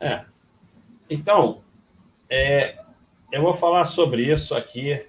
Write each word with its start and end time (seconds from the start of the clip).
É. 0.00 0.24
Então, 1.08 1.62
é, 2.28 2.78
eu 3.32 3.42
vou 3.42 3.54
falar 3.54 3.84
sobre 3.84 4.30
isso 4.30 4.54
aqui 4.54 5.04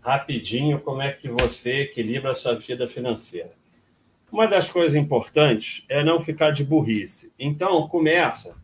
rapidinho, 0.00 0.80
como 0.80 1.02
é 1.02 1.12
que 1.12 1.28
você 1.28 1.82
equilibra 1.82 2.30
a 2.30 2.34
sua 2.34 2.54
vida 2.54 2.86
financeira. 2.86 3.52
Uma 4.30 4.46
das 4.46 4.70
coisas 4.70 4.94
importantes 4.94 5.84
é 5.88 6.02
não 6.02 6.20
ficar 6.20 6.50
de 6.50 6.64
burrice. 6.64 7.32
Então, 7.38 7.86
começa. 7.88 8.56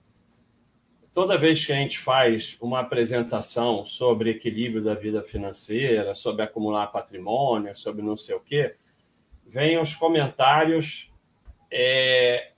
Toda 1.12 1.38
vez 1.38 1.64
que 1.64 1.72
a 1.72 1.76
gente 1.76 1.98
faz 1.98 2.58
uma 2.60 2.80
apresentação 2.80 3.86
sobre 3.86 4.30
equilíbrio 4.30 4.82
da 4.82 4.94
vida 4.94 5.22
financeira, 5.22 6.14
sobre 6.14 6.42
acumular 6.42 6.88
patrimônio, 6.88 7.76
sobre 7.76 8.02
não 8.02 8.16
sei 8.16 8.34
o 8.34 8.40
quê, 8.40 8.74
vem 9.46 9.78
os 9.78 9.94
comentários 9.94 11.10
é, 11.70 12.52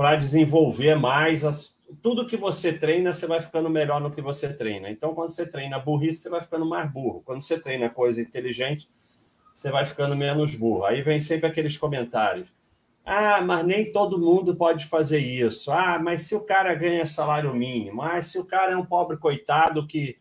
para 0.00 0.16
desenvolver 0.16 0.94
mais 0.94 1.44
as, 1.44 1.78
tudo 2.00 2.26
que 2.26 2.34
você 2.34 2.72
treina, 2.72 3.12
você 3.12 3.26
vai 3.26 3.42
ficando 3.42 3.68
melhor 3.68 4.00
no 4.00 4.10
que 4.10 4.22
você 4.22 4.50
treina. 4.50 4.88
Então, 4.88 5.14
quando 5.14 5.28
você 5.28 5.46
treina 5.46 5.78
burrice, 5.78 6.22
você 6.22 6.30
vai 6.30 6.40
ficando 6.40 6.64
mais 6.64 6.90
burro. 6.90 7.20
Quando 7.22 7.42
você 7.42 7.60
treina 7.60 7.90
coisa 7.90 8.18
inteligente, 8.18 8.88
você 9.52 9.70
vai 9.70 9.84
ficando 9.84 10.16
menos 10.16 10.54
burro. 10.54 10.86
Aí 10.86 11.02
vem 11.02 11.20
sempre 11.20 11.46
aqueles 11.46 11.76
comentários. 11.76 12.48
Ah, 13.04 13.42
mas 13.42 13.62
nem 13.66 13.92
todo 13.92 14.18
mundo 14.18 14.56
pode 14.56 14.86
fazer 14.86 15.18
isso. 15.18 15.70
Ah, 15.70 15.98
mas 16.02 16.22
se 16.22 16.34
o 16.34 16.40
cara 16.40 16.74
ganha 16.74 17.04
salário 17.04 17.54
mínimo. 17.54 18.00
Ah, 18.00 18.22
se 18.22 18.38
o 18.38 18.46
cara 18.46 18.72
é 18.72 18.76
um 18.78 18.86
pobre 18.86 19.18
coitado 19.18 19.86
que 19.86 20.16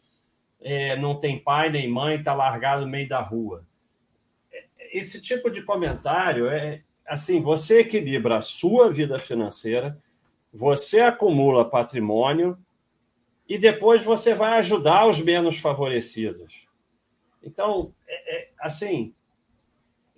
é, 0.60 0.98
não 0.98 1.18
tem 1.18 1.40
pai 1.40 1.70
nem 1.70 1.90
mãe, 1.90 2.18
está 2.18 2.34
largado 2.34 2.82
no 2.82 2.92
meio 2.92 3.08
da 3.08 3.22
rua. 3.22 3.64
Esse 4.92 5.22
tipo 5.22 5.50
de 5.50 5.62
comentário 5.62 6.50
é 6.50 6.82
assim: 7.10 7.42
você 7.42 7.82
equilibra 7.82 8.38
a 8.38 8.42
sua 8.42 8.92
vida 8.92 9.18
financeira, 9.18 9.98
você 10.54 11.02
acumula 11.02 11.70
patrimônio 11.70 12.58
e 13.48 13.58
depois 13.58 14.04
você 14.04 14.34
vai 14.34 14.60
ajudar 14.60 15.08
os 15.08 15.22
menos 15.22 15.58
favorecidos. 15.58 16.68
Então, 17.42 17.94
é, 18.08 18.36
é, 18.36 18.50
assim, 18.60 19.14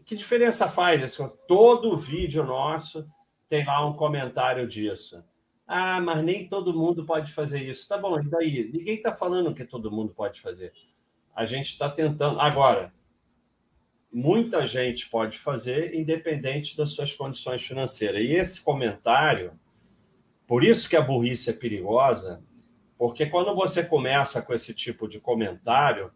que 0.05 0.15
diferença 0.15 0.67
faz? 0.67 1.01
Assim, 1.01 1.29
todo 1.47 1.95
vídeo 1.95 2.43
nosso 2.43 3.07
tem 3.47 3.65
lá 3.65 3.85
um 3.85 3.93
comentário 3.93 4.67
disso. 4.67 5.23
Ah, 5.67 6.01
mas 6.01 6.23
nem 6.23 6.49
todo 6.49 6.73
mundo 6.73 7.05
pode 7.05 7.31
fazer 7.31 7.63
isso. 7.63 7.87
Tá 7.87 7.97
bom, 7.97 8.19
e 8.19 8.29
daí? 8.29 8.69
Ninguém 8.73 8.95
está 8.97 9.13
falando 9.13 9.53
que 9.53 9.63
todo 9.63 9.91
mundo 9.91 10.13
pode 10.13 10.41
fazer. 10.41 10.73
A 11.33 11.45
gente 11.45 11.67
está 11.67 11.89
tentando. 11.89 12.41
Agora, 12.41 12.93
muita 14.11 14.67
gente 14.67 15.09
pode 15.09 15.37
fazer, 15.37 15.95
independente 15.95 16.75
das 16.75 16.91
suas 16.91 17.13
condições 17.13 17.63
financeiras. 17.63 18.21
E 18.21 18.33
esse 18.33 18.61
comentário, 18.61 19.53
por 20.45 20.63
isso 20.63 20.89
que 20.89 20.97
a 20.97 21.01
burrice 21.01 21.49
é 21.49 21.53
perigosa, 21.53 22.43
porque 22.97 23.25
quando 23.25 23.55
você 23.55 23.83
começa 23.83 24.41
com 24.41 24.53
esse 24.53 24.73
tipo 24.73 25.07
de 25.07 25.19
comentário, 25.19 26.11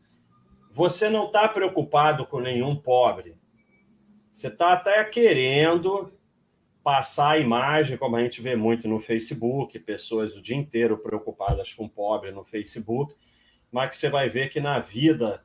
você 0.71 1.09
não 1.09 1.27
está 1.27 1.47
preocupado 1.47 2.25
com 2.25 2.41
nenhum 2.41 2.75
pobre. 2.75 3.37
Você 4.31 4.49
está 4.49 4.73
até 4.73 5.03
querendo 5.05 6.11
passar 6.83 7.31
a 7.31 7.39
imagem, 7.39 7.97
como 7.97 8.17
a 8.17 8.21
gente 8.21 8.41
vê 8.41 8.55
muito 8.55 8.87
no 8.87 8.99
Facebook, 8.99 9.79
pessoas 9.79 10.35
o 10.35 10.41
dia 10.41 10.55
inteiro 10.55 10.97
preocupadas 10.97 11.73
com 11.73 11.87
pobre 11.87 12.31
no 12.31 12.43
Facebook, 12.43 13.15
mas 13.71 13.89
que 13.89 13.95
você 13.95 14.09
vai 14.09 14.29
ver 14.29 14.49
que 14.49 14.59
na 14.59 14.79
vida 14.79 15.43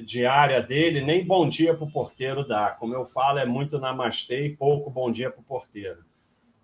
diária 0.00 0.62
dele, 0.62 1.00
nem 1.00 1.24
bom 1.24 1.48
dia 1.48 1.74
para 1.74 1.84
o 1.84 1.90
porteiro 1.90 2.46
dá. 2.46 2.70
Como 2.70 2.94
eu 2.94 3.04
falo, 3.04 3.38
é 3.38 3.44
muito 3.44 3.78
namastê 3.78 4.46
e 4.46 4.56
pouco 4.56 4.90
bom 4.90 5.10
dia 5.10 5.30
para 5.30 5.40
o 5.40 5.44
porteiro. 5.44 6.04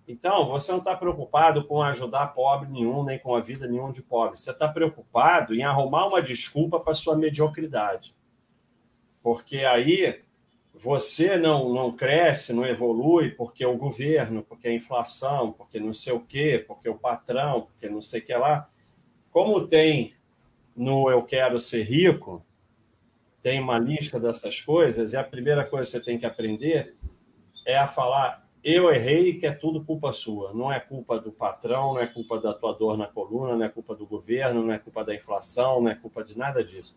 Então, 0.07 0.47
você 0.49 0.73
não 0.73 0.79
está 0.79 0.97
preocupado 0.97 1.65
com 1.65 1.83
ajudar 1.83 2.29
pobre 2.29 2.71
nenhum, 2.71 3.05
nem 3.05 3.19
com 3.19 3.35
a 3.35 3.41
vida 3.41 3.69
nenhum 3.69 3.93
de 3.93 4.01
pobre. 4.01 4.39
Você 4.39 4.51
está 4.51 4.67
preocupado 4.67 5.55
em 5.55 5.63
arrumar 5.63 6.07
uma 6.07 6.23
desculpa 6.23 6.81
para 6.81 6.95
sua 6.95 7.15
mediocridade. 7.15 8.15
Porque 9.23 9.59
aí 9.59 10.23
você 10.73 11.37
não, 11.37 11.75
não 11.75 11.93
cresce, 11.93 12.55
não 12.55 12.65
evolui 12.65 13.31
porque 13.31 13.67
o 13.67 13.77
governo, 13.77 14.43
porque 14.43 14.69
a 14.69 14.73
inflação, 14.73 15.53
porque 15.53 15.79
não 15.79 15.93
sei 15.93 16.15
o 16.15 16.21
quê, 16.21 16.65
porque 16.67 16.89
o 16.89 16.95
patrão, 16.95 17.63
porque 17.63 17.89
não 17.89 18.01
sei 18.01 18.21
o 18.21 18.25
que 18.25 18.35
lá. 18.35 18.71
Como 19.31 19.67
tem 19.67 20.15
no 20.75 21.11
Eu 21.11 21.23
Quero 21.23 21.61
Ser 21.61 21.83
Rico, 21.83 22.43
tem 23.43 23.61
uma 23.61 23.79
lista 23.79 24.19
dessas 24.19 24.61
coisas, 24.61 25.13
e 25.13 25.17
a 25.17 25.25
primeira 25.25 25.65
coisa 25.65 25.85
que 25.85 25.91
você 25.93 26.01
tem 26.01 26.19
que 26.19 26.27
aprender 26.27 26.97
é 27.67 27.79
a 27.79 27.89
falar 27.89 28.49
eu 28.63 28.91
errei 28.91 29.39
que 29.39 29.47
é 29.47 29.53
tudo 29.53 29.85
culpa 29.85 30.13
sua. 30.13 30.53
Não 30.53 30.73
é 30.73 30.81
culpa 30.81 31.19
do 31.19 31.31
patrão, 31.31 31.95
não 31.95 32.01
é 32.01 32.07
culpa 32.07 32.41
da 32.41 32.53
tua 32.53 32.73
dor 32.73 32.97
na 32.97 33.07
coluna, 33.07 33.57
não 33.57 33.65
é 33.65 33.69
culpa 33.69 33.95
do 33.95 34.07
governo, 34.07 34.63
não 34.63 34.73
é 34.73 34.79
culpa 34.79 35.05
da 35.05 35.15
inflação, 35.15 35.81
não 35.81 35.91
é 35.91 35.95
culpa 35.95 36.25
de 36.25 36.37
nada 36.37 36.63
disso. 36.63 36.97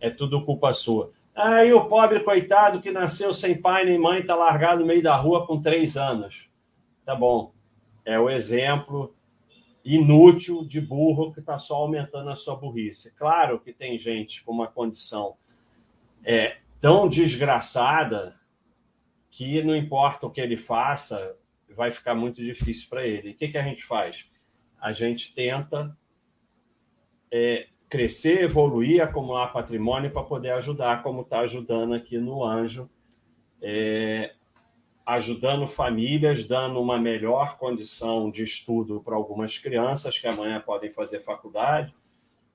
É 0.00 0.10
tudo 0.10 0.44
culpa 0.44 0.72
sua. 0.72 1.12
Aí 1.34 1.72
o 1.72 1.86
pobre 1.86 2.20
coitado 2.20 2.80
que 2.80 2.90
nasceu 2.90 3.32
sem 3.32 3.60
pai 3.60 3.84
nem 3.84 3.98
mãe 3.98 4.20
está 4.20 4.34
largado 4.34 4.80
no 4.80 4.86
meio 4.86 5.02
da 5.02 5.14
rua 5.14 5.46
com 5.46 5.60
três 5.60 5.96
anos. 5.96 6.48
Tá 7.04 7.14
bom. 7.14 7.52
É 8.04 8.18
o 8.18 8.28
exemplo 8.28 9.14
inútil 9.84 10.64
de 10.64 10.80
burro 10.80 11.32
que 11.32 11.40
está 11.40 11.58
só 11.58 11.76
aumentando 11.76 12.30
a 12.30 12.36
sua 12.36 12.56
burrice. 12.56 13.14
Claro 13.14 13.60
que 13.60 13.72
tem 13.72 13.96
gente 13.98 14.44
com 14.44 14.52
uma 14.52 14.66
condição 14.66 15.36
é, 16.24 16.58
tão 16.80 17.08
desgraçada 17.08 18.38
que 19.30 19.62
não 19.62 19.76
importa 19.76 20.26
o 20.26 20.30
que 20.30 20.40
ele 20.40 20.56
faça, 20.56 21.36
vai 21.74 21.90
ficar 21.90 22.14
muito 22.14 22.42
difícil 22.42 22.88
para 22.88 23.06
ele. 23.06 23.30
O 23.30 23.34
que, 23.34 23.48
que 23.48 23.58
a 23.58 23.62
gente 23.62 23.84
faz? 23.84 24.28
A 24.80 24.92
gente 24.92 25.34
tenta 25.34 25.96
é, 27.30 27.68
crescer, 27.88 28.42
evoluir, 28.42 29.02
acumular 29.02 29.52
patrimônio 29.52 30.10
para 30.10 30.22
poder 30.22 30.50
ajudar, 30.52 31.02
como 31.02 31.22
está 31.22 31.40
ajudando 31.40 31.94
aqui 31.94 32.18
no 32.18 32.44
Anjo, 32.44 32.90
é, 33.62 34.34
ajudando 35.06 35.66
famílias, 35.66 36.44
dando 36.44 36.80
uma 36.80 36.98
melhor 36.98 37.56
condição 37.56 38.30
de 38.30 38.42
estudo 38.42 39.00
para 39.00 39.16
algumas 39.16 39.56
crianças 39.56 40.18
que 40.18 40.26
amanhã 40.26 40.60
podem 40.60 40.90
fazer 40.90 41.20
faculdade, 41.20 41.94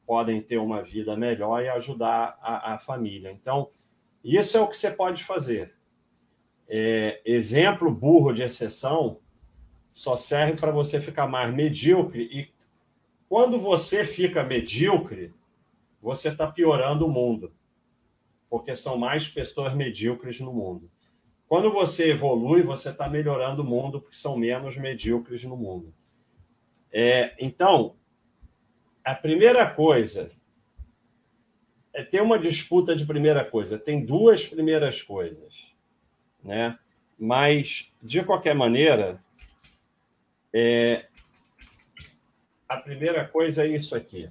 podem 0.05 0.41
ter 0.41 0.57
uma 0.57 0.81
vida 0.81 1.15
melhor 1.15 1.63
e 1.63 1.69
ajudar 1.69 2.37
a, 2.41 2.73
a 2.73 2.79
família. 2.79 3.31
Então, 3.31 3.69
isso 4.23 4.57
é 4.57 4.61
o 4.61 4.67
que 4.67 4.77
você 4.77 4.91
pode 4.91 5.23
fazer. 5.23 5.73
É, 6.67 7.21
exemplo 7.25 7.91
burro 7.91 8.33
de 8.33 8.41
exceção 8.41 9.19
só 9.93 10.15
serve 10.15 10.59
para 10.59 10.71
você 10.71 10.99
ficar 10.99 11.27
mais 11.27 11.53
medíocre 11.53 12.23
e 12.31 12.53
quando 13.33 13.57
você 13.57 14.05
fica 14.05 14.43
medíocre, 14.43 15.33
você 15.99 16.29
está 16.29 16.45
piorando 16.45 17.05
o 17.07 17.09
mundo, 17.09 17.51
porque 18.47 18.75
são 18.75 18.95
mais 18.97 19.27
pessoas 19.27 19.73
medíocres 19.73 20.39
no 20.39 20.53
mundo. 20.53 20.87
Quando 21.47 21.71
você 21.71 22.11
evolui, 22.11 22.61
você 22.61 22.89
está 22.89 23.09
melhorando 23.09 23.63
o 23.63 23.65
mundo, 23.65 23.99
porque 23.99 24.15
são 24.15 24.37
menos 24.37 24.77
medíocres 24.77 25.43
no 25.43 25.57
mundo. 25.57 25.93
É, 26.91 27.35
então, 27.39 27.95
a 29.03 29.13
primeira 29.13 29.69
coisa 29.69 30.31
é 31.93 32.03
ter 32.03 32.21
uma 32.21 32.39
disputa 32.39 32.95
de 32.95 33.05
primeira 33.05 33.43
coisa. 33.43 33.77
Tem 33.77 34.03
duas 34.03 34.47
primeiras 34.47 35.01
coisas, 35.01 35.67
né? 36.43 36.77
Mas, 37.19 37.93
de 38.01 38.23
qualquer 38.23 38.55
maneira, 38.55 39.23
é, 40.53 41.05
a 42.67 42.77
primeira 42.77 43.27
coisa 43.27 43.65
é 43.65 43.67
isso 43.67 43.95
aqui. 43.95 44.29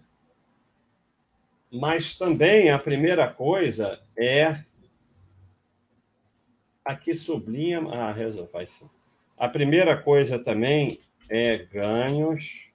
Mas 1.70 2.18
também 2.18 2.70
a 2.70 2.78
primeira 2.78 3.32
coisa 3.32 4.00
é. 4.16 4.64
Aqui 6.84 7.14
sublinha. 7.14 7.80
Ah, 7.92 8.12
resolve. 8.12 8.50
A 9.38 9.48
primeira 9.48 9.96
coisa 9.96 10.38
também 10.38 10.98
é 11.30 11.58
ganhos 11.58 12.71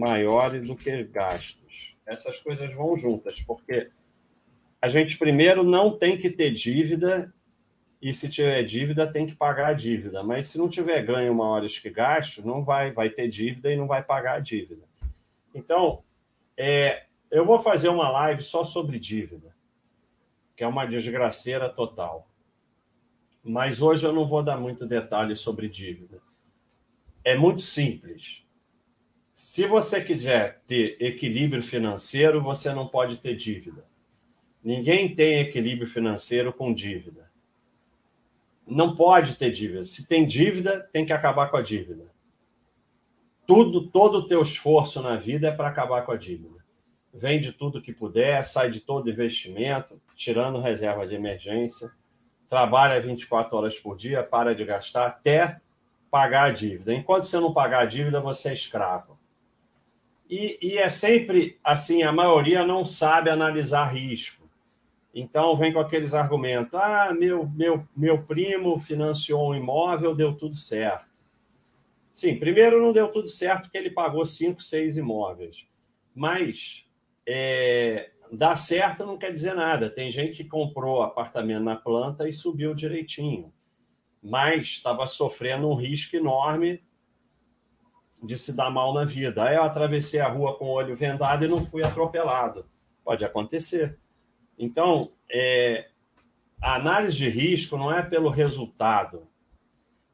maiores 0.00 0.66
do 0.66 0.74
que 0.74 1.04
gastos. 1.04 1.94
Essas 2.06 2.40
coisas 2.40 2.74
vão 2.74 2.96
juntas, 2.96 3.40
porque 3.42 3.90
a 4.80 4.88
gente 4.88 5.18
primeiro 5.18 5.62
não 5.62 5.96
tem 5.96 6.16
que 6.16 6.30
ter 6.30 6.50
dívida 6.50 7.32
e 8.00 8.14
se 8.14 8.30
tiver 8.30 8.62
dívida 8.62 9.06
tem 9.06 9.26
que 9.26 9.34
pagar 9.34 9.68
a 9.68 9.72
dívida. 9.74 10.22
Mas 10.22 10.48
se 10.48 10.56
não 10.56 10.68
tiver 10.68 11.04
ganho 11.04 11.34
maiores 11.34 11.78
que 11.78 11.90
gasto, 11.90 12.44
não 12.44 12.64
vai, 12.64 12.90
vai 12.90 13.10
ter 13.10 13.28
dívida 13.28 13.70
e 13.70 13.76
não 13.76 13.86
vai 13.86 14.02
pagar 14.02 14.36
a 14.36 14.40
dívida. 14.40 14.82
Então, 15.54 16.02
é, 16.56 17.04
eu 17.30 17.44
vou 17.44 17.58
fazer 17.58 17.90
uma 17.90 18.08
live 18.10 18.42
só 18.42 18.64
sobre 18.64 18.98
dívida, 18.98 19.54
que 20.56 20.64
é 20.64 20.66
uma 20.66 20.86
desgraceira 20.86 21.68
total. 21.68 22.26
Mas 23.44 23.82
hoje 23.82 24.06
eu 24.06 24.12
não 24.12 24.26
vou 24.26 24.42
dar 24.42 24.56
muito 24.56 24.86
detalhe 24.86 25.36
sobre 25.36 25.68
dívida. 25.68 26.18
É 27.22 27.36
muito 27.36 27.60
simples. 27.60 28.42
Se 29.42 29.66
você 29.66 30.02
quiser 30.02 30.60
ter 30.66 30.98
equilíbrio 31.00 31.62
financeiro, 31.62 32.42
você 32.42 32.74
não 32.74 32.86
pode 32.86 33.16
ter 33.16 33.34
dívida. 33.34 33.86
Ninguém 34.62 35.14
tem 35.14 35.40
equilíbrio 35.40 35.88
financeiro 35.88 36.52
com 36.52 36.74
dívida 36.74 37.30
não 38.70 38.94
pode 38.94 39.34
ter 39.34 39.50
dívida. 39.50 39.82
Se 39.82 40.06
tem 40.06 40.24
dívida, 40.24 40.88
tem 40.92 41.04
que 41.04 41.12
acabar 41.12 41.50
com 41.50 41.56
a 41.56 41.62
dívida. 41.62 42.08
tudo, 43.46 43.88
todo 43.88 44.18
o 44.18 44.26
teu 44.28 44.42
esforço 44.42 45.02
na 45.02 45.16
vida 45.16 45.48
é 45.48 45.52
para 45.52 45.68
acabar 45.68 46.06
com 46.06 46.12
a 46.12 46.16
dívida. 46.16 46.60
Vende 47.12 47.52
tudo 47.52 47.82
que 47.82 47.92
puder, 47.92 48.44
sai 48.44 48.70
de 48.70 48.78
todo 48.78 49.10
investimento, 49.10 50.00
tirando 50.14 50.60
reserva 50.60 51.04
de 51.04 51.16
emergência, 51.16 51.90
trabalha 52.48 53.00
24 53.00 53.56
horas 53.56 53.80
por 53.80 53.96
dia, 53.96 54.22
para 54.22 54.54
de 54.54 54.64
gastar 54.64 55.08
até 55.08 55.60
pagar 56.08 56.44
a 56.44 56.52
dívida. 56.52 56.94
Enquanto 56.94 57.24
você 57.24 57.40
não 57.40 57.52
pagar 57.52 57.82
a 57.82 57.86
dívida, 57.86 58.20
você 58.20 58.50
é 58.50 58.54
escravo. 58.54 59.09
E, 60.30 60.58
e 60.62 60.78
é 60.78 60.88
sempre 60.88 61.58
assim: 61.64 62.02
a 62.02 62.12
maioria 62.12 62.64
não 62.64 62.86
sabe 62.86 63.28
analisar 63.28 63.92
risco. 63.92 64.48
Então 65.12 65.56
vem 65.56 65.72
com 65.72 65.80
aqueles 65.80 66.14
argumentos: 66.14 66.74
ah, 66.74 67.12
meu, 67.12 67.48
meu, 67.48 67.86
meu 67.96 68.22
primo 68.22 68.78
financiou 68.78 69.50
um 69.50 69.54
imóvel, 69.54 70.14
deu 70.14 70.36
tudo 70.36 70.54
certo. 70.54 71.10
Sim, 72.12 72.38
primeiro 72.38 72.80
não 72.80 72.92
deu 72.92 73.08
tudo 73.08 73.28
certo 73.28 73.62
porque 73.62 73.78
ele 73.78 73.90
pagou 73.90 74.24
cinco, 74.24 74.62
seis 74.62 74.96
imóveis. 74.96 75.66
Mas 76.14 76.86
é, 77.26 78.10
dar 78.30 78.56
certo 78.56 79.04
não 79.04 79.18
quer 79.18 79.32
dizer 79.32 79.54
nada. 79.54 79.90
Tem 79.90 80.10
gente 80.10 80.44
que 80.44 80.48
comprou 80.48 81.02
apartamento 81.02 81.64
na 81.64 81.76
planta 81.76 82.28
e 82.28 82.32
subiu 82.32 82.74
direitinho 82.74 83.52
mas 84.22 84.66
estava 84.66 85.06
sofrendo 85.06 85.68
um 85.68 85.74
risco 85.74 86.16
enorme 86.16 86.82
de 88.22 88.36
se 88.36 88.52
dar 88.54 88.70
mal 88.70 88.92
na 88.92 89.04
vida. 89.04 89.44
Aí 89.44 89.56
eu 89.56 89.62
atravessei 89.62 90.20
a 90.20 90.28
rua 90.28 90.56
com 90.56 90.66
o 90.66 90.72
olho 90.72 90.94
vendado 90.94 91.44
e 91.44 91.48
não 91.48 91.64
fui 91.64 91.82
atropelado. 91.82 92.66
Pode 93.04 93.24
acontecer. 93.24 93.98
Então, 94.58 95.12
é, 95.30 95.88
a 96.60 96.74
análise 96.74 97.16
de 97.16 97.28
risco 97.28 97.76
não 97.76 97.92
é 97.92 98.02
pelo 98.02 98.28
resultado. 98.28 99.26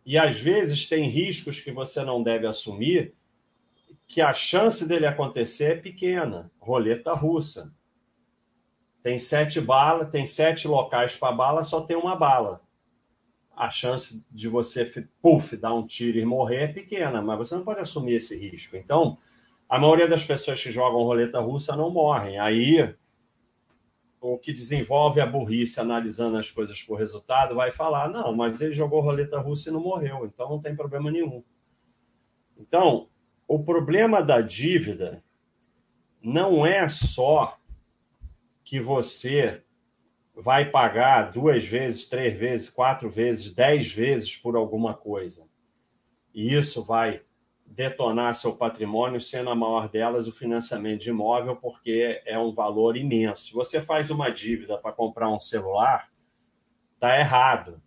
E 0.04 0.16
às 0.16 0.40
vezes 0.40 0.86
tem 0.88 1.08
riscos 1.08 1.60
que 1.60 1.72
você 1.72 2.04
não 2.04 2.22
deve 2.22 2.46
assumir, 2.46 3.14
que 4.06 4.20
a 4.20 4.32
chance 4.32 4.86
dele 4.86 5.06
acontecer 5.06 5.72
é 5.72 5.80
pequena. 5.80 6.50
Roleta 6.60 7.12
russa. 7.12 7.74
Tem 9.02 9.18
sete 9.18 9.60
balas, 9.60 10.10
tem 10.10 10.26
sete 10.26 10.68
locais 10.68 11.16
para 11.16 11.32
bala, 11.32 11.64
só 11.64 11.80
tem 11.80 11.96
uma 11.96 12.14
bala 12.14 12.65
a 13.56 13.70
chance 13.70 14.22
de 14.30 14.48
você, 14.48 14.84
puff, 15.22 15.56
dar 15.56 15.72
um 15.74 15.86
tiro 15.86 16.18
e 16.18 16.24
morrer 16.24 16.64
é 16.64 16.68
pequena, 16.68 17.22
mas 17.22 17.38
você 17.38 17.54
não 17.54 17.64
pode 17.64 17.80
assumir 17.80 18.14
esse 18.14 18.36
risco. 18.36 18.76
Então, 18.76 19.16
a 19.66 19.78
maioria 19.78 20.06
das 20.06 20.24
pessoas 20.24 20.62
que 20.62 20.70
jogam 20.70 21.02
roleta 21.02 21.40
russa 21.40 21.74
não 21.74 21.90
morrem. 21.90 22.38
Aí, 22.38 22.94
o 24.20 24.38
que 24.38 24.52
desenvolve 24.52 25.20
a 25.20 25.26
burrice 25.26 25.80
analisando 25.80 26.36
as 26.36 26.50
coisas 26.50 26.82
por 26.82 26.98
resultado 26.98 27.54
vai 27.54 27.70
falar: 27.70 28.10
não, 28.10 28.36
mas 28.36 28.60
ele 28.60 28.74
jogou 28.74 29.00
roleta 29.00 29.40
russa 29.40 29.70
e 29.70 29.72
não 29.72 29.80
morreu, 29.80 30.26
então 30.26 30.50
não 30.50 30.60
tem 30.60 30.76
problema 30.76 31.10
nenhum. 31.10 31.42
Então, 32.58 33.08
o 33.48 33.62
problema 33.64 34.22
da 34.22 34.40
dívida 34.40 35.24
não 36.22 36.66
é 36.66 36.88
só 36.88 37.58
que 38.64 38.80
você 38.80 39.62
vai 40.36 40.70
pagar 40.70 41.32
duas 41.32 41.64
vezes, 41.64 42.08
três 42.08 42.34
vezes, 42.38 42.68
quatro 42.68 43.10
vezes, 43.10 43.52
dez 43.54 43.90
vezes 43.90 44.36
por 44.36 44.54
alguma 44.54 44.92
coisa. 44.92 45.48
E 46.34 46.54
isso 46.54 46.84
vai 46.84 47.22
detonar 47.64 48.34
seu 48.34 48.54
patrimônio, 48.54 49.20
sendo 49.20 49.50
a 49.50 49.54
maior 49.54 49.88
delas 49.88 50.28
o 50.28 50.32
financiamento 50.32 51.00
de 51.00 51.10
imóvel, 51.10 51.56
porque 51.56 52.22
é 52.26 52.38
um 52.38 52.52
valor 52.52 52.96
imenso. 52.96 53.48
Se 53.48 53.54
você 53.54 53.80
faz 53.80 54.10
uma 54.10 54.30
dívida 54.30 54.76
para 54.76 54.92
comprar 54.92 55.30
um 55.30 55.40
celular, 55.40 56.08
está 56.94 57.18
errado. 57.18 57.82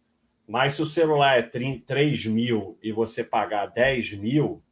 Mas 0.48 0.74
se 0.74 0.82
o 0.82 0.88
celular 0.88 1.38
é 1.38 1.44
3 1.44 2.26
mil 2.26 2.78
e 2.82 2.92
você 2.92 3.24
pagar 3.24 3.68
10 3.68 4.14
mil, 4.14 4.64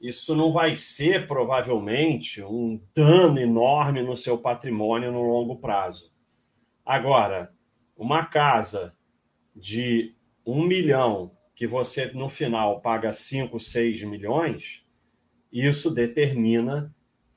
isso 0.00 0.34
não 0.34 0.50
vai 0.50 0.74
ser 0.74 1.26
provavelmente 1.26 2.42
um 2.42 2.80
dano 2.94 3.38
enorme 3.38 4.02
no 4.02 4.16
seu 4.16 4.38
patrimônio 4.38 5.12
no 5.12 5.22
longo 5.22 5.56
prazo. 5.56 6.11
Agora, 6.84 7.52
uma 7.96 8.26
casa 8.26 8.94
de 9.54 10.14
um 10.44 10.64
milhão 10.64 11.30
que 11.54 11.66
você 11.66 12.06
no 12.06 12.28
final 12.28 12.80
paga 12.80 13.12
5, 13.12 13.58
6 13.60 14.02
milhões, 14.02 14.84
isso 15.52 15.90
determina 15.90 16.92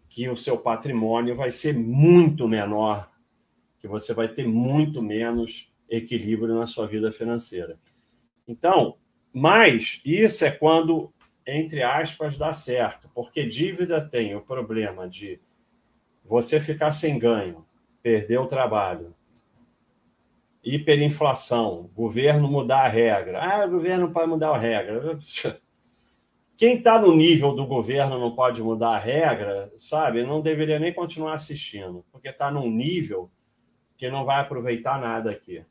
que 0.10 0.30
o 0.30 0.36
seu 0.36 0.58
patrimônio 0.58 1.36
vai 1.36 1.52
ser 1.52 1.78
muito 1.78 2.48
menor, 2.48 3.12
que 3.80 3.88
você 3.88 4.14
vai 4.14 4.30
ter 4.30 4.48
muito 4.48 5.02
menos 5.02 5.72
equilíbrio 5.90 6.56
na 6.56 6.66
sua 6.66 6.88
vida 6.88 7.12
financeira. 7.12 7.78
Então, 8.48 8.98
mas 9.34 10.02
isso 10.06 10.46
é 10.46 10.52
quando, 10.52 11.14
entre 11.46 11.84
aspas, 11.84 12.38
dá 12.38 12.54
certo, 12.54 13.10
porque 13.14 13.46
dívida 13.46 14.02
tem 14.02 14.34
o 14.36 14.42
problema 14.42 15.08
de 15.08 15.40
você 16.24 16.60
ficar 16.60 16.92
sem 16.92 17.20
ganho, 17.20 17.66
perder 18.02 18.40
o 18.40 18.48
trabalho, 18.48 19.14
hiperinflação, 20.66 21.92
governo 21.94 22.48
mudar 22.48 22.86
a 22.86 22.88
regra. 22.88 23.40
Ah, 23.40 23.66
o 23.66 23.70
governo 23.70 24.12
pode 24.12 24.28
mudar 24.28 24.50
a 24.50 24.58
regra. 24.58 25.20
Quem 26.58 26.78
está 26.78 27.00
no 27.00 27.16
nível 27.16 27.54
do 27.54 27.68
governo 27.68 28.18
não 28.18 28.34
pode 28.34 28.64
mudar 28.64 28.96
a 28.96 29.00
regra, 29.00 29.72
sabe? 29.78 30.24
Não 30.24 30.42
deveria 30.42 30.80
nem 30.80 30.94
continuar 30.94 31.34
assistindo, 31.34 32.04
porque 32.12 32.30
está 32.30 32.50
num 32.50 32.70
nível 32.70 33.30
que 33.98 34.10
não 34.10 34.26
vai 34.26 34.40
aproveitar 34.40 35.00
nada 35.00 35.32
aqui, 35.32 35.64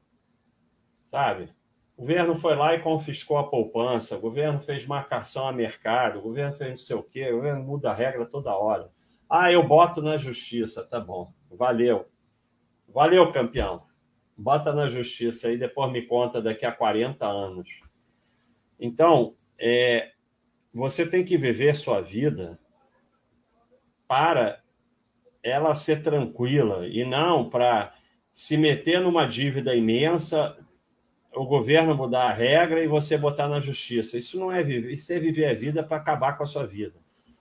sabe? 1.07 1.49
O 1.97 2.03
governo 2.03 2.35
foi 2.35 2.55
lá 2.55 2.75
e 2.75 2.83
confiscou 2.83 3.39
a 3.39 3.49
poupança, 3.49 4.17
o 4.17 4.21
governo 4.21 4.61
fez 4.61 4.87
marcação 4.87 5.49
a 5.49 5.53
mercado, 5.53 6.19
o 6.19 6.23
governo 6.23 6.53
fez 6.53 6.71
não 6.71 6.77
sei 6.77 6.97
o 6.97 7.03
quê, 7.03 7.33
o 7.33 7.37
governo 7.37 7.65
muda 7.65 7.91
a 7.91 7.95
regra 7.95 8.27
toda 8.27 8.55
hora. 8.55 8.91
Ah, 9.29 9.51
eu 9.51 9.63
boto 9.63 10.03
na 10.03 10.17
justiça, 10.19 10.85
tá 10.85 11.01
bom. 11.01 11.33
Valeu. 11.51 12.07
Valeu, 12.89 13.33
campeão. 13.33 13.83
Bota 14.37 14.73
na 14.73 14.89
justiça 14.89 15.49
aí, 15.49 15.57
depois 15.57 15.93
me 15.93 16.03
conta 16.03 16.43
daqui 16.43 16.67
a 16.67 16.73
40 16.73 17.27
anos. 17.27 17.69
Então, 18.79 19.35
é, 19.59 20.13
você 20.75 21.09
tem 21.09 21.25
que 21.25 21.39
viver 21.39 21.77
sua 21.77 22.01
vida 22.01 22.59
para 24.09 24.61
ela 25.43 25.75
ser 25.75 26.03
tranquila 26.03 26.87
e 26.87 27.05
não 27.05 27.49
para 27.49 27.95
se 28.33 28.57
meter 28.57 29.01
numa 29.01 29.27
dívida 29.27 29.75
imensa, 29.75 30.57
o 31.33 31.45
governo 31.45 31.95
mudar 31.95 32.29
a 32.29 32.33
regra 32.33 32.83
e 32.83 32.89
você 32.89 33.17
botar 33.17 33.49
na 33.49 33.61
justiça. 33.61 34.19
Isso 34.19 34.39
não 34.39 34.51
é 34.51 34.63
viver, 34.63 34.93
isso 34.93 35.13
é 35.13 35.19
viver 35.19 35.47
a 35.47 35.55
vida 35.55 35.83
para 35.83 35.97
acabar 35.97 36.37
com 36.37 36.43
a 36.43 36.47
sua 36.47 36.67
vida. 36.67 36.95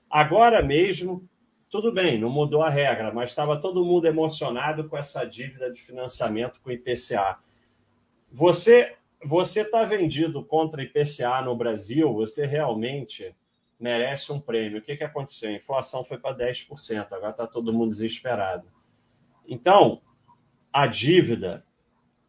Agora 0.10 0.62
mesmo, 0.62 1.28
tudo 1.74 1.92
bem, 1.92 2.20
não 2.20 2.30
mudou 2.30 2.62
a 2.62 2.70
regra, 2.70 3.12
mas 3.12 3.32
estava 3.32 3.60
todo 3.60 3.84
mundo 3.84 4.06
emocionado 4.06 4.88
com 4.88 4.96
essa 4.96 5.26
dívida 5.26 5.72
de 5.72 5.82
financiamento 5.82 6.62
com 6.62 6.70
o 6.70 6.72
IPCA. 6.72 7.40
Você 8.32 8.96
você 9.26 9.62
está 9.62 9.84
vendido 9.84 10.46
contra 10.46 10.84
IPCA 10.84 11.42
no 11.42 11.56
Brasil, 11.56 12.14
você 12.14 12.46
realmente 12.46 13.36
merece 13.80 14.32
um 14.32 14.40
prêmio. 14.40 14.78
O 14.78 14.82
que, 14.84 14.96
que 14.96 15.04
aconteceu? 15.04 15.50
A 15.50 15.54
inflação 15.54 16.06
foi 16.06 16.20
para 16.20 16.38
10%, 16.38 17.12
agora 17.12 17.32
está 17.32 17.48
todo 17.48 17.74
mundo 17.74 17.90
desesperado. 17.90 18.68
Então, 19.48 20.00
a 20.72 20.86
dívida 20.86 21.66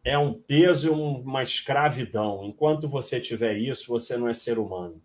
é 0.03 0.17
um 0.17 0.33
peso 0.33 0.87
e 0.87 0.89
uma 0.89 1.43
escravidão. 1.43 2.43
Enquanto 2.43 2.87
você 2.87 3.21
tiver 3.21 3.53
isso, 3.57 3.89
você 3.89 4.17
não 4.17 4.27
é 4.27 4.33
ser 4.33 4.57
humano. 4.57 4.99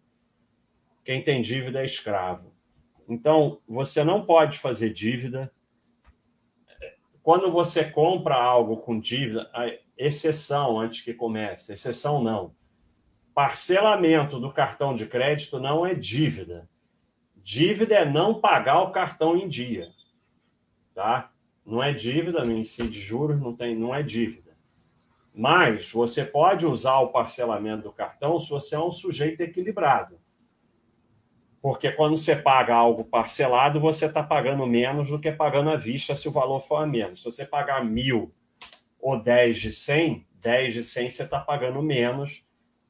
Quem 1.05 1.23
tem 1.23 1.43
dívida 1.43 1.83
é 1.83 1.85
escravo. 1.85 2.50
Então, 3.11 3.61
você 3.69 4.05
não 4.05 4.25
pode 4.25 4.57
fazer 4.57 4.91
dívida. 4.91 5.53
Quando 7.25 7.51
você 7.51 7.85
compra 7.85 8.37
algo 8.37 8.77
com 8.77 9.01
dívida, 9.01 9.51
exceção 9.99 10.79
antes 10.79 11.01
que 11.01 11.13
comece, 11.13 11.73
exceção 11.73 12.23
não. 12.23 12.55
Parcelamento 13.35 14.39
do 14.39 14.53
cartão 14.53 14.95
de 14.95 15.07
crédito 15.07 15.59
não 15.59 15.85
é 15.85 15.93
dívida. 15.93 16.69
Dívida 17.35 17.97
é 17.97 18.05
não 18.05 18.41
pagar 18.41 18.81
o 18.83 18.93
cartão 18.93 19.37
em 19.37 19.49
dia. 19.49 19.91
Tá? 20.95 21.33
Não 21.67 21.83
é 21.83 21.93
dívida, 21.93 22.45
no 22.45 22.57
ensino 22.57 22.89
de 22.89 23.01
juros 23.01 23.41
não 23.41 23.57
tem, 23.57 23.75
não 23.75 23.93
é 23.93 24.05
dívida. 24.05 24.57
Mas 25.35 25.91
você 25.91 26.25
pode 26.25 26.65
usar 26.65 27.01
o 27.01 27.09
parcelamento 27.09 27.83
do 27.83 27.93
cartão 27.93 28.39
se 28.39 28.51
você 28.51 28.77
é 28.77 28.81
um 28.81 28.93
sujeito 28.93 29.41
equilibrado. 29.41 30.21
Porque 31.63 31.93
quando 31.93 32.17
você 32.17 32.35
paga 32.35 32.75
algo 32.75 33.05
parcelado, 33.05 33.79
você 33.79 34.07
está 34.07 34.23
pagando 34.23 34.67
menos 34.67 35.11
do 35.11 35.19
que 35.21 35.31
pagando 35.31 35.71
à 35.71 35.77
vista 35.77 36.17
se 36.17 36.27
o 36.27 36.33
valor 36.33 36.61
for 36.61 36.77
a 36.77 36.87
menos. 36.87 37.21
Se 37.21 37.27
você 37.27 37.45
pagar 37.45 37.85
mil 37.85 38.33
ou 38.99 39.23
dez 39.23 39.59
de 39.59 39.71
cem, 39.71 40.27
dez 40.33 40.73
de 40.73 40.83
cem 40.83 41.11
você 41.11 41.23
está 41.23 41.39
pagando 41.39 41.83
menos, 41.83 42.47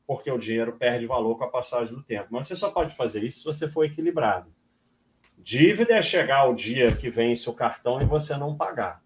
porque 0.07 0.31
o 0.31 0.39
dinheiro 0.39 0.73
perde 0.73 1.07
valor 1.07 1.37
com 1.37 1.45
a 1.45 1.49
passagem 1.49 1.95
do 1.95 2.03
tempo. 2.03 2.29
Mas 2.31 2.47
você 2.47 2.55
só 2.55 2.71
pode 2.71 2.95
fazer 2.95 3.25
isso 3.25 3.39
se 3.39 3.45
você 3.45 3.69
for 3.69 3.85
equilibrado. 3.85 4.53
Dívida 5.37 5.95
é 5.95 6.03
chegar 6.03 6.49
o 6.49 6.55
dia 6.55 6.95
que 6.95 7.11
vence 7.11 7.49
o 7.49 7.55
cartão 7.55 8.01
e 8.01 8.05
você 8.05 8.37
não 8.37 8.57
pagar. 8.57 9.03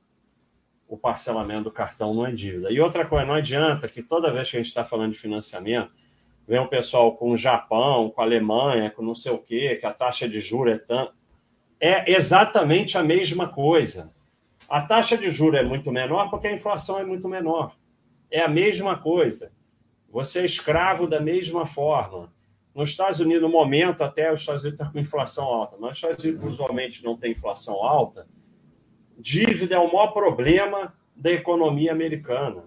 O 0.86 0.98
parcelamento 0.98 1.64
do 1.64 1.70
cartão 1.70 2.12
não 2.12 2.26
é 2.26 2.32
dívida. 2.32 2.70
E 2.70 2.80
outra 2.80 3.06
coisa, 3.06 3.24
não 3.24 3.34
adianta 3.34 3.88
que 3.88 4.02
toda 4.02 4.32
vez 4.32 4.50
que 4.50 4.56
a 4.56 4.60
gente 4.60 4.68
está 4.68 4.84
falando 4.84 5.12
de 5.12 5.18
financiamento, 5.18 5.92
vem 6.46 6.58
o 6.58 6.68
pessoal 6.68 7.16
com 7.16 7.30
o 7.30 7.36
Japão, 7.36 8.10
com 8.10 8.20
a 8.20 8.24
Alemanha, 8.24 8.90
com 8.90 9.02
não 9.02 9.14
sei 9.14 9.32
o 9.32 9.38
quê, 9.38 9.76
que 9.76 9.86
a 9.86 9.92
taxa 9.92 10.28
de 10.28 10.40
juros 10.40 10.74
é 10.74 10.78
tão. 10.78 11.10
É 11.80 12.12
exatamente 12.12 12.96
a 12.96 13.02
mesma 13.02 13.48
coisa. 13.48 14.12
A 14.68 14.80
taxa 14.80 15.16
de 15.16 15.30
juros 15.30 15.60
é 15.60 15.62
muito 15.62 15.90
menor 15.90 16.30
porque 16.30 16.46
a 16.46 16.52
inflação 16.52 16.98
é 16.98 17.04
muito 17.04 17.28
menor. 17.28 17.76
É 18.30 18.40
a 18.40 18.48
mesma 18.48 18.96
coisa. 18.96 19.52
Você 20.10 20.40
é 20.40 20.44
escravo 20.44 21.06
da 21.06 21.20
mesma 21.20 21.66
forma. 21.66 22.32
Nos 22.74 22.90
Estados 22.90 23.20
Unidos, 23.20 23.42
no 23.42 23.48
momento, 23.48 24.02
até 24.02 24.32
os 24.32 24.40
Estados 24.40 24.62
Unidos 24.62 24.80
estão 24.80 24.92
com 24.92 24.98
inflação 24.98 25.44
alta. 25.44 25.76
Nos 25.76 25.96
Estados 25.96 26.24
Unidos, 26.24 26.44
usualmente, 26.44 27.04
não 27.04 27.16
tem 27.16 27.32
inflação 27.32 27.82
alta. 27.82 28.26
Dívida 29.16 29.76
é 29.76 29.78
o 29.78 29.92
maior 29.92 30.08
problema 30.08 30.92
da 31.14 31.30
economia 31.30 31.92
americana. 31.92 32.64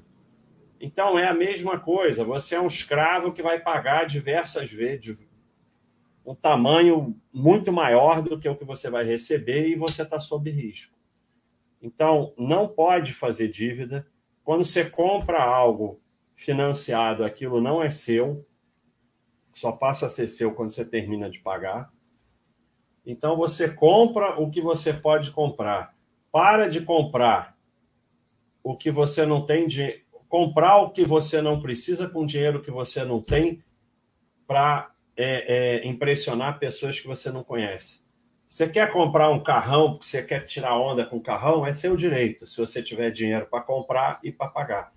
Então, 0.79 1.17
é 1.17 1.27
a 1.27 1.34
mesma 1.34 1.79
coisa. 1.79 2.24
Você 2.24 2.55
é 2.55 2.62
um 2.62 2.67
escravo 2.67 3.31
que 3.31 3.41
vai 3.41 3.60
pagar 3.60 4.05
diversas 4.05 4.72
vezes 4.72 5.27
um 6.27 6.36
tamanho 6.36 7.15
muito 7.31 7.72
maior 7.72 8.22
do 8.22 8.38
que 8.38 8.50
o 8.50 8.55
que 8.55 8.65
você 8.65 8.89
vai 8.89 9.05
receber 9.05 9.69
e 9.69 9.75
você 9.75 10.01
está 10.01 10.19
sob 10.19 10.51
risco. 10.51 10.93
Então, 11.81 12.34
não 12.38 12.67
pode 12.67 13.13
fazer 13.13 13.48
dívida. 13.48 14.05
Quando 14.43 14.65
você 14.65 14.84
compra 14.89 15.41
algo 15.41 16.01
financiado, 16.36 17.24
aquilo 17.24 17.62
não 17.62 17.81
é 17.81 17.89
seu, 17.89 18.46
só 19.53 19.72
passa 19.72 20.07
a 20.07 20.10
ser 20.10 20.27
seu 20.27 20.53
quando 20.53 20.72
você 20.72 20.84
termina 20.84 21.29
de 21.29 21.39
pagar. 21.39 21.93
Então, 23.05 23.38
você 23.38 23.69
compra 23.74 24.38
o 24.38 24.51
que 24.51 24.62
você 24.62 24.91
pode 24.91 25.31
comprar. 25.31 25.96
Para 26.29 26.67
de 26.67 26.81
comprar 26.81 27.57
o 28.62 28.75
que 28.75 28.91
você 28.91 29.25
não 29.25 29.46
tem 29.46 29.65
de 29.65 30.03
comprar 30.27 30.77
o 30.77 30.91
que 30.91 31.03
você 31.03 31.41
não 31.41 31.62
precisa 31.62 32.07
com 32.07 32.25
dinheiro 32.25 32.62
que 32.62 32.72
você 32.72 33.03
não 33.03 33.22
tem 33.22 33.63
para 34.46 34.91
é, 35.15 35.81
é, 35.84 35.88
impressionar 35.88 36.60
pessoas 36.60 37.00
que 37.00 37.07
você 37.07 37.31
não 37.31 37.43
conhece. 37.43 38.05
Você 38.48 38.67
quer 38.67 38.89
comprar 38.91 39.29
um 39.29 39.43
carrão 39.43 39.91
porque 39.91 40.05
você 40.05 40.24
quer 40.24 40.46
tirar 40.46 40.79
onda 40.79 41.05
com 41.05 41.17
o 41.17 41.22
carrão? 41.22 41.65
É 41.65 41.74
seu 41.74 41.98
direito, 41.98 42.46
se 42.46 42.57
você 42.57 42.81
tiver 42.81 43.12
dinheiro 43.12 43.46
para 43.46 43.62
comprar 43.62 44.19
e 44.24 44.31
para 44.31 44.48
pagar. 44.48 44.93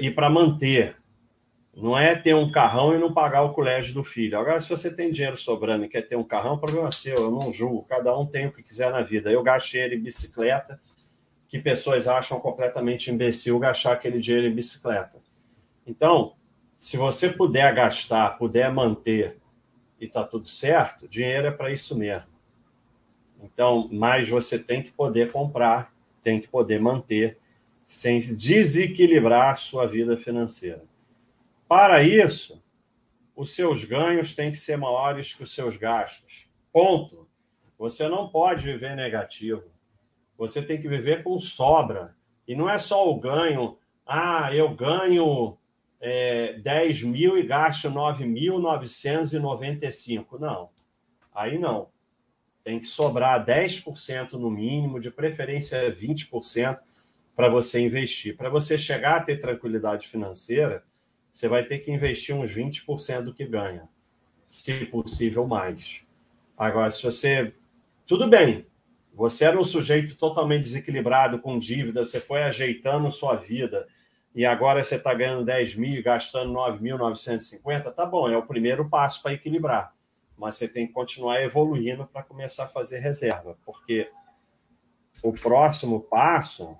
E 0.00 0.10
para 0.10 0.28
manter. 0.28 0.96
Não 1.72 1.96
é 1.96 2.16
ter 2.16 2.34
um 2.34 2.50
carrão 2.50 2.94
e 2.94 2.98
não 2.98 3.14
pagar 3.14 3.42
o 3.42 3.52
colégio 3.52 3.94
do 3.94 4.02
filho. 4.02 4.36
Agora, 4.36 4.60
se 4.60 4.68
você 4.68 4.92
tem 4.92 5.12
dinheiro 5.12 5.38
sobrando 5.38 5.84
e 5.84 5.88
quer 5.88 6.02
ter 6.02 6.16
um 6.16 6.24
carrão, 6.24 6.58
problema 6.58 6.88
é 6.88 6.90
seu, 6.90 7.14
eu 7.14 7.30
não 7.30 7.52
julgo. 7.52 7.84
Cada 7.84 8.16
um 8.18 8.26
tem 8.26 8.48
o 8.48 8.52
que 8.52 8.62
quiser 8.62 8.90
na 8.90 9.02
vida. 9.02 9.30
Eu 9.30 9.42
gastei 9.42 9.82
ele 9.82 9.94
em 9.94 10.02
bicicleta 10.02 10.80
que 11.50 11.58
pessoas 11.58 12.06
acham 12.06 12.38
completamente 12.38 13.10
imbecil 13.10 13.58
gastar 13.58 13.94
aquele 13.94 14.20
dinheiro 14.20 14.46
em 14.46 14.54
bicicleta. 14.54 15.20
Então, 15.84 16.34
se 16.78 16.96
você 16.96 17.28
puder 17.28 17.74
gastar, 17.74 18.38
puder 18.38 18.72
manter 18.72 19.36
e 20.00 20.06
está 20.06 20.22
tudo 20.22 20.48
certo, 20.48 21.08
dinheiro 21.08 21.48
é 21.48 21.50
para 21.50 21.72
isso 21.72 21.98
mesmo. 21.98 22.30
Então, 23.42 23.88
mas 23.90 24.28
você 24.28 24.60
tem 24.60 24.80
que 24.80 24.92
poder 24.92 25.32
comprar, 25.32 25.92
tem 26.22 26.40
que 26.40 26.46
poder 26.46 26.80
manter, 26.80 27.36
sem 27.84 28.20
desequilibrar 28.20 29.50
a 29.50 29.56
sua 29.56 29.88
vida 29.88 30.16
financeira. 30.16 30.84
Para 31.66 32.00
isso, 32.04 32.62
os 33.34 33.52
seus 33.52 33.84
ganhos 33.84 34.36
têm 34.36 34.52
que 34.52 34.58
ser 34.58 34.76
maiores 34.76 35.34
que 35.34 35.42
os 35.42 35.52
seus 35.52 35.76
gastos. 35.76 36.48
Ponto. 36.72 37.28
Você 37.76 38.08
não 38.08 38.28
pode 38.28 38.62
viver 38.62 38.94
negativo. 38.94 39.64
Você 40.40 40.60
tem 40.62 40.80
que 40.80 40.88
viver 40.88 41.22
com 41.22 41.38
sobra. 41.38 42.16
E 42.48 42.56
não 42.56 42.66
é 42.66 42.78
só 42.78 43.06
o 43.10 43.20
ganho. 43.20 43.76
Ah, 44.06 44.48
eu 44.54 44.74
ganho 44.74 45.58
é, 46.00 46.54
10 46.54 47.02
mil 47.02 47.36
e 47.36 47.42
gasto 47.42 47.90
9.995. 47.90 50.40
Não. 50.40 50.70
Aí 51.34 51.58
não. 51.58 51.90
Tem 52.64 52.80
que 52.80 52.86
sobrar 52.86 53.44
10% 53.44 54.32
no 54.32 54.50
mínimo, 54.50 54.98
de 54.98 55.10
preferência 55.10 55.94
20% 55.94 56.78
para 57.36 57.50
você 57.50 57.80
investir. 57.80 58.34
Para 58.34 58.48
você 58.48 58.78
chegar 58.78 59.16
a 59.16 59.22
ter 59.22 59.36
tranquilidade 59.36 60.08
financeira, 60.08 60.82
você 61.30 61.48
vai 61.48 61.66
ter 61.66 61.80
que 61.80 61.92
investir 61.92 62.34
uns 62.34 62.50
20% 62.50 63.24
do 63.24 63.34
que 63.34 63.44
ganha, 63.44 63.86
se 64.48 64.86
possível 64.86 65.46
mais. 65.46 66.02
Agora, 66.56 66.90
se 66.90 67.02
você. 67.02 67.52
Tudo 68.06 68.26
bem, 68.26 68.64
você 69.12 69.44
era 69.44 69.58
um 69.58 69.64
sujeito 69.64 70.16
totalmente 70.16 70.62
desequilibrado 70.62 71.38
com 71.40 71.58
dívida, 71.58 72.04
você 72.04 72.20
foi 72.20 72.42
ajeitando 72.42 73.10
sua 73.10 73.36
vida 73.36 73.86
e 74.34 74.46
agora 74.46 74.82
você 74.82 74.96
está 74.96 75.12
ganhando 75.12 75.44
10 75.44 75.74
mil 75.74 75.98
e 75.98 76.02
gastando 76.02 76.52
9.950, 76.52 77.92
tá 77.92 78.06
bom, 78.06 78.28
é 78.28 78.36
o 78.36 78.46
primeiro 78.46 78.88
passo 78.88 79.22
para 79.22 79.32
equilibrar. 79.32 79.94
Mas 80.36 80.56
você 80.56 80.68
tem 80.68 80.86
que 80.86 80.92
continuar 80.92 81.42
evoluindo 81.42 82.06
para 82.06 82.22
começar 82.22 82.64
a 82.64 82.68
fazer 82.68 83.00
reserva, 83.00 83.58
porque 83.64 84.10
o 85.22 85.32
próximo 85.32 86.00
passo. 86.00 86.78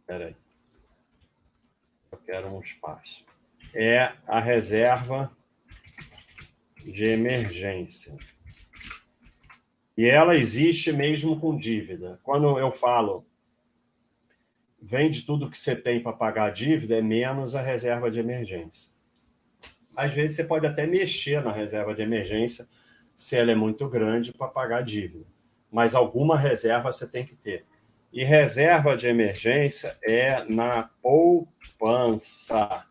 Espera 0.00 0.26
aí. 0.26 0.36
Eu 2.10 2.18
quero 2.18 2.48
um 2.48 2.60
espaço. 2.60 3.24
É 3.72 4.12
a 4.26 4.38
reserva 4.38 5.34
de 6.84 7.06
emergência. 7.06 8.16
E 9.96 10.06
ela 10.06 10.36
existe 10.36 10.92
mesmo 10.92 11.38
com 11.38 11.56
dívida. 11.56 12.18
Quando 12.22 12.58
eu 12.58 12.72
falo 12.74 13.26
vende 14.82 15.22
tudo 15.22 15.48
que 15.48 15.56
você 15.56 15.76
tem 15.76 16.02
para 16.02 16.12
pagar 16.12 16.46
a 16.46 16.50
dívida, 16.50 16.96
é 16.96 17.00
menos 17.00 17.54
a 17.54 17.62
reserva 17.62 18.10
de 18.10 18.18
emergência. 18.18 18.90
Às 19.94 20.12
vezes 20.12 20.34
você 20.34 20.44
pode 20.44 20.66
até 20.66 20.86
mexer 20.86 21.40
na 21.42 21.52
reserva 21.52 21.94
de 21.94 22.02
emergência 22.02 22.66
se 23.14 23.36
ela 23.36 23.52
é 23.52 23.54
muito 23.54 23.88
grande 23.88 24.32
para 24.32 24.48
pagar 24.48 24.78
a 24.78 24.82
dívida. 24.82 25.24
Mas 25.70 25.94
alguma 25.94 26.36
reserva 26.36 26.92
você 26.92 27.06
tem 27.06 27.24
que 27.24 27.36
ter. 27.36 27.64
E 28.12 28.24
reserva 28.24 28.96
de 28.96 29.06
emergência 29.06 29.96
é 30.02 30.44
na 30.44 30.88
poupança, 31.00 32.84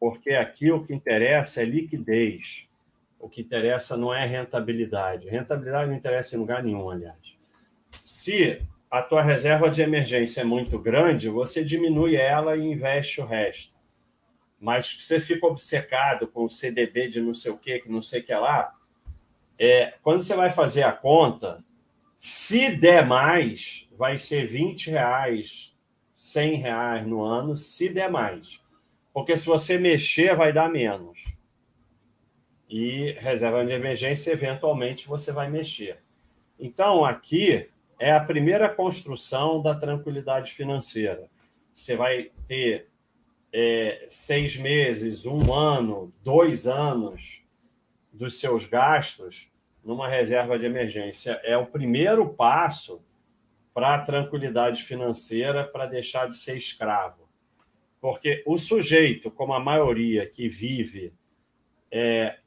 porque 0.00 0.30
aqui 0.30 0.72
o 0.72 0.84
que 0.84 0.94
interessa 0.94 1.62
é 1.62 1.64
liquidez. 1.64 2.67
O 3.18 3.28
que 3.28 3.40
interessa 3.40 3.96
não 3.96 4.14
é 4.14 4.24
rentabilidade. 4.24 5.28
Rentabilidade 5.28 5.90
não 5.90 5.96
interessa 5.96 6.36
em 6.36 6.38
lugar 6.38 6.62
nenhum, 6.62 6.88
aliás. 6.88 7.18
Se 8.04 8.62
a 8.90 9.02
tua 9.02 9.22
reserva 9.22 9.70
de 9.70 9.82
emergência 9.82 10.42
é 10.42 10.44
muito 10.44 10.78
grande, 10.78 11.28
você 11.28 11.64
diminui 11.64 12.16
ela 12.16 12.56
e 12.56 12.62
investe 12.62 13.20
o 13.20 13.26
resto. 13.26 13.74
Mas 14.60 14.86
se 14.86 15.02
você 15.02 15.20
fica 15.20 15.46
obcecado 15.46 16.26
com 16.26 16.44
o 16.44 16.50
CDB 16.50 17.08
de 17.08 17.20
não 17.20 17.34
sei 17.34 17.52
o 17.52 17.58
que, 17.58 17.78
que 17.80 17.90
não 17.90 18.02
sei 18.02 18.20
o 18.20 18.24
que 18.24 18.34
lá, 18.34 18.74
é, 19.58 19.94
quando 20.02 20.22
você 20.22 20.34
vai 20.34 20.50
fazer 20.50 20.84
a 20.84 20.92
conta, 20.92 21.62
se 22.20 22.74
der 22.76 23.04
mais, 23.04 23.88
vai 23.96 24.16
ser 24.16 24.46
20 24.46 24.90
reais, 24.90 25.76
100 26.18 26.54
reais 26.56 27.06
no 27.06 27.22
ano, 27.22 27.56
se 27.56 27.88
der 27.88 28.10
mais. 28.10 28.60
Porque 29.12 29.36
se 29.36 29.46
você 29.46 29.78
mexer, 29.78 30.36
vai 30.36 30.52
dar 30.52 30.70
menos 30.70 31.37
e 32.68 33.12
reserva 33.12 33.64
de 33.64 33.72
emergência, 33.72 34.30
eventualmente 34.30 35.08
você 35.08 35.32
vai 35.32 35.48
mexer. 35.50 35.98
Então, 36.58 37.04
aqui 37.04 37.68
é 37.98 38.12
a 38.12 38.20
primeira 38.20 38.68
construção 38.68 39.62
da 39.62 39.74
tranquilidade 39.74 40.52
financeira. 40.52 41.26
Você 41.74 41.96
vai 41.96 42.30
ter 42.46 42.88
é, 43.52 44.06
seis 44.08 44.56
meses, 44.56 45.24
um 45.24 45.52
ano, 45.54 46.12
dois 46.22 46.66
anos 46.66 47.44
dos 48.12 48.38
seus 48.38 48.66
gastos 48.66 49.50
numa 49.84 50.08
reserva 50.08 50.58
de 50.58 50.66
emergência. 50.66 51.40
É 51.42 51.56
o 51.56 51.66
primeiro 51.66 52.28
passo 52.34 53.00
para 53.72 53.94
a 53.94 54.00
tranquilidade 54.00 54.82
financeira, 54.82 55.64
para 55.64 55.86
deixar 55.86 56.28
de 56.28 56.36
ser 56.36 56.56
escravo. 56.56 57.28
Porque 58.00 58.42
o 58.46 58.58
sujeito, 58.58 59.30
como 59.30 59.54
a 59.54 59.60
maioria 59.60 60.28
que 60.28 60.48
vive 60.48 61.12
é, 61.90 62.38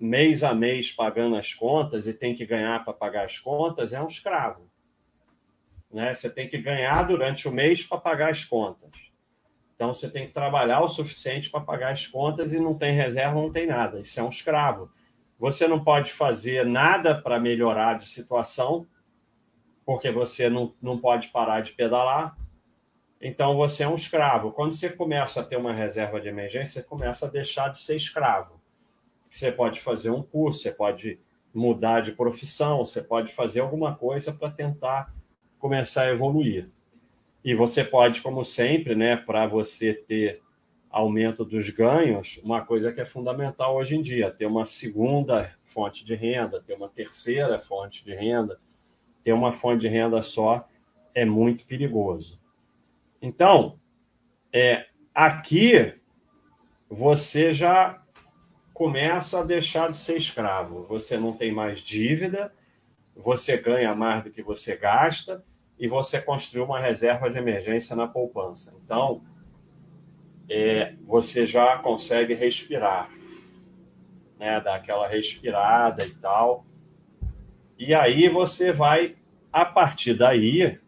mês 0.00 0.42
a 0.42 0.54
mês 0.54 0.90
pagando 0.90 1.36
as 1.36 1.52
contas 1.52 2.06
e 2.06 2.14
tem 2.14 2.34
que 2.34 2.46
ganhar 2.46 2.82
para 2.84 2.94
pagar 2.94 3.26
as 3.26 3.38
contas, 3.38 3.92
é 3.92 4.00
um 4.00 4.06
escravo. 4.06 4.70
Né? 5.92 6.14
Você 6.14 6.30
tem 6.30 6.48
que 6.48 6.56
ganhar 6.58 7.02
durante 7.02 7.46
o 7.46 7.52
mês 7.52 7.82
para 7.82 7.98
pagar 7.98 8.30
as 8.30 8.44
contas. 8.44 8.90
Então 9.74 9.92
você 9.92 10.10
tem 10.10 10.26
que 10.26 10.32
trabalhar 10.32 10.80
o 10.80 10.88
suficiente 10.88 11.50
para 11.50 11.60
pagar 11.60 11.92
as 11.92 12.06
contas 12.06 12.52
e 12.52 12.58
não 12.60 12.74
tem 12.74 12.92
reserva, 12.92 13.34
não 13.34 13.50
tem 13.50 13.66
nada. 13.66 14.00
Isso 14.00 14.18
é 14.18 14.22
um 14.22 14.28
escravo. 14.28 14.90
Você 15.38 15.66
não 15.66 15.82
pode 15.82 16.12
fazer 16.12 16.66
nada 16.66 17.14
para 17.14 17.40
melhorar 17.40 17.96
de 17.96 18.06
situação, 18.06 18.86
porque 19.86 20.10
você 20.10 20.50
não, 20.50 20.74
não 20.82 20.98
pode 20.98 21.28
parar 21.28 21.62
de 21.62 21.72
pedalar. 21.72 22.36
Então 23.20 23.56
você 23.56 23.82
é 23.82 23.88
um 23.88 23.94
escravo. 23.94 24.52
Quando 24.52 24.72
você 24.72 24.90
começa 24.90 25.40
a 25.40 25.44
ter 25.44 25.56
uma 25.56 25.72
reserva 25.72 26.20
de 26.20 26.28
emergência, 26.28 26.82
você 26.82 26.86
começa 26.86 27.26
a 27.26 27.30
deixar 27.30 27.68
de 27.68 27.78
ser 27.78 27.96
escravo. 27.96 28.59
Você 29.30 29.52
pode 29.52 29.80
fazer 29.80 30.10
um 30.10 30.22
curso, 30.22 30.60
você 30.60 30.72
pode 30.72 31.18
mudar 31.54 32.00
de 32.00 32.12
profissão, 32.12 32.78
você 32.78 33.02
pode 33.02 33.32
fazer 33.32 33.60
alguma 33.60 33.94
coisa 33.94 34.32
para 34.32 34.50
tentar 34.50 35.14
começar 35.58 36.02
a 36.02 36.10
evoluir. 36.10 36.68
E 37.44 37.54
você 37.54 37.84
pode, 37.84 38.20
como 38.20 38.44
sempre, 38.44 38.94
né, 38.94 39.16
para 39.16 39.46
você 39.46 39.94
ter 39.94 40.42
aumento 40.90 41.44
dos 41.44 41.70
ganhos, 41.70 42.40
uma 42.42 42.62
coisa 42.62 42.92
que 42.92 43.00
é 43.00 43.06
fundamental 43.06 43.76
hoje 43.76 43.96
em 43.96 44.02
dia, 44.02 44.30
ter 44.30 44.46
uma 44.46 44.64
segunda 44.64 45.54
fonte 45.62 46.04
de 46.04 46.14
renda, 46.14 46.60
ter 46.60 46.74
uma 46.74 46.88
terceira 46.88 47.60
fonte 47.60 48.04
de 48.04 48.12
renda, 48.12 48.58
ter 49.22 49.32
uma 49.32 49.52
fonte 49.52 49.82
de 49.82 49.88
renda 49.88 50.20
só 50.22 50.68
é 51.14 51.24
muito 51.24 51.64
perigoso. 51.64 52.40
Então, 53.22 53.78
é, 54.52 54.86
aqui 55.14 55.94
você 56.88 57.52
já 57.52 58.02
começa 58.80 59.40
a 59.40 59.44
deixar 59.44 59.90
de 59.90 59.96
ser 59.98 60.16
escravo. 60.16 60.86
Você 60.86 61.18
não 61.18 61.34
tem 61.34 61.52
mais 61.52 61.82
dívida, 61.82 62.50
você 63.14 63.58
ganha 63.58 63.94
mais 63.94 64.24
do 64.24 64.30
que 64.30 64.42
você 64.42 64.74
gasta 64.74 65.44
e 65.78 65.86
você 65.86 66.18
construiu 66.18 66.64
uma 66.64 66.80
reserva 66.80 67.28
de 67.28 67.36
emergência 67.36 67.94
na 67.94 68.08
poupança. 68.08 68.74
Então, 68.82 69.22
é, 70.48 70.94
você 71.02 71.46
já 71.46 71.76
consegue 71.76 72.32
respirar, 72.32 73.10
né? 74.38 74.58
Dar 74.62 74.76
aquela 74.76 75.06
respirada 75.06 76.06
e 76.06 76.14
tal. 76.14 76.64
E 77.78 77.92
aí 77.92 78.30
você 78.30 78.72
vai, 78.72 79.14
a 79.52 79.66
partir 79.66 80.14
daí, 80.14 80.80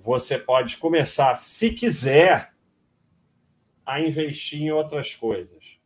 você 0.00 0.36
pode 0.36 0.78
começar, 0.78 1.36
se 1.36 1.70
quiser, 1.70 2.52
a 3.86 4.00
investir 4.00 4.62
em 4.62 4.72
outras 4.72 5.14
coisas. 5.14 5.78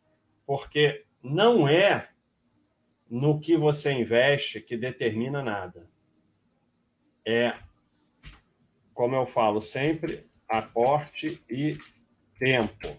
Porque 0.43 1.05
não 1.29 1.67
é 1.67 2.09
no 3.09 3.39
que 3.39 3.55
você 3.55 3.91
investe 3.91 4.61
que 4.61 4.75
determina 4.75 5.43
nada. 5.43 5.87
É, 7.25 7.55
como 8.93 9.15
eu 9.15 9.25
falo 9.25 9.61
sempre, 9.61 10.27
aporte 10.47 11.43
e 11.49 11.77
tempo 12.37 12.97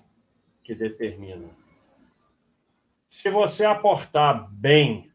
que 0.63 0.75
determina. 0.75 1.49
Se 3.07 3.29
você 3.31 3.65
aportar 3.65 4.49
bem 4.53 5.11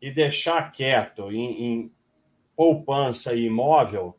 e 0.00 0.10
deixar 0.10 0.72
quieto 0.72 1.30
em, 1.30 1.62
em 1.62 1.92
poupança 2.56 3.34
e 3.34 3.44
imóvel, 3.44 4.18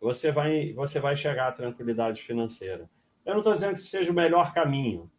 você 0.00 0.32
vai, 0.32 0.72
você 0.72 0.98
vai 0.98 1.16
chegar 1.16 1.48
à 1.48 1.52
tranquilidade 1.52 2.22
financeira. 2.22 2.90
Eu 3.24 3.34
não 3.34 3.40
estou 3.40 3.52
dizendo 3.52 3.74
que 3.74 3.82
seja 3.82 4.10
o 4.10 4.14
melhor 4.14 4.52
caminho, 4.52 5.10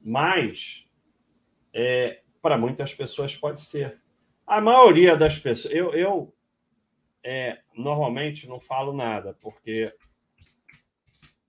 mas 0.00 0.87
é, 1.72 2.20
para 2.40 2.56
muitas 2.56 2.94
pessoas 2.94 3.34
pode 3.36 3.60
ser. 3.60 4.00
A 4.46 4.60
maioria 4.60 5.16
das 5.16 5.38
pessoas. 5.38 5.74
Eu, 5.74 5.90
eu 5.92 6.34
é, 7.22 7.58
normalmente 7.76 8.48
não 8.48 8.60
falo 8.60 8.92
nada, 8.92 9.36
porque 9.40 9.92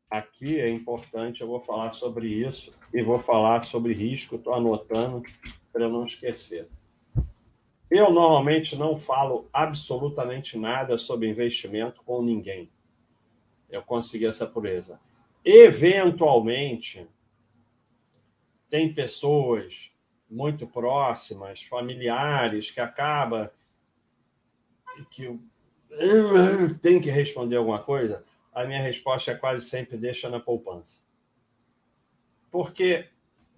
aqui 0.09 0.59
é 0.59 0.69
importante, 0.69 1.41
eu 1.41 1.47
vou 1.47 1.61
falar 1.61 1.93
sobre 1.93 2.27
isso 2.27 2.77
e 2.93 3.01
vou 3.01 3.19
falar 3.19 3.63
sobre 3.63 3.93
risco, 3.93 4.35
estou 4.35 4.53
anotando 4.53 5.21
para 5.71 5.87
não 5.87 6.05
esquecer. 6.05 6.67
Eu 7.89 8.11
normalmente 8.11 8.75
não 8.75 8.99
falo 8.99 9.49
absolutamente 9.51 10.57
nada 10.57 10.97
sobre 10.97 11.29
investimento 11.29 12.03
com 12.03 12.21
ninguém. 12.21 12.69
Eu 13.69 13.81
consegui 13.81 14.25
essa 14.25 14.45
pureza. 14.45 14.99
Eventualmente, 15.43 17.07
tem 18.69 18.93
pessoas 18.93 19.91
muito 20.29 20.67
próximas, 20.67 21.63
familiares, 21.63 22.69
que 22.69 22.79
acaba 22.79 23.51
que 25.11 25.39
tem 26.81 26.99
que 26.99 27.09
responder 27.09 27.55
alguma 27.55 27.81
coisa, 27.81 28.23
a 28.53 28.65
minha 28.65 28.81
resposta 28.81 29.31
é 29.31 29.35
quase 29.35 29.65
sempre 29.65 29.97
deixa 29.97 30.29
na 30.29 30.39
poupança. 30.39 31.01
Porque 32.51 33.07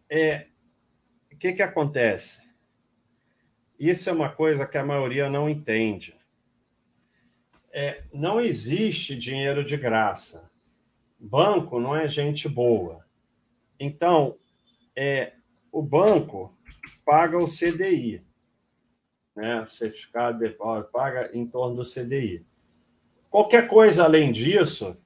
é, 0.09 0.47
o 1.31 1.37
que, 1.37 1.53
que 1.53 1.61
acontece? 1.61 2.41
Isso 3.79 4.09
é 4.09 4.13
uma 4.13 4.29
coisa 4.29 4.67
que 4.67 4.77
a 4.77 4.85
maioria 4.85 5.29
não 5.29 5.49
entende. 5.49 6.15
É, 7.73 8.03
não 8.13 8.39
existe 8.39 9.15
dinheiro 9.15 9.63
de 9.63 9.77
graça. 9.77 10.51
Banco 11.19 11.79
não 11.79 11.95
é 11.95 12.07
gente 12.07 12.47
boa. 12.47 13.05
Então, 13.79 14.37
é, 14.95 15.33
o 15.71 15.81
banco 15.81 16.55
paga 17.05 17.37
o 17.37 17.47
CDI, 17.47 18.23
né? 19.35 19.65
certificado 19.67 20.39
de 20.39 20.49
depósito, 20.49 20.91
paga 20.91 21.31
em 21.33 21.45
torno 21.45 21.77
do 21.77 21.83
CDI. 21.83 22.45
Qualquer 23.29 23.67
coisa 23.67 24.03
além 24.03 24.31
disso, 24.31 24.97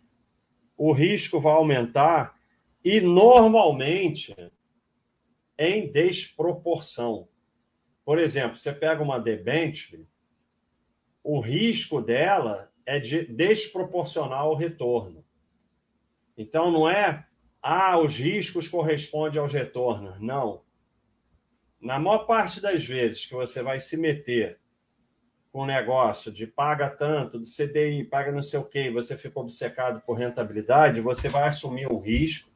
o 0.77 0.91
risco 0.91 1.39
vai 1.39 1.53
aumentar 1.53 2.35
e 2.83 2.99
normalmente 2.99 4.35
em 5.57 5.91
desproporção. 5.91 7.27
Por 8.03 8.19
exemplo, 8.19 8.57
você 8.57 8.73
pega 8.73 9.01
uma 9.01 9.19
debênture, 9.19 10.07
o 11.23 11.39
risco 11.39 12.01
dela 12.01 12.71
é 12.85 12.99
de 12.99 13.25
desproporcional 13.25 14.49
ao 14.49 14.55
retorno. 14.55 15.25
Então 16.37 16.69
não 16.69 16.89
é 16.89 17.25
ah, 17.61 17.97
os 17.97 18.15
riscos 18.15 18.67
correspondem 18.67 19.41
aos 19.41 19.51
retornos. 19.51 20.19
Não. 20.21 20.64
Na 21.81 21.99
maior 21.99 22.25
parte 22.25 22.61
das 22.61 22.83
vezes 22.83 23.25
que 23.25 23.33
você 23.33 23.61
vai 23.61 23.79
se 23.79 23.97
meter 23.97 24.59
com 25.51 25.63
um 25.63 25.65
negócio 25.65 26.31
de 26.31 26.45
paga 26.45 26.89
tanto, 26.89 27.39
do 27.39 27.45
CDI, 27.45 28.03
paga 28.03 28.31
não 28.31 28.43
sei 28.43 28.59
o 28.59 28.65
quê, 28.65 28.91
você 28.91 29.15
fica 29.15 29.39
obcecado 29.39 30.01
por 30.01 30.17
rentabilidade, 30.17 30.99
você 30.99 31.29
vai 31.29 31.47
assumir 31.47 31.89
um 31.89 31.99
risco 31.99 32.51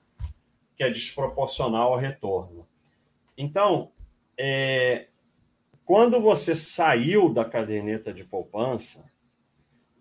que 0.76 0.84
é 0.84 0.90
desproporcional 0.90 1.94
ao 1.94 2.00
retorno. 2.00 2.68
Então, 3.38 3.92
é, 4.38 5.08
quando 5.86 6.20
você 6.20 6.56
saiu 6.56 7.34
da 7.34 7.46
caderneta 7.46 8.14
de 8.14 8.24
poupança 8.24 9.10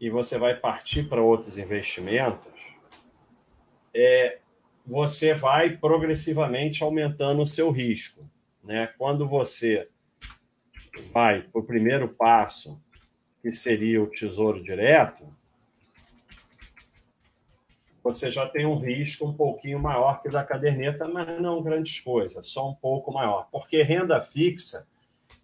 e 0.01 0.11
você 0.11 0.37
vai 0.37 0.55
partir 0.55 1.09
para 1.09 1.23
outros 1.23 1.57
investimentos, 1.57 2.53
é, 3.95 4.39
você 4.85 5.35
vai 5.35 5.77
progressivamente 5.77 6.83
aumentando 6.83 7.43
o 7.43 7.47
seu 7.47 7.71
risco. 7.71 8.29
Né? 8.63 8.87
Quando 8.99 9.27
você 9.27 9.89
vai 11.13 11.43
para 11.43 11.61
o 11.61 11.65
primeiro 11.65 12.09
passo, 12.09 12.81
que 13.41 13.53
seria 13.53 14.03
o 14.03 14.07
tesouro 14.07 14.63
direto, 14.63 15.25
você 18.03 18.31
já 18.31 18.49
tem 18.49 18.65
um 18.65 18.79
risco 18.79 19.27
um 19.27 19.35
pouquinho 19.35 19.79
maior 19.79 20.23
que 20.23 20.29
da 20.29 20.43
caderneta, 20.43 21.07
mas 21.07 21.41
não 21.41 21.63
grandes 21.63 22.01
coisas, 22.01 22.47
só 22.49 22.69
um 22.69 22.75
pouco 22.75 23.13
maior. 23.13 23.49
Porque 23.51 23.83
renda 23.83 24.21
fixa 24.21 24.87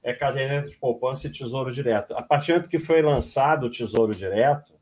é 0.02 0.14
caderneta 0.14 0.68
de 0.68 0.76
poupança 0.76 1.26
e 1.26 1.30
tesouro 1.30 1.72
direto. 1.72 2.14
A 2.14 2.22
partir 2.22 2.48
do 2.48 2.54
momento 2.54 2.70
que 2.70 2.78
foi 2.78 3.02
lançado 3.02 3.66
o 3.66 3.70
tesouro 3.70 4.14
direto 4.14 4.72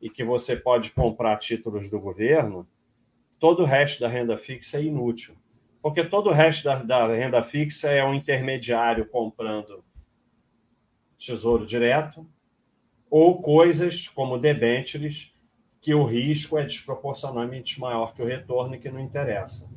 e 0.00 0.08
que 0.08 0.24
você 0.24 0.56
pode 0.56 0.90
comprar 0.92 1.38
títulos 1.38 1.88
do 1.88 1.98
governo, 1.98 2.66
todo 3.38 3.62
o 3.62 3.66
resto 3.66 4.00
da 4.00 4.08
renda 4.08 4.36
fixa 4.36 4.78
é 4.78 4.84
inútil. 4.84 5.34
Porque 5.82 6.04
todo 6.04 6.30
o 6.30 6.32
resto 6.32 6.64
da, 6.64 6.82
da 6.82 7.06
renda 7.08 7.42
fixa 7.42 7.90
é 7.90 8.04
um 8.04 8.14
intermediário 8.14 9.06
comprando 9.08 9.84
tesouro 11.18 11.66
direto 11.66 12.26
ou 13.10 13.42
coisas 13.42 14.08
como 14.08 14.38
debêntures, 14.38 15.34
que 15.80 15.92
o 15.94 16.04
risco 16.04 16.56
é 16.56 16.64
desproporcionalmente 16.64 17.78
maior 17.80 18.14
que 18.14 18.22
o 18.22 18.24
retorno 18.24 18.76
e 18.76 18.78
que 18.78 18.90
não 18.90 19.00
interessa. 19.00 19.68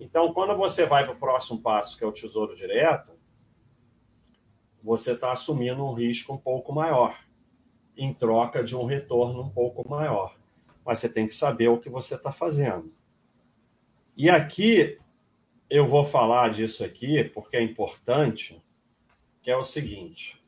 Então, 0.00 0.32
quando 0.32 0.56
você 0.56 0.86
vai 0.86 1.04
para 1.04 1.12
o 1.12 1.18
próximo 1.18 1.60
passo, 1.60 1.96
que 1.96 2.02
é 2.02 2.06
o 2.06 2.12
tesouro 2.12 2.56
direto, 2.56 3.12
você 4.82 5.12
está 5.12 5.30
assumindo 5.30 5.84
um 5.84 5.92
risco 5.92 6.32
um 6.32 6.38
pouco 6.38 6.72
maior, 6.72 7.16
em 7.96 8.12
troca 8.12 8.64
de 8.64 8.74
um 8.74 8.84
retorno 8.84 9.42
um 9.42 9.50
pouco 9.50 9.88
maior 9.88 10.34
mas 10.86 11.00
você 11.00 11.08
tem 11.08 11.26
que 11.26 11.34
saber 11.34 11.66
o 11.66 11.78
que 11.78 11.90
você 11.90 12.14
está 12.14 12.30
fazendo. 12.30 12.92
E 14.16 14.30
aqui 14.30 14.96
eu 15.68 15.86
vou 15.86 16.04
falar 16.04 16.50
disso 16.50 16.84
aqui 16.84 17.24
porque 17.24 17.56
é 17.56 17.62
importante, 17.62 18.62
que 19.42 19.50
é 19.50 19.56
o 19.56 19.64
seguinte. 19.64 20.42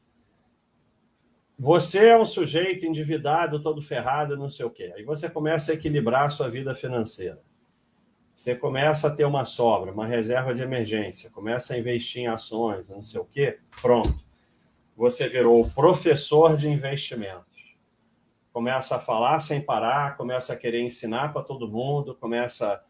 Você 1.59 2.07
é 2.07 2.19
um 2.19 2.27
sujeito 2.27 2.87
endividado, 2.87 3.61
todo 3.61 3.83
ferrado, 3.83 4.37
não 4.37 4.49
sei 4.49 4.65
o 4.65 4.71
quê. 4.71 4.93
Aí 4.97 5.03
você 5.03 5.29
começa 5.29 5.73
a 5.73 5.75
equilibrar 5.75 6.25
a 6.25 6.29
sua 6.29 6.49
vida 6.49 6.75
financeira. 6.75 7.43
Você 8.37 8.55
começa 8.55 9.09
a 9.09 9.11
ter 9.11 9.25
uma 9.25 9.45
sobra, 9.45 9.93
uma 9.93 10.07
reserva 10.07 10.55
de 10.55 10.63
emergência, 10.63 11.31
começa 11.31 11.75
a 11.75 11.79
investir 11.79 12.23
em 12.23 12.29
ações, 12.29 12.89
não 12.89 13.03
sei 13.03 13.21
o 13.21 13.25
quê. 13.25 13.59
Pronto. 13.83 14.25
Você 14.97 15.29
virou 15.29 15.69
professor 15.71 16.57
de 16.57 16.69
investimento 16.69 17.49
começa 18.59 18.97
a 18.97 18.99
falar 18.99 19.39
sem 19.39 19.61
parar, 19.61 20.17
começa 20.17 20.53
a 20.53 20.57
querer 20.57 20.81
ensinar 20.81 21.33
para 21.33 21.45
todo 21.45 21.69
mundo, 21.69 22.17
começa 22.17 22.83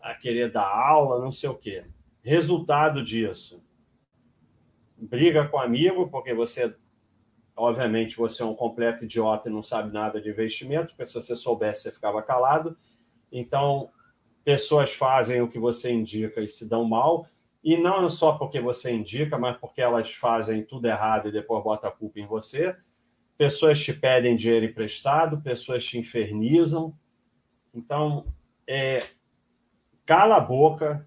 a 0.00 0.14
querer 0.14 0.50
dar 0.50 0.66
aula, 0.66 1.20
não 1.20 1.32
sei 1.32 1.48
o 1.48 1.54
quê. 1.54 1.84
Resultado 2.22 3.02
disso: 3.02 3.62
briga 4.96 5.46
com 5.48 5.58
amigo, 5.58 6.08
porque 6.08 6.34
você, 6.34 6.74
obviamente, 7.56 8.16
você 8.16 8.42
é 8.42 8.46
um 8.46 8.54
completo 8.54 9.04
idiota 9.04 9.48
e 9.48 9.52
não 9.52 9.62
sabe 9.62 9.92
nada 9.92 10.20
de 10.20 10.28
investimento, 10.28 10.88
porque 10.88 11.06
se 11.06 11.14
você 11.14 11.36
soubesse, 11.36 11.82
você 11.82 11.92
ficava 11.92 12.22
calado. 12.22 12.76
Então, 13.30 13.90
pessoas 14.44 14.92
fazem 14.94 15.40
o 15.40 15.48
que 15.48 15.58
você 15.58 15.92
indica 15.92 16.40
e 16.40 16.48
se 16.48 16.68
dão 16.68 16.84
mal, 16.84 17.26
e 17.62 17.76
não 17.76 18.08
só 18.08 18.32
porque 18.32 18.60
você 18.60 18.92
indica, 18.92 19.36
mas 19.36 19.56
porque 19.58 19.80
elas 19.80 20.12
fazem 20.12 20.62
tudo 20.64 20.86
errado 20.86 21.28
e 21.28 21.32
depois 21.32 21.62
bota 21.62 21.88
a 21.88 21.92
culpa 21.92 22.18
em 22.20 22.26
você. 22.26 22.76
Pessoas 23.36 23.80
te 23.80 23.92
pedem 23.92 24.36
dinheiro 24.36 24.64
emprestado, 24.64 25.40
pessoas 25.40 25.84
te 25.84 25.98
infernizam. 25.98 26.94
Então, 27.74 28.26
é, 28.66 29.02
cala 30.08 30.38
a 30.38 30.40
boca, 30.40 31.06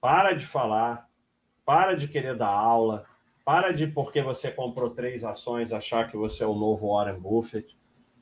para 0.00 0.32
de 0.32 0.46
falar, 0.46 1.06
para 1.66 1.94
de 1.94 2.08
querer 2.08 2.34
dar 2.34 2.48
aula, 2.48 3.04
para 3.44 3.74
de, 3.74 3.86
porque 3.86 4.22
você 4.22 4.50
comprou 4.50 4.88
três 4.88 5.22
ações, 5.22 5.70
achar 5.70 6.08
que 6.08 6.16
você 6.16 6.44
é 6.44 6.46
o 6.46 6.54
novo 6.54 6.94
Warren 6.94 7.20
Buffett. 7.20 7.76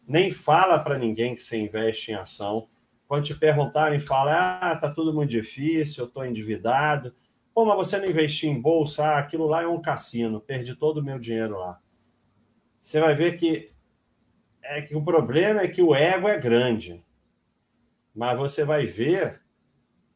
Nem 0.04 0.32
fala 0.32 0.80
para 0.80 0.98
ninguém 0.98 1.36
que 1.36 1.44
você 1.44 1.56
investe 1.60 2.10
em 2.10 2.16
ação. 2.16 2.66
Quando 3.06 3.24
te 3.24 3.36
perguntarem, 3.36 4.00
fala: 4.00 4.58
ah, 4.60 4.74
tá 4.74 4.90
tudo 4.90 5.14
muito 5.14 5.30
difícil, 5.30 6.02
eu 6.02 6.08
estou 6.08 6.26
endividado. 6.26 7.14
Pô, 7.54 7.64
mas 7.64 7.76
você 7.76 7.98
não 7.98 8.06
investiu 8.06 8.50
em 8.50 8.60
bolsa? 8.60 9.04
Ah, 9.04 9.18
aquilo 9.18 9.46
lá 9.46 9.62
é 9.62 9.66
um 9.68 9.80
cassino, 9.80 10.40
perdi 10.40 10.74
todo 10.74 10.98
o 10.98 11.04
meu 11.04 11.20
dinheiro 11.20 11.56
lá. 11.56 11.80
Você 12.80 12.98
vai 12.98 13.14
ver 13.14 13.36
que, 13.36 13.70
é 14.60 14.82
que 14.82 14.96
o 14.96 15.04
problema 15.04 15.60
é 15.60 15.68
que 15.68 15.80
o 15.80 15.94
ego 15.94 16.26
é 16.26 16.36
grande. 16.36 17.00
Mas 18.12 18.36
você 18.36 18.64
vai 18.64 18.86
ver 18.86 19.41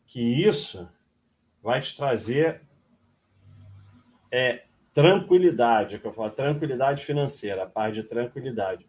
que 0.07 0.21
isso 0.21 0.88
vai 1.62 1.81
te 1.81 1.97
trazer 1.97 2.62
é, 4.31 4.64
tranquilidade, 4.92 5.99
que 5.99 6.07
eu 6.07 6.12
falo, 6.12 6.31
tranquilidade 6.31 7.05
financeira, 7.05 7.64
a 7.64 7.66
paz 7.66 7.95
de 7.95 8.03
tranquilidade. 8.03 8.87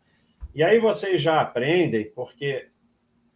E 0.54 0.64
aí 0.64 0.80
vocês 0.80 1.22
já 1.22 1.42
aprendem, 1.42 2.10
porque 2.12 2.70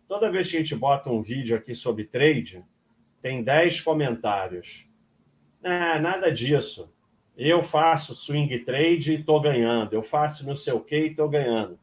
toda 0.08 0.32
vez 0.32 0.50
que 0.50 0.58
a 0.58 0.60
gente 0.60 0.76
bota 0.76 1.10
um 1.10 1.22
vídeo 1.22 1.56
aqui 1.56 1.76
sobre 1.76 2.06
trade, 2.06 2.64
tem 3.22 3.44
10 3.44 3.82
comentários. 3.82 4.90
Ah, 5.64 6.00
nada 6.00 6.32
disso. 6.32 6.92
Eu 7.38 7.64
faço 7.64 8.16
swing 8.16 8.60
trade 8.60 9.12
e 9.12 9.20
estou 9.20 9.40
ganhando. 9.42 9.94
Eu 9.94 10.04
faço 10.04 10.46
não 10.46 10.56
sei 10.56 10.74
o 10.74 10.82
que 10.82 10.98
e 10.98 11.08
estou 11.08 11.30
ganhando. 11.30 11.80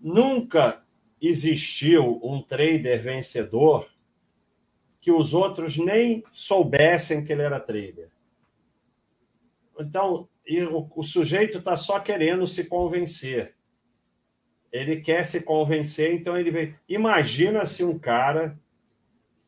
Nunca 0.00 0.82
existiu 1.20 2.20
um 2.22 2.42
trader 2.42 3.02
vencedor 3.02 3.88
que 5.06 5.12
os 5.12 5.34
outros 5.34 5.76
nem 5.76 6.24
soubessem 6.32 7.24
que 7.24 7.32
ele 7.32 7.42
era 7.42 7.60
trader. 7.60 8.08
Então, 9.78 10.28
o, 10.72 11.00
o 11.00 11.04
sujeito 11.04 11.58
está 11.58 11.76
só 11.76 12.00
querendo 12.00 12.44
se 12.44 12.64
convencer. 12.64 13.54
Ele 14.72 15.00
quer 15.00 15.24
se 15.24 15.44
convencer, 15.44 16.12
então 16.12 16.36
ele 16.36 16.50
vem. 16.50 16.74
Imagina 16.88 17.64
se 17.66 17.84
um 17.84 17.96
cara 17.96 18.58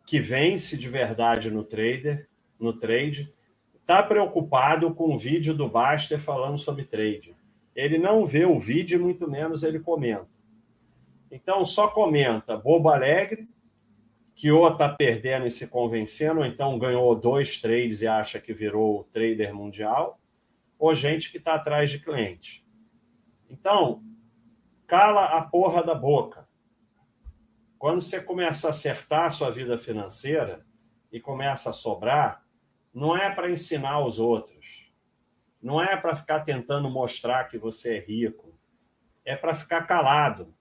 que 0.06 0.20
vence 0.20 0.76
de 0.76 0.88
verdade 0.88 1.50
no 1.50 1.64
trader, 1.64 2.28
no 2.56 2.72
trade, 2.72 3.28
está 3.80 4.00
preocupado 4.00 4.94
com 4.94 5.12
o 5.12 5.18
vídeo 5.18 5.52
do 5.54 5.68
Baster 5.68 6.20
falando 6.20 6.56
sobre 6.56 6.84
trade. 6.84 7.34
Ele 7.74 7.98
não 7.98 8.24
vê 8.24 8.44
o 8.44 8.60
vídeo, 8.60 9.02
muito 9.02 9.28
menos 9.28 9.64
ele 9.64 9.80
comenta. 9.80 10.38
Então, 11.32 11.64
só 11.64 11.88
comenta 11.88 12.56
bobo 12.56 12.90
alegre, 12.90 13.48
que 14.38 14.52
ou 14.52 14.68
está 14.68 14.88
perdendo 14.88 15.48
e 15.48 15.50
se 15.50 15.66
convencendo, 15.66 16.38
ou 16.38 16.46
então 16.46 16.78
ganhou 16.78 17.12
dois 17.16 17.60
trades 17.60 18.02
e 18.02 18.06
acha 18.06 18.38
que 18.38 18.54
virou 18.54 19.02
trader 19.12 19.52
mundial, 19.52 20.20
ou 20.78 20.94
gente 20.94 21.32
que 21.32 21.38
está 21.38 21.54
atrás 21.54 21.90
de 21.90 21.98
cliente. 21.98 22.64
Então, 23.50 24.00
cala 24.86 25.24
a 25.36 25.42
porra 25.42 25.82
da 25.82 25.92
boca. 25.92 26.48
Quando 27.80 28.00
você 28.00 28.20
começa 28.20 28.68
a 28.68 28.70
acertar 28.70 29.24
a 29.24 29.30
sua 29.30 29.50
vida 29.50 29.76
financeira 29.76 30.64
e 31.10 31.18
começa 31.18 31.70
a 31.70 31.72
sobrar, 31.72 32.46
não 32.94 33.16
é 33.16 33.34
para 33.34 33.50
ensinar 33.50 34.06
os 34.06 34.20
outros. 34.20 34.88
Não 35.60 35.82
é 35.82 35.96
para 35.96 36.14
ficar 36.14 36.40
tentando 36.42 36.88
mostrar 36.88 37.48
que 37.48 37.58
você 37.58 37.96
é 37.96 37.98
rico. 37.98 38.56
É 39.24 39.34
para 39.34 39.52
ficar 39.52 39.82
calado. 39.82 40.54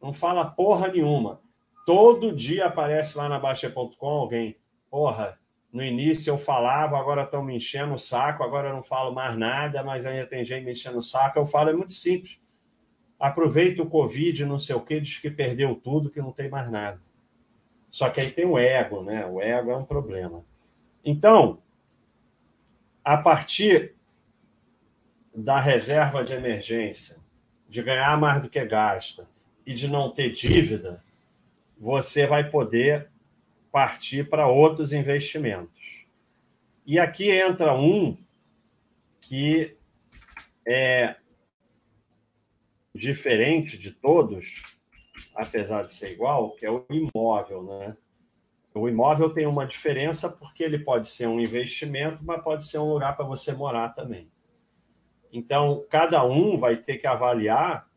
Não 0.00 0.14
fala 0.14 0.50
porra 0.50 0.88
nenhuma. 0.88 1.42
Todo 1.84 2.34
dia 2.34 2.66
aparece 2.66 3.18
lá 3.18 3.28
na 3.28 3.38
Baixa.com 3.38 4.06
alguém. 4.06 4.56
Porra, 4.90 5.38
no 5.72 5.82
início 5.82 6.30
eu 6.30 6.38
falava, 6.38 6.98
agora 6.98 7.22
estão 7.22 7.42
me 7.42 7.56
enchendo 7.56 7.94
o 7.94 7.98
saco, 7.98 8.42
agora 8.42 8.68
eu 8.68 8.74
não 8.74 8.84
falo 8.84 9.14
mais 9.14 9.36
nada, 9.36 9.82
mas 9.82 10.04
ainda 10.04 10.26
tem 10.26 10.44
gente 10.44 10.64
me 10.64 10.72
enchendo 10.72 10.98
o 10.98 11.02
saco. 11.02 11.38
Eu 11.38 11.46
falo, 11.46 11.70
é 11.70 11.72
muito 11.72 11.92
simples. 11.92 12.38
Aproveita 13.18 13.82
o 13.82 13.88
Covid, 13.88 14.44
não 14.44 14.58
sei 14.58 14.76
o 14.76 14.80
quê, 14.80 15.00
diz 15.00 15.18
que 15.18 15.30
perdeu 15.30 15.74
tudo, 15.74 16.10
que 16.10 16.20
não 16.20 16.32
tem 16.32 16.48
mais 16.48 16.70
nada. 16.70 17.00
Só 17.90 18.10
que 18.10 18.20
aí 18.20 18.30
tem 18.30 18.44
o 18.44 18.58
ego, 18.58 19.02
né? 19.02 19.24
O 19.26 19.40
ego 19.40 19.70
é 19.70 19.76
um 19.76 19.84
problema. 19.84 20.44
Então, 21.04 21.62
a 23.04 23.16
partir 23.16 23.94
da 25.34 25.58
reserva 25.58 26.22
de 26.22 26.32
emergência, 26.32 27.16
de 27.68 27.82
ganhar 27.82 28.18
mais 28.18 28.42
do 28.42 28.48
que 28.48 28.62
gasta 28.64 29.26
e 29.64 29.72
de 29.72 29.88
não 29.88 30.10
ter 30.10 30.30
dívida, 30.30 31.02
você 31.82 32.28
vai 32.28 32.48
poder 32.48 33.10
partir 33.72 34.30
para 34.30 34.46
outros 34.46 34.92
investimentos. 34.92 36.06
E 36.86 36.96
aqui 36.96 37.28
entra 37.28 37.74
um 37.74 38.16
que 39.20 39.76
é 40.64 41.16
diferente 42.94 43.76
de 43.76 43.90
todos, 43.90 44.62
apesar 45.34 45.82
de 45.82 45.92
ser 45.92 46.12
igual, 46.12 46.52
que 46.54 46.64
é 46.64 46.70
o 46.70 46.86
imóvel, 46.88 47.64
né? 47.64 47.96
O 48.72 48.88
imóvel 48.88 49.30
tem 49.30 49.48
uma 49.48 49.66
diferença 49.66 50.30
porque 50.30 50.62
ele 50.62 50.78
pode 50.78 51.08
ser 51.08 51.26
um 51.26 51.40
investimento, 51.40 52.22
mas 52.22 52.44
pode 52.44 52.64
ser 52.64 52.78
um 52.78 52.92
lugar 52.92 53.16
para 53.16 53.26
você 53.26 53.52
morar 53.52 53.88
também. 53.88 54.30
Então, 55.32 55.84
cada 55.90 56.24
um 56.24 56.56
vai 56.56 56.76
ter 56.76 56.98
que 56.98 57.08
avaliar 57.08 57.90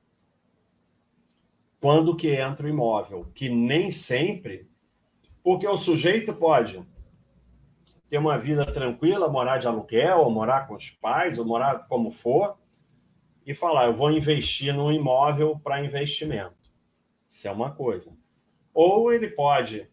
quando 1.80 2.16
que 2.16 2.36
entra 2.36 2.66
o 2.66 2.70
imóvel, 2.70 3.32
que 3.34 3.50
nem 3.50 3.92
sempre 3.92 4.68
porque 5.46 5.68
o 5.68 5.78
sujeito 5.78 6.34
pode 6.34 6.84
ter 8.10 8.18
uma 8.18 8.36
vida 8.36 8.66
tranquila, 8.66 9.30
morar 9.30 9.58
de 9.58 9.68
aluguel, 9.68 10.22
ou 10.22 10.32
morar 10.32 10.68
com 10.68 10.74
os 10.74 10.90
pais, 10.90 11.38
ou 11.38 11.46
morar 11.46 11.88
como 11.88 12.10
for, 12.10 12.58
e 13.46 13.54
falar: 13.54 13.86
eu 13.86 13.94
vou 13.94 14.12
investir 14.12 14.74
num 14.74 14.92
imóvel 14.92 15.60
para 15.60 15.86
investimento. 15.86 16.56
Isso 17.30 17.48
é 17.48 17.52
uma 17.52 17.72
coisa. 17.72 18.18
Ou 18.74 19.14
ele 19.14 19.30
pode 19.30 19.88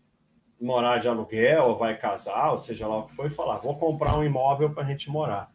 morar 0.59 0.99
de 0.99 1.09
aluguel, 1.09 1.65
ou 1.65 1.77
vai 1.77 1.99
casar, 1.99 2.53
ou 2.53 2.59
seja 2.59 2.87
lá 2.87 2.99
o 2.99 3.07
que 3.07 3.13
for, 3.13 3.27
e 3.27 3.31
falar: 3.31 3.59
vou 3.59 3.77
comprar 3.77 4.17
um 4.17 4.25
imóvel 4.25 4.73
para 4.73 4.85
a 4.85 4.87
gente 4.87 5.11
morar. 5.11 5.53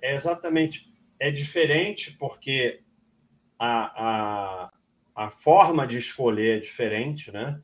É 0.00 0.14
exatamente. 0.14 0.90
É 1.18 1.30
diferente 1.30 2.16
porque 2.16 2.82
a, 3.58 4.62
a, 4.64 4.72
a 5.14 5.30
forma 5.30 5.86
de 5.86 5.98
escolher 5.98 6.58
é 6.58 6.60
diferente, 6.60 7.30
né? 7.30 7.60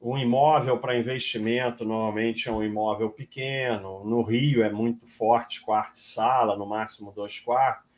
Um 0.00 0.16
imóvel 0.16 0.78
para 0.78 0.98
investimento 0.98 1.84
normalmente 1.84 2.48
é 2.48 2.52
um 2.52 2.62
imóvel 2.62 3.10
pequeno. 3.10 4.02
No 4.04 4.22
Rio 4.22 4.62
é 4.62 4.70
muito 4.70 5.06
forte, 5.06 5.60
quarto 5.60 5.96
e 5.96 6.00
sala, 6.02 6.56
no 6.56 6.64
máximo 6.64 7.12
dois 7.12 7.38
quartos 7.38 7.90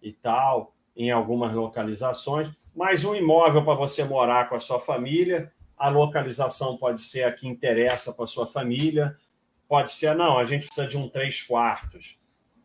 e 0.00 0.12
tal, 0.12 0.72
em 0.94 1.10
algumas 1.10 1.52
localizações. 1.52 2.48
Mas 2.74 3.04
um 3.04 3.14
imóvel 3.14 3.64
para 3.64 3.74
você 3.74 4.04
morar 4.04 4.48
com 4.48 4.54
a 4.54 4.60
sua 4.60 4.78
família, 4.78 5.52
a 5.76 5.88
localização 5.88 6.76
pode 6.76 7.00
ser 7.00 7.24
a 7.24 7.32
que 7.32 7.48
interessa 7.48 8.12
para 8.12 8.24
a 8.24 8.28
sua 8.28 8.46
família, 8.46 9.16
pode 9.68 9.90
ser, 9.90 10.14
não, 10.14 10.38
a 10.38 10.44
gente 10.44 10.66
precisa 10.66 10.86
de 10.86 10.96
um 10.96 11.08
três 11.08 11.42
quartos. 11.42 12.20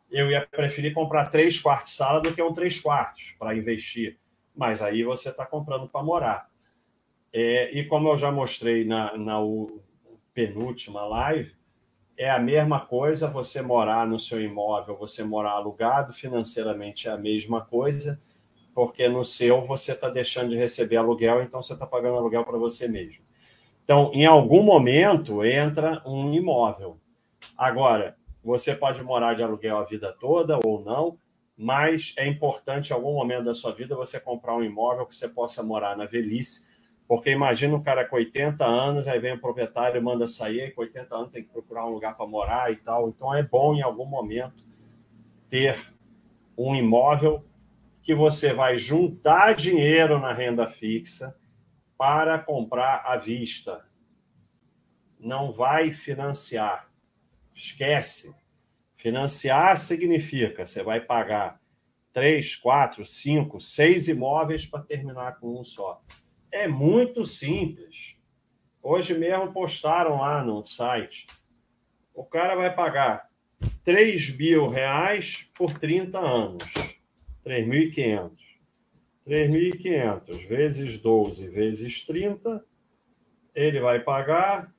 Eu 0.10 0.30
ia 0.30 0.46
preferir 0.46 0.94
comprar 0.94 1.26
três 1.26 1.60
quartos 1.60 1.96
sala 1.96 2.22
do 2.22 2.32
que 2.32 2.42
um 2.42 2.54
três 2.54 2.80
quartos 2.80 3.34
para 3.40 3.56
investir. 3.56 4.20
Mas 4.58 4.82
aí 4.82 5.04
você 5.04 5.30
está 5.30 5.46
comprando 5.46 5.88
para 5.88 6.04
morar. 6.04 6.50
É, 7.32 7.72
e 7.78 7.86
como 7.86 8.10
eu 8.10 8.18
já 8.18 8.32
mostrei 8.32 8.84
na, 8.84 9.16
na 9.16 9.38
penúltima 10.34 11.06
live, 11.06 11.56
é 12.18 12.30
a 12.30 12.40
mesma 12.40 12.80
coisa 12.80 13.28
você 13.28 13.62
morar 13.62 14.08
no 14.08 14.20
seu 14.20 14.42
imóvel, 14.42 14.98
você 14.98 15.24
morar 15.24 15.52
alugado, 15.52 16.12
financeiramente 16.12 17.08
é 17.08 17.12
a 17.12 17.18
mesma 17.18 17.62
coisa, 17.62 18.20
porque 18.74 19.08
no 19.08 19.24
seu 19.24 19.64
você 19.64 19.92
está 19.92 20.10
deixando 20.10 20.50
de 20.50 20.58
receber 20.58 20.98
aluguel, 20.98 21.44
então 21.44 21.62
você 21.62 21.74
está 21.74 21.86
pagando 21.86 22.18
aluguel 22.18 22.44
para 22.44 22.58
você 22.58 22.88
mesmo. 22.88 23.24
Então, 23.84 24.12
em 24.14 24.26
algum 24.26 24.64
momento, 24.64 25.46
entra 25.46 26.02
um 26.06 26.34
imóvel. 26.34 26.98
Agora, 27.56 28.18
você 28.44 28.76
pode 28.76 29.04
morar 29.04 29.36
de 29.36 29.44
aluguel 29.44 29.78
a 29.78 29.84
vida 29.84 30.12
toda 30.20 30.60
ou 30.66 30.84
não, 30.84 31.18
mas 31.58 32.14
é 32.18 32.28
importante, 32.28 32.92
em 32.92 32.94
algum 32.94 33.14
momento 33.14 33.46
da 33.46 33.56
sua 33.56 33.74
vida, 33.74 33.96
você 33.96 34.20
comprar 34.20 34.56
um 34.56 34.64
imóvel 34.64 35.06
que 35.06 35.16
você 35.16 35.28
possa 35.28 35.64
morar 35.64 35.98
na 35.98 36.06
velhice 36.06 36.68
porque 37.08 37.32
imagina 37.32 37.76
um 37.76 37.82
cara 37.82 38.06
com 38.06 38.18
80 38.18 38.66
anos, 38.66 39.08
aí 39.08 39.18
vem 39.18 39.34
o 39.34 39.40
proprietário 39.40 40.04
manda 40.04 40.28
sair, 40.28 40.74
com 40.76 40.82
80 40.82 41.16
anos 41.16 41.32
tem 41.32 41.42
que 41.42 41.50
procurar 41.50 41.88
um 41.88 41.92
lugar 41.92 42.18
para 42.18 42.28
morar 42.28 42.72
e 42.72 42.76
tal. 42.76 43.08
Então 43.08 43.34
é 43.34 43.42
bom 43.42 43.74
em 43.74 43.82
algum 43.82 44.06
momento 44.06 44.66
ter 45.48 45.80
um 46.58 46.76
imóvel 46.76 47.46
que 48.02 48.14
você 48.14 48.54
vai 48.54 48.78
juntar 48.78 49.56
dinheiro 49.56 50.20
na 50.20 50.34
renda 50.34 50.68
fixa 50.68 51.36
para 51.98 52.38
comprar 52.38 53.02
à 53.06 53.16
vista. 53.16 53.86
não 55.20 55.52
vai 55.52 55.92
financiar. 55.92 56.92
Esquece. 57.56 58.36
Financiar 58.98 59.78
significa 59.78 60.66
você 60.66 60.84
vai 60.84 61.00
pagar 61.00 61.62
três, 62.12 62.56
quatro, 62.56 63.06
cinco, 63.06 63.62
seis 63.62 64.08
imóveis 64.08 64.66
para 64.66 64.84
terminar 64.84 65.40
com 65.40 65.60
um 65.60 65.64
só. 65.64 66.02
É 66.52 66.68
muito 66.68 67.24
simples. 67.24 68.18
Hoje 68.82 69.16
mesmo 69.18 69.54
postaram 69.54 70.18
lá 70.18 70.44
no 70.44 70.64
site. 70.64 71.28
O 72.14 72.26
cara 72.26 72.56
vai 72.56 72.74
pagar 72.74 73.30
3 73.84 74.36
mil 74.36 74.68
reais 74.68 75.48
por 75.54 75.78
30 75.78 76.18
anos. 76.18 76.64
3.500. 77.46 78.32
3.500 79.28 80.48
vezes 80.48 80.98
12 81.00 81.48
vezes 81.50 82.06
30, 82.06 82.66
ele 83.54 83.80
vai 83.80 84.00
pagar 84.00 84.74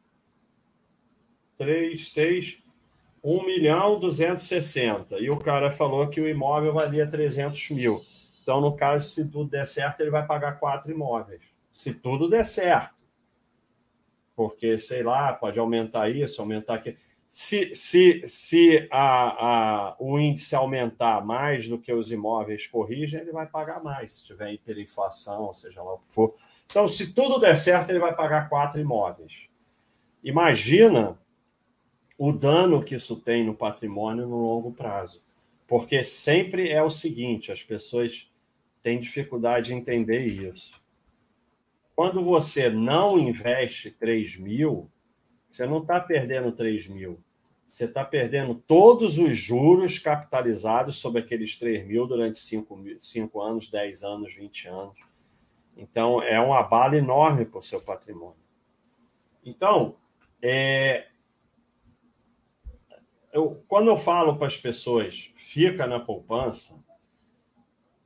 3, 1.57 2.09
6, 2.09 2.63
1 3.29 3.45
milhão 3.45 4.01
260. 4.01 5.19
E 5.19 5.29
o 5.29 5.37
cara 5.37 5.71
falou 5.71 6.09
que 6.09 6.19
o 6.21 6.27
imóvel 6.27 6.73
valia 6.73 7.07
300 7.07 7.71
mil. 7.71 8.03
Então, 8.43 8.59
no 8.59 8.75
caso, 8.75 9.11
se 9.11 9.29
tudo 9.29 9.51
der 9.51 9.67
certo, 9.67 10.01
ele 10.01 10.11
vai 10.11 10.27
pagar 10.27 10.59
quatro 10.59 10.91
imóveis. 10.91 11.43
Se 11.71 11.93
tudo 11.93 12.29
der 12.29 12.47
certo. 12.47 12.97
Porque, 14.35 14.79
sei 14.79 15.03
lá, 15.03 15.33
pode 15.35 15.59
aumentar 15.59 16.09
isso, 16.09 16.41
aumentar 16.41 16.77
aquilo. 16.77 16.97
Se, 17.29 17.75
se, 17.75 18.27
se 18.27 18.89
a, 18.91 19.91
a, 19.91 19.97
o 19.99 20.19
índice 20.19 20.57
aumentar 20.57 21.23
mais 21.23 21.69
do 21.69 21.79
que 21.79 21.93
os 21.93 22.11
imóveis 22.11 22.67
corrigem, 22.67 23.21
ele 23.21 23.33
vai 23.33 23.47
pagar 23.47 23.83
mais, 23.83 24.13
se 24.13 24.25
tiver 24.25 24.55
hiperinflação, 24.55 25.53
seja 25.53 25.83
lá 25.83 25.93
o 25.93 25.99
que 25.99 26.15
for. 26.15 26.35
Então, 26.65 26.89
se 26.89 27.13
tudo 27.13 27.39
der 27.39 27.59
certo, 27.59 27.91
ele 27.91 27.99
vai 27.99 28.15
pagar 28.17 28.49
quatro 28.49 28.81
imóveis. 28.81 29.49
Imagina 30.25 31.19
o 32.19 32.33
dano 32.33 32.83
que 32.83 32.97
isso 32.97 33.15
tem 33.15 33.47
no 33.47 33.55
patrimônio 33.55 34.27
no 34.27 34.43
longo 34.43 34.73
prazo. 34.73 35.23
Porque 35.69 36.03
sempre 36.03 36.71
é 36.71 36.83
o 36.83 36.91
seguinte: 36.91 37.53
as 37.53 37.63
pessoas 37.63 38.29
têm 38.83 38.99
dificuldade 38.99 39.73
em 39.73 39.79
entender 39.79 40.27
isso. 40.27 40.73
Quando 41.95 42.23
você 42.23 42.69
não 42.69 43.19
investe 43.19 43.91
3 43.91 44.37
mil, 44.37 44.91
você 45.47 45.67
não 45.67 45.79
está 45.79 46.01
perdendo 46.01 46.53
3 46.53 46.89
mil. 46.89 47.21
Você 47.69 47.85
está 47.85 48.05
perdendo 48.05 48.55
todos 48.55 49.19
os 49.19 49.37
juros 49.37 49.99
capitalizados 49.99 50.97
sobre 50.97 51.21
aqueles 51.21 51.57
3 51.59 51.87
mil 51.87 52.07
durante 52.07 52.39
5, 52.39 52.79
5 52.97 53.43
anos, 53.43 53.69
10 53.69 54.03
anos, 54.03 54.35
20 54.35 54.69
anos. 54.69 54.99
Então, 55.77 56.23
é 56.23 56.41
um 56.41 56.55
abalo 56.55 56.95
enorme 56.95 57.45
para 57.45 57.59
o 57.59 57.63
seu 57.63 57.81
patrimônio. 57.81 58.39
Então, 59.45 59.97
é, 60.43 61.08
eu, 63.39 63.65
quando 63.69 63.89
eu 63.89 63.97
falo 63.97 64.37
para 64.37 64.49
as 64.49 64.57
pessoas, 64.57 65.33
fica 65.37 65.87
na 65.87 66.01
poupança, 66.01 66.83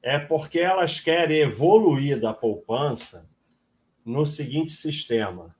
é 0.02 0.18
porque 0.18 0.58
elas 0.58 1.00
querem 1.00 1.40
evoluir 1.40 2.20
da 2.20 2.34
poupança 2.34 3.28
no 4.04 4.26
seguinte 4.26 4.72
sistema: 4.72 5.56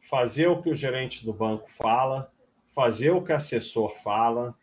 fazer 0.00 0.46
o 0.46 0.62
que 0.62 0.70
o 0.70 0.74
gerente 0.74 1.24
do 1.24 1.32
banco 1.32 1.70
fala, 1.70 2.32
fazer 2.66 3.10
o 3.10 3.22
que 3.22 3.32
o 3.32 3.36
assessor 3.36 3.98
fala, 3.98 4.56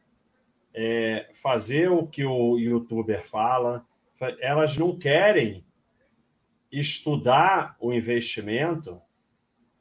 é, 0.74 1.30
fazer 1.34 1.92
o 1.92 2.08
que 2.08 2.24
o 2.24 2.58
youtuber 2.58 3.28
fala. 3.28 3.86
Elas 4.40 4.78
não 4.78 4.98
querem 4.98 5.66
estudar 6.72 7.76
o 7.82 7.94
investimento 7.94 9.02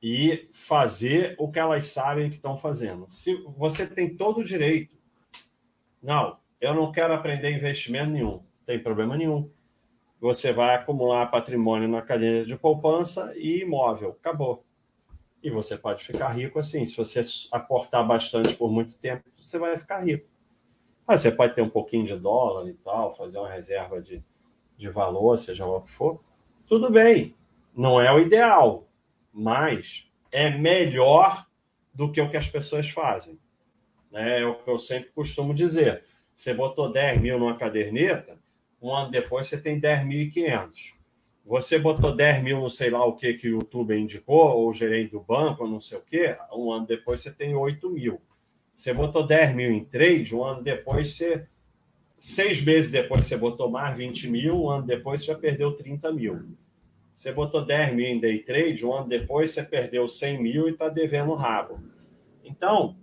e 0.02 0.48
fazer 0.52 1.34
o 1.38 1.50
que 1.50 1.58
elas 1.58 1.88
sabem 1.88 2.28
que 2.28 2.36
estão 2.36 2.58
fazendo. 2.58 3.06
Se 3.08 3.34
você 3.56 3.86
tem 3.86 4.14
todo 4.14 4.40
o 4.40 4.44
direito, 4.44 4.96
não, 6.02 6.38
eu 6.60 6.74
não 6.74 6.92
quero 6.92 7.14
aprender 7.14 7.50
investimento 7.50 8.10
nenhum, 8.10 8.42
tem 8.66 8.78
problema 8.78 9.16
nenhum. 9.16 9.50
Você 10.20 10.52
vai 10.52 10.74
acumular 10.74 11.26
patrimônio 11.26 11.88
na 11.88 12.00
cadeia 12.00 12.44
de 12.44 12.56
poupança 12.56 13.32
e 13.36 13.62
imóvel, 13.62 14.10
acabou. 14.10 14.64
E 15.42 15.50
você 15.50 15.76
pode 15.76 16.02
ficar 16.02 16.28
rico 16.28 16.58
assim. 16.58 16.86
Se 16.86 16.96
você 16.96 17.22
aportar 17.52 18.06
bastante 18.06 18.54
por 18.54 18.70
muito 18.70 18.96
tempo, 18.96 19.24
você 19.38 19.58
vai 19.58 19.76
ficar 19.76 20.02
rico. 20.02 20.26
Mas 21.06 21.20
você 21.20 21.30
pode 21.30 21.54
ter 21.54 21.60
um 21.60 21.68
pouquinho 21.68 22.06
de 22.06 22.16
dólar 22.16 22.66
e 22.68 22.72
tal, 22.72 23.12
fazer 23.12 23.38
uma 23.38 23.50
reserva 23.50 24.00
de, 24.00 24.24
de 24.76 24.88
valor, 24.88 25.38
seja 25.38 25.66
lá 25.66 25.76
o 25.76 25.82
que 25.82 25.92
for. 25.92 26.18
Tudo 26.66 26.90
bem. 26.90 27.36
Não 27.76 28.00
é 28.00 28.10
o 28.10 28.18
ideal, 28.18 28.83
mas 29.34 30.10
é 30.30 30.48
melhor 30.48 31.46
do 31.92 32.10
que 32.10 32.20
o 32.20 32.30
que 32.30 32.36
as 32.36 32.48
pessoas 32.48 32.88
fazem. 32.88 33.38
Né? 34.10 34.40
É 34.40 34.46
o 34.46 34.54
que 34.54 34.70
eu 34.70 34.78
sempre 34.78 35.10
costumo 35.10 35.52
dizer. 35.52 36.04
Você 36.34 36.54
botou 36.54 36.90
10 36.90 37.20
mil 37.20 37.38
numa 37.38 37.56
caderneta, 37.56 38.38
um 38.80 38.94
ano 38.94 39.10
depois 39.10 39.48
você 39.48 39.60
tem 39.60 39.80
10.500. 39.80 40.94
Você 41.44 41.78
botou 41.78 42.14
10 42.14 42.42
mil 42.42 42.60
no 42.60 42.70
sei 42.70 42.90
lá 42.90 43.04
o 43.04 43.14
que 43.14 43.34
que 43.34 43.48
o 43.48 43.58
YouTube 43.58 43.96
indicou, 43.96 44.56
ou 44.56 44.72
gerente 44.72 45.10
do 45.12 45.20
banco, 45.20 45.64
ou 45.64 45.70
não 45.70 45.80
sei 45.80 45.98
o 45.98 46.02
que, 46.02 46.36
um 46.52 46.72
ano 46.72 46.86
depois 46.86 47.22
você 47.22 47.30
tem 47.32 47.54
8 47.54 47.90
mil. 47.90 48.20
Você 48.74 48.92
botou 48.92 49.26
10 49.26 49.54
mil 49.54 49.70
em 49.70 49.84
trade, 49.84 50.34
um 50.34 50.42
ano 50.44 50.62
depois 50.62 51.16
você. 51.16 51.46
Seis 52.18 52.64
meses 52.64 52.90
depois 52.90 53.26
você 53.26 53.36
botou 53.36 53.70
mais 53.70 53.96
20 53.98 54.28
mil, 54.28 54.62
um 54.62 54.70
ano 54.70 54.86
depois 54.86 55.20
você 55.20 55.26
já 55.26 55.34
perdeu 55.34 55.72
30 55.76 56.10
mil. 56.10 56.56
Você 57.14 57.32
botou 57.32 57.64
10 57.64 57.94
mil 57.94 58.06
em 58.06 58.18
day 58.18 58.40
trade, 58.40 58.84
um 58.84 58.92
ano 58.92 59.08
depois 59.08 59.52
você 59.52 59.62
perdeu 59.62 60.08
100 60.08 60.42
mil 60.42 60.68
e 60.68 60.72
está 60.72 60.88
devendo 60.88 61.32
rabo. 61.34 61.80
Então, 62.42 62.96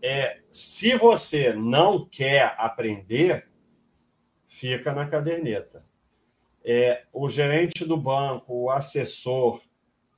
é, 0.00 0.40
se 0.50 0.94
você 0.96 1.52
não 1.52 2.06
quer 2.06 2.54
aprender, 2.56 3.46
fica 4.46 4.92
na 4.92 5.06
caderneta. 5.06 5.84
É, 6.64 7.04
o 7.12 7.28
gerente 7.28 7.84
do 7.84 7.96
banco, 7.96 8.54
o 8.54 8.70
assessor, 8.70 9.62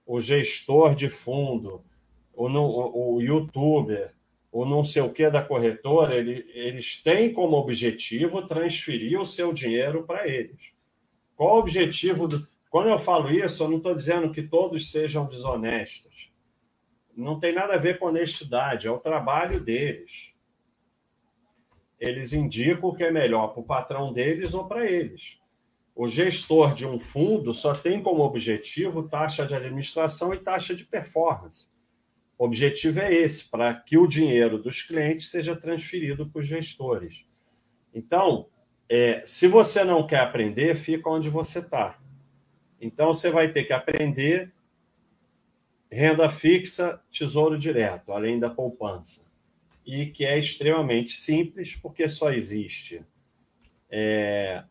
o 0.06 0.20
gestor 0.20 0.94
de 0.94 1.08
fundo, 1.08 1.84
o, 2.32 2.46
o, 2.46 3.14
o 3.16 3.20
youtuber, 3.20 4.14
o 4.52 4.64
não 4.64 4.84
sei 4.84 5.02
o 5.02 5.12
que 5.12 5.28
da 5.28 5.42
corretora, 5.42 6.14
ele, 6.14 6.44
eles 6.54 7.02
têm 7.02 7.32
como 7.32 7.56
objetivo 7.56 8.46
transferir 8.46 9.20
o 9.20 9.26
seu 9.26 9.52
dinheiro 9.52 10.04
para 10.04 10.26
eles. 10.26 10.72
Qual 11.36 11.56
o 11.56 11.58
objetivo 11.58 12.26
do, 12.26 12.46
quando 12.70 12.88
eu 12.88 12.98
falo 13.00 13.28
isso, 13.28 13.64
eu 13.64 13.68
não 13.68 13.78
estou 13.78 13.94
dizendo 13.94 14.30
que 14.30 14.42
todos 14.42 14.92
sejam 14.92 15.26
desonestos. 15.26 16.33
Não 17.16 17.38
tem 17.40 17.52
nada 17.52 17.74
a 17.74 17.78
ver 17.78 17.98
com 17.98 18.06
honestidade, 18.06 18.87
é 18.87 18.90
o 18.90 18.98
trabalho 18.98 19.61
deles. 19.61 20.33
Eles 21.98 22.33
indicam 22.33 22.88
o 22.88 22.94
que 22.94 23.02
é 23.02 23.11
melhor 23.11 23.48
para 23.48 23.61
o 23.61 23.66
patrão 23.66 24.12
deles 24.12 24.54
ou 24.54 24.68
para 24.68 24.88
eles. 24.88 25.40
O 25.96 26.06
gestor 26.06 26.72
de 26.72 26.87
um 26.87 26.98
fundo 26.98 27.52
só 27.52 27.74
tem 27.74 28.00
como 28.00 28.22
objetivo 28.22 29.09
taxa 29.09 29.44
de 29.44 29.54
administração 29.54 30.33
e 30.33 30.38
taxa 30.38 30.72
de 30.72 30.85
performance. 30.85 31.68
O 32.38 32.44
objetivo 32.44 33.00
é 33.00 33.12
esse, 33.12 33.50
para 33.50 33.74
que 33.74 33.98
o 33.98 34.06
dinheiro 34.06 34.62
dos 34.62 34.83
clientes 34.83 35.28
seja 35.28 35.56
transferido 35.56 36.30
para 36.30 36.38
os 36.38 36.46
gestores. 36.46 37.26
Então, 37.92 38.46
é, 38.88 39.24
se 39.26 39.48
você 39.48 39.83
não 39.83 40.06
quer 40.06 40.20
aprender, 40.20 40.76
fica 40.76 41.11
onde 41.11 41.28
você 41.28 41.59
está. 41.59 41.98
Então, 42.80 43.12
você 43.12 43.30
vai 43.30 43.52
ter 43.52 43.64
que 43.64 43.72
aprender 43.72 44.52
renda 45.90 46.30
fixa, 46.30 47.02
tesouro 47.10 47.58
direto, 47.58 48.12
além 48.12 48.38
da 48.38 48.48
poupança. 48.48 49.28
E 49.84 50.06
que 50.06 50.24
é 50.24 50.38
extremamente 50.38 51.12
simples, 51.12 51.74
porque 51.74 52.08
só 52.08 52.32
existe. 52.32 53.04
É, 53.90 54.62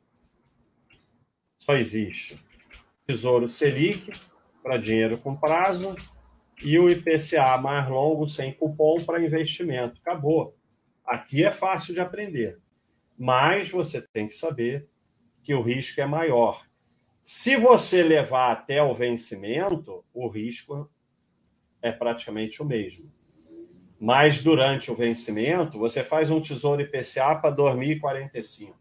só 1.60 1.76
existe 1.76 2.39
Tesouro 3.06 3.50
Selic 3.50 4.12
para 4.63 4.78
dinheiro 4.78 5.17
com 5.17 5.36
prazo 5.36 5.95
e 6.63 6.78
o 6.78 6.89
IPCA 6.89 7.58
mais 7.58 7.89
longo 7.89 8.30
sem 8.30 8.54
cupom 8.54 9.04
para 9.04 9.22
investimento. 9.22 10.00
Acabou. 10.00 10.56
Aqui 11.06 11.43
é 11.43 11.52
fácil 11.52 11.93
de 11.93 12.00
aprender, 12.00 12.60
mas 13.17 13.69
você 13.69 14.02
tem 14.13 14.28
que 14.28 14.36
saber 14.36 14.88
que 15.43 15.54
o 15.54 15.62
risco 15.62 16.00
é 16.00 16.06
maior 16.06 16.69
se 17.32 17.56
você 17.56 18.02
levar 18.02 18.52
até 18.52 18.82
o 18.82 18.92
vencimento, 18.92 20.04
o 20.12 20.28
risco 20.28 20.89
é 21.80 21.92
praticamente 21.92 22.60
o 22.60 22.65
mesmo. 22.65 23.08
Mas 24.00 24.42
durante 24.42 24.89
o 24.89 24.96
vencimento, 24.96 25.78
você 25.78 26.04
faz 26.04 26.32
um 26.32 26.42
tesouro 26.42 26.82
IPCA 26.82 27.36
para 27.36 27.52
2045. 27.52 28.76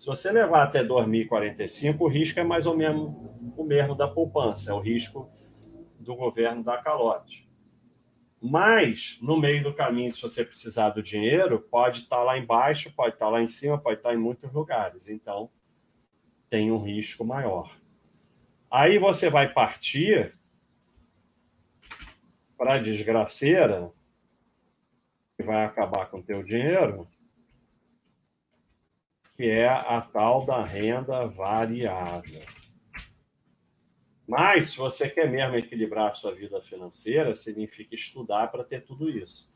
Se 0.00 0.04
você 0.04 0.32
levar 0.32 0.64
até 0.64 0.82
2045, 0.82 2.02
o 2.02 2.08
risco 2.08 2.40
é 2.40 2.42
mais 2.42 2.66
ou 2.66 2.76
menos 2.76 3.14
o 3.56 3.62
mesmo 3.62 3.94
da 3.94 4.08
poupança, 4.08 4.72
é 4.72 4.74
o 4.74 4.80
risco 4.80 5.30
do 6.00 6.16
governo 6.16 6.64
da 6.64 6.78
calote. 6.78 7.48
Mas, 8.42 9.16
no 9.22 9.36
meio 9.36 9.62
do 9.62 9.72
caminho, 9.72 10.12
se 10.12 10.20
você 10.20 10.44
precisar 10.44 10.90
do 10.90 11.00
dinheiro, 11.00 11.60
pode 11.60 12.00
estar 12.00 12.20
lá 12.24 12.36
embaixo, 12.36 12.92
pode 12.96 13.14
estar 13.14 13.28
lá 13.28 13.40
em 13.40 13.46
cima, 13.46 13.78
pode 13.78 13.98
estar 13.98 14.12
em 14.12 14.18
muitos 14.18 14.52
lugares. 14.52 15.08
Então, 15.08 15.48
tem 16.48 16.70
um 16.70 16.82
risco 16.82 17.24
maior. 17.24 17.76
Aí 18.70 18.98
você 18.98 19.30
vai 19.30 19.52
partir 19.52 20.36
para 22.56 22.74
a 22.74 22.78
desgraceira, 22.78 23.92
que 25.36 25.42
vai 25.42 25.64
acabar 25.64 26.06
com 26.06 26.18
o 26.18 26.22
teu 26.22 26.42
dinheiro, 26.42 27.08
que 29.36 29.50
é 29.50 29.68
a 29.68 30.00
tal 30.00 30.46
da 30.46 30.62
renda 30.62 31.26
variável. 31.26 32.42
Mas, 34.26 34.70
se 34.70 34.78
você 34.78 35.08
quer 35.08 35.30
mesmo 35.30 35.56
equilibrar 35.56 36.10
a 36.10 36.14
sua 36.14 36.34
vida 36.34 36.60
financeira, 36.62 37.34
significa 37.34 37.94
estudar 37.94 38.50
para 38.50 38.64
ter 38.64 38.80
tudo 38.80 39.10
isso. 39.10 39.52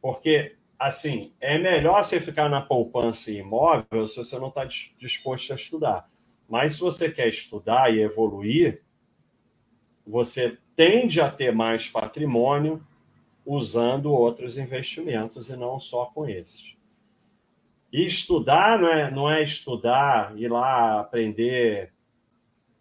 Porque, 0.00 0.56
assim, 0.78 1.34
é 1.40 1.56
melhor 1.56 2.04
você 2.04 2.20
ficar 2.20 2.50
na 2.50 2.60
poupança 2.60 3.30
imóvel 3.30 4.06
se 4.06 4.16
você 4.16 4.38
não 4.38 4.48
está 4.48 4.64
disposto 4.64 5.52
a 5.52 5.56
estudar. 5.56 6.10
Mas, 6.54 6.74
se 6.74 6.80
você 6.82 7.10
quer 7.10 7.26
estudar 7.26 7.92
e 7.92 8.00
evoluir, 8.00 8.80
você 10.06 10.56
tende 10.76 11.20
a 11.20 11.28
ter 11.28 11.52
mais 11.52 11.88
patrimônio 11.88 12.80
usando 13.44 14.12
outros 14.12 14.56
investimentos 14.56 15.48
e 15.48 15.56
não 15.56 15.80
só 15.80 16.06
com 16.06 16.28
esses. 16.28 16.76
E 17.92 18.06
estudar 18.06 18.78
não 18.78 18.88
é, 18.88 19.10
não 19.10 19.28
é 19.28 19.42
estudar, 19.42 20.38
ir 20.38 20.46
lá 20.46 21.00
aprender 21.00 21.92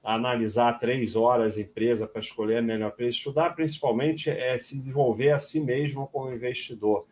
analisar 0.04 0.78
três 0.78 1.16
horas 1.16 1.58
empresa 1.58 2.06
para 2.06 2.22
escolher 2.22 2.58
a 2.58 2.62
melhor 2.62 2.92
empresa. 2.92 3.18
Estudar, 3.18 3.56
principalmente, 3.56 4.30
é 4.30 4.56
se 4.60 4.78
desenvolver 4.78 5.32
a 5.32 5.40
si 5.40 5.60
mesmo 5.60 6.06
como 6.10 6.32
investidor 6.32 7.08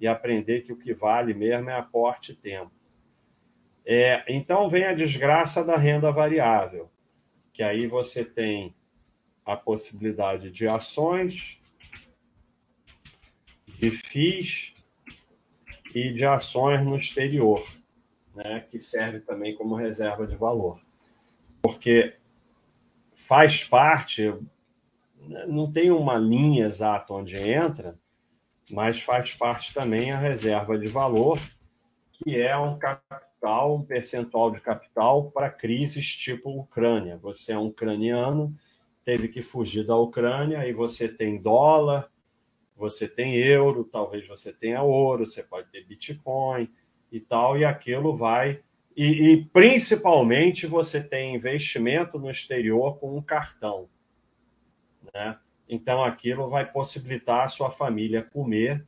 e 0.00 0.06
aprender 0.06 0.62
que 0.62 0.72
o 0.72 0.76
que 0.76 0.94
vale 0.94 1.34
mesmo 1.34 1.70
é 1.70 1.76
aporte 1.76 2.30
e 2.30 2.36
tempo. 2.36 2.83
É, 3.86 4.24
então, 4.28 4.68
vem 4.68 4.84
a 4.84 4.94
desgraça 4.94 5.62
da 5.62 5.76
renda 5.76 6.10
variável, 6.10 6.90
que 7.52 7.62
aí 7.62 7.86
você 7.86 8.24
tem 8.24 8.74
a 9.44 9.56
possibilidade 9.56 10.50
de 10.50 10.66
ações, 10.66 11.60
de 13.66 13.90
FIIs 13.90 14.74
e 15.94 16.12
de 16.12 16.24
ações 16.24 16.84
no 16.84 16.96
exterior, 16.96 17.62
né, 18.34 18.66
que 18.70 18.78
serve 18.78 19.20
também 19.20 19.54
como 19.54 19.74
reserva 19.74 20.26
de 20.26 20.34
valor. 20.34 20.80
Porque 21.60 22.16
faz 23.14 23.64
parte, 23.64 24.34
não 25.46 25.70
tem 25.70 25.90
uma 25.90 26.16
linha 26.16 26.64
exata 26.66 27.12
onde 27.12 27.36
entra, 27.36 27.98
mas 28.70 29.02
faz 29.02 29.34
parte 29.34 29.74
também 29.74 30.10
a 30.10 30.18
reserva 30.18 30.78
de 30.78 30.86
valor, 30.86 31.38
que 32.14 32.40
é 32.40 32.56
um 32.56 32.78
capital, 32.78 33.76
um 33.76 33.84
percentual 33.84 34.50
de 34.50 34.60
capital 34.60 35.30
para 35.30 35.50
crises 35.50 36.06
tipo 36.14 36.50
Ucrânia. 36.50 37.16
Você 37.18 37.52
é 37.52 37.58
um 37.58 37.66
ucraniano, 37.66 38.54
teve 39.04 39.28
que 39.28 39.42
fugir 39.42 39.84
da 39.86 39.96
Ucrânia 39.96 40.66
e 40.66 40.72
você 40.72 41.08
tem 41.08 41.40
dólar, 41.40 42.10
você 42.76 43.08
tem 43.08 43.36
euro, 43.36 43.84
talvez 43.84 44.26
você 44.26 44.52
tenha 44.52 44.82
ouro, 44.82 45.26
você 45.26 45.42
pode 45.42 45.68
ter 45.70 45.84
Bitcoin 45.84 46.68
e 47.10 47.20
tal, 47.20 47.56
e 47.58 47.64
aquilo 47.64 48.16
vai 48.16 48.62
e, 48.96 49.32
e, 49.32 49.44
principalmente 49.46 50.66
você 50.66 51.02
tem 51.02 51.34
investimento 51.34 52.18
no 52.18 52.30
exterior 52.30 52.98
com 52.98 53.16
um 53.16 53.22
cartão. 53.22 53.88
Né? 55.12 55.36
Então 55.68 56.04
aquilo 56.04 56.48
vai 56.48 56.70
possibilitar 56.70 57.44
a 57.44 57.48
sua 57.48 57.70
família 57.70 58.22
comer 58.22 58.86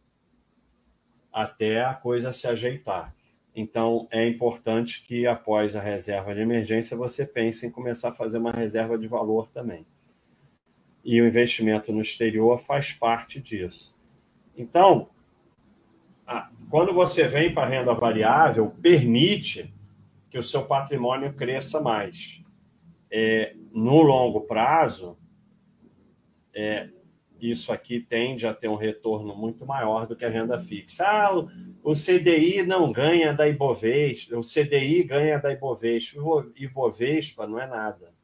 até 1.33 1.85
a 1.85 1.93
coisa 1.93 2.33
se 2.33 2.47
ajeitar. 2.47 3.16
Então 3.57 4.07
é 4.11 4.29
importante 4.29 5.03
que 5.03 5.27
após 5.27 5.75
a 5.75 5.81
reserva 5.81 6.35
de 6.35 6.43
emergência 6.43 6.95
você 6.95 7.25
pense 7.25 7.67
em 7.67 7.71
começar 7.71 8.11
a 8.11 8.15
fazer 8.15 8.37
uma 8.37 8.53
reserva 8.53 8.99
de 8.99 9.09
valor 9.09 9.49
também. 9.49 9.87
E 11.03 11.23
o 11.23 11.27
investimento 11.27 11.91
no 11.91 12.03
exterior 12.03 12.59
faz 12.59 12.93
parte 12.93 13.41
disso. 13.41 13.97
Então, 14.55 15.09
quando 16.69 16.93
você 16.93 17.27
vem 17.27 17.55
para 17.55 17.63
a 17.67 17.71
renda 17.71 17.95
variável, 17.95 18.75
permite 18.83 19.73
que 20.29 20.39
o 20.39 20.43
seu 20.43 20.67
patrimônio 20.67 21.33
cresça 21.33 21.81
mais. 21.81 22.45
É, 23.11 23.55
no 23.73 24.03
longo 24.03 24.43
prazo, 24.43 25.17
é, 26.53 26.91
isso 27.41 27.73
aqui 27.73 28.01
tende 28.01 28.47
a 28.47 28.55
ter 28.55 28.69
um 28.69 28.77
retorno 28.77 29.37
muito 29.37 29.67
maior 29.67 30.07
do 30.07 30.17
que 30.17 30.25
a 30.25 30.31
renda 30.31 30.59
fixa. 30.59 31.05
Ah, 31.05 31.31
o, 31.83 31.93
CDI 31.93 32.63
não 32.63 32.91
ganha 32.91 33.33
da 33.33 33.47
Ibovespa, 33.49 34.37
o 34.37 34.41
CDI 34.41 35.03
ganha 35.03 35.39
da 35.39 35.53
Ibovespa. 35.53 36.19
Ibovespa 36.57 37.47
não 37.47 37.61
é 37.61 37.67
nada. 37.67 38.15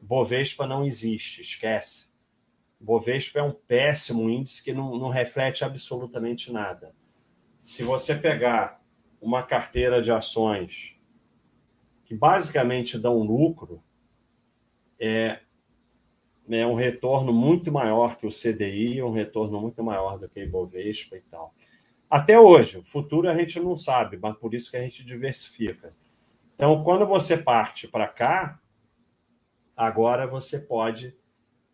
Bovespa 0.00 0.66
não 0.66 0.84
existe, 0.84 1.42
esquece. 1.42 2.08
Bovespa 2.80 3.40
é 3.40 3.42
um 3.42 3.52
péssimo 3.52 4.30
índice 4.30 4.62
que 4.62 4.72
não, 4.72 4.96
não 4.96 5.08
reflete 5.08 5.64
absolutamente 5.64 6.52
nada. 6.52 6.94
Se 7.58 7.82
você 7.82 8.14
pegar 8.14 8.80
uma 9.20 9.42
carteira 9.42 10.00
de 10.00 10.12
ações 10.12 10.96
que 12.04 12.14
basicamente 12.14 12.98
dão 12.98 13.18
lucro, 13.18 13.82
é, 15.00 15.40
é 16.50 16.66
um 16.66 16.74
retorno 16.74 17.32
muito 17.32 17.70
maior 17.70 18.16
que 18.16 18.26
o 18.26 18.30
CDI, 18.30 19.02
um 19.02 19.12
retorno 19.12 19.60
muito 19.60 19.82
maior 19.82 20.18
do 20.18 20.28
que 20.28 20.40
o 20.40 20.42
Ibovespa 20.42 21.16
e 21.16 21.20
tal. 21.22 21.54
Até 22.08 22.38
hoje, 22.40 22.78
o 22.78 22.84
futuro 22.84 23.28
a 23.28 23.36
gente 23.36 23.60
não 23.60 23.76
sabe, 23.76 24.16
mas 24.16 24.36
por 24.36 24.54
isso 24.54 24.70
que 24.70 24.76
a 24.76 24.82
gente 24.82 25.04
diversifica. 25.04 25.94
Então, 26.54 26.82
quando 26.82 27.06
você 27.06 27.36
parte 27.36 27.86
para 27.86 28.08
cá, 28.08 28.58
agora 29.76 30.26
você 30.26 30.58
pode 30.58 31.14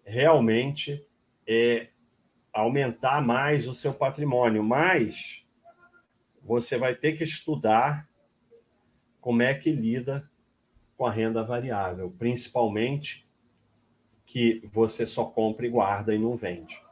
realmente 0.04 1.06
é, 1.46 1.88
aumentar 2.52 3.22
mais 3.22 3.66
o 3.66 3.74
seu 3.74 3.94
patrimônio, 3.94 4.62
mas 4.62 5.46
você 6.42 6.76
vai 6.76 6.94
ter 6.94 7.16
que 7.16 7.24
estudar 7.24 8.08
como 9.20 9.40
é 9.40 9.54
que 9.54 9.70
lida 9.70 10.28
com 10.96 11.06
a 11.06 11.10
renda 11.10 11.42
variável, 11.42 12.14
principalmente 12.18 13.26
que 14.24 14.60
você 14.64 15.06
só 15.06 15.24
compra 15.24 15.66
e 15.66 15.70
guarda 15.70 16.14
e 16.14 16.18
não 16.18 16.36
vende. 16.36 16.82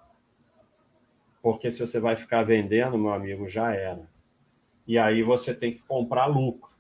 Porque 1.42 1.71
se 1.71 1.81
você 1.81 1.99
vai 1.99 2.14
ficar 2.14 2.45
vendendo, 2.45 2.97
meu 2.97 3.12
amigo, 3.12 3.49
já 3.49 3.75
era. 3.75 4.09
E 4.87 4.99
aí 4.99 5.23
você 5.23 5.55
tem 5.55 5.73
que 5.73 5.81
comprar 5.81 6.27
lucro, 6.27 6.71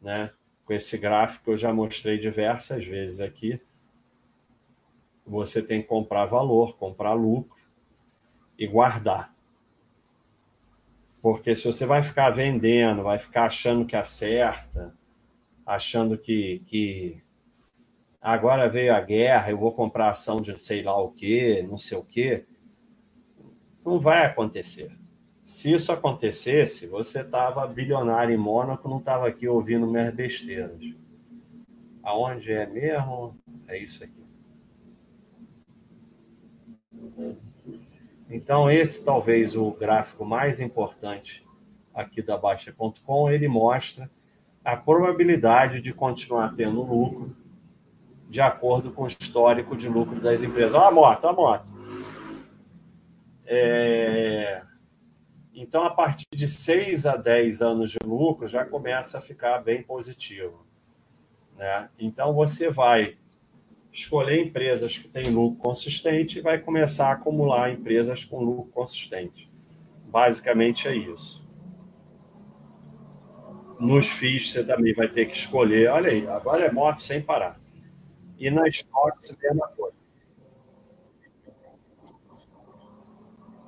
né? 0.00 0.32
Com 0.64 0.72
esse 0.72 0.98
gráfico 0.98 1.52
eu 1.52 1.56
já 1.56 1.72
mostrei 1.72 2.18
diversas 2.18 2.84
vezes 2.84 3.20
aqui. 3.20 3.60
Você 5.26 5.62
tem 5.62 5.80
que 5.80 5.88
comprar 5.88 6.26
valor, 6.26 6.76
comprar 6.76 7.14
lucro 7.14 7.58
e 8.58 8.66
guardar. 8.66 9.34
Porque 11.22 11.56
se 11.56 11.66
você 11.66 11.86
vai 11.86 12.02
ficar 12.02 12.30
vendendo, 12.30 13.02
vai 13.02 13.18
ficar 13.18 13.46
achando 13.46 13.84
que 13.84 13.96
acerta, 13.96 14.94
achando 15.66 16.16
que, 16.16 16.62
que 16.66 17.22
agora 18.20 18.68
veio 18.68 18.94
a 18.94 19.00
guerra, 19.00 19.50
eu 19.50 19.58
vou 19.58 19.72
comprar 19.72 20.10
ação 20.10 20.40
de 20.40 20.56
sei 20.62 20.82
lá 20.82 21.00
o 21.00 21.10
quê, 21.10 21.64
não 21.68 21.78
sei 21.78 21.98
o 21.98 22.04
quê, 22.04 22.44
não 23.84 23.98
vai 23.98 24.24
acontecer. 24.26 24.92
Se 25.44 25.72
isso 25.72 25.90
acontecesse, 25.90 26.86
você 26.86 27.22
estava 27.22 27.66
bilionário 27.66 28.34
em 28.34 28.38
Mônaco, 28.38 28.88
não 28.88 28.98
estava 28.98 29.26
aqui 29.26 29.48
ouvindo 29.48 29.86
minhas 29.86 30.14
besteiras. 30.14 30.78
Aonde 32.02 32.52
é 32.52 32.66
mesmo? 32.66 33.34
É 33.66 33.78
isso 33.78 34.04
aqui. 34.04 34.18
Então, 38.28 38.70
esse 38.70 39.02
talvez 39.02 39.56
o 39.56 39.70
gráfico 39.70 40.24
mais 40.24 40.60
importante 40.60 41.46
aqui 41.94 42.20
da 42.20 42.36
Baixa.com, 42.36 43.30
ele 43.30 43.48
mostra 43.48 44.10
a 44.62 44.76
probabilidade 44.76 45.80
de 45.80 45.94
continuar 45.94 46.54
tendo 46.54 46.82
lucro 46.82 47.34
de 48.28 48.40
acordo 48.40 48.92
com 48.92 49.04
o 49.04 49.06
histórico 49.06 49.76
de 49.76 49.88
lucro 49.88 50.20
das 50.20 50.42
empresas. 50.42 50.74
Olha 50.74 50.88
a 50.88 50.90
moto, 50.90 51.24
olha 51.24 51.32
a 51.32 51.36
moto. 51.36 51.66
É... 53.46 54.62
Então, 55.54 55.82
a 55.82 55.90
partir 55.90 56.26
de 56.32 56.46
6 56.46 57.06
a 57.06 57.16
10 57.16 57.62
anos 57.62 57.90
de 57.90 57.98
lucro, 58.04 58.46
já 58.46 58.64
começa 58.64 59.18
a 59.18 59.20
ficar 59.20 59.58
bem 59.58 59.82
positivo. 59.82 60.64
Né? 61.56 61.88
Então, 61.98 62.32
você 62.34 62.70
vai 62.70 63.16
escolher 63.90 64.40
empresas 64.40 64.96
que 64.96 65.08
têm 65.08 65.30
lucro 65.30 65.58
consistente 65.58 66.38
e 66.38 66.42
vai 66.42 66.58
começar 66.58 67.08
a 67.08 67.12
acumular 67.12 67.72
empresas 67.72 68.22
com 68.22 68.44
lucro 68.44 68.70
consistente. 68.70 69.50
Basicamente 70.06 70.86
é 70.86 70.94
isso. 70.94 71.46
Nos 73.80 74.08
FIIs 74.08 74.52
você 74.52 74.64
também 74.64 74.92
vai 74.94 75.08
ter 75.08 75.26
que 75.26 75.36
escolher. 75.36 75.90
Olha 75.90 76.10
aí, 76.10 76.26
agora 76.28 76.66
é 76.66 76.70
moto 76.70 76.98
sem 76.98 77.20
parar. 77.20 77.58
E 78.38 78.50
na 78.50 78.68
stocks, 78.68 79.36
mesma 79.42 79.68
coisa. 79.68 79.96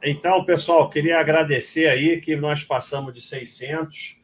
Então, 0.03 0.45
pessoal, 0.45 0.89
queria 0.89 1.18
agradecer 1.18 1.89
aí 1.89 2.21
que 2.21 2.37
nós 2.37 2.64
passamos 2.64 3.12
de 3.12 3.21
600. 3.21 4.18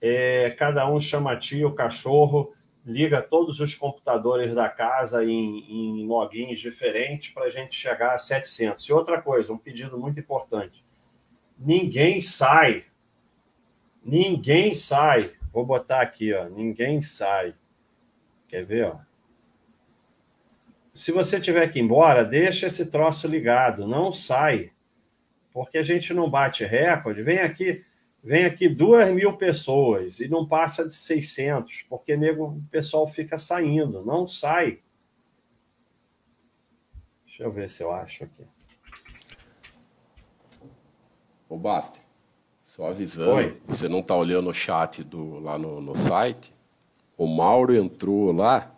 É, 0.00 0.50
cada 0.50 0.88
um 0.88 1.00
chama 1.00 1.36
tio, 1.36 1.74
cachorro 1.74 2.54
liga 2.88 3.20
todos 3.20 3.60
os 3.60 3.74
computadores 3.74 4.54
da 4.54 4.66
casa 4.66 5.22
em, 5.22 6.00
em 6.00 6.06
logins 6.06 6.58
diferentes 6.58 7.32
para 7.34 7.44
a 7.44 7.50
gente 7.50 7.76
chegar 7.76 8.14
a 8.14 8.18
700. 8.18 8.82
E 8.88 8.92
outra 8.94 9.20
coisa, 9.20 9.52
um 9.52 9.58
pedido 9.58 9.98
muito 9.98 10.18
importante: 10.18 10.82
ninguém 11.58 12.20
sai, 12.22 12.86
ninguém 14.02 14.72
sai. 14.72 15.32
Vou 15.52 15.66
botar 15.66 16.00
aqui, 16.00 16.32
ó, 16.32 16.48
ninguém 16.48 17.02
sai. 17.02 17.54
Quer 18.48 18.64
ver, 18.64 18.86
ó? 18.86 19.07
Se 20.98 21.12
você 21.12 21.40
tiver 21.40 21.68
que 21.68 21.78
ir 21.78 21.82
embora, 21.82 22.24
deixa 22.24 22.66
esse 22.66 22.86
troço 22.86 23.28
ligado, 23.28 23.86
não 23.86 24.10
sai, 24.10 24.72
porque 25.52 25.78
a 25.78 25.84
gente 25.84 26.12
não 26.12 26.28
bate 26.28 26.64
recorde. 26.64 27.22
Vem 27.22 27.38
aqui, 27.38 27.84
vem 28.20 28.44
aqui 28.44 28.68
duas 28.68 29.08
mil 29.10 29.36
pessoas 29.36 30.18
e 30.18 30.26
não 30.26 30.44
passa 30.44 30.84
de 30.84 30.92
600, 30.92 31.82
porque 31.88 32.16
nego, 32.16 32.46
o 32.46 32.62
pessoal 32.68 33.06
fica 33.06 33.38
saindo, 33.38 34.04
não 34.04 34.26
sai. 34.26 34.80
Deixa 37.24 37.44
eu 37.44 37.52
ver 37.52 37.70
se 37.70 37.84
eu 37.84 37.92
acho 37.92 38.24
aqui. 38.24 38.44
Ô, 41.48 41.56
Basti, 41.56 42.02
só 42.60 42.88
avisando, 42.88 43.36
Oi. 43.36 43.62
você 43.68 43.88
não 43.88 44.00
está 44.00 44.16
olhando 44.16 44.50
o 44.50 44.54
chat 44.54 45.04
do, 45.04 45.38
lá 45.38 45.56
no, 45.56 45.80
no 45.80 45.94
site, 45.94 46.52
o 47.16 47.28
Mauro 47.28 47.72
entrou 47.72 48.32
lá, 48.32 48.74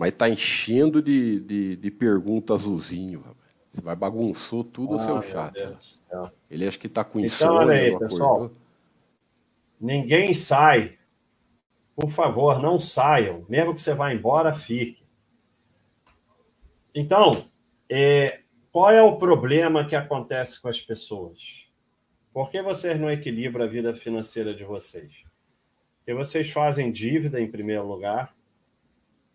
mas 0.00 0.14
está 0.14 0.30
enchendo 0.30 1.02
de, 1.02 1.40
de, 1.40 1.76
de 1.76 1.90
pergunta 1.90 2.54
azulzinho, 2.54 3.20
rapaz. 3.20 3.50
Você 3.70 3.82
vai 3.82 3.94
bagunçou 3.94 4.64
tudo 4.64 4.94
ah, 4.94 4.96
o 4.96 4.98
seu 4.98 5.20
chat. 5.20 5.76
Ele 6.50 6.66
acho 6.66 6.78
que 6.78 6.86
está 6.86 7.04
com 7.04 7.20
então, 7.20 7.56
Olha 7.56 7.74
aí, 7.74 7.98
pessoal. 7.98 8.50
Ninguém 9.78 10.32
sai. 10.32 10.98
Por 11.94 12.08
favor, 12.08 12.62
não 12.62 12.80
saiam. 12.80 13.44
Mesmo 13.46 13.74
que 13.74 13.82
você 13.82 13.92
vá 13.92 14.10
embora, 14.10 14.54
fique. 14.54 15.02
Então, 16.94 17.44
é, 17.86 18.40
qual 18.72 18.90
é 18.90 19.02
o 19.02 19.18
problema 19.18 19.86
que 19.86 19.94
acontece 19.94 20.62
com 20.62 20.68
as 20.68 20.80
pessoas? 20.80 21.66
Por 22.32 22.50
que 22.50 22.62
vocês 22.62 22.98
não 22.98 23.10
equilibram 23.10 23.66
a 23.66 23.68
vida 23.68 23.94
financeira 23.94 24.54
de 24.54 24.64
vocês? 24.64 25.12
Porque 25.98 26.14
vocês 26.14 26.50
fazem 26.50 26.90
dívida 26.90 27.38
em 27.38 27.50
primeiro 27.50 27.86
lugar, 27.86 28.34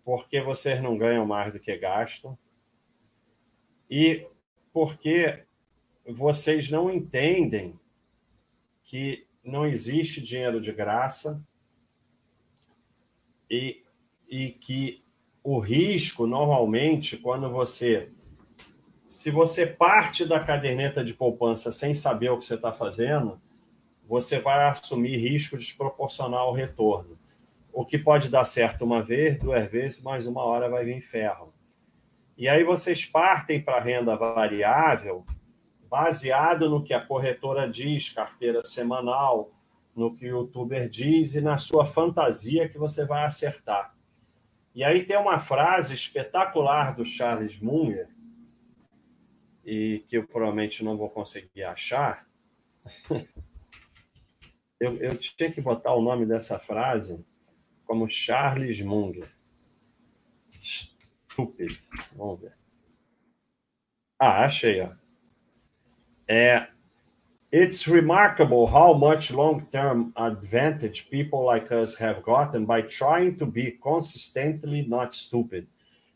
porque 0.06 0.40
vocês 0.40 0.82
não 0.82 0.96
ganham 0.96 1.26
mais 1.26 1.52
do 1.52 1.60
que 1.60 1.76
gastam, 1.76 2.38
e 3.90 4.28
porque 4.72 5.44
vocês 6.08 6.70
não 6.70 6.92
entendem 6.92 7.80
que 8.84 9.28
não 9.44 9.66
existe 9.66 10.22
dinheiro 10.22 10.62
de 10.62 10.72
graça 10.72 11.44
e, 13.50 13.84
e 14.30 14.52
que 14.52 15.04
o 15.44 15.60
risco, 15.60 16.28
normalmente, 16.28 17.18
quando 17.18 17.50
você. 17.52 18.12
Se 19.08 19.32
você 19.32 19.66
parte 19.66 20.26
da 20.26 20.44
caderneta 20.44 21.04
de 21.04 21.14
poupança 21.14 21.72
sem 21.72 21.94
saber 21.94 22.30
o 22.30 22.38
que 22.38 22.46
você 22.46 22.56
está 22.56 22.72
fazendo, 22.72 23.40
você 24.08 24.40
vai 24.40 24.68
assumir 24.68 25.18
risco 25.18 25.58
desproporcional 25.58 26.50
ao 26.50 26.54
retorno. 26.54 27.18
O 27.76 27.86
que 27.86 28.00
pode 28.00 28.30
dar 28.30 28.46
certo 28.46 28.86
uma 28.86 29.04
vez, 29.04 29.38
duas 29.38 29.70
vezes, 29.70 30.02
mas 30.02 30.26
uma 30.26 30.42
hora 30.46 30.70
vai 30.70 30.86
vir 30.86 31.02
ferro. 31.02 31.54
E 32.38 32.48
aí 32.48 32.64
vocês 32.64 33.04
partem 33.04 33.62
para 33.62 33.76
a 33.76 33.82
renda 33.82 34.16
variável 34.16 35.26
baseado 35.90 36.70
no 36.70 36.82
que 36.82 36.94
a 36.94 37.06
corretora 37.06 37.70
diz, 37.70 38.10
carteira 38.10 38.64
semanal, 38.64 39.52
no 39.94 40.16
que 40.16 40.26
o 40.26 40.40
youtuber 40.40 40.88
diz 40.88 41.36
e 41.36 41.42
na 41.42 41.58
sua 41.58 41.86
fantasia 41.86 42.70
que 42.70 42.78
você 42.78 43.06
vai 43.06 43.26
acertar. 43.26 43.94
E 44.74 44.82
aí 44.82 45.06
tem 45.06 45.18
uma 45.18 45.38
frase 45.38 45.94
espetacular 45.94 46.96
do 46.96 47.06
Charles 47.06 47.60
Munger, 47.60 48.08
e 49.66 50.06
que 50.08 50.16
eu 50.16 50.26
provavelmente 50.26 50.82
não 50.82 50.96
vou 50.96 51.10
conseguir 51.10 51.64
achar. 51.64 52.26
eu, 54.80 54.96
eu 54.96 55.18
tinha 55.18 55.52
que 55.52 55.60
botar 55.60 55.94
o 55.94 56.02
nome 56.02 56.26
dessa 56.26 56.58
frase 56.58 57.22
como 57.86 58.10
Charles 58.10 58.82
Munger. 58.82 59.30
Stupid. 60.62 61.78
Vamos 62.16 62.42
ver. 62.42 62.54
Ah, 64.20 64.46
achei, 64.46 64.82
ó. 64.82 64.92
É, 66.28 66.68
it's 67.52 67.88
remarkable 67.88 68.66
how 68.66 68.94
much 68.94 69.32
long-term 69.32 70.12
advantage 70.16 71.10
people 71.10 71.46
like 71.46 71.72
us 71.72 71.96
have 71.98 72.24
gotten 72.24 72.66
by 72.66 72.82
trying 72.82 73.36
to 73.38 73.46
be 73.46 73.72
consistently 73.72 74.86
not 74.88 75.14
stupid, 75.14 75.68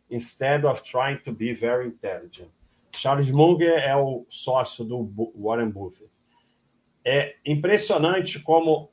instead 0.10 0.66
of 0.66 0.84
trying 0.84 1.20
to 1.24 1.32
be 1.32 1.54
very 1.54 1.86
intelligent. 1.86 2.50
Charles 2.92 3.30
Munger 3.30 3.78
é 3.78 3.96
o 3.96 4.26
sócio 4.30 4.84
do 4.84 5.32
Warren 5.36 5.70
Buffett. 5.70 6.10
É 7.06 7.36
impressionante 7.46 8.40
como 8.40 8.92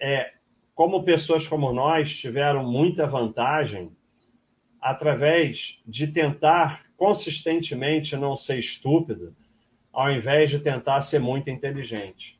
é 0.00 0.32
como 0.74 1.04
pessoas 1.04 1.46
como 1.46 1.72
nós 1.72 2.16
tiveram 2.16 2.64
muita 2.64 3.06
vantagem 3.06 3.92
através 4.80 5.80
de 5.86 6.08
tentar 6.08 6.84
consistentemente 6.96 8.16
não 8.16 8.36
ser 8.36 8.58
estúpido 8.58 9.34
ao 9.92 10.10
invés 10.10 10.50
de 10.50 10.58
tentar 10.58 11.00
ser 11.00 11.20
muito 11.20 11.48
inteligente. 11.48 12.38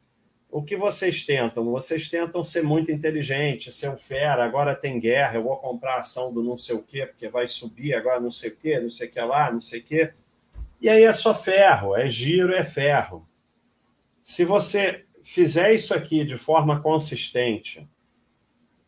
O 0.50 0.62
que 0.62 0.76
vocês 0.76 1.24
tentam? 1.24 1.64
Vocês 1.64 2.08
tentam 2.08 2.44
ser 2.44 2.62
muito 2.62 2.90
inteligente, 2.90 3.72
ser 3.72 3.88
um 3.88 3.96
fera, 3.96 4.44
agora 4.44 4.74
tem 4.74 5.00
guerra, 5.00 5.36
eu 5.36 5.44
vou 5.44 5.56
comprar 5.56 5.98
ação 5.98 6.32
do 6.32 6.42
não 6.42 6.58
sei 6.58 6.76
o 6.76 6.82
quê, 6.82 7.06
porque 7.06 7.28
vai 7.28 7.46
subir 7.48 7.94
agora 7.94 8.20
não 8.20 8.30
sei 8.30 8.50
o 8.50 8.56
quê, 8.56 8.78
não 8.78 8.90
sei 8.90 9.08
o 9.08 9.10
que 9.10 9.20
lá, 9.20 9.50
não 9.52 9.60
sei 9.60 9.80
o 9.80 9.82
quê. 9.82 10.12
E 10.80 10.88
aí 10.88 11.04
é 11.04 11.12
só 11.12 11.34
ferro, 11.34 11.96
é 11.96 12.08
giro, 12.08 12.54
é 12.54 12.62
ferro. 12.62 13.26
Se 14.22 14.44
você 14.44 15.04
fizer 15.24 15.72
isso 15.72 15.94
aqui 15.94 16.24
de 16.24 16.36
forma 16.36 16.80
consistente, 16.80 17.88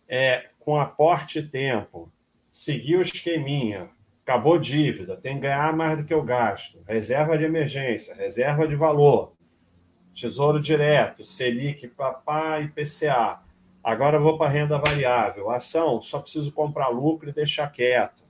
é, 0.09 0.51
com 0.61 0.79
aporte 0.79 1.39
e 1.39 1.43
tempo, 1.43 2.11
seguir 2.51 2.97
o 2.97 3.03
esqueminha, 3.03 3.91
acabou 4.23 4.59
dívida, 4.59 5.17
tem 5.17 5.37
que 5.37 5.43
ganhar 5.43 5.75
mais 5.75 5.99
do 5.99 6.05
que 6.05 6.15
eu 6.15 6.23
gasto, 6.23 6.83
reserva 6.87 7.39
de 7.39 7.45
emergência, 7.45 8.15
reserva 8.15 8.67
de 8.67 8.75
valor, 8.75 9.33
tesouro 10.15 10.61
direto, 10.61 11.25
Selic, 11.25 11.87
papá 11.89 12.61
e 12.61 12.69
PCA. 12.69 13.41
Agora 13.85 14.19
vou 14.19 14.37
para 14.37 14.51
renda 14.51 14.79
variável. 14.79 15.49
Ação, 15.51 16.03
só 16.03 16.19
preciso 16.19 16.51
comprar 16.51 16.89
lucro 16.89 17.29
e 17.29 17.33
deixar 17.33 17.71
quieto. 17.71 18.25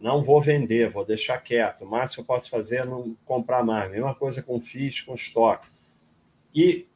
Não 0.00 0.22
vou 0.22 0.40
vender, 0.40 0.88
vou 0.88 1.04
deixar 1.04 1.38
quieto. 1.38 1.84
O 1.84 1.90
máximo 1.90 2.24
que 2.24 2.30
eu 2.30 2.36
posso 2.36 2.50
fazer 2.50 2.82
é 2.82 2.86
não 2.86 3.16
comprar 3.24 3.64
mais. 3.64 3.90
Mesma 3.90 4.14
coisa 4.14 4.42
com 4.42 4.60
FIIs, 4.60 5.00
com 5.00 5.14
estoque. 5.14 5.68
E 6.54 6.86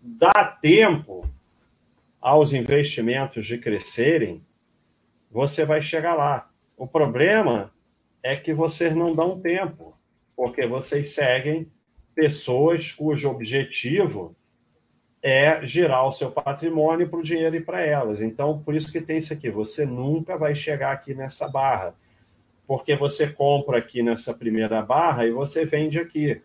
dá 0.00 0.44
tempo 0.60 1.28
aos 2.26 2.52
investimentos 2.52 3.46
de 3.46 3.56
crescerem, 3.56 4.44
você 5.30 5.64
vai 5.64 5.80
chegar 5.80 6.14
lá. 6.14 6.50
O 6.76 6.84
problema 6.84 7.72
é 8.20 8.34
que 8.34 8.52
vocês 8.52 8.92
não 8.96 9.14
dão 9.14 9.38
tempo, 9.38 9.96
porque 10.34 10.66
vocês 10.66 11.10
seguem 11.10 11.70
pessoas 12.16 12.90
cujo 12.90 13.30
objetivo 13.30 14.34
é 15.22 15.64
girar 15.64 16.04
o 16.04 16.10
seu 16.10 16.28
patrimônio 16.32 17.08
para 17.08 17.20
o 17.20 17.22
dinheiro 17.22 17.54
e 17.54 17.60
para 17.60 17.80
elas. 17.80 18.20
Então, 18.20 18.60
por 18.60 18.74
isso 18.74 18.90
que 18.90 19.00
tem 19.00 19.18
isso 19.18 19.32
aqui. 19.32 19.48
Você 19.48 19.86
nunca 19.86 20.36
vai 20.36 20.52
chegar 20.52 20.90
aqui 20.90 21.14
nessa 21.14 21.46
barra, 21.46 21.94
porque 22.66 22.96
você 22.96 23.28
compra 23.28 23.78
aqui 23.78 24.02
nessa 24.02 24.34
primeira 24.34 24.82
barra 24.82 25.26
e 25.26 25.30
você 25.30 25.64
vende 25.64 26.00
aqui. 26.00 26.42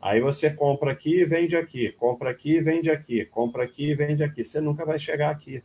Aí 0.00 0.20
você 0.20 0.50
compra 0.50 0.92
aqui 0.92 1.20
e 1.20 1.24
vende 1.24 1.56
aqui, 1.56 1.92
compra 1.92 2.30
aqui 2.30 2.56
e 2.56 2.60
vende 2.60 2.90
aqui, 2.90 3.24
compra 3.24 3.64
aqui 3.64 3.90
e 3.90 3.94
vende 3.94 4.22
aqui. 4.22 4.44
Você 4.44 4.60
nunca 4.60 4.84
vai 4.84 4.98
chegar 4.98 5.30
aqui. 5.30 5.62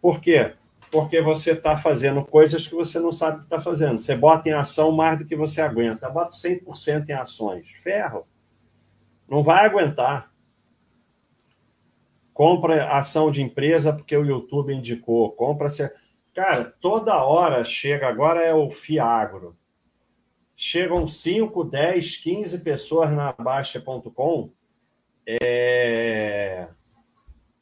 Por 0.00 0.20
quê? 0.20 0.52
porque 0.90 1.20
você 1.20 1.52
está 1.52 1.76
fazendo 1.76 2.24
coisas 2.24 2.66
que 2.66 2.74
você 2.74 2.98
não 2.98 3.12
sabe 3.12 3.38
que 3.38 3.44
está 3.44 3.60
fazendo. 3.60 3.98
Você 3.98 4.16
bota 4.16 4.48
em 4.48 4.52
ação 4.52 4.90
mais 4.90 5.18
do 5.18 5.24
que 5.24 5.36
você 5.36 5.60
aguenta. 5.60 6.10
Bota 6.10 6.32
100% 6.32 7.08
em 7.08 7.12
ações. 7.12 7.70
Ferro. 7.82 8.26
Não 9.28 9.42
vai 9.42 9.64
aguentar. 9.64 10.32
Compra 12.34 12.96
ação 12.96 13.30
de 13.30 13.40
empresa 13.40 13.92
porque 13.92 14.16
o 14.16 14.24
YouTube 14.24 14.74
indicou. 14.74 15.30
Compra. 15.32 15.68
Cara, 16.34 16.64
toda 16.80 17.22
hora 17.22 17.64
chega, 17.64 18.08
agora 18.08 18.42
é 18.42 18.52
o 18.52 18.68
Fiagro. 18.68 19.56
Chegam 20.62 21.08
5, 21.08 21.64
10, 21.64 22.16
15 22.18 22.58
pessoas 22.60 23.10
na 23.12 23.32
Baixa.com 23.32 24.50
é, 25.26 26.68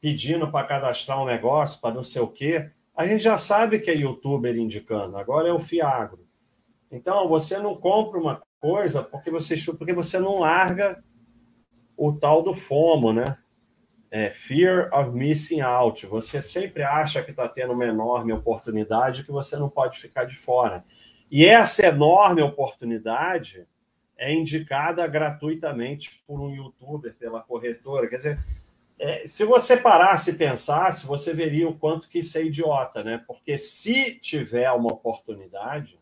pedindo 0.01 0.51
para 0.51 0.67
cadastrar 0.67 1.23
um 1.23 1.25
negócio, 1.25 1.81
para 1.81 1.95
não 1.95 2.03
sei 2.03 2.21
o 2.23 2.27
quê 2.27 2.73
a 2.99 3.07
gente 3.07 3.23
já 3.23 3.39
sabe 3.39 3.79
que 3.79 3.89
é 3.89 3.95
youtuber 3.95 4.57
indicando, 4.57 5.17
agora 5.17 5.49
é 5.49 5.53
o 5.53 5.61
Fiagro. 5.61 6.27
Então, 6.91 7.29
você 7.29 7.57
não 7.57 7.77
compra 7.77 8.19
uma 8.19 8.43
coisa 8.61 9.05
porque 9.05 9.31
você, 9.31 9.55
porque 9.79 9.93
você 9.93 10.19
não 10.19 10.41
larga 10.41 11.01
o 11.97 12.13
tal 12.13 12.43
do 12.43 12.53
FOMO, 12.53 13.13
né? 13.13 13.39
é 14.11 14.31
fear 14.31 14.91
of 14.93 15.11
missing 15.11 15.61
out. 15.61 16.07
Você 16.07 16.41
sempre 16.41 16.83
acha 16.83 17.23
que 17.23 17.31
está 17.31 17.49
tendo 17.49 17.73
uma 17.73 17.85
enorme 17.85 18.33
oportunidade 18.33 19.25
que 19.25 19.31
você 19.31 19.57
não 19.57 19.69
pode 19.69 20.01
ficar 20.01 20.25
de 20.25 20.35
fora. 20.35 20.85
E 21.31 21.45
essa 21.45 21.87
enorme 21.87 22.43
oportunidade 22.43 23.66
é 24.16 24.33
indicada 24.33 25.07
gratuitamente 25.07 26.22
por 26.26 26.41
um 26.41 26.55
youtuber, 26.55 27.14
pela 27.16 27.41
corretora. 27.41 28.09
Quer 28.09 28.16
dizer, 28.16 28.45
é, 28.99 29.26
se 29.26 29.45
você 29.45 29.76
parasse 29.76 30.33
e 30.33 30.37
pensasse, 30.37 31.07
você 31.07 31.33
veria 31.33 31.68
o 31.68 31.79
quanto 31.79 32.09
que 32.09 32.18
isso 32.18 32.37
é 32.37 32.43
idiota, 32.43 33.05
né? 33.05 33.22
Porque 33.26 33.57
se 33.57 34.14
tiver 34.18 34.70
uma 34.72 34.93
oportunidade, 34.93 36.01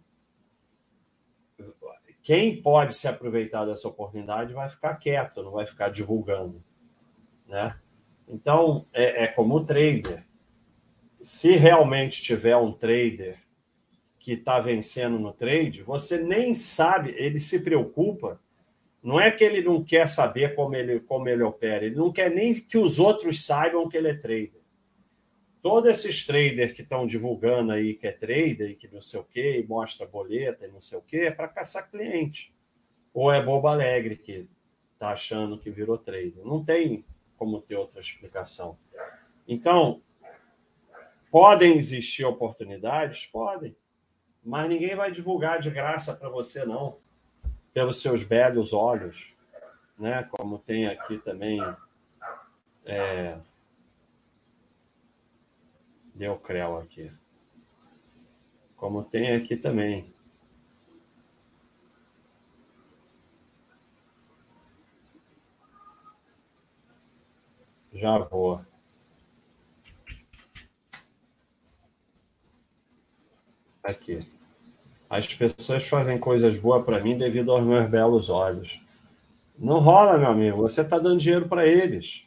quem 2.22 2.60
pode 2.60 2.94
se 2.94 3.06
aproveitar 3.06 3.64
dessa 3.66 3.86
oportunidade 3.86 4.54
vai 4.54 4.68
ficar 4.68 4.96
quieto, 4.96 5.42
não 5.42 5.52
vai 5.52 5.66
ficar 5.66 5.90
divulgando, 5.90 6.62
né? 7.46 7.78
Então, 8.28 8.86
é, 8.92 9.24
é 9.24 9.26
como 9.28 9.54
o 9.54 9.64
trader. 9.64 10.26
Se 11.16 11.54
realmente 11.56 12.22
tiver 12.22 12.56
um 12.56 12.72
trader 12.72 13.45
que 14.26 14.32
está 14.32 14.58
vencendo 14.58 15.20
no 15.20 15.32
trade, 15.32 15.84
você 15.84 16.18
nem 16.18 16.52
sabe, 16.52 17.14
ele 17.16 17.38
se 17.38 17.62
preocupa 17.62 18.40
não 19.00 19.20
é 19.20 19.30
que 19.30 19.44
ele 19.44 19.62
não 19.62 19.84
quer 19.84 20.08
saber 20.08 20.56
como 20.56 20.74
ele, 20.74 20.98
como 20.98 21.28
ele 21.28 21.44
opera, 21.44 21.84
ele 21.86 21.94
não 21.94 22.12
quer 22.12 22.28
nem 22.28 22.52
que 22.52 22.76
os 22.76 22.98
outros 22.98 23.46
saibam 23.46 23.88
que 23.88 23.96
ele 23.96 24.08
é 24.08 24.16
trader. 24.16 24.60
Todos 25.62 25.88
esses 25.88 26.26
traders 26.26 26.72
que 26.72 26.82
estão 26.82 27.06
divulgando 27.06 27.70
aí 27.70 27.94
que 27.94 28.08
é 28.08 28.10
trader 28.10 28.68
e 28.68 28.74
que 28.74 28.92
não 28.92 29.00
sei 29.00 29.20
o 29.20 29.22
quê, 29.22 29.60
e 29.60 29.66
mostra 29.68 30.04
boleta 30.04 30.66
e 30.66 30.72
não 30.72 30.80
sei 30.80 30.98
o 30.98 31.02
quê, 31.02 31.18
é 31.18 31.30
para 31.30 31.46
caçar 31.46 31.88
cliente. 31.88 32.52
Ou 33.14 33.32
é 33.32 33.40
bobo 33.40 33.68
alegre 33.68 34.16
que 34.16 34.48
está 34.94 35.10
achando 35.10 35.56
que 35.56 35.70
virou 35.70 35.98
trader. 35.98 36.44
Não 36.44 36.64
tem 36.64 37.04
como 37.36 37.60
ter 37.60 37.76
outra 37.76 38.00
explicação. 38.00 38.76
Então, 39.46 40.02
podem 41.30 41.78
existir 41.78 42.24
oportunidades? 42.24 43.24
Podem. 43.26 43.76
Mas 44.46 44.68
ninguém 44.68 44.94
vai 44.94 45.10
divulgar 45.10 45.58
de 45.58 45.68
graça 45.70 46.14
para 46.14 46.28
você, 46.28 46.64
não 46.64 46.96
pelos 47.74 48.00
seus 48.00 48.22
belos 48.22 48.72
olhos, 48.72 49.34
né? 49.98 50.22
Como 50.30 50.56
tem 50.60 50.86
aqui 50.86 51.18
também 51.18 51.60
é, 52.84 53.40
deu 56.14 56.38
creu 56.38 56.78
aqui, 56.78 57.10
como 58.76 59.02
tem 59.02 59.34
aqui 59.34 59.56
também. 59.56 60.14
Já 67.92 68.16
vou. 68.18 68.64
Aqui. 73.82 74.35
As 75.08 75.32
pessoas 75.32 75.84
fazem 75.86 76.18
coisas 76.18 76.58
boas 76.58 76.84
para 76.84 77.00
mim 77.00 77.16
devido 77.16 77.52
aos 77.52 77.64
meus 77.64 77.88
belos 77.88 78.28
olhos. 78.28 78.80
Não 79.58 79.78
rola, 79.78 80.18
meu 80.18 80.28
amigo. 80.28 80.58
Você 80.58 80.80
está 80.80 80.98
dando 80.98 81.20
dinheiro 81.20 81.48
para 81.48 81.66
eles. 81.66 82.24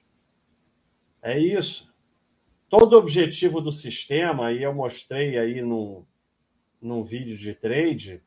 É 1.21 1.37
isso. 1.37 1.93
Todo 2.69 2.97
objetivo 2.97 3.59
do 3.59 3.71
sistema, 3.71 4.51
e 4.51 4.63
eu 4.63 4.73
mostrei 4.73 5.37
aí 5.37 5.61
num, 5.61 6.05
num 6.81 7.03
vídeo 7.03 7.37
de 7.37 7.53
trade, 7.53 8.21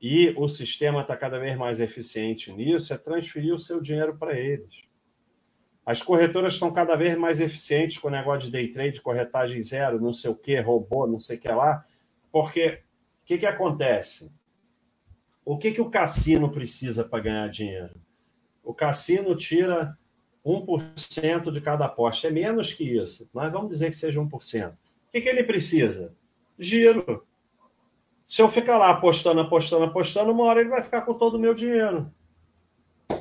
e 0.00 0.34
o 0.36 0.48
sistema 0.48 1.02
está 1.02 1.16
cada 1.16 1.38
vez 1.38 1.56
mais 1.56 1.80
eficiente 1.80 2.52
nisso, 2.52 2.92
é 2.92 2.98
transferir 2.98 3.54
o 3.54 3.58
seu 3.58 3.80
dinheiro 3.80 4.16
para 4.16 4.38
eles. 4.38 4.82
As 5.86 6.02
corretoras 6.02 6.54
estão 6.54 6.72
cada 6.72 6.96
vez 6.96 7.16
mais 7.16 7.40
eficientes 7.40 7.98
com 7.98 8.08
o 8.08 8.10
negócio 8.10 8.46
de 8.46 8.50
day 8.50 8.68
trade, 8.70 9.00
corretagem 9.00 9.62
zero, 9.62 10.00
não 10.00 10.12
sei 10.12 10.30
o 10.30 10.34
que, 10.34 10.58
robô, 10.60 11.06
não 11.06 11.20
sei 11.20 11.36
o 11.36 11.40
que 11.40 11.48
lá, 11.48 11.84
porque 12.32 12.80
o 13.24 13.26
que, 13.26 13.38
que 13.38 13.46
acontece? 13.46 14.30
O 15.46 15.56
que, 15.56 15.72
que 15.72 15.80
o 15.80 15.88
cassino 15.88 16.50
precisa 16.50 17.02
para 17.02 17.22
ganhar 17.22 17.48
dinheiro? 17.48 17.94
O 18.62 18.74
cassino 18.74 19.34
tira 19.34 19.96
1% 20.44 21.50
de 21.50 21.60
cada 21.62 21.86
aposta. 21.86 22.28
É 22.28 22.30
menos 22.30 22.74
que 22.74 22.84
isso, 22.84 23.26
mas 23.32 23.50
vamos 23.50 23.70
dizer 23.70 23.88
que 23.88 23.96
seja 23.96 24.20
1%. 24.20 24.72
O 24.72 24.76
que, 25.10 25.22
que 25.22 25.28
ele 25.28 25.42
precisa? 25.42 26.14
Giro. 26.58 27.26
Se 28.28 28.42
eu 28.42 28.48
ficar 28.48 28.76
lá 28.76 28.90
apostando, 28.90 29.40
apostando, 29.40 29.84
apostando, 29.84 30.30
uma 30.30 30.44
hora 30.44 30.60
ele 30.60 30.68
vai 30.68 30.82
ficar 30.82 31.00
com 31.00 31.14
todo 31.14 31.36
o 31.36 31.40
meu 31.40 31.54
dinheiro. 31.54 32.12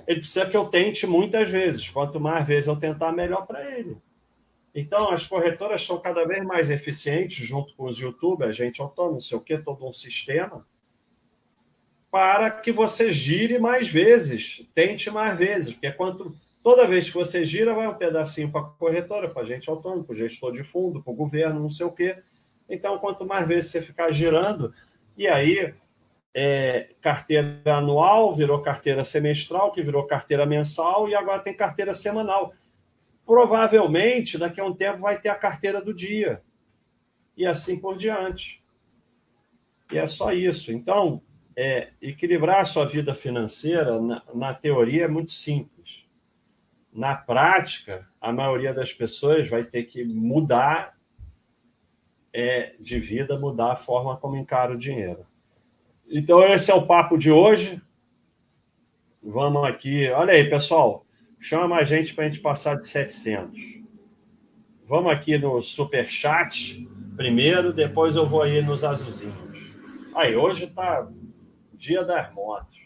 Ele 0.06 0.20
precisa 0.20 0.46
que 0.46 0.58
eu 0.58 0.66
tente 0.66 1.08
muitas 1.08 1.48
vezes. 1.48 1.90
Quanto 1.90 2.20
mais 2.20 2.46
vezes 2.46 2.68
eu 2.68 2.76
tentar, 2.76 3.14
melhor 3.14 3.48
para 3.48 3.72
ele. 3.72 3.98
Então, 4.76 5.12
as 5.12 5.28
corretoras 5.28 5.82
estão 5.82 6.00
cada 6.00 6.26
vez 6.26 6.44
mais 6.44 6.72
eficientes, 6.72 7.46
junto 7.46 7.76
com 7.76 7.88
os 7.88 8.00
youtubers, 8.00 8.56
gente 8.56 8.82
autônoma, 8.82 9.14
não 9.14 9.22
sei 9.22 9.38
o 9.38 9.42
quê, 9.42 9.58
todo 9.58 9.88
um 9.88 9.94
sistema, 9.94 10.66
para 12.10 12.50
que 12.50 12.72
você 12.72 13.12
gire 13.12 13.60
mais 13.60 13.88
vezes, 13.88 14.68
tente 14.74 15.12
mais 15.12 15.38
vezes, 15.38 15.74
porque 15.74 15.92
quanto, 15.92 16.36
toda 16.64 16.88
vez 16.88 17.08
que 17.08 17.16
você 17.16 17.46
gira, 17.46 17.74
vai 17.74 17.88
um 17.88 17.96
pedacinho 17.96 18.52
para 18.52 18.62
a 18.62 18.66
corretora, 18.66 19.30
para 19.30 19.44
gente 19.44 19.70
autônomo, 19.70 20.04
para 20.04 20.14
o 20.14 20.18
gestor 20.18 20.52
de 20.52 20.64
fundo, 20.64 21.04
para 21.04 21.14
o 21.14 21.16
governo, 21.16 21.60
não 21.60 21.70
sei 21.70 21.86
o 21.86 21.92
quê. 21.92 22.18
Então, 22.68 22.98
quanto 22.98 23.26
mais 23.26 23.48
vezes 23.48 23.72
você 23.72 23.82
ficar 23.82 24.12
girando, 24.12 24.74
e 25.16 25.28
aí 25.28 25.74
é, 26.34 26.90
carteira 27.00 27.62
anual 27.66 28.34
virou 28.34 28.62
carteira 28.62 29.04
semestral, 29.04 29.72
que 29.72 29.84
virou 29.84 30.06
carteira 30.06 30.46
mensal, 30.46 31.08
e 31.08 31.14
agora 31.14 31.42
tem 31.42 31.56
carteira 31.56 31.94
semanal 31.94 32.54
provavelmente 33.26 34.38
daqui 34.38 34.60
a 34.60 34.66
um 34.66 34.74
tempo 34.74 35.00
vai 35.00 35.20
ter 35.20 35.30
a 35.30 35.36
carteira 35.36 35.82
do 35.82 35.94
dia. 35.94 36.44
E 37.36 37.46
assim 37.46 37.80
por 37.80 37.98
diante. 37.98 38.64
E 39.92 39.98
é 39.98 40.08
só 40.08 40.32
isso. 40.32 40.72
Então, 40.72 41.22
é, 41.56 41.92
equilibrar 42.02 42.62
a 42.62 42.66
sua 42.66 42.86
vida 42.86 43.14
financeira, 43.14 44.00
na, 44.00 44.24
na 44.34 44.54
teoria, 44.54 45.06
é 45.06 45.08
muito 45.08 45.32
simples. 45.32 46.06
Na 46.92 47.16
prática, 47.16 48.08
a 48.22 48.32
maioria 48.32 48.74
das 48.74 48.94
pessoas 48.94 49.50
vai 49.50 49.64
ter 49.64 49.84
que 49.84 50.04
mudar 50.04 50.98
é, 52.32 52.76
de 52.80 53.00
vida, 53.00 53.40
mudar 53.40 53.74
a 53.74 53.78
forma 53.78 54.18
como 54.18 54.36
encara 54.36 54.74
o 54.74 54.78
dinheiro. 54.78 55.26
Então, 56.08 56.44
esse 56.44 56.72
é 56.72 56.76
o 56.76 56.86
papo 56.86 57.18
de 57.18 57.32
hoje. 57.32 57.82
Vamos 59.22 59.64
aqui. 59.64 60.10
Olha 60.10 60.34
aí, 60.34 60.50
pessoal. 60.50 61.03
Chama 61.44 61.76
a 61.76 61.84
gente 61.84 62.16
para 62.16 62.24
a 62.24 62.28
gente 62.30 62.40
passar 62.40 62.78
de 62.78 62.88
700. 62.88 63.84
Vamos 64.88 65.12
aqui 65.12 65.38
no 65.38 65.62
super 65.62 66.08
chat 66.08 66.88
primeiro, 67.18 67.74
depois 67.74 68.16
eu 68.16 68.26
vou 68.26 68.44
aí 68.44 68.62
nos 68.62 68.86
azulzinhos. 68.86 69.36
Aí, 70.16 70.38
hoje 70.38 70.68
tá 70.68 71.06
dia 71.74 72.02
das 72.06 72.34
motos. 72.34 72.80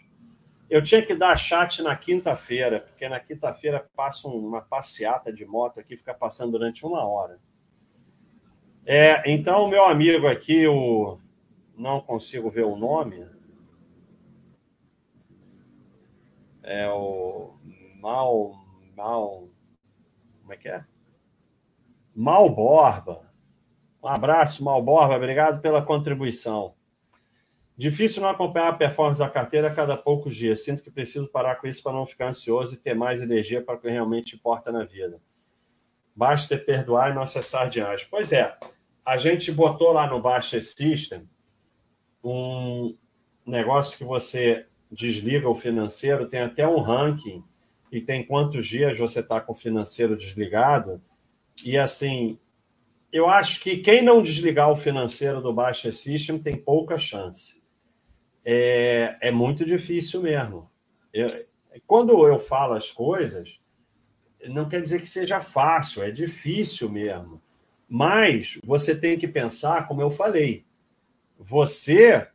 Eu 0.68 0.82
tinha 0.82 1.05
que 1.05 1.14
dar 1.14 1.38
chat 1.38 1.84
na 1.84 1.95
quinta-feira, 1.95 2.80
porque 2.80 3.08
na 3.08 3.20
quinta-feira 3.20 3.88
passa 3.95 4.28
uma 4.28 4.60
passeata 4.60 5.32
de 5.32 5.45
moto 5.45 5.80
aqui, 5.80 5.95
fica 5.95 6.16
passando 6.16 6.53
durante 6.53 6.84
uma 6.84 7.05
hora. 7.05 7.39
É, 8.88 9.32
então, 9.32 9.66
o 9.66 9.70
meu 9.70 9.86
amigo 9.86 10.26
aqui, 10.26 10.66
o 10.66 11.20
não 11.78 12.01
consigo 12.01 12.49
ver 12.49 12.66
o 12.66 12.76
nome. 12.76 13.24
É 16.64 16.89
o 16.89 17.57
Mal. 18.08 18.53
Mal. 18.95 19.49
Como 20.39 20.53
é 20.53 20.55
que 20.55 20.70
é? 20.70 20.86
Mal 22.16 22.49
Borba. 22.49 23.30
Um 24.01 24.08
abraço, 24.08 24.64
Mal 24.64 24.82
Borba. 24.82 25.18
Obrigado 25.18 25.62
pela 25.62 25.82
contribuição. 25.82 26.74
Difícil 27.76 28.22
não 28.22 28.30
acompanhar 28.30 28.70
a 28.70 28.78
performance 28.78 29.20
da 29.20 29.30
carteira 29.30 29.68
a 29.68 29.76
cada 29.76 29.97
poucos 29.97 30.38
dias. 30.38 30.64
Sinto 30.64 30.82
que 30.82 30.89
preciso 30.89 31.28
parar 31.28 31.58
com 31.58 31.68
isso 31.68 31.84
para 31.84 31.91
não 31.91 32.05
ficar 32.05 32.30
ansioso 32.30 32.76
e 32.76 32.78
ter 32.78 32.93
mais 32.93 33.22
energia 33.22 33.62
para 33.62 33.76
o 33.76 33.78
que 33.78 33.89
realmente 33.89 34.38
importa 34.38 34.72
na 34.72 34.86
vida. 34.86 35.22
Basta 36.16 36.58
perdoar 36.58 37.12
e 37.12 37.14
não 37.14 37.24
acessar 37.24 37.70
de. 37.70 37.82
Pois 38.10 38.32
é, 38.32 38.58
a 39.05 39.18
gente 39.18 39.51
botou 39.51 39.91
lá 39.91 40.08
no 40.08 40.22
Baixa 40.22 40.62
System 40.62 41.30
um 42.24 42.97
negócio 43.45 43.97
que 43.97 44.05
você 44.05 44.66
desliga 44.89 45.49
o 45.49 45.53
financeiro, 45.53 46.30
tem 46.30 46.39
até 46.39 46.66
um 46.66 46.80
ranking 46.80 47.43
e 47.92 48.02
tem 48.02 48.26
quantos 48.26 48.68
dias 48.68 48.98
você 48.98 49.20
está 49.20 49.40
com 49.40 49.54
o 49.54 49.56
financeiro 49.56 50.18
desligado. 50.18 51.02
E 51.66 51.78
assim, 51.78 52.38
eu 53.12 53.28
acho 53.30 53.62
que 53.62 53.78
quem 53.78 54.04
não 54.04 54.22
desligar 54.22 54.70
o 54.72 54.76
financeiro 54.76 55.42
do 55.42 55.54
Baixa 55.54 55.92
System 55.92 56.38
tem 56.38 56.58
pouca 56.58 56.98
chance. 56.98 57.62
É, 58.46 59.18
é 59.22 59.32
muito 59.32 59.66
difícil 59.66 60.22
mesmo. 60.22 60.70
Eu, 61.14 61.28
quando 61.86 62.28
eu 62.28 62.40
falo 62.40 62.74
as 62.74 62.92
coisas, 62.92 63.60
não 64.50 64.68
quer 64.68 64.82
dizer 64.82 65.00
que 65.00 65.08
seja 65.08 65.42
fácil, 65.42 66.04
é 66.04 66.12
difícil 66.12 66.90
mesmo. 66.90 67.42
Mas 67.90 68.60
você 68.64 68.96
tem 68.96 69.18
que 69.18 69.28
pensar, 69.28 69.88
como 69.88 70.02
eu 70.02 70.10
falei, 70.10 70.66
você, 71.40 72.28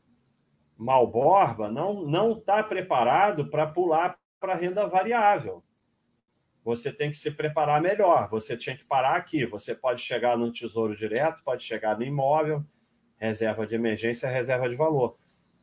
Malborba, 0.77 1.71
não 1.71 2.07
não 2.07 2.33
está 2.33 2.63
preparado 2.63 3.47
para 3.49 3.67
pular 3.67 4.19
para 4.43 4.57
renda 4.57 4.89
variável. 4.89 5.63
você 6.65 6.93
tem 6.93 7.11
que 7.11 7.17
se 7.17 7.31
preparar 7.31 7.81
melhor. 7.81 8.29
Você 8.29 8.57
tinha 8.57 8.77
que 8.77 8.85
parar 8.85 9.17
aqui. 9.17 9.47
Você 9.47 9.75
pode 9.75 10.03
chegar 10.03 10.37
no 10.37 10.53
tesouro 10.53 10.97
direto, 10.97 11.43
pode 11.45 11.63
chegar 11.63 11.97
no 11.97 12.05
imóvel, 12.05 12.65
reserva 13.17 13.67
de 13.67 13.77
emergência, 13.77 14.29
reserva 14.29 14.69
de 14.69 14.75
valor. 14.75 15.17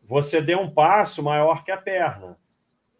Você 0.03 0.41
deu 0.41 0.59
um 0.59 0.73
passo 0.73 1.21
maior 1.21 1.63
que 1.63 1.71
a 1.71 1.77
perna. 1.77 2.37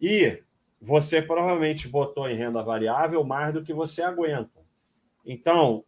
E 0.00 0.42
você 0.80 1.20
provavelmente 1.20 1.88
botou 1.88 2.28
em 2.28 2.36
renda 2.36 2.62
variável 2.62 3.24
mais 3.24 3.52
do 3.52 3.62
que 3.62 3.72
você 3.72 4.02
aguenta. 4.02 4.60
Então, 5.24 5.84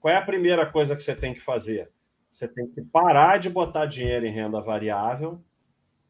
qual 0.00 0.12
é 0.12 0.16
a 0.16 0.24
primeira 0.24 0.66
coisa 0.66 0.94
que 0.94 1.02
você 1.02 1.16
tem 1.16 1.34
que 1.34 1.40
fazer? 1.40 1.90
Você 2.30 2.46
tem 2.46 2.66
que 2.68 2.82
parar 2.82 3.38
de 3.38 3.48
botar 3.48 3.86
dinheiro 3.86 4.26
em 4.26 4.30
renda 4.30 4.60
variável 4.60 5.40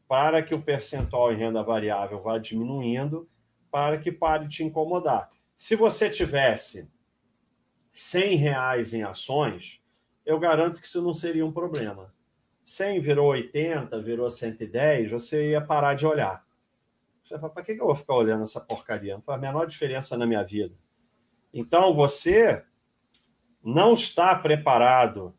para 0.07 0.41
que 0.41 0.55
o 0.55 0.63
percentual 0.63 1.33
em 1.33 1.37
renda 1.37 1.61
variável 1.61 2.21
vá 2.21 2.37
diminuindo, 2.37 3.29
para 3.69 3.97
que 3.97 4.11
pare 4.11 4.47
de 4.47 4.63
incomodar. 4.63 5.29
Se 5.55 5.75
você 5.75 6.09
tivesse 6.09 6.89
100 7.91 8.35
reais 8.35 8.93
em 8.93 9.03
ações, 9.03 9.83
eu 10.25 10.39
garanto 10.39 10.79
que 10.79 10.87
isso 10.87 11.01
não 11.01 11.13
seria 11.13 11.45
um 11.45 11.51
problema. 11.51 12.13
100 12.63 12.99
virou 12.99 13.29
80, 13.29 14.01
virou 14.01 14.29
110, 14.29 15.09
você 15.09 15.51
ia 15.51 15.61
parar 15.61 15.93
de 15.93 16.05
olhar. 16.05 16.45
Você 17.23 17.37
fala, 17.37 17.51
para 17.51 17.63
que 17.63 17.73
eu 17.73 17.85
vou 17.85 17.95
ficar 17.95 18.15
olhando 18.15 18.43
essa 18.43 18.61
porcaria? 18.61 19.15
Não 19.15 19.21
faz 19.21 19.37
a 19.37 19.41
menor 19.41 19.65
diferença 19.67 20.17
na 20.17 20.25
minha 20.25 20.43
vida. 20.43 20.75
Então, 21.53 21.93
você 21.93 22.63
não 23.63 23.93
está 23.93 24.33
preparado 24.35 25.36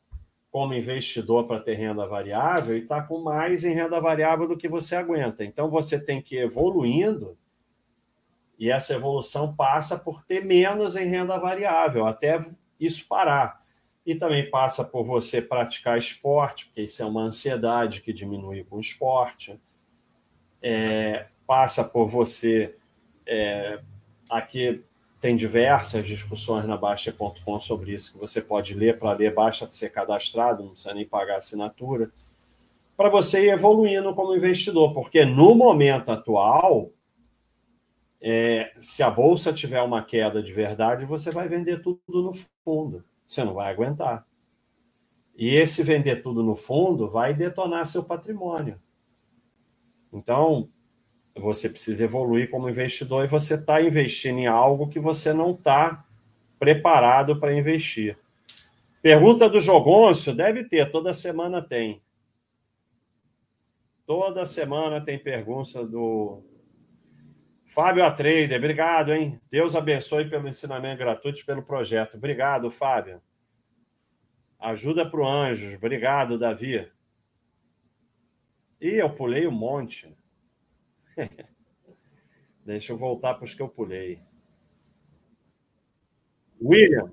como 0.58 0.74
investidor 0.74 1.46
para 1.46 1.60
ter 1.60 1.74
renda 1.74 2.04
variável 2.04 2.76
e 2.76 2.80
está 2.80 3.00
com 3.00 3.20
mais 3.20 3.62
em 3.62 3.72
renda 3.72 4.00
variável 4.00 4.48
do 4.48 4.56
que 4.56 4.68
você 4.68 4.96
aguenta. 4.96 5.44
Então, 5.44 5.70
você 5.70 6.00
tem 6.00 6.20
que 6.20 6.34
ir 6.34 6.40
evoluindo 6.40 7.38
e 8.58 8.68
essa 8.68 8.92
evolução 8.92 9.54
passa 9.54 9.96
por 9.96 10.24
ter 10.24 10.44
menos 10.44 10.96
em 10.96 11.06
renda 11.06 11.38
variável, 11.38 12.08
até 12.08 12.40
isso 12.80 13.06
parar. 13.06 13.64
E 14.04 14.16
também 14.16 14.50
passa 14.50 14.84
por 14.84 15.04
você 15.04 15.40
praticar 15.40 15.96
esporte, 15.96 16.66
porque 16.66 16.82
isso 16.82 17.00
é 17.04 17.06
uma 17.06 17.22
ansiedade 17.22 18.00
que 18.00 18.12
diminui 18.12 18.64
com 18.64 18.78
o 18.78 18.80
esporte. 18.80 19.60
É, 20.60 21.28
passa 21.46 21.84
por 21.84 22.08
você. 22.08 22.74
É, 23.24 23.80
aqui 24.28 24.82
tem 25.20 25.36
diversas 25.36 26.06
discussões 26.06 26.64
na 26.66 26.76
Baixa.com 26.76 27.60
sobre 27.60 27.92
isso, 27.92 28.12
que 28.12 28.18
você 28.18 28.40
pode 28.40 28.74
ler 28.74 28.98
para 28.98 29.12
ler, 29.12 29.34
basta 29.34 29.66
ser 29.66 29.90
cadastrado, 29.90 30.62
não 30.62 30.70
precisa 30.70 30.94
nem 30.94 31.06
pagar 31.06 31.36
assinatura, 31.36 32.10
para 32.96 33.08
você 33.08 33.46
ir 33.46 33.50
evoluindo 33.50 34.14
como 34.14 34.34
investidor, 34.34 34.92
porque 34.92 35.24
no 35.24 35.54
momento 35.54 36.10
atual 36.10 36.90
é, 38.20 38.72
se 38.76 39.02
a 39.02 39.10
bolsa 39.10 39.52
tiver 39.52 39.80
uma 39.82 40.04
queda 40.04 40.42
de 40.42 40.52
verdade, 40.52 41.04
você 41.04 41.30
vai 41.30 41.48
vender 41.48 41.80
tudo 41.80 42.22
no 42.22 42.32
fundo. 42.64 43.04
Você 43.26 43.44
não 43.44 43.54
vai 43.54 43.72
aguentar. 43.72 44.26
E 45.36 45.54
esse 45.54 45.82
vender 45.82 46.22
tudo 46.22 46.42
no 46.42 46.56
fundo 46.56 47.08
vai 47.08 47.32
detonar 47.32 47.86
seu 47.86 48.02
patrimônio. 48.02 48.80
Então, 50.12 50.68
você 51.40 51.68
precisa 51.68 52.04
evoluir 52.04 52.50
como 52.50 52.68
investidor 52.68 53.24
e 53.24 53.28
você 53.28 53.54
está 53.54 53.80
investindo 53.80 54.38
em 54.38 54.46
algo 54.46 54.88
que 54.88 54.98
você 54.98 55.32
não 55.32 55.52
está 55.52 56.04
preparado 56.58 57.38
para 57.38 57.56
investir. 57.56 58.18
Pergunta 59.00 59.48
do 59.48 59.60
Jogoncio, 59.60 60.34
deve 60.34 60.64
ter, 60.64 60.90
toda 60.90 61.14
semana 61.14 61.62
tem. 61.62 62.02
Toda 64.06 64.46
semana 64.46 65.00
tem 65.00 65.18
pergunta 65.18 65.86
do, 65.86 66.42
Fábio 67.68 68.02
Atreider, 68.02 68.56
obrigado, 68.56 69.12
hein? 69.12 69.38
Deus 69.50 69.76
abençoe 69.76 70.28
pelo 70.28 70.48
ensinamento 70.48 70.98
gratuito 70.98 71.44
pelo 71.44 71.62
projeto. 71.62 72.16
Obrigado, 72.16 72.70
Fábio. 72.70 73.20
Ajuda 74.58 75.08
para 75.08 75.20
o 75.20 75.28
Anjos. 75.28 75.74
Obrigado, 75.74 76.38
Davi. 76.38 76.90
E 78.80 78.94
eu 78.94 79.10
pulei 79.10 79.46
um 79.46 79.52
monte. 79.52 80.16
Deixa 82.64 82.92
eu 82.92 82.96
voltar 82.96 83.34
para 83.34 83.44
os 83.44 83.54
que 83.54 83.62
eu 83.62 83.68
pulei. 83.68 84.20
William, 86.62 87.12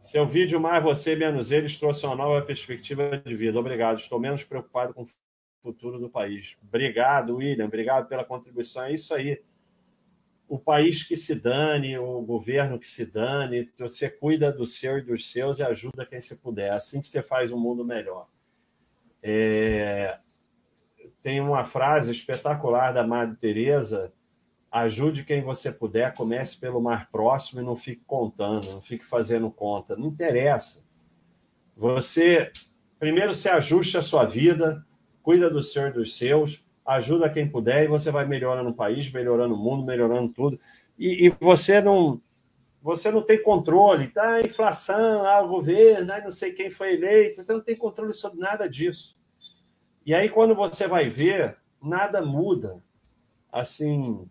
seu 0.00 0.26
vídeo 0.26 0.60
mais 0.60 0.82
você 0.82 1.14
menos 1.14 1.52
eles 1.52 1.78
trouxe 1.78 2.04
uma 2.06 2.16
nova 2.16 2.44
perspectiva 2.44 3.18
de 3.18 3.36
vida. 3.36 3.58
Obrigado. 3.58 3.98
Estou 3.98 4.18
menos 4.18 4.42
preocupado 4.42 4.94
com 4.94 5.02
o 5.02 5.06
futuro 5.60 5.98
do 5.98 6.10
país. 6.10 6.56
Obrigado, 6.62 7.36
William. 7.36 7.66
Obrigado 7.66 8.08
pela 8.08 8.24
contribuição. 8.24 8.84
É 8.84 8.92
isso 8.92 9.14
aí 9.14 9.42
o 10.52 10.58
país 10.58 11.02
que 11.02 11.16
se 11.16 11.34
dane, 11.34 11.96
o 11.96 12.20
governo 12.20 12.78
que 12.78 12.86
se 12.86 13.06
dane, 13.06 13.70
você 13.78 14.10
cuida 14.10 14.52
do 14.52 14.66
seu 14.66 14.98
e 14.98 15.00
dos 15.00 15.30
seus 15.30 15.58
e 15.58 15.62
ajuda 15.62 16.04
quem 16.04 16.20
se 16.20 16.36
puder. 16.36 16.66
É 16.66 16.74
assim 16.74 17.00
que 17.00 17.08
você 17.08 17.22
faz 17.22 17.50
um 17.50 17.58
mundo 17.58 17.82
melhor. 17.84 18.28
É... 19.22 20.18
Tem 21.22 21.40
uma 21.40 21.64
frase 21.64 22.10
espetacular 22.10 22.92
da 22.92 23.06
Madre 23.06 23.36
Teresa: 23.36 24.12
ajude 24.70 25.24
quem 25.24 25.42
você 25.42 25.70
puder, 25.70 26.14
comece 26.14 26.58
pelo 26.58 26.80
mais 26.80 27.04
próximo 27.08 27.60
e 27.60 27.64
não 27.64 27.76
fique 27.76 28.02
contando, 28.06 28.66
não 28.72 28.80
fique 28.80 29.04
fazendo 29.04 29.50
conta. 29.50 29.96
Não 29.96 30.08
interessa. 30.08 30.82
Você 31.76 32.50
primeiro 32.98 33.34
se 33.34 33.48
ajuste 33.48 33.96
a 33.96 34.02
sua 34.02 34.24
vida, 34.24 34.84
cuida 35.22 35.50
do 35.50 35.62
seu 35.62 35.88
e 35.88 35.92
dos 35.92 36.16
seus, 36.16 36.64
ajuda 36.84 37.30
quem 37.30 37.48
puder 37.48 37.84
e 37.84 37.88
você 37.88 38.10
vai 38.10 38.26
melhorando 38.26 38.70
o 38.70 38.74
país, 38.74 39.10
melhorando 39.10 39.54
o 39.54 39.58
mundo, 39.58 39.84
melhorando 39.84 40.32
tudo. 40.32 40.58
E, 40.98 41.26
e 41.26 41.28
você 41.40 41.80
não 41.80 42.20
você 42.82 43.12
não 43.12 43.22
tem 43.22 43.40
controle, 43.40 44.08
tá? 44.08 44.34
A 44.34 44.40
inflação, 44.40 45.24
ah, 45.24 45.40
o 45.40 45.48
governo, 45.48 46.12
ah, 46.12 46.20
não 46.20 46.32
sei 46.32 46.52
quem 46.52 46.68
foi 46.68 46.94
eleito, 46.94 47.40
você 47.40 47.52
não 47.52 47.60
tem 47.60 47.76
controle 47.76 48.12
sobre 48.12 48.40
nada 48.40 48.68
disso. 48.68 49.16
E 50.04 50.14
aí, 50.14 50.28
quando 50.28 50.54
você 50.54 50.88
vai 50.88 51.08
ver, 51.08 51.56
nada 51.80 52.20
muda. 52.20 52.82
Assim, 53.50 54.28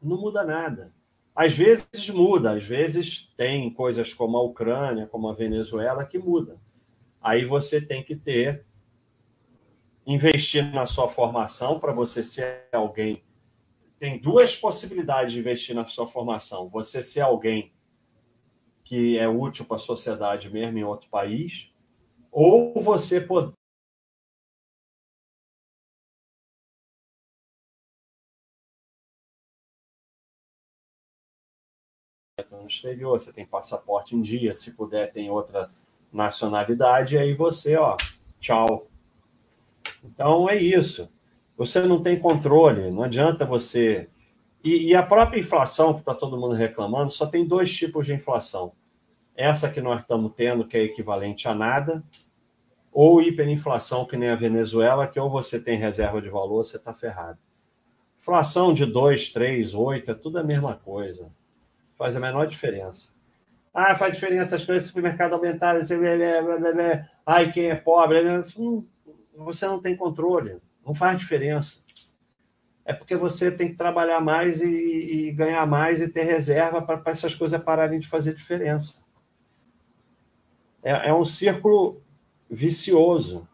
não 0.00 0.20
muda 0.20 0.44
nada. 0.44 0.92
Às 1.34 1.54
vezes 1.54 2.10
muda, 2.10 2.52
às 2.52 2.62
vezes 2.62 3.32
tem 3.36 3.72
coisas 3.72 4.12
como 4.12 4.36
a 4.36 4.42
Ucrânia, 4.42 5.06
como 5.06 5.28
a 5.28 5.32
Venezuela, 5.32 6.04
que 6.04 6.18
mudam. 6.18 6.58
Aí 7.20 7.44
você 7.44 7.80
tem 7.80 8.02
que 8.02 8.16
ter 8.16 8.64
investir 10.06 10.72
na 10.74 10.84
sua 10.84 11.08
formação 11.08 11.78
para 11.78 11.92
você 11.92 12.22
ser 12.22 12.66
alguém. 12.72 13.22
Tem 13.98 14.18
duas 14.18 14.56
possibilidades 14.56 15.32
de 15.32 15.38
investir 15.38 15.74
na 15.74 15.86
sua 15.86 16.06
formação. 16.06 16.68
Você 16.68 17.02
ser 17.02 17.20
alguém 17.20 17.72
que 18.82 19.16
é 19.16 19.28
útil 19.28 19.64
para 19.64 19.76
a 19.76 19.80
sociedade 19.80 20.50
mesmo 20.50 20.76
em 20.76 20.84
outro 20.84 21.08
país, 21.08 21.72
ou 22.30 22.74
você 22.80 23.20
no 32.50 32.66
exterior, 32.66 33.18
você 33.18 33.32
tem 33.32 33.46
passaporte 33.46 34.16
em 34.16 34.20
dia, 34.20 34.54
se 34.54 34.72
puder 34.72 35.12
tem 35.12 35.30
outra 35.30 35.68
nacionalidade, 36.12 37.14
e 37.14 37.18
aí 37.18 37.34
você, 37.34 37.76
ó, 37.76 37.96
tchau, 38.38 38.86
então 40.04 40.48
é 40.48 40.56
isso. 40.56 41.10
Você 41.56 41.80
não 41.82 42.02
tem 42.02 42.18
controle, 42.18 42.90
não 42.90 43.02
adianta 43.02 43.44
você. 43.44 44.08
E, 44.64 44.90
e 44.90 44.94
a 44.94 45.02
própria 45.02 45.40
inflação, 45.40 45.94
que 45.94 46.00
está 46.00 46.14
todo 46.14 46.38
mundo 46.38 46.54
reclamando, 46.54 47.12
só 47.12 47.26
tem 47.26 47.46
dois 47.46 47.74
tipos 47.74 48.06
de 48.06 48.14
inflação. 48.14 48.72
Essa 49.36 49.70
que 49.70 49.80
nós 49.80 50.00
estamos 50.00 50.32
tendo, 50.36 50.66
que 50.66 50.76
é 50.76 50.82
equivalente 50.82 51.48
a 51.48 51.54
nada, 51.54 52.02
ou 52.92 53.22
hiperinflação, 53.22 54.04
que 54.04 54.16
nem 54.16 54.28
a 54.28 54.36
Venezuela, 54.36 55.06
que 55.06 55.18
ou 55.18 55.30
você 55.30 55.58
tem 55.58 55.78
reserva 55.78 56.20
de 56.20 56.28
valor, 56.28 56.64
você 56.64 56.76
está 56.76 56.92
ferrado. 56.92 57.38
Inflação 58.18 58.72
de 58.72 58.84
2, 58.86 59.30
3, 59.30 59.74
8, 59.74 60.10
é 60.10 60.14
tudo 60.14 60.38
a 60.38 60.44
mesma 60.44 60.76
coisa. 60.76 61.30
Faz 61.96 62.16
a 62.16 62.20
menor 62.20 62.46
diferença. 62.46 63.12
Ah, 63.72 63.94
faz 63.94 64.14
diferença 64.14 64.56
as 64.56 64.64
coisas, 64.64 64.86
supermercado 64.86 65.32
aumentaram, 65.32 65.80
você... 65.80 65.96
ai, 67.24 67.50
quem 67.50 67.70
é 67.70 67.74
pobre. 67.74 68.20
Você 69.34 69.66
não 69.66 69.80
tem 69.80 69.96
controle, 69.96 70.58
não 70.84 70.94
faz 70.94 71.18
diferença. 71.18 71.82
É 72.84 72.92
porque 72.92 73.16
você 73.16 73.50
tem 73.50 73.68
que 73.68 73.76
trabalhar 73.76 74.20
mais 74.20 74.60
e, 74.60 74.66
e 74.66 75.32
ganhar 75.32 75.64
mais 75.66 76.00
e 76.00 76.08
ter 76.08 76.24
reserva 76.24 76.82
para 76.82 77.00
essas 77.06 77.34
coisas 77.34 77.62
pararem 77.62 78.00
de 78.00 78.08
fazer 78.08 78.34
diferença. 78.34 79.02
É, 80.82 81.08
é 81.08 81.14
um 81.14 81.24
círculo 81.24 82.02
vicioso. 82.50 83.48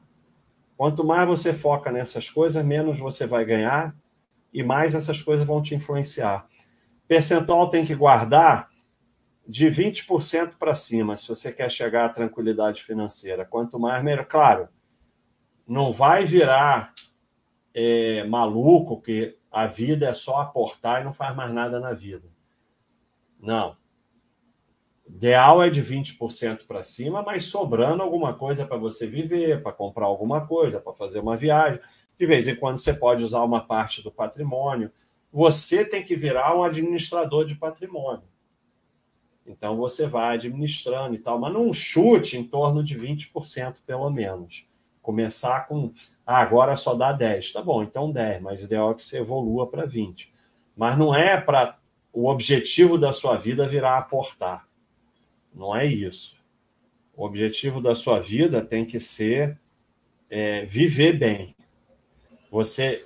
Quanto 0.76 1.04
mais 1.04 1.28
você 1.28 1.52
foca 1.52 1.92
nessas 1.92 2.30
coisas, 2.30 2.64
menos 2.64 2.98
você 2.98 3.26
vai 3.26 3.44
ganhar 3.44 3.94
e 4.52 4.62
mais 4.62 4.94
essas 4.94 5.20
coisas 5.22 5.46
vão 5.46 5.62
te 5.62 5.74
influenciar. 5.74 6.48
Percentual 7.08 7.70
tem 7.70 7.84
que 7.86 7.94
guardar 7.94 8.68
de 9.48 9.66
20% 9.66 10.56
para 10.58 10.74
cima, 10.74 11.16
se 11.16 11.26
você 11.26 11.50
quer 11.50 11.70
chegar 11.70 12.04
à 12.04 12.08
tranquilidade 12.10 12.82
financeira. 12.82 13.46
Quanto 13.46 13.80
mais, 13.80 14.04
melhor. 14.04 14.26
Claro, 14.26 14.68
não 15.66 15.90
vai 15.90 16.26
virar 16.26 16.92
é, 17.74 18.24
maluco 18.24 19.00
que 19.00 19.38
a 19.50 19.66
vida 19.66 20.08
é 20.08 20.12
só 20.12 20.42
aportar 20.42 21.00
e 21.00 21.04
não 21.04 21.14
faz 21.14 21.34
mais 21.34 21.52
nada 21.52 21.80
na 21.80 21.94
vida. 21.94 22.28
Não. 23.40 23.74
Ideal 25.06 25.62
é 25.62 25.70
de 25.70 25.82
20% 25.82 26.66
para 26.66 26.82
cima, 26.82 27.22
mas 27.22 27.46
sobrando 27.46 28.02
alguma 28.02 28.34
coisa 28.34 28.66
para 28.66 28.76
você 28.76 29.06
viver, 29.06 29.62
para 29.62 29.72
comprar 29.72 30.04
alguma 30.04 30.46
coisa, 30.46 30.78
para 30.78 30.92
fazer 30.92 31.20
uma 31.20 31.36
viagem. 31.36 31.80
De 32.18 32.26
vez 32.26 32.46
em 32.46 32.54
quando 32.54 32.76
você 32.76 32.92
pode 32.92 33.24
usar 33.24 33.42
uma 33.42 33.66
parte 33.66 34.02
do 34.02 34.12
patrimônio. 34.12 34.92
Você 35.32 35.84
tem 35.84 36.02
que 36.02 36.16
virar 36.16 36.56
um 36.56 36.62
administrador 36.62 37.44
de 37.44 37.54
patrimônio. 37.54 38.24
Então 39.46 39.76
você 39.76 40.06
vai 40.06 40.34
administrando 40.34 41.14
e 41.14 41.18
tal, 41.18 41.38
mas 41.38 41.52
não 41.52 41.72
chute 41.72 42.36
em 42.36 42.44
torno 42.44 42.84
de 42.84 42.98
20% 42.98 43.76
pelo 43.86 44.10
menos. 44.10 44.66
Começar 45.00 45.66
com, 45.66 45.92
ah, 46.26 46.38
agora 46.38 46.76
só 46.76 46.94
dá 46.94 47.12
10. 47.12 47.52
Tá 47.52 47.62
bom, 47.62 47.82
então 47.82 48.12
10, 48.12 48.42
mas 48.42 48.62
o 48.62 48.64
ideal 48.66 48.90
é 48.90 48.94
que 48.94 49.02
você 49.02 49.18
evolua 49.18 49.66
para 49.66 49.86
20. 49.86 50.32
Mas 50.76 50.98
não 50.98 51.14
é 51.14 51.40
para 51.40 51.78
o 52.12 52.28
objetivo 52.28 52.98
da 52.98 53.12
sua 53.12 53.38
vida 53.38 53.66
virar 53.66 53.96
aportar. 53.96 54.68
Não 55.54 55.74
é 55.74 55.86
isso. 55.86 56.36
O 57.16 57.24
objetivo 57.24 57.80
da 57.80 57.94
sua 57.94 58.20
vida 58.20 58.64
tem 58.64 58.84
que 58.84 59.00
ser 59.00 59.58
é, 60.30 60.64
viver 60.66 61.14
bem. 61.18 61.56
Você 62.50 63.04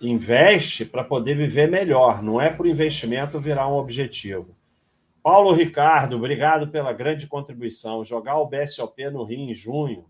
investe 0.00 0.84
para 0.84 1.02
poder 1.02 1.34
viver 1.34 1.68
melhor, 1.68 2.22
não 2.22 2.40
é 2.40 2.50
para 2.50 2.64
o 2.64 2.68
investimento 2.68 3.40
virar 3.40 3.68
um 3.68 3.76
objetivo. 3.76 4.56
Paulo 5.22 5.52
Ricardo, 5.52 6.16
obrigado 6.16 6.68
pela 6.68 6.92
grande 6.92 7.26
contribuição. 7.26 8.04
Jogar 8.04 8.38
o 8.38 8.46
BSOP 8.46 9.10
no 9.10 9.24
Rio 9.24 9.40
em 9.40 9.52
junho. 9.52 10.06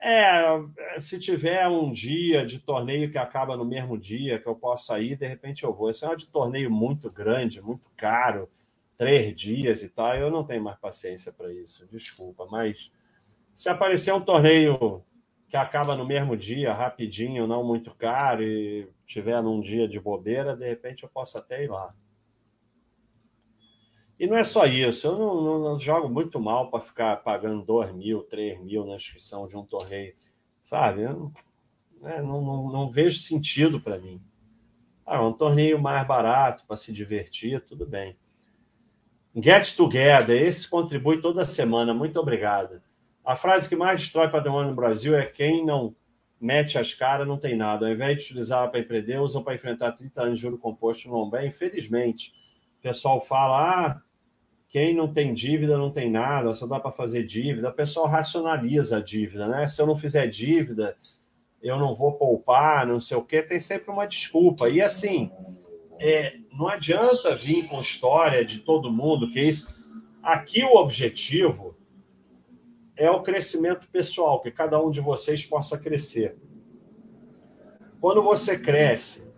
É, 0.00 1.00
se 1.00 1.18
tiver 1.18 1.66
um 1.66 1.90
dia 1.90 2.46
de 2.46 2.60
torneio 2.60 3.10
que 3.10 3.18
acaba 3.18 3.56
no 3.56 3.64
mesmo 3.64 3.98
dia, 3.98 4.38
que 4.38 4.46
eu 4.46 4.54
possa 4.54 5.00
ir, 5.00 5.16
de 5.16 5.26
repente 5.26 5.64
eu 5.64 5.74
vou. 5.74 5.90
Esse 5.90 6.04
é 6.04 6.08
um 6.08 6.16
de 6.16 6.28
torneio 6.28 6.70
muito 6.70 7.10
grande, 7.12 7.60
muito 7.60 7.90
caro, 7.96 8.48
três 8.96 9.34
dias 9.34 9.82
e 9.82 9.88
tal. 9.88 10.14
Eu 10.14 10.30
não 10.30 10.44
tenho 10.44 10.62
mais 10.62 10.78
paciência 10.78 11.32
para 11.32 11.52
isso, 11.52 11.86
desculpa. 11.90 12.46
Mas 12.48 12.92
se 13.54 13.68
aparecer 13.68 14.14
um 14.14 14.20
torneio 14.20 15.02
que 15.48 15.56
acaba 15.56 15.96
no 15.96 16.06
mesmo 16.06 16.36
dia, 16.36 16.74
rapidinho, 16.74 17.46
não 17.46 17.64
muito 17.64 17.94
caro, 17.94 18.42
e 18.42 18.86
tiver 19.06 19.42
num 19.42 19.60
dia 19.60 19.88
de 19.88 19.98
bobeira, 19.98 20.54
de 20.54 20.68
repente 20.68 21.02
eu 21.02 21.08
posso 21.08 21.38
até 21.38 21.64
ir 21.64 21.70
lá. 21.70 21.94
E 24.18 24.26
não 24.26 24.36
é 24.36 24.44
só 24.44 24.66
isso, 24.66 25.06
eu 25.06 25.16
não, 25.16 25.42
não, 25.42 25.58
não 25.60 25.78
jogo 25.78 26.08
muito 26.08 26.38
mal 26.38 26.70
para 26.70 26.80
ficar 26.80 27.16
pagando 27.22 27.64
2 27.64 27.94
mil, 27.94 28.22
3 28.24 28.60
mil 28.60 28.84
na 28.84 28.96
inscrição 28.96 29.46
de 29.46 29.56
um 29.56 29.64
torneio, 29.64 30.14
sabe? 30.62 31.02
Eu 31.02 31.32
né, 32.00 32.20
não, 32.20 32.42
não, 32.42 32.68
não, 32.68 32.90
vejo 32.90 33.18
sentido 33.20 33.80
para 33.80 33.98
mim. 33.98 34.20
Ah, 35.06 35.24
um 35.24 35.32
torneio 35.32 35.80
mais 35.80 36.06
barato 36.06 36.64
para 36.66 36.76
se 36.76 36.92
divertir, 36.92 37.64
tudo 37.64 37.86
bem. 37.86 38.18
Get 39.34 39.74
Together, 39.76 40.42
esse 40.42 40.68
contribui 40.68 41.20
toda 41.20 41.44
semana, 41.44 41.94
muito 41.94 42.18
obrigado. 42.18 42.82
A 43.28 43.36
frase 43.36 43.68
que 43.68 43.76
mais 43.76 44.00
destrói 44.00 44.30
patrimônio 44.30 44.70
no 44.70 44.74
Brasil 44.74 45.14
é 45.14 45.26
quem 45.26 45.62
não 45.62 45.94
mete 46.40 46.78
as 46.78 46.94
caras 46.94 47.28
não 47.28 47.36
tem 47.36 47.54
nada. 47.54 47.84
Ao 47.84 47.92
invés 47.92 48.16
de 48.16 48.24
utilizar 48.24 48.70
para 48.70 48.80
empreender, 48.80 49.20
usam 49.20 49.42
para 49.42 49.54
enfrentar 49.54 49.92
30 49.92 50.22
anos 50.22 50.38
de 50.38 50.46
juro 50.46 50.56
composto 50.56 51.10
no 51.10 51.30
bem. 51.30 51.48
Infelizmente, 51.48 52.32
o 52.78 52.82
pessoal 52.82 53.20
fala, 53.20 53.58
ah, 53.60 54.02
quem 54.70 54.94
não 54.94 55.12
tem 55.12 55.34
dívida 55.34 55.76
não 55.76 55.90
tem 55.90 56.10
nada, 56.10 56.54
só 56.54 56.66
dá 56.66 56.80
para 56.80 56.90
fazer 56.90 57.22
dívida. 57.22 57.68
O 57.68 57.74
pessoal 57.74 58.06
racionaliza 58.06 58.96
a 58.96 59.02
dívida, 59.02 59.46
né? 59.46 59.68
Se 59.68 59.82
eu 59.82 59.86
não 59.86 59.94
fizer 59.94 60.26
dívida, 60.26 60.96
eu 61.62 61.78
não 61.78 61.94
vou 61.94 62.12
poupar, 62.12 62.86
não 62.86 62.98
sei 62.98 63.18
o 63.18 63.22
quê. 63.22 63.42
Tem 63.42 63.60
sempre 63.60 63.90
uma 63.90 64.06
desculpa. 64.06 64.70
E 64.70 64.80
assim, 64.80 65.30
é, 66.00 66.38
não 66.50 66.66
adianta 66.66 67.36
vir 67.36 67.68
com 67.68 67.78
história 67.78 68.42
de 68.42 68.60
todo 68.60 68.90
mundo 68.90 69.30
que 69.30 69.38
é 69.38 69.44
isso. 69.44 69.68
Aqui 70.22 70.64
o 70.64 70.76
objetivo 70.76 71.76
é 72.98 73.10
o 73.10 73.22
crescimento 73.22 73.88
pessoal, 73.88 74.40
que 74.40 74.50
cada 74.50 74.78
um 74.82 74.90
de 74.90 75.00
vocês 75.00 75.46
possa 75.46 75.78
crescer. 75.78 76.36
Quando 78.00 78.22
você 78.22 78.58
cresce, 78.58 79.32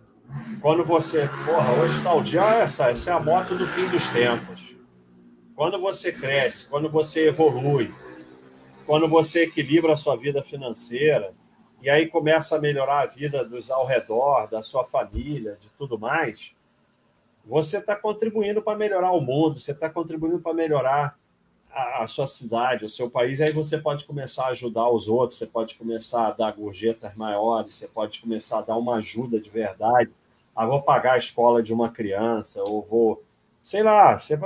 quando 0.61 0.83
você. 0.83 1.29
Porra, 1.45 1.81
hoje 1.81 1.97
está 1.97 2.13
o 2.13 2.21
dia, 2.21 2.41
essa, 2.55 2.89
essa 2.89 3.11
é 3.11 3.13
a 3.13 3.19
moto 3.19 3.55
do 3.55 3.65
fim 3.65 3.87
dos 3.87 4.09
tempos 4.09 4.71
quando 5.61 5.79
você 5.79 6.11
cresce, 6.11 6.67
quando 6.67 6.89
você 6.89 7.27
evolui, 7.27 7.93
quando 8.87 9.07
você 9.07 9.43
equilibra 9.43 9.93
a 9.93 9.95
sua 9.95 10.15
vida 10.15 10.43
financeira 10.43 11.35
e 11.83 11.87
aí 11.87 12.07
começa 12.07 12.55
a 12.55 12.59
melhorar 12.59 13.01
a 13.01 13.05
vida 13.05 13.45
dos 13.45 13.69
ao 13.69 13.85
redor, 13.85 14.47
da 14.47 14.63
sua 14.63 14.83
família, 14.83 15.59
de 15.61 15.69
tudo 15.77 15.99
mais, 15.99 16.55
você 17.45 17.77
está 17.77 17.95
contribuindo 17.95 18.59
para 18.59 18.75
melhorar 18.75 19.11
o 19.11 19.21
mundo, 19.21 19.59
você 19.59 19.71
está 19.71 19.87
contribuindo 19.87 20.39
para 20.39 20.51
melhorar 20.51 21.19
a, 21.73 22.07
sua 22.07 22.27
cidade, 22.27 22.85
o 22.85 22.89
seu 22.89 23.09
país. 23.09 23.41
Aí 23.41 23.51
você 23.51 23.77
pode 23.77 24.05
começar 24.05 24.45
a 24.45 24.49
ajudar 24.49 24.89
os 24.89 25.07
outros, 25.07 25.39
você 25.39 25.47
pode 25.47 25.75
começar 25.75 26.27
a 26.27 26.31
dar 26.31 26.51
gorjetas 26.51 27.15
maiores, 27.15 27.75
você 27.75 27.87
pode 27.87 28.19
começar 28.19 28.59
a 28.59 28.61
dar 28.61 28.77
uma 28.77 28.95
ajuda 28.95 29.39
de 29.39 29.49
verdade. 29.49 30.11
Ah, 30.55 30.65
vou 30.65 30.81
pagar 30.81 31.13
a 31.13 31.17
escola 31.17 31.63
de 31.63 31.73
uma 31.73 31.89
criança, 31.89 32.61
ou 32.67 32.83
vou, 32.83 33.23
sei 33.63 33.83
lá, 33.83 34.17
você 34.17 34.37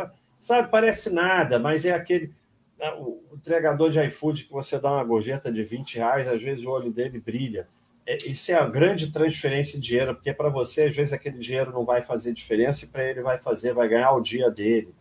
Sabe, 0.45 0.69
parece 0.69 1.09
nada, 1.09 1.57
mas 1.57 1.85
é 1.85 1.91
aquele. 1.91 2.31
Né, 2.77 2.91
o 2.99 3.19
entregador 3.33 3.89
de 3.89 3.99
iFood 4.05 4.43
que 4.43 4.51
você 4.51 4.77
dá 4.77 4.91
uma 4.91 5.03
gorjeta 5.03 5.51
de 5.51 5.63
20 5.63 5.95
reais, 5.95 6.27
às 6.27 6.39
vezes 6.39 6.63
o 6.63 6.69
olho 6.69 6.91
dele 6.91 7.19
brilha. 7.19 7.67
É, 8.05 8.15
isso 8.27 8.51
é 8.51 8.53
a 8.53 8.65
grande 8.67 9.11
transferência 9.11 9.79
de 9.79 9.87
dinheiro, 9.87 10.13
porque 10.13 10.31
para 10.31 10.49
você, 10.49 10.83
às 10.83 10.95
vezes, 10.95 11.13
aquele 11.13 11.39
dinheiro 11.39 11.71
não 11.71 11.83
vai 11.83 12.03
fazer 12.03 12.31
diferença 12.31 12.85
e 12.85 12.89
para 12.89 13.03
ele 13.03 13.23
vai 13.23 13.39
fazer, 13.39 13.73
vai 13.73 13.87
ganhar 13.89 14.11
o 14.11 14.21
dia 14.21 14.51
dele. 14.51 14.93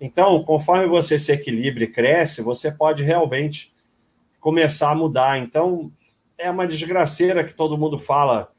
Então, 0.00 0.42
conforme 0.44 0.86
você 0.86 1.18
se 1.18 1.30
equilibra 1.30 1.84
e 1.84 1.88
cresce, 1.92 2.40
você 2.40 2.72
pode 2.72 3.02
realmente 3.02 3.74
começar 4.40 4.90
a 4.90 4.94
mudar. 4.94 5.38
Então, 5.38 5.92
é 6.38 6.50
uma 6.50 6.66
desgraceira 6.66 7.44
que 7.44 7.52
todo 7.52 7.76
mundo 7.76 7.98
fala 7.98 8.50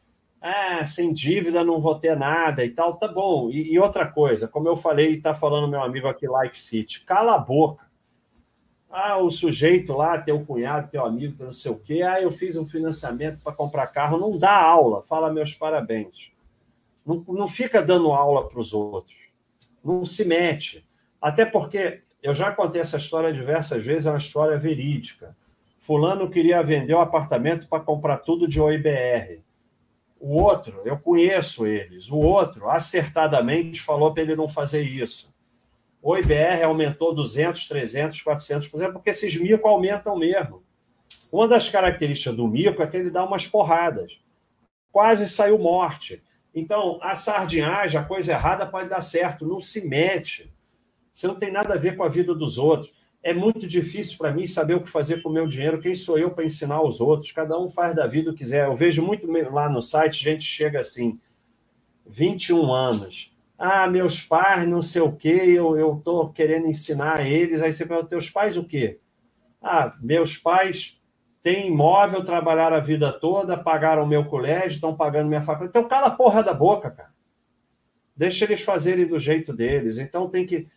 ah, 0.42 0.84
sem 0.86 1.14
dívida 1.14 1.64
não 1.64 1.80
vou 1.80 1.96
ter 2.00 2.18
nada 2.18 2.66
e 2.66 2.70
tal, 2.72 2.96
tá 2.96 3.08
bom. 3.08 3.50
E, 3.52 3.74
e 3.74 3.80
outra 3.80 4.08
coisa, 4.08 4.48
como 4.48 4.68
eu 4.68 4.76
falei, 4.76 5.14
está 5.14 5.36
falando 5.36 5.68
meu 5.68 5.82
amigo 5.84 6.08
aqui, 6.08 6.28
Like 6.28 6.58
City, 6.58 7.02
cala 7.06 7.36
a 7.36 7.38
boca. 7.38 7.86
Ah, 8.90 9.18
o 9.18 9.32
sujeito 9.32 9.94
lá, 9.94 10.20
teu 10.20 10.44
cunhado, 10.44 10.90
teu 10.90 11.06
amigo, 11.06 11.44
não 11.44 11.54
sei 11.54 11.72
o 11.72 11.78
quê, 11.78 12.02
ah, 12.02 12.20
eu 12.20 12.32
fiz 12.32 12.58
um 12.58 12.66
financiamento 12.66 13.40
para 13.42 13.54
comprar 13.54 13.88
carro, 13.88 14.18
não 14.18 14.38
dá 14.38 14.52
aula, 14.52 15.04
fala 15.04 15.32
meus 15.32 15.54
parabéns. 15.54 16.32
Não, 17.06 17.24
não 17.28 17.48
fica 17.48 17.82
dando 17.82 18.12
aula 18.12 18.48
para 18.50 18.60
os 18.60 18.74
outros. 18.74 19.16
Não 19.84 20.06
se 20.06 20.26
mete. 20.26 20.86
Até 21.22 21.46
porque 21.46 22.02
eu 22.24 22.34
já 22.34 22.52
contei 22.52 22.82
essa 22.82 22.98
história 22.98 23.32
diversas 23.32 23.86
vezes, 23.86 24.06
é 24.06 24.10
uma 24.10 24.18
história 24.18 24.58
verídica. 24.58 25.36
Fulano 25.80 26.30
queria 26.30 26.62
vender 26.64 26.94
o 26.94 26.98
um 26.98 27.02
apartamento 27.02 27.68
para 27.68 27.84
comprar 27.84 28.18
tudo 28.18 28.48
de 28.48 28.60
OIBR. 28.60 29.42
O 30.20 30.40
outro, 30.40 30.82
eu 30.86 31.00
conheço 31.00 31.66
eles, 31.66 32.10
o 32.10 32.18
outro 32.18 32.70
acertadamente 32.70 33.82
falou 33.82 34.14
para 34.14 34.22
ele 34.22 34.36
não 34.36 34.48
fazer 34.48 34.82
isso. 34.82 35.32
O 36.02 36.18
IBR 36.18 36.64
aumentou 36.64 37.14
200, 37.14 37.68
300, 37.68 38.24
400%, 38.24 38.92
porque 38.92 39.12
esses 39.12 39.36
mico 39.38 39.68
aumentam 39.68 40.18
mesmo. 40.18 40.64
Uma 41.32 41.48
das 41.48 41.70
características 41.70 42.36
do 42.36 42.48
mico 42.48 42.82
é 42.82 42.88
que 42.88 42.98
ele 42.98 43.12
dá 43.12 43.24
umas 43.24 43.46
porradas. 43.46 44.20
Quase 44.92 45.30
saiu 45.30 45.60
morte. 45.60 46.22
Então, 46.54 47.00
a 47.02 47.16
sardinhagem, 47.16 48.00
a 48.00 48.04
coisa 48.04 48.34
errada 48.34 48.66
pode 48.66 48.90
dar 48.90 49.02
certo, 49.02 49.46
não 49.46 49.62
se 49.62 49.88
mete. 49.88 50.51
Você 51.14 51.28
não 51.28 51.36
tem 51.36 51.52
nada 51.52 51.74
a 51.74 51.78
ver 51.78 51.96
com 51.96 52.04
a 52.04 52.10
vida 52.10 52.34
dos 52.34 52.58
outros 52.58 52.92
é 53.24 53.34
muito 53.34 53.68
difícil 53.68 54.18
para 54.18 54.32
mim 54.32 54.48
saber 54.48 54.76
o 54.76 54.82
que 54.82 54.90
fazer 54.90 55.22
com 55.22 55.30
o 55.30 55.32
meu 55.32 55.48
dinheiro. 55.48 55.80
Quem 55.80 55.94
sou 55.94 56.18
eu 56.18 56.32
para 56.32 56.44
ensinar 56.44 56.76
aos 56.76 57.00
outros? 57.00 57.32
Cada 57.32 57.58
um 57.60 57.70
faz 57.70 57.96
da 57.96 58.08
vida 58.08 58.32
o 58.32 58.34
que 58.34 58.40
quiser. 58.40 58.66
Eu 58.66 58.76
vejo 58.76 59.06
muito 59.06 59.28
lá 59.52 59.70
no 59.70 59.82
site, 59.82 60.24
gente 60.24 60.44
chega 60.44 60.80
assim, 60.80 61.20
21 62.08 62.74
anos. 62.74 63.32
Ah, 63.58 63.88
meus 63.88 64.22
pais, 64.22 64.68
não 64.68 64.82
sei 64.82 65.04
o 65.04 65.12
quê, 65.12 65.44
eu 65.56 65.98
estou 65.98 66.30
querendo 66.32 66.66
ensinar 66.66 67.24
eles. 67.26 67.62
Aí 67.62 67.72
você 67.72 67.86
pergunta, 67.86 68.10
teus 68.10 68.30
pais 68.30 68.58
o 68.58 68.64
quê? 68.64 69.00
Ah, 69.62 69.96
meus 70.02 70.36
pais 70.36 71.00
têm 71.44 71.68
imóvel, 71.68 72.24
trabalharam 72.24 72.78
a 72.78 72.80
vida 72.80 73.14
toda, 73.14 73.56
pagaram 73.56 74.04
o 74.04 74.08
meu 74.08 74.26
colégio, 74.26 74.76
estão 74.76 74.96
pagando 74.96 75.28
minha 75.28 75.44
faculdade. 75.44 75.70
Então 75.70 75.88
cala 75.88 76.08
a 76.08 76.16
porra 76.16 76.44
da 76.44 76.56
boca, 76.56 76.90
cara. 76.90 77.12
Deixa 78.18 78.46
eles 78.46 78.62
fazerem 78.62 79.06
do 79.06 79.20
jeito 79.20 79.54
deles. 79.54 80.00
Então 80.00 80.28
tem 80.28 80.44
que 80.44 80.68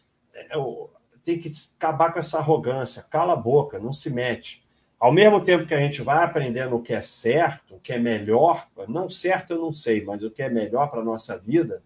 tem 1.24 1.38
que 1.38 1.50
acabar 1.76 2.12
com 2.12 2.18
essa 2.18 2.38
arrogância, 2.38 3.02
cala 3.02 3.32
a 3.32 3.36
boca, 3.36 3.78
não 3.78 3.92
se 3.92 4.10
mete. 4.10 4.64
Ao 4.98 5.12
mesmo 5.12 5.44
tempo 5.44 5.66
que 5.66 5.74
a 5.74 5.78
gente 5.78 6.02
vai 6.02 6.24
aprendendo 6.24 6.76
o 6.76 6.82
que 6.82 6.92
é 6.92 7.02
certo, 7.02 7.74
o 7.76 7.80
que 7.80 7.92
é 7.92 7.98
melhor, 7.98 8.68
não 8.88 9.08
certo 9.10 9.52
eu 9.52 9.60
não 9.60 9.72
sei, 9.72 10.04
mas 10.04 10.22
o 10.22 10.30
que 10.30 10.42
é 10.42 10.48
melhor 10.48 10.90
para 10.90 11.00
a 11.00 11.04
nossa 11.04 11.38
vida, 11.38 11.82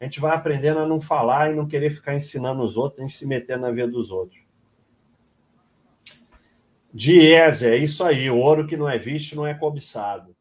a 0.00 0.04
gente 0.04 0.20
vai 0.20 0.34
aprendendo 0.34 0.80
a 0.80 0.86
não 0.86 1.00
falar 1.00 1.50
e 1.50 1.54
não 1.54 1.66
querer 1.66 1.90
ficar 1.90 2.14
ensinando 2.14 2.62
os 2.62 2.76
outros, 2.76 3.00
nem 3.00 3.08
se 3.08 3.26
meter 3.26 3.58
na 3.58 3.70
vida 3.70 3.88
dos 3.88 4.10
outros. 4.10 4.40
Diese, 6.92 7.68
é 7.68 7.76
isso 7.76 8.02
aí, 8.02 8.30
o 8.30 8.38
ouro 8.38 8.66
que 8.66 8.76
não 8.76 8.88
é 8.88 8.98
visto 8.98 9.36
não 9.36 9.46
é 9.46 9.54
cobiçado. 9.54 10.34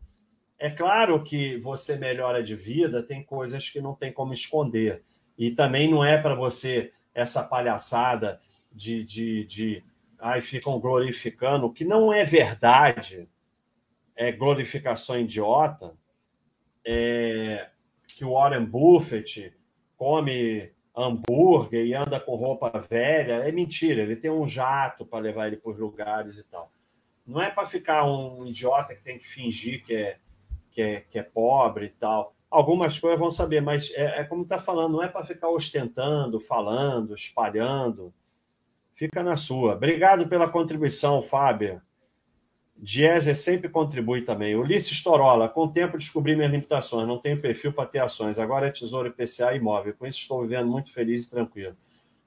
É 0.58 0.70
claro 0.70 1.22
que 1.22 1.58
você 1.58 1.97
melhora 1.97 2.41
de 2.41 2.56
vida, 2.56 3.03
tem 3.03 3.24
coisas 3.24 3.70
que 3.70 3.82
não 3.82 3.93
tem 3.93 4.12
como 4.12 4.34
esconder 4.34 5.03
E 5.38 5.51
também 5.51 5.91
não 5.91 6.03
é 6.03 6.18
para 6.18 6.34
você 6.34 6.93
essa 7.16 7.41
palhaçada 7.41 8.39
de, 8.72 9.03
de, 9.05 9.45
de 9.45 9.84
ai, 10.20 10.41
ficam 10.41 10.80
glorificando, 10.80 11.72
que 11.72 11.86
não 11.86 12.13
é 12.13 12.26
verdade, 12.26 13.28
é 14.16 14.32
glorificação 14.32 15.18
idiota, 15.20 15.95
é, 16.86 17.70
que 18.07 18.26
o 18.26 18.34
Warren 18.34 18.66
Buffett 18.66 19.55
come 19.97 20.72
hambúrguer 20.95 21.86
e 21.86 21.93
anda 21.93 22.20
com 22.20 22.36
roupa 22.36 22.70
velha, 22.80 23.47
é 23.47 23.51
mentira, 23.51 24.01
ele 24.01 24.16
tem 24.16 24.32
um 24.32 24.47
jato 24.47 25.05
para 25.05 25.20
levar 25.20 25.47
ele 25.47 25.57
para 25.57 25.72
os 25.72 25.78
lugares 25.78 26.38
e 26.38 26.43
tal. 26.43 26.72
Não 27.26 27.41
é 27.41 27.49
para 27.49 27.66
ficar 27.66 28.05
um 28.05 28.45
idiota 28.45 28.93
que 28.93 29.01
tem 29.01 29.18
que 29.18 29.28
fingir 29.28 29.84
que 29.84 29.95
é, 29.95 30.18
que 30.70 30.82
é, 30.82 31.01
que 31.01 31.18
é 31.18 31.24
pobre 31.24 31.86
e 31.88 31.89
tal. 31.89 32.34
Algumas 32.50 33.00
coisas 33.00 33.20
vão 33.20 33.32
saber, 33.32 33.62
mas 33.62 33.91
é, 33.91 34.22
é 34.22 34.24
como 34.24 34.43
está 34.43 34.60
falando, 34.60 34.93
não 34.93 35.04
é 35.04 35.08
para 35.08 35.26
ficar 35.26 35.50
ostentando, 35.50 36.39
falando, 36.39 37.16
espalhando. 37.16 38.14
Fica 38.93 39.22
na 39.22 39.36
sua. 39.36 39.74
Obrigado 39.74 40.28
pela 40.28 40.50
contribuição, 40.50 41.22
Fábio. 41.22 41.82
Diese 42.78 43.34
sempre 43.36 43.70
contribui 43.70 44.22
também. 44.22 44.56
Ulisses 44.56 45.02
Torola, 45.02 45.48
com 45.48 45.64
o 45.64 45.72
tempo 45.72 45.98
descobri 45.98 46.36
minhas 46.36 46.52
limitações, 46.52 47.08
não 47.08 47.18
tenho 47.18 47.39
perfil 47.39 47.72
para 47.74 47.86
ter 47.86 48.00
ações, 48.00 48.38
agora 48.38 48.68
é 48.68 48.72
tesouro 48.72 49.08
IPCA 49.08 49.54
e 49.54 49.58
imóvel. 49.58 49.93
Com 49.98 50.06
isso 50.06 50.20
estou 50.20 50.41
vivendo 50.41 50.70
muito 50.70 50.93
feliz 50.93 51.26
e 51.26 51.30
tranquilo. 51.30 51.76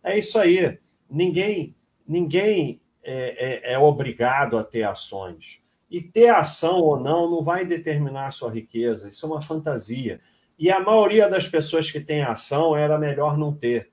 É 0.02 0.18
isso 0.18 0.38
aí. 0.38 0.78
Ninguém, 1.10 1.74
ninguém 2.06 2.80
é, 3.02 3.70
é, 3.70 3.72
é 3.74 3.78
obrigado 3.78 4.58
a 4.58 4.64
ter 4.64 4.82
ações. 4.82 5.60
E 5.90 6.02
ter 6.02 6.28
ação 6.28 6.80
ou 6.80 7.00
não 7.00 7.30
não 7.30 7.42
vai 7.42 7.64
determinar 7.64 8.26
a 8.26 8.30
sua 8.30 8.50
riqueza. 8.52 9.08
Isso 9.08 9.24
é 9.24 9.28
uma 9.28 9.42
fantasia. 9.42 10.20
E 10.58 10.70
a 10.70 10.80
maioria 10.80 11.28
das 11.28 11.46
pessoas 11.46 11.90
que 11.90 12.00
tem 12.00 12.22
ação 12.22 12.76
era 12.76 12.98
melhor 12.98 13.38
não 13.38 13.54
ter. 13.54 13.90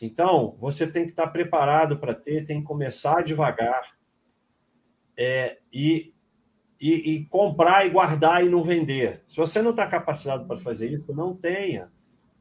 Então, 0.00 0.56
você 0.58 0.86
tem 0.86 1.04
que 1.04 1.10
estar 1.10 1.28
preparado 1.28 1.98
para 1.98 2.14
ter, 2.14 2.44
tem 2.44 2.60
que 2.60 2.66
começar 2.66 3.22
devagar 3.22 3.96
é, 5.16 5.58
e, 5.72 6.12
e, 6.80 7.14
e, 7.14 7.24
comprar 7.26 7.86
e 7.86 7.90
guardar 7.90 8.44
e 8.44 8.48
não 8.48 8.64
vender. 8.64 9.22
Se 9.28 9.36
você 9.36 9.62
não 9.62 9.70
está 9.70 9.86
capacitado 9.86 10.46
para 10.46 10.58
fazer 10.58 10.90
isso, 10.90 11.14
não 11.14 11.36
tenha. 11.36 11.88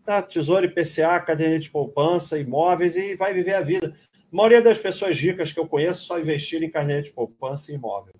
Tá, 0.03 0.21
tesouro 0.21 0.65
IPCA, 0.65 1.19
cadeia 1.19 1.59
de 1.59 1.69
poupança, 1.69 2.39
imóveis 2.39 2.95
e 2.95 3.15
vai 3.15 3.33
viver 3.33 3.53
a 3.53 3.61
vida. 3.61 3.95
A 4.31 4.35
maioria 4.35 4.61
das 4.61 4.77
pessoas 4.77 5.19
ricas 5.19 5.51
que 5.51 5.59
eu 5.59 5.67
conheço 5.67 6.05
só 6.05 6.17
investiram 6.17 6.65
em 6.65 6.71
carneiro 6.71 7.03
de 7.03 7.11
poupança 7.11 7.71
e 7.71 7.75
imóvel. 7.75 8.13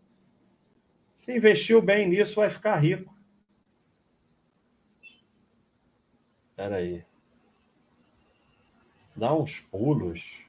Se 1.15 1.35
investiu 1.35 1.81
bem 1.81 2.09
nisso, 2.09 2.35
vai 2.35 2.49
ficar 2.49 2.75
rico. 2.75 3.15
Espera 6.49 6.77
aí. 6.77 7.05
Dá 9.15 9.33
uns 9.33 9.59
pulos. 9.59 10.39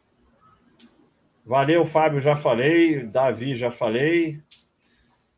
Valeu, 1.44 1.86
Fábio, 1.86 2.20
já 2.20 2.36
falei. 2.36 3.04
Davi, 3.04 3.54
já 3.54 3.70
falei. 3.70 4.42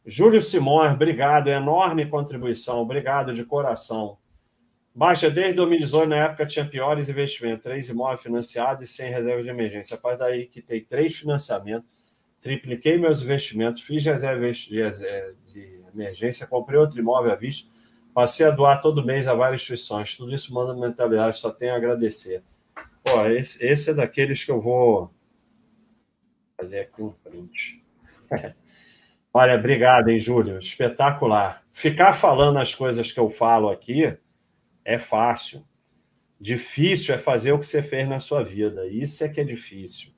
Júlio 0.06 0.40
Simões, 0.40 0.94
obrigado. 0.94 1.48
Enorme 1.48 2.08
contribuição. 2.08 2.80
Obrigado 2.80 3.34
de 3.34 3.44
coração. 3.44 4.18
Baixa, 4.94 5.28
desde 5.28 5.54
2018, 5.54 6.08
na 6.08 6.16
época, 6.26 6.46
tinha 6.46 6.64
piores 6.64 7.08
investimentos. 7.08 7.64
Três 7.64 7.88
imóveis 7.88 8.22
financiados 8.22 8.84
e 8.84 8.86
sem 8.86 9.10
reserva 9.10 9.42
de 9.42 9.48
emergência. 9.48 9.96
A 9.96 10.00
partir 10.00 10.18
daí, 10.18 10.46
que 10.46 10.62
tem 10.62 10.84
três 10.84 11.16
financiamentos, 11.16 11.88
tripliquei 12.40 12.96
meus 12.96 13.20
investimentos, 13.20 13.80
fiz 13.80 14.04
reserva 14.04 14.52
de 14.52 15.80
emergência, 15.92 16.46
comprei 16.46 16.78
outro 16.78 17.00
imóvel 17.00 17.32
à 17.32 17.34
vista, 17.34 17.68
passei 18.12 18.46
a 18.46 18.50
doar 18.50 18.80
todo 18.80 19.04
mês 19.04 19.26
a 19.26 19.34
várias 19.34 19.62
instituições. 19.62 20.16
Tudo 20.16 20.32
isso 20.32 20.54
manda 20.54 20.72
mentalidade, 20.74 21.38
só 21.38 21.50
tenho 21.50 21.72
a 21.72 21.76
agradecer. 21.76 22.44
Pô, 23.02 23.26
esse, 23.26 23.64
esse 23.66 23.90
é 23.90 23.94
daqueles 23.94 24.44
que 24.44 24.52
eu 24.52 24.60
vou 24.60 25.10
fazer 26.56 26.80
aqui 26.80 27.02
um 27.02 27.10
print. 27.10 27.82
Olha, 29.34 29.56
obrigado, 29.56 30.08
hein, 30.08 30.20
Júlio? 30.20 30.58
Espetacular. 30.60 31.64
Ficar 31.72 32.12
falando 32.12 32.60
as 32.60 32.72
coisas 32.72 33.10
que 33.10 33.18
eu 33.18 33.28
falo 33.28 33.68
aqui 33.68 34.16
é 34.84 34.98
fácil. 34.98 35.64
Difícil 36.40 37.14
é 37.14 37.18
fazer 37.18 37.52
o 37.52 37.58
que 37.58 37.66
você 37.66 37.82
fez 37.82 38.08
na 38.08 38.20
sua 38.20 38.42
vida. 38.42 38.86
Isso 38.86 39.24
é 39.24 39.28
que 39.28 39.40
é 39.40 39.44
difícil. 39.44 40.12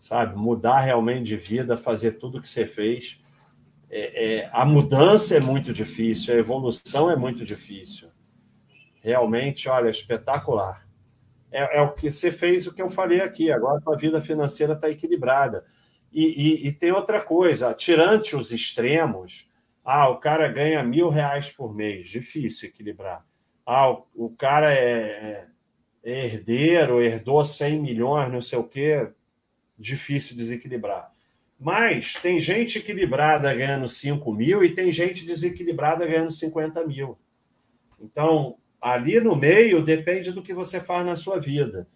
Sabe? 0.00 0.36
Mudar 0.36 0.80
realmente 0.80 1.26
de 1.26 1.36
vida, 1.36 1.76
fazer 1.76 2.12
tudo 2.12 2.38
o 2.38 2.42
que 2.42 2.48
você 2.48 2.66
fez. 2.66 3.22
É, 3.90 4.40
é, 4.40 4.50
a 4.52 4.64
mudança 4.64 5.36
é 5.36 5.40
muito 5.40 5.72
difícil, 5.72 6.34
a 6.34 6.38
evolução 6.38 7.10
é 7.10 7.16
muito 7.16 7.44
difícil. 7.44 8.08
Realmente, 9.02 9.68
olha, 9.68 9.90
espetacular. 9.90 10.88
É, 11.50 11.78
é 11.78 11.82
o 11.82 11.92
que 11.92 12.10
você 12.10 12.32
fez, 12.32 12.66
o 12.66 12.72
que 12.72 12.80
eu 12.80 12.88
falei 12.88 13.20
aqui. 13.20 13.52
Agora 13.52 13.82
a 13.86 13.96
vida 13.96 14.20
financeira 14.20 14.72
está 14.72 14.88
equilibrada. 14.88 15.64
E, 16.10 16.24
e, 16.24 16.68
e, 16.68 16.72
tem 16.72 16.92
outra 16.92 17.20
coisa, 17.20 17.72
tirante 17.72 18.36
os 18.36 18.52
extremos, 18.52 19.50
ah, 19.84 20.08
o 20.08 20.18
cara 20.18 20.46
ganha 20.48 20.82
mil 20.82 21.08
reais 21.08 21.50
por 21.50 21.74
mês, 21.74 22.08
difícil 22.08 22.68
equilibrar. 22.68 23.24
Ah, 23.64 23.90
o, 23.90 24.06
o 24.14 24.30
cara 24.30 24.72
é, 24.72 25.46
é 26.02 26.26
herdeiro, 26.26 27.00
herdou 27.00 27.44
100 27.44 27.80
milhões, 27.80 28.32
não 28.32 28.42
sei 28.42 28.58
o 28.58 28.64
quê, 28.64 29.08
difícil 29.78 30.36
desequilibrar. 30.36 31.12
Mas 31.58 32.14
tem 32.14 32.40
gente 32.40 32.78
equilibrada 32.78 33.52
ganhando 33.54 33.88
5 33.88 34.32
mil 34.32 34.64
e 34.64 34.74
tem 34.74 34.90
gente 34.90 35.24
desequilibrada 35.24 36.04
ganhando 36.04 36.30
50 36.30 36.84
mil. 36.86 37.16
Então, 38.00 38.56
ali 38.80 39.20
no 39.20 39.36
meio 39.36 39.80
depende 39.80 40.32
do 40.32 40.42
que 40.42 40.52
você 40.52 40.80
faz 40.80 41.06
na 41.06 41.14
sua 41.14 41.38
vida. 41.38 41.86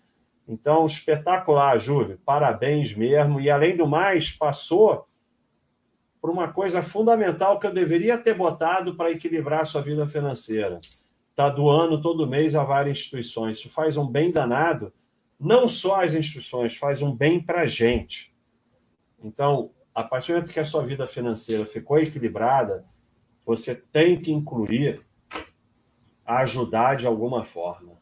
Então, 0.47 0.87
espetacular, 0.87 1.77
Júlio. 1.81 2.21
Parabéns 2.25 2.95
mesmo. 2.95 3.41
E, 3.41 3.51
além 3.51 3.77
do 3.77 3.89
mais, 3.89 4.31
passou 4.31 5.09
por 6.21 6.31
uma 6.31 6.53
coisa 6.53 6.81
fundamental 6.81 7.59
que 7.59 7.67
eu 7.67 7.75
deveria 7.75 8.17
ter 8.17 8.35
botado 8.35 8.95
para 8.97 9.11
equilibrar 9.11 9.62
a 9.62 9.64
sua 9.64 9.83
vida 9.83 10.07
financeira 10.07 10.81
está 11.37 11.51
doando 11.51 12.01
todo 12.01 12.26
mês 12.26 12.55
a 12.55 12.64
várias 12.64 12.97
instituições. 12.97 13.59
Isso 13.59 13.68
faz 13.68 13.99
um 13.99 14.07
bem 14.07 14.32
danado, 14.32 14.91
não 15.39 15.68
só 15.68 16.03
às 16.03 16.14
instituições, 16.14 16.78
faz 16.78 17.03
um 17.03 17.14
bem 17.14 17.39
para 17.39 17.61
a 17.61 17.66
gente. 17.66 18.34
Então, 19.22 19.70
a 19.95 20.03
partir 20.03 20.28
do 20.28 20.37
momento 20.37 20.53
que 20.53 20.61
a 20.61 20.64
sua 20.64 20.87
vida 20.87 21.07
financeira 21.07 21.66
ficou 21.66 21.99
equilibrada, 21.99 22.87
você 23.45 23.74
tem 23.74 24.18
que 24.18 24.32
incluir 24.32 25.05
ajudar 26.24 26.97
de 26.97 27.07
alguma 27.07 27.45
forma. 27.45 27.93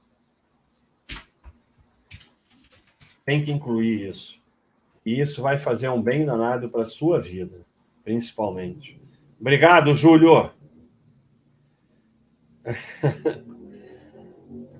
Tem 3.24 3.44
que 3.44 3.50
incluir 3.50 4.10
isso. 4.10 4.40
E 5.04 5.20
isso 5.20 5.42
vai 5.42 5.58
fazer 5.58 5.88
um 5.88 6.00
bem 6.00 6.24
danado 6.24 6.68
para 6.68 6.82
a 6.82 6.88
sua 6.88 7.20
vida, 7.20 7.66
principalmente. 8.04 9.00
Obrigado, 9.40 9.92
Júlio. 9.92 10.52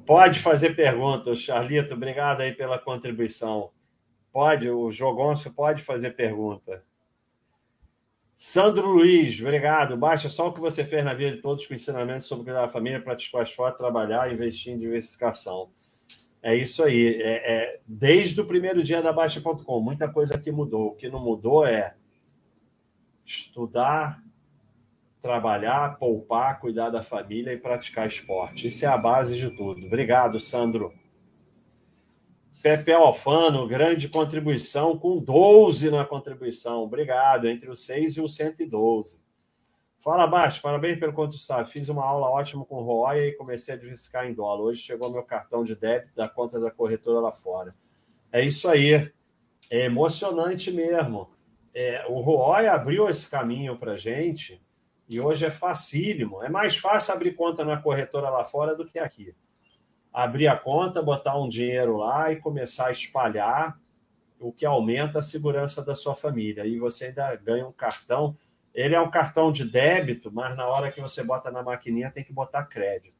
Pode 0.06 0.40
fazer 0.40 0.76
perguntas, 0.76 1.38
Charlito. 1.38 1.94
Obrigado 1.94 2.42
aí 2.42 2.52
pela 2.52 2.78
contribuição. 2.78 3.70
Pode, 4.32 4.68
o 4.68 4.90
Jogonço 4.90 5.52
pode 5.52 5.82
fazer 5.82 6.10
pergunta. 6.10 6.84
Sandro 8.36 8.88
Luiz, 8.88 9.40
obrigado. 9.40 9.96
Baixa 9.96 10.28
só 10.28 10.48
o 10.48 10.52
que 10.52 10.60
você 10.60 10.84
fez 10.84 11.04
na 11.04 11.14
vida 11.14 11.36
de 11.36 11.42
todos 11.42 11.66
com 11.66 11.72
ensinamentos 11.72 12.26
sobre 12.26 12.44
cuidar 12.44 12.62
da 12.62 12.68
família, 12.68 13.00
praticar 13.00 13.42
esporte, 13.44 13.78
trabalhar, 13.78 14.32
investir 14.32 14.72
em 14.72 14.78
diversificação. 14.78 15.70
É 16.42 16.54
isso 16.54 16.82
aí. 16.82 17.22
É, 17.22 17.52
é, 17.54 17.80
desde 17.86 18.40
o 18.40 18.46
primeiro 18.46 18.82
dia 18.82 19.00
da 19.00 19.12
Baixa.com, 19.12 19.80
muita 19.80 20.12
coisa 20.12 20.36
que 20.36 20.52
mudou. 20.52 20.88
O 20.88 20.94
que 20.94 21.08
não 21.08 21.20
mudou 21.20 21.64
é 21.64 21.94
estudar, 23.24 24.22
trabalhar, 25.24 25.96
poupar, 25.98 26.60
cuidar 26.60 26.90
da 26.90 27.02
família 27.02 27.50
e 27.50 27.56
praticar 27.56 28.06
esporte. 28.06 28.68
Isso 28.68 28.84
é 28.84 28.88
a 28.88 28.98
base 28.98 29.34
de 29.34 29.48
tudo. 29.56 29.86
Obrigado, 29.86 30.38
Sandro. 30.38 30.92
Pepe 32.62 32.92
Alfano, 32.92 33.66
grande 33.66 34.06
contribuição, 34.10 34.98
com 34.98 35.18
12 35.18 35.90
na 35.90 36.04
contribuição. 36.04 36.82
Obrigado, 36.82 37.48
entre 37.48 37.70
o 37.70 37.74
6 37.74 38.18
e 38.18 38.20
o 38.20 38.28
112. 38.28 39.24
Fala, 40.02 40.26
Baixo, 40.26 40.60
parabéns 40.60 41.00
pelo 41.00 41.14
contribuição. 41.14 41.64
Fiz 41.64 41.88
uma 41.88 42.04
aula 42.04 42.28
ótima 42.28 42.62
com 42.66 42.76
o 42.76 42.82
Roy 42.82 43.28
e 43.28 43.32
comecei 43.32 43.72
a 43.72 43.78
diversificar 43.78 44.26
em 44.26 44.34
dólar. 44.34 44.64
Hoje 44.64 44.82
chegou 44.82 45.10
meu 45.10 45.22
cartão 45.22 45.64
de 45.64 45.74
débito 45.74 46.14
da 46.14 46.28
conta 46.28 46.60
da 46.60 46.70
corretora 46.70 47.20
lá 47.20 47.32
fora. 47.32 47.74
É 48.30 48.44
isso 48.44 48.68
aí. 48.68 49.10
É 49.72 49.86
emocionante 49.86 50.70
mesmo. 50.70 51.30
É, 51.74 52.04
o 52.10 52.20
Roy 52.20 52.68
abriu 52.68 53.08
esse 53.08 53.26
caminho 53.26 53.78
para 53.78 53.96
gente 53.96 54.62
e 55.08 55.20
hoje 55.20 55.44
é 55.44 55.50
facílimo. 55.50 56.42
É 56.42 56.48
mais 56.48 56.76
fácil 56.76 57.14
abrir 57.14 57.34
conta 57.34 57.64
na 57.64 57.76
corretora 57.76 58.30
lá 58.30 58.44
fora 58.44 58.74
do 58.74 58.86
que 58.86 58.98
aqui. 58.98 59.34
Abrir 60.12 60.48
a 60.48 60.56
conta, 60.56 61.02
botar 61.02 61.38
um 61.38 61.48
dinheiro 61.48 61.96
lá 61.96 62.32
e 62.32 62.36
começar 62.36 62.86
a 62.86 62.92
espalhar, 62.92 63.78
o 64.38 64.52
que 64.52 64.64
aumenta 64.64 65.18
a 65.18 65.22
segurança 65.22 65.82
da 65.82 65.96
sua 65.96 66.14
família. 66.14 66.66
E 66.66 66.78
você 66.78 67.06
ainda 67.06 67.34
ganha 67.36 67.66
um 67.66 67.72
cartão. 67.72 68.36
Ele 68.74 68.94
é 68.94 69.00
um 69.00 69.10
cartão 69.10 69.52
de 69.52 69.64
débito, 69.64 70.30
mas 70.32 70.56
na 70.56 70.66
hora 70.66 70.90
que 70.90 71.00
você 71.00 71.22
bota 71.22 71.50
na 71.50 71.62
maquininha 71.62 72.10
tem 72.10 72.24
que 72.24 72.32
botar 72.32 72.64
crédito. 72.64 73.14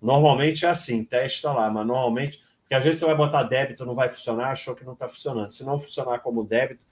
Normalmente 0.00 0.64
é 0.64 0.68
assim, 0.68 1.02
testa 1.04 1.52
lá, 1.52 1.70
mas 1.70 1.86
normalmente, 1.86 2.40
porque 2.60 2.74
às 2.74 2.84
vezes 2.84 3.00
você 3.00 3.06
vai 3.06 3.16
botar 3.16 3.42
débito, 3.42 3.84
não 3.84 3.94
vai 3.94 4.08
funcionar, 4.08 4.50
achou 4.50 4.74
que 4.74 4.84
não 4.84 4.92
está 4.92 5.08
funcionando. 5.08 5.50
Se 5.50 5.64
não 5.64 5.78
funcionar 5.78 6.20
como 6.20 6.44
débito, 6.44 6.82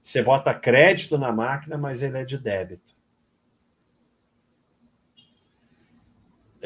você 0.00 0.22
bota 0.22 0.54
crédito 0.54 1.18
na 1.18 1.32
máquina, 1.32 1.76
mas 1.76 2.00
ele 2.00 2.18
é 2.18 2.24
de 2.24 2.38
débito. 2.38 2.95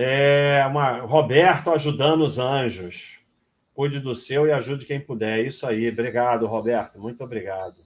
É 0.02 0.64
uma, 0.66 1.00
Roberto 1.00 1.70
ajudando 1.70 2.24
os 2.24 2.38
anjos. 2.38 3.20
Cuide 3.74 4.00
do 4.00 4.16
seu 4.16 4.46
e 4.46 4.52
ajude 4.52 4.86
quem 4.86 4.98
puder. 4.98 5.40
É 5.40 5.42
isso 5.42 5.66
aí. 5.66 5.90
Obrigado, 5.90 6.46
Roberto. 6.46 6.98
Muito 6.98 7.22
obrigado. 7.22 7.82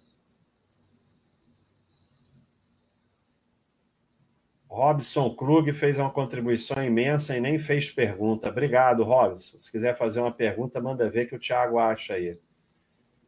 Robson 4.69 5.35
Krug 5.35 5.73
fez 5.73 5.99
uma 5.99 6.11
contribuição 6.11 6.85
imensa 6.85 7.37
e 7.37 7.41
nem 7.41 7.59
fez 7.59 7.91
pergunta. 7.91 8.49
Obrigado, 8.49 9.03
Robson. 9.03 9.59
Se 9.59 9.73
quiser 9.73 9.97
fazer 9.97 10.21
uma 10.21 10.33
pergunta, 10.33 10.81
manda 10.81 11.11
ver 11.11 11.27
que 11.27 11.35
o 11.35 11.39
Thiago 11.39 11.81
acha 11.81 12.15
aí. 12.15 12.39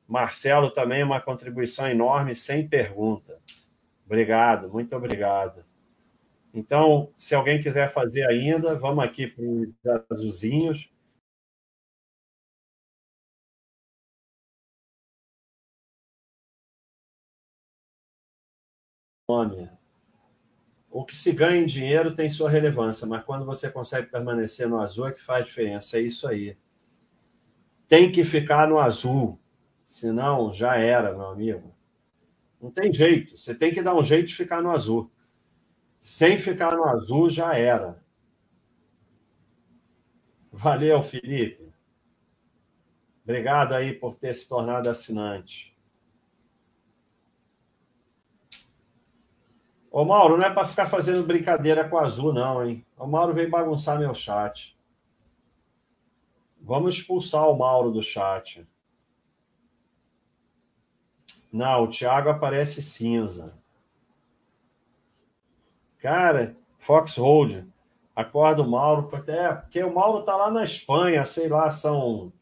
Marcelo 0.07 0.70
também 0.70 1.03
uma 1.03 1.20
contribuição 1.20 1.89
enorme, 1.89 2.37
sem 2.37 2.68
pergunta. 2.68 3.41
Obrigado, 4.05 4.70
muito 4.70 4.95
obrigado. 4.95 5.66
Então, 6.57 7.13
se 7.15 7.35
alguém 7.35 7.61
quiser 7.63 7.87
fazer 7.91 8.27
ainda, 8.27 8.75
vamos 8.75 9.05
aqui 9.05 9.27
para 9.27 9.45
os 9.45 10.11
azulzinhos. 10.11 10.91
Nome. 19.29 19.71
O 20.91 21.05
que 21.05 21.15
se 21.17 21.31
ganha 21.33 21.61
em 21.61 21.67
dinheiro 21.67 22.13
tem 22.15 22.29
sua 22.29 22.51
relevância, 22.51 23.07
mas 23.07 23.25
quando 23.25 23.45
você 23.45 23.71
consegue 23.71 24.09
permanecer 24.09 24.69
no 24.69 24.81
azul 24.81 25.07
é 25.07 25.13
que 25.13 25.23
faz 25.23 25.45
diferença. 25.45 25.97
É 25.99 26.01
isso 26.01 26.27
aí. 26.27 26.57
Tem 27.89 28.11
que 28.11 28.25
ficar 28.25 28.69
no 28.69 28.79
azul, 28.79 29.39
senão 29.85 30.53
já 30.53 30.77
era, 30.77 31.13
meu 31.13 31.27
amigo. 31.27 31.75
Não 32.61 32.71
tem 32.71 32.93
jeito. 32.93 33.39
Você 33.39 33.55
tem 33.55 33.73
que 33.73 33.83
dar 33.83 33.95
um 33.97 34.05
jeito 34.05 34.29
de 34.29 34.37
ficar 34.37 34.63
no 34.63 34.71
azul. 34.71 35.11
Sem 36.09 36.39
ficar 36.39 36.77
no 36.77 36.85
azul 36.85 37.29
já 37.29 37.59
era. 37.59 38.01
Valeu, 40.53 41.03
Felipe. 41.03 41.75
Obrigado 43.25 43.73
aí 43.75 43.93
por 43.93 44.15
ter 44.15 44.33
se 44.33 44.49
tornado 44.49 44.89
assinante. 44.89 45.77
Ô, 49.91 50.05
Mauro, 50.05 50.37
não 50.39 50.45
é 50.45 50.55
para 50.55 50.69
ficar 50.69 50.87
fazendo 50.87 51.27
brincadeira 51.27 51.89
com 51.89 51.99
azul, 51.99 52.33
não, 52.33 52.65
hein? 52.65 52.87
O 52.97 53.09
Mauro 53.09 53.35
veio 53.35 53.51
bagunçar 53.51 53.99
meu 53.99 54.15
chat. 54.15 54.79
Vamos 56.61 56.95
expulsar 56.95 57.49
o 57.49 57.59
Mauro 57.59 57.91
do 57.91 58.01
chat. 58.01 58.65
Não, 61.53 61.83
o 61.83 61.91
Thiago 61.91 62.29
aparece 62.29 62.81
cinza. 62.81 63.66
Cara, 66.07 66.57
Foxhold, 66.79 67.67
acorda 68.15 68.63
o 68.63 68.71
Mauro, 68.71 69.11
é, 69.27 69.55
porque 69.55 69.83
o 69.83 69.93
Mauro 69.93 70.23
tá 70.23 70.37
lá 70.37 70.53
na 70.53 70.63
Espanha, 70.63 71.27
sei 71.27 71.49
lá, 71.49 71.69
são 71.69 72.33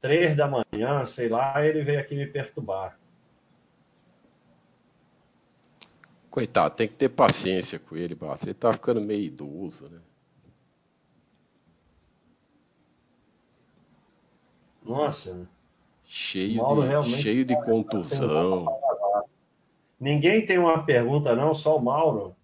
três 0.00 0.34
da 0.34 0.48
manhã, 0.48 1.04
sei 1.04 1.28
lá, 1.28 1.62
ele 1.62 1.82
veio 1.82 2.00
aqui 2.00 2.16
me 2.16 2.26
perturbar. 2.26 2.98
Coitado, 6.30 6.74
tem 6.74 6.88
que 6.88 6.94
ter 6.94 7.10
paciência 7.10 7.78
com 7.78 7.94
ele, 7.98 8.14
Basta. 8.14 8.46
Ele 8.46 8.54
tá 8.54 8.72
ficando 8.72 9.02
meio 9.02 9.24
idoso, 9.24 9.86
né? 9.90 10.00
Nossa. 14.82 15.46
Cheio, 16.02 16.62
de, 17.02 17.10
cheio 17.10 17.44
de 17.44 17.54
contusão. 17.62 18.64
Ninguém 20.00 20.46
tem 20.46 20.56
uma 20.56 20.82
pergunta, 20.82 21.36
não, 21.36 21.54
só 21.54 21.76
o 21.76 21.82
Mauro. 21.82 22.39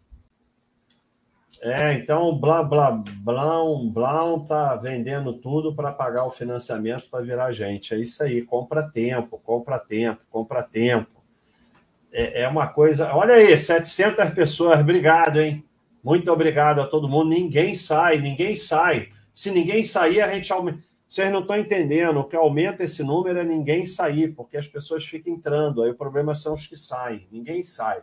É, 1.67 1.95
então 1.95 2.39
blá 2.39 2.63
blá 2.63 2.93
blá 2.93 3.65
blá 3.93 4.21
tá 4.47 4.77
vendendo 4.77 5.33
tudo 5.33 5.75
para 5.75 5.91
pagar 5.91 6.25
o 6.25 6.31
financiamento 6.31 7.09
para 7.11 7.25
virar 7.25 7.51
gente. 7.53 7.93
É 7.93 7.99
isso 7.99 8.23
aí, 8.23 8.43
compra 8.43 8.89
tempo, 8.89 9.41
compra 9.43 9.79
tempo, 9.79 10.21
compra 10.31 10.63
tempo 10.63 11.17
é, 12.17 12.43
é 12.43 12.49
uma 12.49 12.69
coisa. 12.69 13.15
Olha 13.15 13.35
aí, 13.35 13.57
700 13.57 14.31
pessoas, 14.31 14.81
obrigado, 14.81 15.39
hein? 15.39 15.63
Muito 16.03 16.33
obrigado 16.33 16.81
a 16.81 16.87
todo 16.87 17.09
mundo. 17.09 17.29
Ninguém 17.29 17.75
sai, 17.75 18.19
ninguém 18.19 18.57
sai. 18.57 19.11
Se 19.35 19.51
ninguém 19.51 19.85
sair, 19.85 20.23
a 20.23 20.33
gente 20.33 20.51
aumenta. 20.53 20.79
Vocês 21.09 21.31
não 21.31 21.41
estão 21.41 21.57
entendendo. 21.57 22.19
O 22.19 22.25
que 22.25 22.35
aumenta 22.35 22.83
esse 22.83 23.03
número 23.03 23.39
é 23.39 23.45
ninguém 23.45 23.85
sair, 23.85 24.29
porque 24.35 24.57
as 24.57 24.67
pessoas 24.67 25.05
ficam 25.05 25.35
entrando. 25.35 25.83
Aí 25.83 25.91
o 25.91 25.95
problema 25.95 26.35
são 26.35 26.55
os 26.55 26.67
que 26.67 26.77
saem. 26.77 27.29
Ninguém 27.31 27.63
sai. 27.63 28.01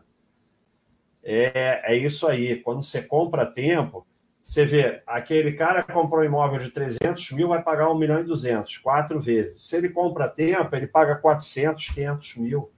É, 1.24 1.94
é 1.94 1.98
isso 1.98 2.28
aí. 2.28 2.58
Quando 2.58 2.84
você 2.84 3.02
compra 3.02 3.46
tempo, 3.46 4.06
você 4.44 4.66
vê, 4.66 5.02
aquele 5.08 5.54
cara 5.54 5.82
comprou 5.84 6.22
um 6.22 6.26
imóvel 6.26 6.60
de 6.60 6.70
300 6.70 7.32
mil, 7.32 7.48
vai 7.48 7.64
pagar 7.64 7.90
1 7.90 7.98
milhão 7.98 8.20
e 8.20 8.26
200, 8.26 8.78
quatro 8.80 9.22
vezes. 9.22 9.62
Se 9.62 9.78
ele 9.78 9.90
compra 9.90 10.28
tempo, 10.28 10.76
ele 10.76 10.86
paga 10.86 11.16
400, 11.16 11.90
500 11.90 12.36
mil. 12.36 12.70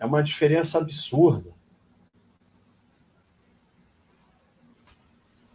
É 0.00 0.06
uma 0.06 0.22
diferença 0.22 0.78
absurda. 0.78 1.52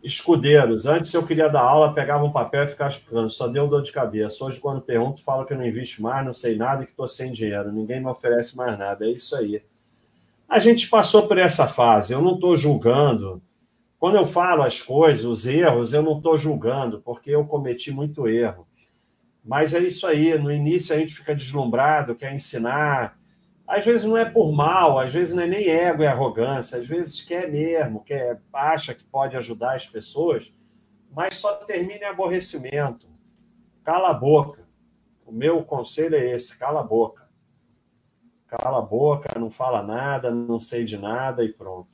Escudeiros. 0.04 0.86
Antes 0.86 1.14
eu 1.14 1.26
queria 1.26 1.50
dar 1.50 1.62
aula, 1.62 1.94
pegava 1.94 2.24
um 2.24 2.32
papel 2.32 2.64
e 2.64 2.68
ficava 2.68 2.92
explicando. 2.92 3.30
Só 3.32 3.48
deu 3.48 3.68
dor 3.68 3.82
de 3.82 3.92
cabeça. 3.92 4.46
Hoje, 4.46 4.60
quando 4.60 4.80
pergunto, 4.80 5.24
falo 5.24 5.44
que 5.44 5.54
eu 5.54 5.58
não 5.58 5.66
invisto 5.66 6.02
mais, 6.02 6.26
não 6.26 6.34
sei 6.34 6.56
nada 6.56 6.84
e 6.84 6.86
que 6.86 6.92
estou 6.92 7.08
sem 7.08 7.32
dinheiro. 7.32 7.72
Ninguém 7.72 8.00
me 8.00 8.08
oferece 8.08 8.56
mais 8.56 8.78
nada. 8.78 9.06
É 9.06 9.10
isso 9.10 9.36
aí. 9.36 9.62
A 10.50 10.58
gente 10.58 10.90
passou 10.90 11.28
por 11.28 11.38
essa 11.38 11.68
fase. 11.68 12.12
Eu 12.12 12.22
não 12.22 12.34
estou 12.34 12.56
julgando. 12.56 13.42
Quando 14.00 14.16
eu 14.16 14.26
falo 14.26 14.64
as 14.64 14.82
coisas, 14.82 15.24
os 15.24 15.46
erros, 15.46 15.94
eu 15.94 16.02
não 16.02 16.18
estou 16.18 16.36
julgando, 16.38 17.02
porque 17.02 17.30
eu 17.30 17.46
cometi 17.46 17.92
muito 17.92 18.28
erro. 18.28 18.68
Mas 19.46 19.74
é 19.76 19.80
isso 19.80 20.08
aí. 20.08 20.38
No 20.40 20.52
início 20.52 20.96
a 20.96 20.98
gente 20.98 21.14
fica 21.14 21.36
deslumbrado, 21.36 22.16
quer 22.16 22.34
ensinar, 22.34 23.20
às 23.70 23.86
vezes 23.86 24.04
não 24.04 24.18
é 24.18 24.26
por 24.26 24.52
mal, 24.52 24.98
às 24.98 25.14
vezes 25.14 25.36
não 25.36 25.44
é 25.44 25.48
nem 25.48 25.70
ego 25.70 26.02
e 26.02 26.08
arrogância, 26.08 26.80
às 26.80 26.88
vezes 26.88 27.22
quer 27.22 27.52
mesmo, 27.52 28.04
quer, 28.04 28.42
acha 28.52 28.96
que 28.96 29.04
pode 29.04 29.38
ajudar 29.38 29.76
as 29.76 29.86
pessoas, 29.86 30.52
mas 31.14 31.36
só 31.36 31.54
termina 31.58 32.06
em 32.06 32.08
aborrecimento. 32.08 33.08
Cala 33.84 34.10
a 34.10 34.14
boca. 34.16 34.68
O 35.24 35.32
meu 35.32 35.64
conselho 35.64 36.16
é 36.16 36.32
esse: 36.32 36.58
cala 36.58 36.80
a 36.80 36.84
boca. 36.84 37.29
Cala 38.50 38.80
a 38.80 38.82
boca, 38.82 39.40
não 39.40 39.52
fala 39.52 39.84
nada, 39.84 40.32
não 40.32 40.60
sei 40.60 40.84
de 40.84 40.98
nada 40.98 41.44
e 41.44 41.54
pronto. 41.54 41.88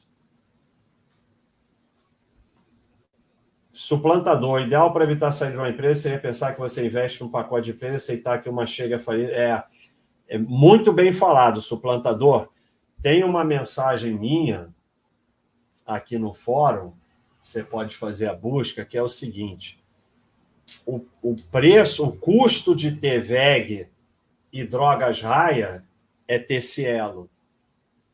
Suplantador. 3.74 4.62
Ideal 4.62 4.94
para 4.94 5.04
evitar 5.04 5.34
sair 5.34 5.52
de 5.52 5.58
uma 5.58 5.70
empresa 5.70 6.04
seria 6.04 6.20
pensar 6.20 6.54
que 6.54 6.60
você 6.60 6.86
investe 6.86 7.22
num 7.22 7.30
pacote 7.30 7.66
de 7.66 7.72
empresa, 7.72 7.98
aceitar 7.98 8.42
que 8.42 8.50
uma 8.50 8.66
chega 8.66 8.96
a 8.96 9.00
falir. 9.00 9.30
É, 9.32 9.62
é 10.30 10.38
muito 10.38 10.94
bem 10.94 11.12
falado, 11.12 11.60
suplantador. 11.60 12.48
Tem 13.02 13.22
uma 13.26 13.44
mensagem 13.44 14.18
minha 14.18 14.74
aqui 15.86 16.18
no 16.18 16.34
fórum, 16.34 16.94
você 17.42 17.64
pode 17.64 17.98
fazer 17.98 18.30
a 18.30 18.34
busca, 18.34 18.86
que 18.86 18.98
é 18.98 19.04
o 19.04 19.10
seguinte: 19.10 19.78
o, 20.86 21.02
o 21.22 21.36
preço, 21.52 22.08
o 22.08 22.16
custo 22.16 22.74
de 22.74 22.94
ter 22.94 23.22
VEG 23.22 23.90
e 24.54 24.64
drogas 24.64 25.22
raia 25.22 25.84
é 26.28 26.40
ter 26.40 26.62
Cielo. 26.62 27.30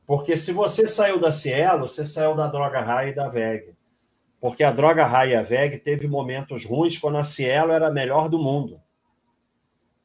Porque 0.05 0.35
se 0.35 0.51
você 0.51 0.85
saiu 0.85 1.19
da 1.19 1.31
Cielo, 1.31 1.87
você 1.87 2.05
saiu 2.05 2.35
da 2.35 2.47
droga 2.47 2.81
raia 2.81 3.09
e 3.09 3.15
da 3.15 3.29
VEG. 3.29 3.73
Porque 4.39 4.63
a 4.63 4.71
droga 4.71 5.05
raia 5.05 5.33
e 5.33 5.35
a 5.35 5.43
VEG 5.43 5.77
teve 5.77 6.07
momentos 6.07 6.65
ruins 6.65 6.97
quando 6.97 7.17
a 7.17 7.23
Cielo 7.23 7.71
era 7.71 7.87
a 7.87 7.91
melhor 7.91 8.27
do 8.27 8.39
mundo. 8.39 8.81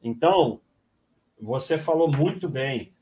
Então, 0.01 0.61
você 1.39 1.77
falou 1.77 2.09
muito 2.09 2.47
bem. 2.47 2.93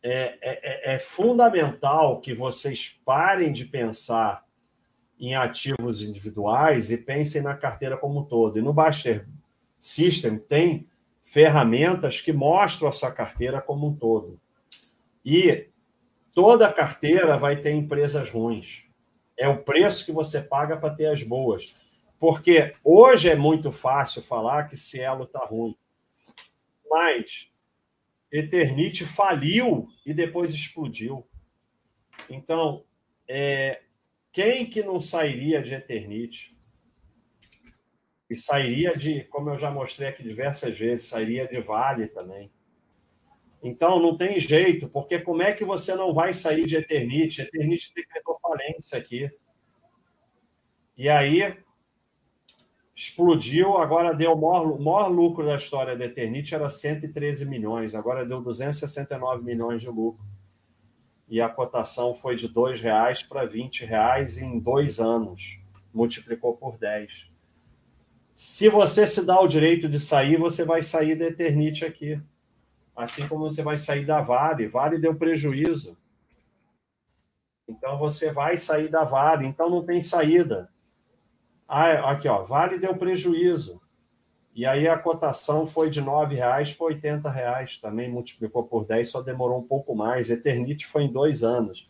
É, 0.00 0.38
é, 0.40 0.92
é, 0.92 0.94
é, 0.94 0.98
fundamental 0.98 2.20
que 2.20 2.32
vocês 2.32 3.00
parem 3.04 3.52
de 3.52 3.64
pensar 3.64 4.44
em 5.18 5.34
ativos 5.34 6.02
individuais 6.02 6.92
e 6.92 6.96
pensem 6.96 7.42
na 7.42 7.56
carteira 7.56 7.96
como 7.96 8.20
um 8.20 8.24
todo. 8.24 8.58
E 8.58 8.62
no 8.62 8.72
Baster 8.72 9.26
System 9.80 10.38
tem 10.38 10.86
ferramentas 11.28 12.22
que 12.22 12.32
mostram 12.32 12.88
a 12.88 12.92
sua 12.92 13.12
carteira 13.12 13.60
como 13.60 13.86
um 13.86 13.94
todo. 13.94 14.40
E 15.22 15.68
toda 16.32 16.72
carteira 16.72 17.36
vai 17.36 17.60
ter 17.60 17.70
empresas 17.72 18.30
ruins. 18.30 18.86
É 19.36 19.46
o 19.46 19.62
preço 19.62 20.06
que 20.06 20.10
você 20.10 20.40
paga 20.40 20.78
para 20.78 20.94
ter 20.94 21.06
as 21.06 21.22
boas. 21.22 21.86
Porque 22.18 22.74
hoje 22.82 23.28
é 23.28 23.36
muito 23.36 23.70
fácil 23.70 24.22
falar 24.22 24.64
que 24.68 24.76
Cielo 24.76 25.24
está 25.24 25.44
ruim. 25.44 25.76
Mas 26.90 27.52
Eternite 28.32 29.04
faliu 29.04 29.86
e 30.06 30.14
depois 30.14 30.54
explodiu. 30.54 31.28
Então, 32.30 32.84
é, 33.28 33.82
quem 34.32 34.64
que 34.64 34.82
não 34.82 34.98
sairia 34.98 35.60
de 35.60 35.74
Eternite? 35.74 36.57
E 38.30 38.38
sairia 38.38 38.96
de, 38.96 39.24
como 39.24 39.50
eu 39.50 39.58
já 39.58 39.70
mostrei 39.70 40.08
aqui 40.08 40.22
diversas 40.22 40.78
vezes, 40.78 41.08
sairia 41.08 41.46
de 41.48 41.60
Vale 41.60 42.08
também. 42.08 42.50
Então, 43.62 44.00
não 44.00 44.16
tem 44.16 44.38
jeito, 44.38 44.88
porque 44.88 45.18
como 45.18 45.42
é 45.42 45.52
que 45.52 45.64
você 45.64 45.94
não 45.94 46.14
vai 46.14 46.32
sair 46.32 46.66
de 46.66 46.76
Eternite? 46.76 47.42
Eternite 47.42 47.92
decretou 47.94 48.38
falência 48.40 48.98
aqui. 48.98 49.30
E 50.96 51.08
aí, 51.08 51.56
explodiu, 52.94 53.76
agora 53.78 54.12
deu 54.12 54.32
o 54.32 54.40
maior, 54.40 54.78
maior 54.78 55.08
lucro 55.08 55.46
da 55.46 55.56
história 55.56 55.96
da 55.96 56.04
Eternite 56.04 56.54
era 56.54 56.68
113 56.68 57.46
milhões, 57.46 57.94
agora 57.94 58.26
deu 58.26 58.42
269 58.42 59.44
milhões 59.44 59.82
de 59.82 59.88
lucro. 59.88 60.24
E 61.28 61.40
a 61.40 61.48
cotação 61.48 62.12
foi 62.12 62.34
de 62.34 62.46
R$ 62.46 62.76
reais 62.80 63.22
para 63.22 63.44
R$ 63.44 63.70
reais 63.82 64.38
em 64.38 64.58
dois 64.58 64.98
anos, 64.98 65.60
multiplicou 65.94 66.56
por 66.56 66.76
10. 66.76 67.30
Se 68.38 68.68
você 68.68 69.04
se 69.04 69.26
dá 69.26 69.40
o 69.40 69.48
direito 69.48 69.88
de 69.88 69.98
sair, 69.98 70.36
você 70.36 70.64
vai 70.64 70.82
sair 70.82 71.16
da 71.16 71.24
Eternite 71.26 71.84
aqui 71.84 72.22
assim 72.98 73.28
como 73.28 73.48
você 73.48 73.62
vai 73.62 73.78
sair 73.78 74.04
da 74.04 74.20
Vale. 74.20 74.66
Vale 74.66 74.98
deu 74.98 75.14
prejuízo. 75.14 75.96
Então 77.68 77.96
você 77.96 78.32
vai 78.32 78.58
sair 78.58 78.88
da 78.88 79.04
Vale, 79.04 79.46
então 79.46 79.70
não 79.70 79.84
tem 79.84 80.02
saída. 80.02 80.68
Ah, 81.68 82.10
aqui, 82.10 82.26
ó, 82.26 82.42
Vale 82.42 82.76
deu 82.76 82.96
prejuízo. 82.96 83.80
E 84.52 84.66
aí 84.66 84.88
a 84.88 84.98
cotação 84.98 85.64
foi 85.64 85.88
de 85.88 86.00
R$ 86.00 86.34
reais 86.34 86.74
para 86.74 86.92
R$ 86.92 87.30
reais, 87.32 87.78
também 87.78 88.10
multiplicou 88.10 88.64
por 88.64 88.84
10, 88.84 89.08
só 89.08 89.22
demorou 89.22 89.60
um 89.60 89.66
pouco 89.66 89.94
mais. 89.94 90.28
Eternite 90.28 90.84
foi 90.84 91.04
em 91.04 91.12
dois 91.12 91.44
anos. 91.44 91.88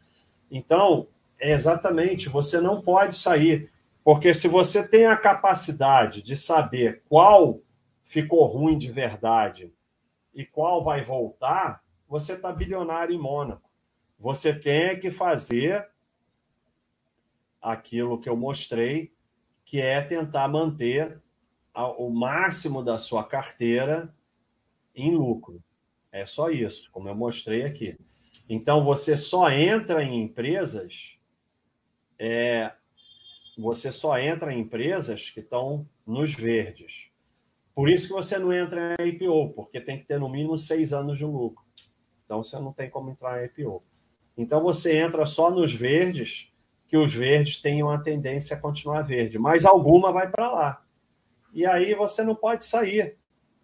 Então, 0.50 1.06
é 1.40 1.52
exatamente, 1.52 2.28
você 2.28 2.60
não 2.60 2.82
pode 2.82 3.16
sair, 3.16 3.70
porque 4.08 4.32
se 4.32 4.48
você 4.48 4.88
tem 4.88 5.04
a 5.04 5.18
capacidade 5.18 6.22
de 6.22 6.34
saber 6.34 7.02
qual 7.10 7.60
ficou 8.06 8.46
ruim 8.46 8.78
de 8.78 8.90
verdade 8.90 9.70
e 10.32 10.46
qual 10.46 10.82
vai 10.82 11.02
voltar, 11.02 11.84
você 12.08 12.32
está 12.32 12.50
bilionário 12.50 13.14
em 13.14 13.18
Mônaco. 13.18 13.68
Você 14.18 14.58
tem 14.58 14.98
que 14.98 15.10
fazer 15.10 15.90
aquilo 17.60 18.18
que 18.18 18.30
eu 18.30 18.34
mostrei, 18.34 19.12
que 19.62 19.78
é 19.78 20.00
tentar 20.00 20.48
manter 20.48 21.20
o 21.98 22.08
máximo 22.08 22.82
da 22.82 22.98
sua 22.98 23.22
carteira 23.22 24.10
em 24.94 25.14
lucro. 25.14 25.62
É 26.10 26.24
só 26.24 26.48
isso, 26.48 26.90
como 26.92 27.10
eu 27.10 27.14
mostrei 27.14 27.62
aqui. 27.62 27.94
Então, 28.48 28.82
você 28.82 29.18
só 29.18 29.50
entra 29.50 30.02
em 30.02 30.22
empresas, 30.22 31.18
é, 32.18 32.72
você 33.60 33.90
só 33.90 34.16
entra 34.18 34.52
em 34.52 34.60
empresas 34.60 35.30
que 35.30 35.40
estão 35.40 35.84
nos 36.06 36.32
verdes. 36.32 37.10
Por 37.74 37.90
isso 37.90 38.06
que 38.06 38.12
você 38.12 38.38
não 38.38 38.52
entra 38.52 38.96
em 39.00 39.08
IPO, 39.08 39.50
porque 39.50 39.80
tem 39.80 39.98
que 39.98 40.04
ter 40.04 40.18
no 40.18 40.28
mínimo 40.28 40.56
seis 40.56 40.92
anos 40.92 41.18
de 41.18 41.24
lucro. 41.24 41.64
Então 42.24 42.42
você 42.42 42.56
não 42.58 42.72
tem 42.72 42.88
como 42.88 43.10
entrar 43.10 43.42
em 43.42 43.46
IPO. 43.46 43.82
Então 44.36 44.62
você 44.62 44.96
entra 44.96 45.26
só 45.26 45.50
nos 45.50 45.74
verdes, 45.74 46.52
que 46.86 46.96
os 46.96 47.12
verdes 47.12 47.60
tenham 47.60 47.90
a 47.90 47.98
tendência 47.98 48.56
a 48.56 48.60
continuar 48.60 49.02
verde, 49.02 49.38
mas 49.38 49.64
alguma 49.64 50.12
vai 50.12 50.30
para 50.30 50.50
lá. 50.50 50.84
E 51.52 51.66
aí 51.66 51.94
você 51.94 52.22
não 52.22 52.34
pode 52.34 52.64
sair, 52.64 53.16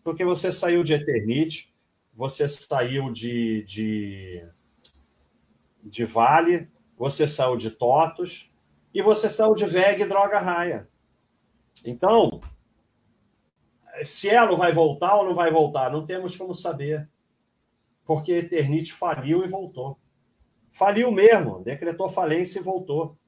porque 0.03 0.25
você 0.25 0.53
saiu 0.53 0.83
de 0.83 0.95
Eternite, 0.95 1.73
você 2.13 2.49
saiu 2.49 3.13
de, 3.13 3.63
de, 3.63 4.45
de 5.83 6.05
Vale, 6.05 6.69
você 6.97 7.29
saiu 7.29 7.57
de 7.57 7.71
Totos 7.71 8.54
e 8.95 9.03
você 9.03 9.29
saiu 9.29 9.55
de 9.55 9.67
VEG 9.67 10.05
Droga 10.07 10.39
Raia. 10.39 10.89
Então, 11.85 12.41
Cielo 14.05 14.57
vai 14.57 14.73
voltar 14.73 15.17
ou 15.17 15.25
não 15.25 15.35
vai 15.35 15.51
voltar? 15.51 15.91
Não 15.91 16.07
temos 16.07 16.37
como 16.37 16.55
saber. 16.55 17.09
Porque 18.05 18.33
Eternite 18.33 18.93
faliu 18.93 19.45
e 19.45 19.49
voltou. 19.49 19.99
Faliu 20.73 21.11
mesmo, 21.11 21.63
decretou 21.63 22.09
falência 22.09 22.61
e 22.61 22.63
voltou. 22.63 23.19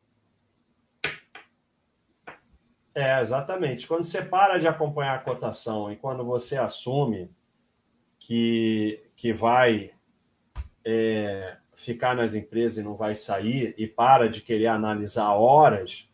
É, 2.95 3.21
exatamente. 3.21 3.87
Quando 3.87 4.05
você 4.05 4.23
para 4.23 4.59
de 4.59 4.69
acompanhar 4.69 5.17
a 5.17 5.23
cotação 5.23 5.93
e 5.93 5.97
quando 5.97 6.25
você 6.25 6.57
assume 6.57 7.31
que, 8.19 9.11
que 9.17 9.33
vai 9.33 9.93
é, 10.85 11.59
ficar 11.77 12.17
nas 12.17 12.35
empresas 12.35 12.79
e 12.79 12.83
não 12.83 12.97
vai 12.97 13.15
sair 13.15 13.75
e 13.77 13.87
para 13.87 14.29
de 14.29 14.41
querer 14.41 14.67
analisar 14.67 15.33
horas, 15.35 16.11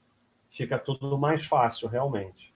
fica 0.50 0.78
tudo 0.78 1.16
mais 1.16 1.46
fácil, 1.46 1.88
realmente. 1.88 2.52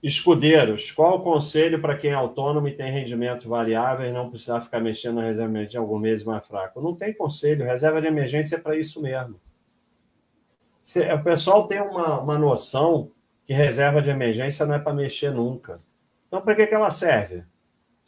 Escudeiros, 0.00 0.92
qual 0.92 1.16
o 1.16 1.22
conselho 1.22 1.80
para 1.80 1.96
quem 1.96 2.12
é 2.12 2.14
autônomo 2.14 2.68
e 2.68 2.72
tem 2.72 2.92
rendimento 2.92 3.48
variável 3.48 4.06
e 4.06 4.12
não 4.12 4.30
precisar 4.30 4.60
ficar 4.60 4.80
mexendo 4.80 5.16
na 5.16 5.22
reserva 5.22 5.50
de 5.50 5.58
emergência 5.58 5.80
algum 5.80 5.98
mês 5.98 6.22
mais 6.22 6.46
fraco? 6.46 6.80
Não 6.80 6.94
tem 6.94 7.12
conselho, 7.12 7.64
reserva 7.64 8.00
de 8.00 8.06
emergência 8.06 8.56
é 8.56 8.60
para 8.60 8.76
isso 8.76 9.02
mesmo. 9.02 9.40
O 11.14 11.24
pessoal 11.24 11.66
tem 11.66 11.80
uma, 11.80 12.20
uma 12.20 12.38
noção 12.38 13.10
que 13.44 13.52
reserva 13.52 14.00
de 14.00 14.08
emergência 14.08 14.64
não 14.64 14.74
é 14.74 14.78
para 14.78 14.94
mexer 14.94 15.32
nunca. 15.32 15.80
Então, 16.28 16.40
para 16.40 16.54
que, 16.54 16.66
que 16.66 16.74
ela 16.74 16.90
serve? 16.90 17.42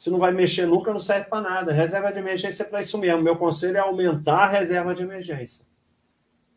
Se 0.01 0.09
não 0.09 0.19
vai 0.19 0.33
mexer 0.33 0.65
nunca, 0.65 0.95
não 0.95 0.99
serve 0.99 1.27
para 1.27 1.43
nada. 1.43 1.75
Reserva 1.75 2.11
de 2.11 2.19
emergência 2.19 2.63
é 2.63 2.67
para 2.67 2.81
isso 2.81 2.97
mesmo. 2.97 3.21
Meu 3.21 3.37
conselho 3.37 3.77
é 3.77 3.81
aumentar 3.81 4.45
a 4.45 4.49
reserva 4.49 4.95
de 4.95 5.03
emergência. 5.03 5.67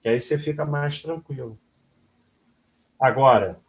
Que 0.02 0.08
aí 0.08 0.22
você 0.22 0.38
fica 0.38 0.66
mais 0.66 1.02
tranquilo. 1.02 1.60
Agora, 2.98 3.60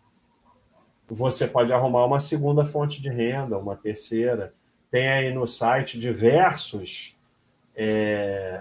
você 1.09 1.49
pode 1.49 1.73
arrumar 1.73 2.05
uma 2.05 2.21
segunda 2.21 2.65
fonte 2.65 3.03
de 3.03 3.09
renda, 3.09 3.59
uma 3.59 3.75
terceira. 3.75 4.55
Tem 4.93 5.09
aí 5.09 5.35
no 5.35 5.45
site 5.45 5.99
diversos 5.99 7.21
é, 7.75 8.61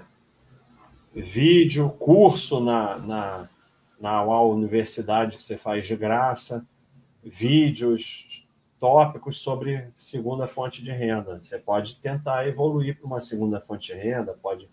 vídeo, 1.13 1.91
curso 1.91 2.59
na, 2.59 2.97
na, 2.97 3.49
na 4.01 4.41
universidade 4.41 5.37
que 5.37 5.43
você 5.43 5.57
faz 5.57 5.85
de 5.85 5.95
graça, 5.95 6.65
vídeos, 7.23 8.42
tópicos 8.83 9.39
sobre 9.39 9.87
segunda 9.95 10.45
fonte 10.45 10.83
de 10.83 10.91
renda. 10.91 11.39
Você 11.39 11.57
pode 11.57 11.95
tentar 12.01 12.45
evoluir 12.49 12.99
para 12.99 13.07
uma 13.07 13.21
segunda 13.21 13.61
fonte 13.61 13.93
de 13.93 13.97
renda, 13.97 14.37
pode 14.41 14.69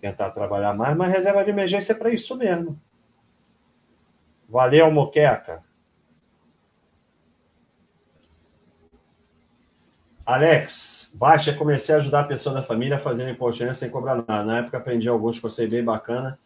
tentar 0.00 0.32
trabalhar 0.32 0.74
mais, 0.74 0.96
mas 0.96 1.12
reserva 1.12 1.44
de 1.44 1.50
emergência 1.50 1.92
é 1.92 1.96
para 1.96 2.10
isso 2.10 2.36
mesmo. 2.36 2.76
Valeu, 4.48 4.90
Moqueca. 4.90 5.62
Alex, 10.26 11.12
baixa, 11.14 11.52
comecei 11.52 11.94
a 11.94 11.98
ajudar 11.98 12.22
a 12.22 12.24
pessoa 12.24 12.52
da 12.52 12.64
família 12.64 12.98
fazendo 12.98 13.30
imposto 13.30 13.62
sem 13.76 13.88
cobrar 13.88 14.16
nada. 14.16 14.42
Na 14.42 14.58
época 14.58 14.78
aprendi 14.78 15.08
alguns 15.08 15.38
sei 15.54 15.68
bem 15.68 15.84
bacana 15.84 16.36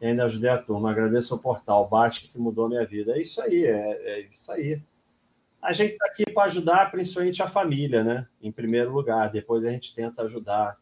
e 0.00 0.06
ainda 0.06 0.22
ajudei 0.22 0.50
a 0.50 0.58
turma. 0.58 0.92
Agradeço 0.92 1.34
o 1.34 1.38
portal, 1.40 1.88
baixa 1.88 2.32
que 2.32 2.38
mudou 2.38 2.68
minha 2.68 2.86
vida. 2.86 3.10
É 3.16 3.20
isso 3.20 3.42
aí, 3.42 3.64
é, 3.64 4.20
é 4.20 4.20
isso 4.20 4.52
aí. 4.52 4.80
A 5.64 5.72
gente 5.72 5.92
está 5.92 6.04
aqui 6.06 6.30
para 6.30 6.44
ajudar 6.44 6.90
principalmente 6.90 7.42
a 7.42 7.48
família, 7.48 8.04
né? 8.04 8.28
Em 8.42 8.52
primeiro 8.52 8.92
lugar. 8.92 9.30
Depois 9.30 9.64
a 9.64 9.70
gente 9.70 9.94
tenta 9.94 10.22
ajudar 10.22 10.78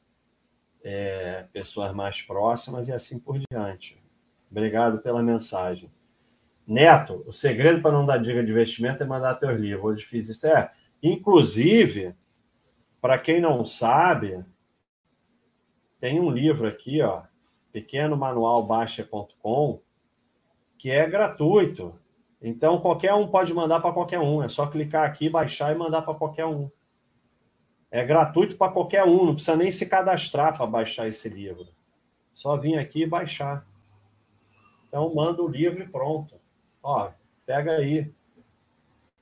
é, 0.85 1.47
pessoas 1.53 1.95
mais 1.95 2.21
próximas 2.21 2.89
e 2.89 2.93
assim 2.93 3.21
por 3.21 3.39
diante. 3.39 3.97
Obrigado 4.51 4.99
pela 4.99 5.23
mensagem. 5.23 5.89
Neto, 6.67 7.23
o 7.29 7.33
segredo 7.33 7.81
para 7.81 7.93
não 7.93 8.05
dar 8.05 8.19
dica 8.19 8.43
de 8.43 8.51
investimento 8.51 9.05
é 9.05 9.07
mandar 9.07 9.37
teus 9.37 9.57
livros. 9.57 9.85
Hoje 9.85 10.05
fiz 10.05 10.29
isso. 10.29 10.49
É, 10.49 10.73
inclusive, 11.01 12.17
para 13.01 13.21
quem 13.21 13.41
não 13.41 13.65
sabe, 13.65 14.45
tem 16.01 16.19
um 16.19 16.29
livro 16.29 16.67
aqui, 16.67 17.01
ó, 17.03 17.23
pequeno 17.71 18.17
manual 18.17 18.67
baixa.com, 18.67 19.81
que 20.77 20.91
é 20.91 21.09
gratuito. 21.09 21.95
Então 22.43 22.81
qualquer 22.81 23.15
um 23.15 23.29
pode 23.29 23.55
mandar 23.55 23.81
para 23.81 23.93
qualquer 23.93 24.19
um, 24.19 24.43
é 24.43 24.49
só 24.49 24.67
clicar 24.67 25.09
aqui, 25.09 25.31
baixar 25.31 25.73
e 25.73 25.79
mandar 25.79 26.03
para 26.03 26.15
qualquer 26.15 26.45
um. 26.45 26.69
É 27.89 28.05
gratuito 28.05 28.57
para 28.57 28.73
qualquer 28.73 29.05
um, 29.05 29.27
não 29.27 29.35
precisa 29.35 29.57
nem 29.57 29.71
se 29.71 29.87
cadastrar 29.87 30.57
para 30.57 30.67
baixar 30.67 31.07
esse 31.07 31.29
livro. 31.29 31.69
Só 32.33 32.57
vir 32.57 32.79
aqui 32.79 33.03
e 33.03 33.07
baixar. 33.07 33.65
Então 34.89 35.15
manda 35.15 35.43
o 35.43 35.49
livro 35.49 35.83
e 35.83 35.89
pronto. 35.89 36.35
Ó, 36.83 37.11
pega 37.47 37.77
aí. 37.77 38.13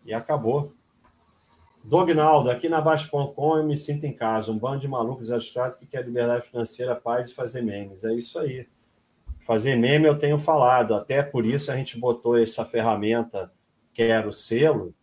E 0.04 0.14
acabou. 0.14 0.72
Dognaldo, 1.82 2.50
aqui 2.50 2.68
na 2.68 2.80
Baixo.com 2.80 3.56
eu 3.56 3.64
me 3.64 3.76
sinto 3.76 4.04
em 4.04 4.12
casa, 4.12 4.52
um 4.52 4.58
bando 4.58 4.80
de 4.80 4.88
malucos 4.88 5.30
abstratos 5.30 5.78
que 5.78 5.86
quer 5.86 6.04
liberdade 6.04 6.46
financeira, 6.46 6.94
paz 6.94 7.30
e 7.30 7.34
fazer 7.34 7.62
memes. 7.62 8.04
É 8.04 8.14
isso 8.14 8.38
aí. 8.38 8.66
Fazer 9.50 9.74
meme 9.74 10.06
eu 10.06 10.16
tenho 10.16 10.38
falado, 10.38 10.94
até 10.94 11.24
por 11.24 11.44
isso 11.44 11.72
a 11.72 11.76
gente 11.76 11.98
botou 11.98 12.38
essa 12.38 12.64
ferramenta, 12.64 13.52
Quero 13.92 14.32
Selo, 14.32 14.94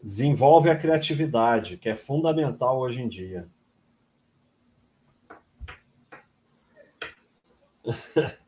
desenvolve 0.00 0.70
a 0.70 0.78
criatividade, 0.78 1.76
que 1.76 1.88
é 1.88 1.96
fundamental 1.96 2.78
hoje 2.78 3.02
em 3.02 3.08
dia. 3.08 3.48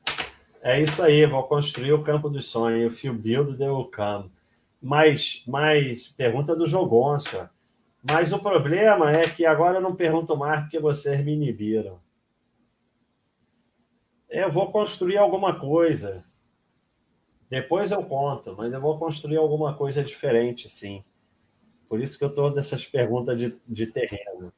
É 0.62 0.80
isso 0.80 1.02
aí, 1.02 1.26
vou 1.26 1.42
construir 1.44 1.92
o 1.92 2.02
campo 2.02 2.28
dos 2.28 2.46
sonhos. 2.46 2.92
If 2.92 3.04
you 3.04 3.14
build, 3.14 3.56
they 3.56 3.68
come. 3.94 4.32
Mas, 4.80 5.42
mas 5.46 6.08
pergunta 6.08 6.54
do 6.54 6.66
Jogonça. 6.66 7.50
Mas 8.02 8.32
o 8.32 8.38
problema 8.38 9.12
é 9.12 9.28
que 9.28 9.44
agora 9.44 9.78
eu 9.78 9.80
não 9.80 9.94
pergunto 9.94 10.36
mais 10.36 10.62
porque 10.62 10.80
vocês 10.80 11.24
me 11.24 11.34
inibiram. 11.34 12.00
Eu 14.28 14.50
vou 14.50 14.70
construir 14.70 15.18
alguma 15.18 15.58
coisa. 15.58 16.24
Depois 17.48 17.90
eu 17.90 18.02
conto, 18.04 18.54
mas 18.56 18.72
eu 18.72 18.80
vou 18.80 18.98
construir 18.98 19.36
alguma 19.36 19.74
coisa 19.74 20.02
diferente, 20.02 20.68
sim. 20.68 21.04
Por 21.88 22.00
isso 22.00 22.18
que 22.18 22.24
eu 22.24 22.28
estou 22.28 22.50
dessas 22.50 22.84
perguntas 22.84 23.38
de, 23.38 23.56
de 23.66 23.86
terreno. 23.86 24.52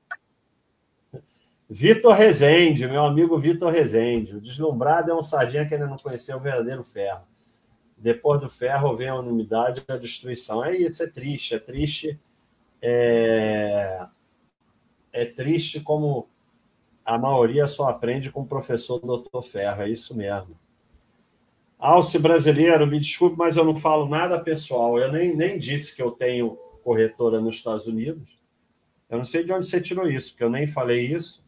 Vitor 1.69 2.15
Rezende, 2.15 2.89
meu 2.89 3.05
amigo 3.05 3.39
Vitor 3.39 3.71
Rezende. 3.71 4.37
O 4.37 4.41
deslumbrado 4.41 5.11
é 5.11 5.15
um 5.15 5.23
sardinha 5.23 5.69
que 5.69 5.75
ainda 5.75 5.87
não 5.87 5.97
conheceu 5.97 6.39
o 6.39 6.41
verdadeiro 6.41 6.83
ferro. 6.83 7.27
Depois 7.95 8.41
do 8.41 8.49
ferro 8.49 8.97
vem 8.97 9.09
a 9.09 9.17
unanimidade 9.17 9.85
e 9.87 9.93
a 9.93 9.97
destruição. 9.99 10.65
É 10.65 10.75
isso, 10.75 11.03
é 11.03 11.07
triste, 11.07 11.55
é 11.55 11.59
triste. 11.59 12.19
É, 12.81 14.07
é 15.13 15.27
triste 15.27 15.81
como 15.81 16.27
a 17.09 17.17
maioria 17.17 17.67
só 17.67 17.89
aprende 17.89 18.31
com 18.31 18.43
o 18.43 18.47
professor 18.47 19.01
Dr. 19.01 19.41
Ferro, 19.43 19.81
é 19.81 19.89
isso 19.89 20.15
mesmo. 20.15 20.55
Alce 21.79 22.19
brasileiro, 22.19 22.87
me 22.87 23.01
desculpe, 23.01 23.35
mas 23.39 23.57
eu 23.57 23.65
não 23.65 23.75
falo 23.75 24.07
nada 24.07 24.39
pessoal. 24.39 24.99
Eu 24.99 25.11
nem, 25.11 25.35
nem 25.35 25.59
disse 25.59 25.97
que 25.97 26.03
eu 26.03 26.11
tenho 26.11 26.55
corretora 26.85 27.41
nos 27.41 27.57
Estados 27.57 27.87
Unidos. 27.87 28.39
Eu 29.09 29.17
não 29.17 29.25
sei 29.25 29.43
de 29.43 29.51
onde 29.51 29.65
você 29.65 29.81
tirou 29.81 30.07
isso, 30.07 30.33
porque 30.33 30.45
eu 30.45 30.51
nem 30.51 30.67
falei 30.67 31.07
isso. 31.07 31.43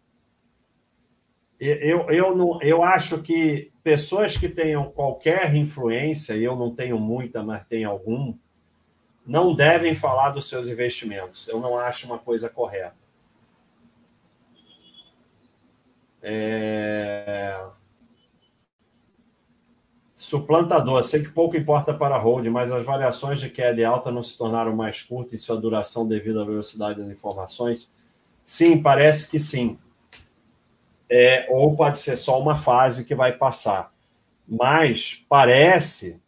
Eu, 1.58 2.08
eu, 2.08 2.34
não, 2.34 2.58
eu 2.62 2.82
acho 2.82 3.22
que 3.22 3.70
pessoas 3.82 4.38
que 4.38 4.48
tenham 4.48 4.90
qualquer 4.90 5.54
influência, 5.54 6.32
e 6.36 6.42
eu 6.42 6.56
não 6.56 6.74
tenho 6.74 6.98
muita, 6.98 7.42
mas 7.42 7.66
tenho 7.66 7.90
algum, 7.90 8.34
não 9.26 9.54
devem 9.54 9.94
falar 9.94 10.30
dos 10.30 10.48
seus 10.48 10.68
investimentos. 10.68 11.46
Eu 11.48 11.60
não 11.60 11.76
acho 11.78 12.06
uma 12.06 12.18
coisa 12.18 12.48
correta. 12.48 12.99
É... 16.22 17.58
Suplantador, 20.16 21.02
sei 21.02 21.22
que 21.22 21.30
pouco 21.30 21.56
importa 21.56 21.94
para 21.94 22.14
a 22.14 22.18
hold, 22.18 22.46
mas 22.48 22.70
as 22.70 22.84
variações 22.84 23.40
de 23.40 23.48
queda 23.48 23.80
e 23.80 23.84
alta 23.84 24.12
não 24.12 24.22
se 24.22 24.36
tornaram 24.36 24.76
mais 24.76 25.02
curtas 25.02 25.32
em 25.32 25.38
sua 25.38 25.56
duração 25.56 26.06
devido 26.06 26.40
à 26.40 26.44
velocidade 26.44 27.00
das 27.00 27.08
informações? 27.08 27.90
Sim, 28.44 28.80
parece 28.80 29.30
que 29.30 29.40
sim. 29.40 29.78
É, 31.08 31.46
ou 31.50 31.74
pode 31.74 31.98
ser 31.98 32.16
só 32.16 32.38
uma 32.38 32.54
fase 32.54 33.04
que 33.04 33.14
vai 33.14 33.32
passar. 33.32 33.92
Mas 34.46 35.24
parece, 35.28 36.20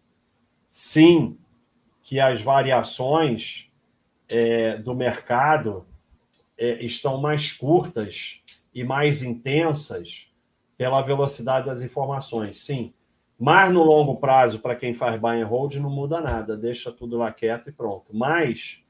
sim, 0.70 1.36
que 2.02 2.18
as 2.18 2.40
variações 2.40 3.70
é, 4.30 4.76
do 4.78 4.94
mercado 4.94 5.86
é, 6.58 6.84
estão 6.84 7.20
mais 7.20 7.52
curtas 7.52 8.41
e 8.74 8.84
mais 8.84 9.22
intensas 9.22 10.32
pela 10.76 11.02
velocidade 11.02 11.66
das 11.66 11.80
informações. 11.80 12.64
Sim, 12.64 12.92
mas 13.38 13.72
no 13.72 13.82
longo 13.82 14.16
prazo, 14.16 14.60
para 14.60 14.76
quem 14.76 14.94
faz 14.94 15.20
buy 15.20 15.40
and 15.40 15.46
hold, 15.46 15.74
não 15.76 15.90
muda 15.90 16.20
nada, 16.20 16.56
deixa 16.56 16.92
tudo 16.92 17.18
lá 17.18 17.32
quieto 17.32 17.68
e 17.70 17.72
pronto. 17.72 18.16
Mas 18.16 18.82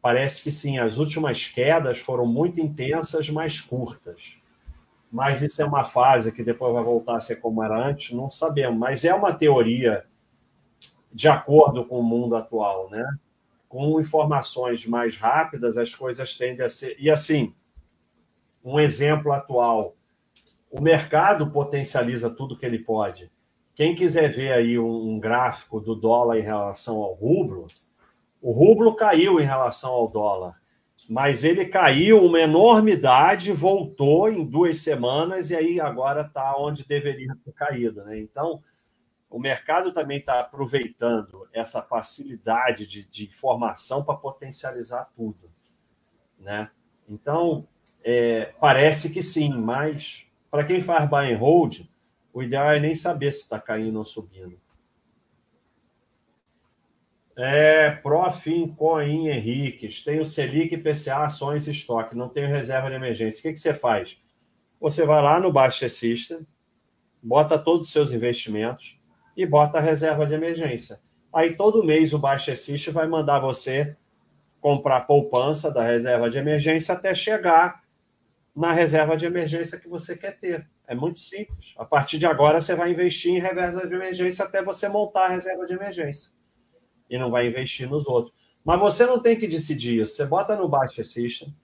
parece 0.00 0.42
que 0.42 0.52
sim, 0.52 0.78
as 0.78 0.98
últimas 0.98 1.46
quedas 1.48 1.98
foram 1.98 2.24
muito 2.24 2.60
intensas, 2.60 3.28
mais 3.28 3.60
curtas. 3.60 4.38
Mas 5.10 5.42
isso 5.42 5.60
é 5.62 5.64
uma 5.64 5.84
fase 5.84 6.32
que 6.32 6.44
depois 6.44 6.72
vai 6.72 6.84
voltar 6.84 7.16
a 7.16 7.20
ser 7.20 7.36
como 7.36 7.62
era 7.62 7.88
antes, 7.88 8.14
não 8.14 8.30
sabemos. 8.30 8.78
Mas 8.78 9.04
é 9.04 9.14
uma 9.14 9.32
teoria 9.32 10.04
de 11.12 11.28
acordo 11.28 11.84
com 11.84 11.98
o 11.98 12.02
mundo 12.02 12.36
atual, 12.36 12.88
né? 12.90 13.04
Com 13.68 13.98
informações 14.00 14.86
mais 14.86 15.16
rápidas, 15.16 15.76
as 15.76 15.94
coisas 15.94 16.36
tendem 16.36 16.64
a 16.64 16.68
ser. 16.68 16.96
E 16.98 17.10
assim, 17.10 17.54
um 18.64 18.78
exemplo 18.78 19.32
atual: 19.32 19.94
o 20.70 20.80
mercado 20.80 21.50
potencializa 21.50 22.30
tudo 22.30 22.56
que 22.56 22.66
ele 22.66 22.78
pode. 22.78 23.30
Quem 23.74 23.94
quiser 23.94 24.28
ver 24.28 24.52
aí 24.52 24.78
um 24.78 25.20
gráfico 25.20 25.80
do 25.80 25.94
dólar 25.94 26.38
em 26.38 26.42
relação 26.42 26.96
ao 26.96 27.14
rublo, 27.14 27.68
o 28.42 28.50
rublo 28.50 28.94
caiu 28.94 29.40
em 29.40 29.44
relação 29.44 29.92
ao 29.92 30.08
dólar, 30.08 30.60
mas 31.08 31.44
ele 31.44 31.64
caiu 31.64 32.24
uma 32.24 32.40
enormidade, 32.40 33.52
voltou 33.52 34.28
em 34.28 34.44
duas 34.44 34.78
semanas 34.78 35.50
e 35.50 35.56
aí 35.56 35.80
agora 35.80 36.22
está 36.22 36.56
onde 36.56 36.86
deveria 36.86 37.34
ter 37.44 37.52
caído. 37.52 38.04
Né? 38.04 38.18
Então, 38.18 38.62
o 39.30 39.38
mercado 39.38 39.92
também 39.92 40.18
está 40.18 40.40
aproveitando 40.40 41.48
essa 41.52 41.82
facilidade 41.82 42.86
de, 42.86 43.06
de 43.06 43.26
informação 43.26 44.04
para 44.04 44.16
potencializar 44.16 45.08
tudo. 45.16 45.50
Né? 46.38 46.70
Então, 47.08 47.66
é, 48.10 48.54
parece 48.58 49.10
que 49.10 49.22
sim, 49.22 49.52
mas 49.52 50.24
para 50.50 50.64
quem 50.64 50.80
faz 50.80 51.06
buy 51.10 51.30
and 51.30 51.36
hold, 51.36 51.80
o 52.32 52.42
ideal 52.42 52.70
é 52.70 52.80
nem 52.80 52.94
saber 52.94 53.30
se 53.32 53.42
está 53.42 53.60
caindo 53.60 53.98
ou 53.98 54.04
subindo. 54.04 54.58
É, 57.36 57.90
Profim, 57.90 58.66
Coin, 58.68 59.28
Henriques, 59.28 60.02
tem 60.02 60.20
o 60.20 60.24
Selic, 60.24 60.74
PCA, 60.78 61.18
ações 61.24 61.66
e 61.66 61.70
estoque, 61.70 62.16
não 62.16 62.30
tenho 62.30 62.48
reserva 62.48 62.88
de 62.88 62.96
emergência. 62.96 63.40
O 63.40 63.42
que, 63.42 63.52
que 63.52 63.60
você 63.60 63.74
faz? 63.74 64.18
Você 64.80 65.04
vai 65.04 65.22
lá 65.22 65.38
no 65.38 65.52
System, 65.70 66.46
bota 67.22 67.58
todos 67.58 67.88
os 67.88 67.92
seus 67.92 68.10
investimentos 68.10 68.98
e 69.36 69.44
bota 69.44 69.76
a 69.76 69.82
reserva 69.82 70.24
de 70.24 70.32
emergência. 70.32 70.98
Aí 71.30 71.54
todo 71.54 71.84
mês 71.84 72.14
o 72.14 72.20
System 72.38 72.94
vai 72.94 73.06
mandar 73.06 73.38
você 73.38 73.94
comprar 74.62 75.02
poupança 75.02 75.70
da 75.70 75.82
reserva 75.82 76.30
de 76.30 76.38
emergência 76.38 76.94
até 76.94 77.14
chegar 77.14 77.86
na 78.58 78.72
reserva 78.72 79.16
de 79.16 79.24
emergência 79.24 79.78
que 79.78 79.88
você 79.88 80.16
quer 80.16 80.36
ter. 80.36 80.68
É 80.84 80.92
muito 80.92 81.20
simples. 81.20 81.74
A 81.78 81.84
partir 81.84 82.18
de 82.18 82.26
agora, 82.26 82.60
você 82.60 82.74
vai 82.74 82.90
investir 82.90 83.32
em 83.32 83.38
reserva 83.38 83.86
de 83.86 83.94
emergência 83.94 84.44
até 84.44 84.60
você 84.60 84.88
montar 84.88 85.26
a 85.26 85.28
reserva 85.28 85.64
de 85.64 85.74
emergência. 85.74 86.32
E 87.08 87.16
não 87.16 87.30
vai 87.30 87.46
investir 87.46 87.88
nos 87.88 88.04
outros. 88.08 88.34
Mas 88.64 88.80
você 88.80 89.06
não 89.06 89.22
tem 89.22 89.36
que 89.36 89.46
decidir 89.46 90.02
isso. 90.02 90.16
Você 90.16 90.26
bota 90.26 90.56
no 90.56 90.68
Baixa 90.68 91.04
System, 91.04 91.54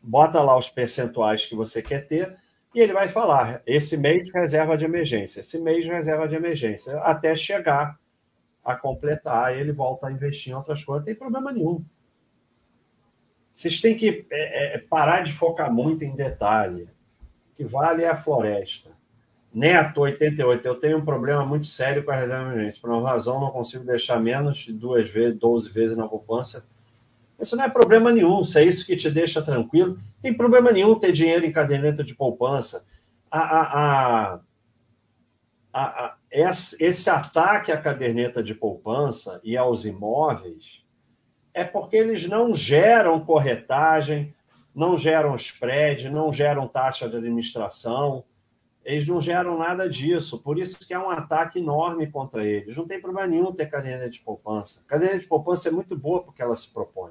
bota 0.00 0.40
lá 0.40 0.56
os 0.56 0.70
percentuais 0.70 1.46
que 1.46 1.56
você 1.56 1.82
quer 1.82 2.06
ter, 2.06 2.36
e 2.72 2.78
ele 2.78 2.92
vai 2.92 3.08
falar: 3.08 3.60
esse 3.66 3.96
mês 3.96 4.32
reserva 4.32 4.78
de 4.78 4.84
emergência, 4.84 5.40
esse 5.40 5.58
mês 5.58 5.84
reserva 5.84 6.28
de 6.28 6.36
emergência, 6.36 6.96
até 6.98 7.34
chegar 7.34 7.98
a 8.64 8.76
completar, 8.76 9.56
ele 9.56 9.72
volta 9.72 10.06
a 10.06 10.12
investir 10.12 10.52
em 10.52 10.54
outras 10.54 10.84
coisas, 10.84 11.00
não 11.00 11.06
tem 11.06 11.14
problema 11.16 11.52
nenhum. 11.52 11.84
Vocês 13.58 13.80
têm 13.80 13.96
que 13.96 14.24
é, 14.30 14.76
é, 14.76 14.78
parar 14.78 15.22
de 15.22 15.32
focar 15.32 15.72
muito 15.74 16.04
em 16.04 16.14
detalhe 16.14 16.88
que 17.56 17.64
vale 17.64 18.04
é 18.04 18.08
a 18.08 18.14
floresta. 18.14 18.90
Neto, 19.52 20.02
88. 20.02 20.64
Eu 20.64 20.76
tenho 20.76 20.98
um 20.98 21.04
problema 21.04 21.44
muito 21.44 21.66
sério 21.66 22.04
com 22.04 22.12
a 22.12 22.14
reserva 22.14 22.52
emergente. 22.52 22.80
Por 22.80 22.88
uma 22.88 23.10
razão, 23.10 23.40
não 23.40 23.50
consigo 23.50 23.84
deixar 23.84 24.20
menos 24.20 24.58
de 24.58 24.72
duas 24.72 25.10
vezes, 25.10 25.36
12 25.40 25.70
vezes 25.70 25.96
na 25.96 26.06
poupança. 26.06 26.64
Isso 27.40 27.56
não 27.56 27.64
é 27.64 27.68
problema 27.68 28.12
nenhum. 28.12 28.44
Se 28.44 28.60
é 28.60 28.64
isso 28.64 28.86
que 28.86 28.94
te 28.94 29.10
deixa 29.10 29.42
tranquilo, 29.42 29.98
tem 30.22 30.32
problema 30.32 30.70
nenhum 30.70 30.96
ter 30.96 31.10
dinheiro 31.10 31.44
em 31.44 31.50
caderneta 31.50 32.04
de 32.04 32.14
poupança. 32.14 32.84
A, 33.28 33.40
a, 33.40 34.40
a, 35.74 36.16
esse 36.30 37.10
ataque 37.10 37.72
à 37.72 37.76
caderneta 37.76 38.40
de 38.40 38.54
poupança 38.54 39.40
e 39.42 39.56
aos 39.56 39.84
imóveis 39.84 40.86
é 41.58 41.64
porque 41.64 41.96
eles 41.96 42.28
não 42.28 42.54
geram 42.54 43.18
corretagem, 43.18 44.32
não 44.72 44.96
geram 44.96 45.34
spread, 45.34 46.08
não 46.08 46.32
geram 46.32 46.68
taxa 46.68 47.08
de 47.08 47.16
administração, 47.16 48.22
eles 48.84 49.08
não 49.08 49.20
geram 49.20 49.58
nada 49.58 49.90
disso, 49.90 50.38
por 50.38 50.56
isso 50.56 50.86
que 50.86 50.94
é 50.94 50.98
um 50.98 51.10
ataque 51.10 51.58
enorme 51.58 52.06
contra 52.06 52.46
eles. 52.46 52.76
Não 52.76 52.86
tem 52.86 53.00
problema 53.00 53.26
nenhum 53.26 53.52
ter 53.52 53.66
caderneta 53.66 54.08
de 54.08 54.20
poupança. 54.20 54.82
A 54.86 54.88
caderneta 54.88 55.18
de 55.18 55.26
poupança 55.26 55.68
é 55.68 55.72
muito 55.72 55.96
boa 55.96 56.22
porque 56.22 56.40
ela 56.40 56.54
se 56.54 56.70
propõe. 56.70 57.10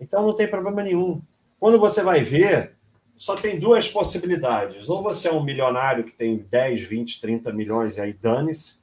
Então 0.00 0.24
não 0.24 0.34
tem 0.34 0.48
problema 0.48 0.82
nenhum. 0.82 1.20
Quando 1.60 1.78
você 1.78 2.02
vai 2.02 2.22
ver, 2.22 2.72
só 3.18 3.36
tem 3.36 3.60
duas 3.60 3.86
possibilidades. 3.86 4.88
Ou 4.88 5.02
você 5.02 5.28
é 5.28 5.32
um 5.32 5.44
milionário 5.44 6.04
que 6.04 6.12
tem 6.12 6.38
10, 6.38 6.82
20, 6.84 7.20
30 7.20 7.52
milhões 7.52 7.98
e 7.98 8.00
aí 8.00 8.14
dane-se, 8.14 8.76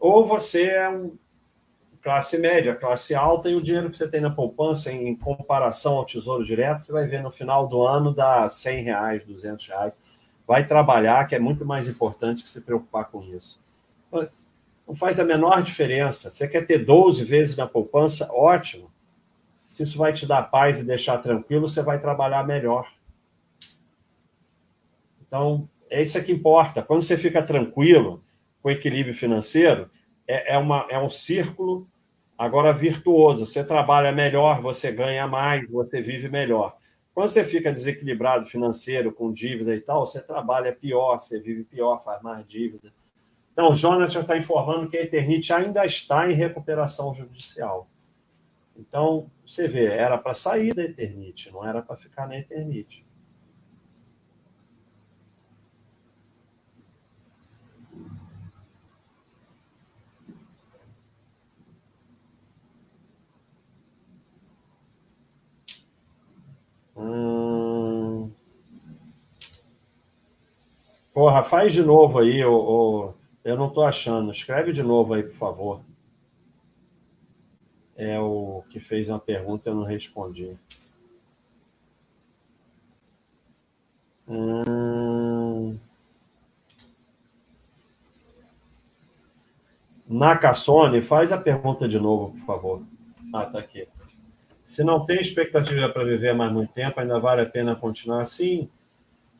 ou 0.00 0.26
você 0.26 0.64
é 0.64 0.90
um 0.90 1.16
classe 2.02 2.38
média, 2.38 2.74
classe 2.74 3.14
alta, 3.14 3.50
e 3.50 3.54
o 3.54 3.60
dinheiro 3.60 3.90
que 3.90 3.96
você 3.96 4.08
tem 4.08 4.20
na 4.20 4.30
poupança, 4.30 4.90
em 4.90 5.14
comparação 5.16 5.94
ao 5.94 6.04
Tesouro 6.04 6.44
Direto, 6.44 6.80
você 6.80 6.92
vai 6.92 7.06
ver 7.06 7.22
no 7.22 7.30
final 7.30 7.66
do 7.66 7.86
ano 7.86 8.14
dá 8.14 8.48
100 8.48 8.82
reais, 8.84 9.24
200 9.24 9.66
reais. 9.68 9.92
Vai 10.46 10.66
trabalhar, 10.66 11.26
que 11.26 11.34
é 11.34 11.38
muito 11.38 11.64
mais 11.64 11.88
importante 11.88 12.42
que 12.42 12.48
se 12.48 12.60
preocupar 12.60 13.06
com 13.06 13.22
isso. 13.24 13.60
Mas 14.10 14.48
não 14.86 14.94
faz 14.94 15.20
a 15.20 15.24
menor 15.24 15.62
diferença. 15.62 16.30
Você 16.30 16.48
quer 16.48 16.64
ter 16.64 16.78
12 16.78 17.22
vezes 17.24 17.56
na 17.56 17.66
poupança? 17.66 18.28
Ótimo. 18.32 18.90
Se 19.66 19.82
isso 19.82 19.98
vai 19.98 20.14
te 20.14 20.24
dar 20.26 20.42
paz 20.44 20.80
e 20.80 20.84
deixar 20.84 21.18
tranquilo, 21.18 21.68
você 21.68 21.82
vai 21.82 21.98
trabalhar 21.98 22.46
melhor. 22.46 22.88
Então, 25.26 25.68
é 25.90 26.02
isso 26.02 26.22
que 26.24 26.32
importa. 26.32 26.82
Quando 26.82 27.02
você 27.02 27.18
fica 27.18 27.42
tranquilo, 27.42 28.22
com 28.62 28.70
equilíbrio 28.70 29.14
financeiro, 29.14 29.90
é, 30.28 30.54
é, 30.54 30.58
uma, 30.58 30.86
é 30.90 30.98
um 30.98 31.08
círculo 31.08 31.88
agora 32.36 32.72
virtuoso. 32.72 33.46
Você 33.46 33.64
trabalha 33.64 34.12
melhor, 34.12 34.60
você 34.60 34.92
ganha 34.92 35.26
mais, 35.26 35.68
você 35.68 36.02
vive 36.02 36.28
melhor. 36.28 36.76
Quando 37.14 37.30
você 37.30 37.42
fica 37.42 37.72
desequilibrado 37.72 38.46
financeiro, 38.46 39.10
com 39.10 39.32
dívida 39.32 39.74
e 39.74 39.80
tal, 39.80 40.06
você 40.06 40.20
trabalha 40.20 40.72
pior, 40.72 41.20
você 41.20 41.40
vive 41.40 41.64
pior, 41.64 42.04
faz 42.04 42.22
mais 42.22 42.46
dívida. 42.46 42.92
Então, 43.52 43.70
o 43.70 43.74
Jonas 43.74 44.12
já 44.12 44.20
está 44.20 44.36
informando 44.36 44.88
que 44.88 44.96
a 44.96 45.02
Eternite 45.02 45.52
ainda 45.52 45.84
está 45.84 46.30
em 46.30 46.34
recuperação 46.34 47.12
judicial. 47.12 47.88
Então, 48.76 49.28
você 49.44 49.66
vê, 49.66 49.86
era 49.86 50.16
para 50.16 50.32
sair 50.32 50.72
da 50.72 50.84
Eternite, 50.84 51.50
não 51.50 51.66
era 51.66 51.82
para 51.82 51.96
ficar 51.96 52.28
na 52.28 52.38
Eternite. 52.38 53.04
Hum... 66.98 68.30
Porra, 71.14 71.42
faz 71.42 71.72
de 71.72 71.82
novo 71.82 72.18
aí, 72.18 72.40
eu 72.40 73.14
não 73.44 73.68
estou 73.68 73.84
achando. 73.84 74.32
Escreve 74.32 74.72
de 74.72 74.82
novo 74.82 75.14
aí, 75.14 75.22
por 75.22 75.34
favor. 75.34 75.80
É 77.96 78.18
o 78.20 78.62
que 78.70 78.78
fez 78.80 79.08
uma 79.08 79.18
pergunta 79.18 79.68
e 79.68 79.72
eu 79.72 79.76
não 79.76 79.84
respondi. 79.84 80.56
Hum... 84.28 85.78
Faz 91.02 91.32
a 91.32 91.38
pergunta 91.38 91.88
de 91.88 91.98
novo, 91.98 92.30
por 92.30 92.46
favor. 92.46 92.82
Ah, 93.34 93.46
tá 93.46 93.58
aqui. 93.58 93.86
Se 94.68 94.84
não 94.84 95.06
tem 95.06 95.18
expectativa 95.18 95.88
para 95.88 96.04
viver 96.04 96.34
mais 96.34 96.52
muito 96.52 96.74
tempo, 96.74 97.00
ainda 97.00 97.18
vale 97.18 97.40
a 97.40 97.46
pena 97.46 97.74
continuar 97.74 98.20
assim? 98.20 98.68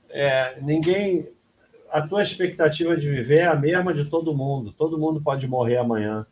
É, 0.09 0.59
ninguém 0.63 1.29
a 1.91 2.01
tua 2.01 2.23
expectativa 2.23 2.97
de 2.97 3.11
viver 3.11 3.41
é 3.41 3.47
a 3.47 3.55
mesma 3.55 3.93
de 3.93 4.07
todo 4.07 4.35
mundo. 4.35 4.73
Todo 4.73 4.99
mundo 4.99 5.21
pode 5.21 5.47
morrer 5.47 5.77
amanhã. 5.77 6.27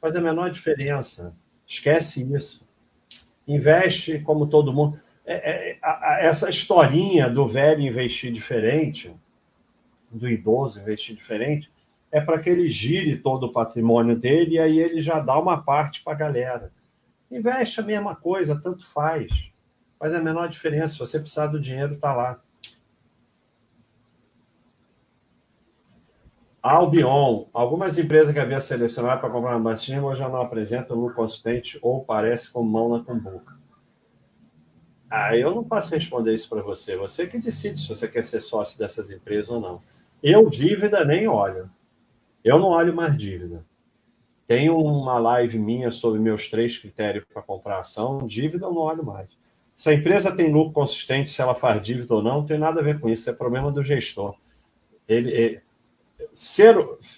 Faz 0.00 0.16
a 0.16 0.20
menor 0.20 0.50
diferença. 0.50 1.36
Esquece 1.66 2.26
isso. 2.34 2.66
Investe 3.46 4.18
como 4.20 4.46
todo 4.46 4.72
mundo. 4.72 4.98
É, 5.26 5.72
é, 5.72 5.78
a, 5.82 6.14
a, 6.14 6.18
essa 6.22 6.48
historinha 6.48 7.28
do 7.28 7.46
velho 7.46 7.82
investir 7.82 8.32
diferente, 8.32 9.14
do 10.10 10.26
idoso 10.26 10.80
investir 10.80 11.14
diferente, 11.14 11.70
é 12.10 12.18
para 12.18 12.38
que 12.38 12.48
ele 12.48 12.70
gire 12.70 13.18
todo 13.18 13.44
o 13.44 13.52
patrimônio 13.52 14.16
dele 14.16 14.54
e 14.54 14.58
aí 14.58 14.78
ele 14.78 15.02
já 15.02 15.20
dá 15.20 15.38
uma 15.38 15.60
parte 15.60 16.02
para 16.02 16.14
a 16.14 16.16
galera. 16.16 16.72
Investe 17.34 17.80
a 17.80 17.82
mesma 17.82 18.14
coisa, 18.14 18.60
tanto 18.62 18.86
faz. 18.86 19.50
Faz 19.98 20.14
a 20.14 20.22
menor 20.22 20.48
diferença. 20.48 20.94
Se 20.94 21.00
você 21.00 21.18
precisar 21.18 21.48
do 21.48 21.60
dinheiro, 21.60 21.94
está 21.94 22.14
lá. 22.14 22.40
Albion. 26.62 27.46
Algumas 27.52 27.98
empresas 27.98 28.32
que 28.32 28.38
havia 28.38 28.60
selecionado 28.60 29.20
para 29.20 29.30
comprar 29.30 29.56
uma 29.56 29.72
hoje 29.72 30.18
já 30.20 30.28
não 30.28 30.40
apresentam 30.40 30.96
lucro 30.96 31.16
consistente 31.16 31.76
ou 31.82 32.04
parece 32.04 32.52
com 32.52 32.62
mão 32.62 32.88
na 32.88 33.02
cumbuca. 33.02 33.52
Ah, 35.10 35.36
eu 35.36 35.52
não 35.54 35.64
posso 35.64 35.92
responder 35.92 36.32
isso 36.32 36.48
para 36.48 36.62
você. 36.62 36.96
Você 36.96 37.26
que 37.26 37.38
decide 37.38 37.80
se 37.80 37.88
você 37.88 38.06
quer 38.06 38.24
ser 38.24 38.40
sócio 38.40 38.78
dessas 38.78 39.10
empresas 39.10 39.50
ou 39.50 39.60
não. 39.60 39.80
Eu, 40.22 40.48
dívida, 40.48 41.04
nem 41.04 41.26
olho. 41.26 41.68
Eu 42.44 42.60
não 42.60 42.68
olho 42.68 42.94
mais 42.94 43.16
dívida. 43.16 43.64
Tem 44.46 44.68
uma 44.68 45.18
live 45.18 45.58
minha 45.58 45.90
sobre 45.90 46.20
meus 46.20 46.50
três 46.50 46.76
critérios 46.76 47.24
para 47.32 47.42
comprar 47.42 47.78
ação. 47.78 48.26
Dívida, 48.26 48.66
eu 48.66 48.72
não 48.72 48.82
olho 48.82 49.04
mais. 49.04 49.28
Se 49.74 49.90
a 49.90 49.94
empresa 49.94 50.34
tem 50.34 50.52
lucro 50.52 50.72
consistente, 50.72 51.30
se 51.30 51.40
ela 51.40 51.54
faz 51.54 51.82
dívida 51.82 52.14
ou 52.14 52.22
não, 52.22 52.40
não 52.40 52.46
tem 52.46 52.58
nada 52.58 52.80
a 52.80 52.84
ver 52.84 53.00
com 53.00 53.08
isso. 53.08 53.28
É 53.28 53.32
problema 53.32 53.72
do 53.72 53.82
gestor. 53.82 54.34
Ele, 55.08 55.30
ele 55.32 55.62
ser 56.32 56.76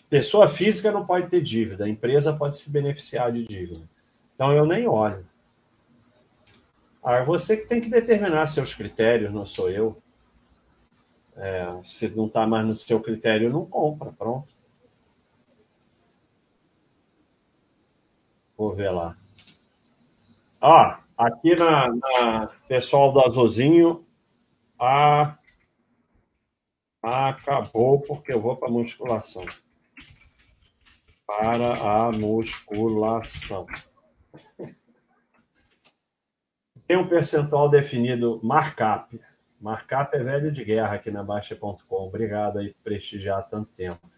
pessoa 0.09 0.49
física 0.49 0.91
não 0.91 1.07
pode 1.07 1.29
ter 1.29 1.41
dívida, 1.41 1.85
a 1.85 1.89
empresa 1.89 2.33
pode 2.33 2.57
se 2.57 2.71
beneficiar 2.71 3.33
de 3.33 3.45
dívida. 3.45 3.85
Então 4.35 4.53
eu 4.53 4.67
nem 4.67 4.87
olho. 4.87 5.27
Ah, 7.03 7.23
você 7.23 7.57
que 7.57 7.69
tem 7.69 7.81
que 7.81 7.89
determinar 7.89 8.47
seus 8.47 8.75
critérios, 8.75 9.33
não 9.33 9.47
sou 9.47 9.71
eu. 9.71 9.97
É, 11.37 11.67
se 11.85 12.09
não 12.09 12.27
está 12.27 12.47
mais 12.47 12.67
no 12.67 12.75
seu 12.75 13.01
critério, 13.01 13.51
não 13.51 13.65
compra, 13.65 14.11
pronto. 14.11 14.49
Vou 18.67 18.75
ver 18.75 18.91
lá. 18.91 19.17
Ah, 20.61 20.99
aqui 21.17 21.55
na, 21.55 21.87
na 21.87 22.49
pessoal 22.67 23.13
do 23.13 23.21
Azulzinho, 23.21 24.05
a 24.77 25.39
Acabou 27.01 28.01
porque 28.01 28.33
eu 28.33 28.41
vou 28.41 28.57
para 28.57 28.67
a 28.67 28.73
musculação. 28.73 29.45
Para 31.25 31.75
a 31.75 32.11
musculação. 32.11 33.69
Tem 36.89 36.97
um 36.97 37.09
percentual 37.09 37.71
definido 37.71 38.41
markup. 38.43 39.21
Markup 39.61 40.17
é 40.17 40.25
velho 40.25 40.51
de 40.51 40.65
guerra 40.65 40.97
aqui 40.97 41.13
na 41.13 41.23
Baixa.com. 41.23 41.79
Obrigado 41.89 42.59
aí 42.59 42.75
por 42.75 42.83
prestigiar 42.83 43.49
tanto 43.49 43.71
tempo. 43.75 44.16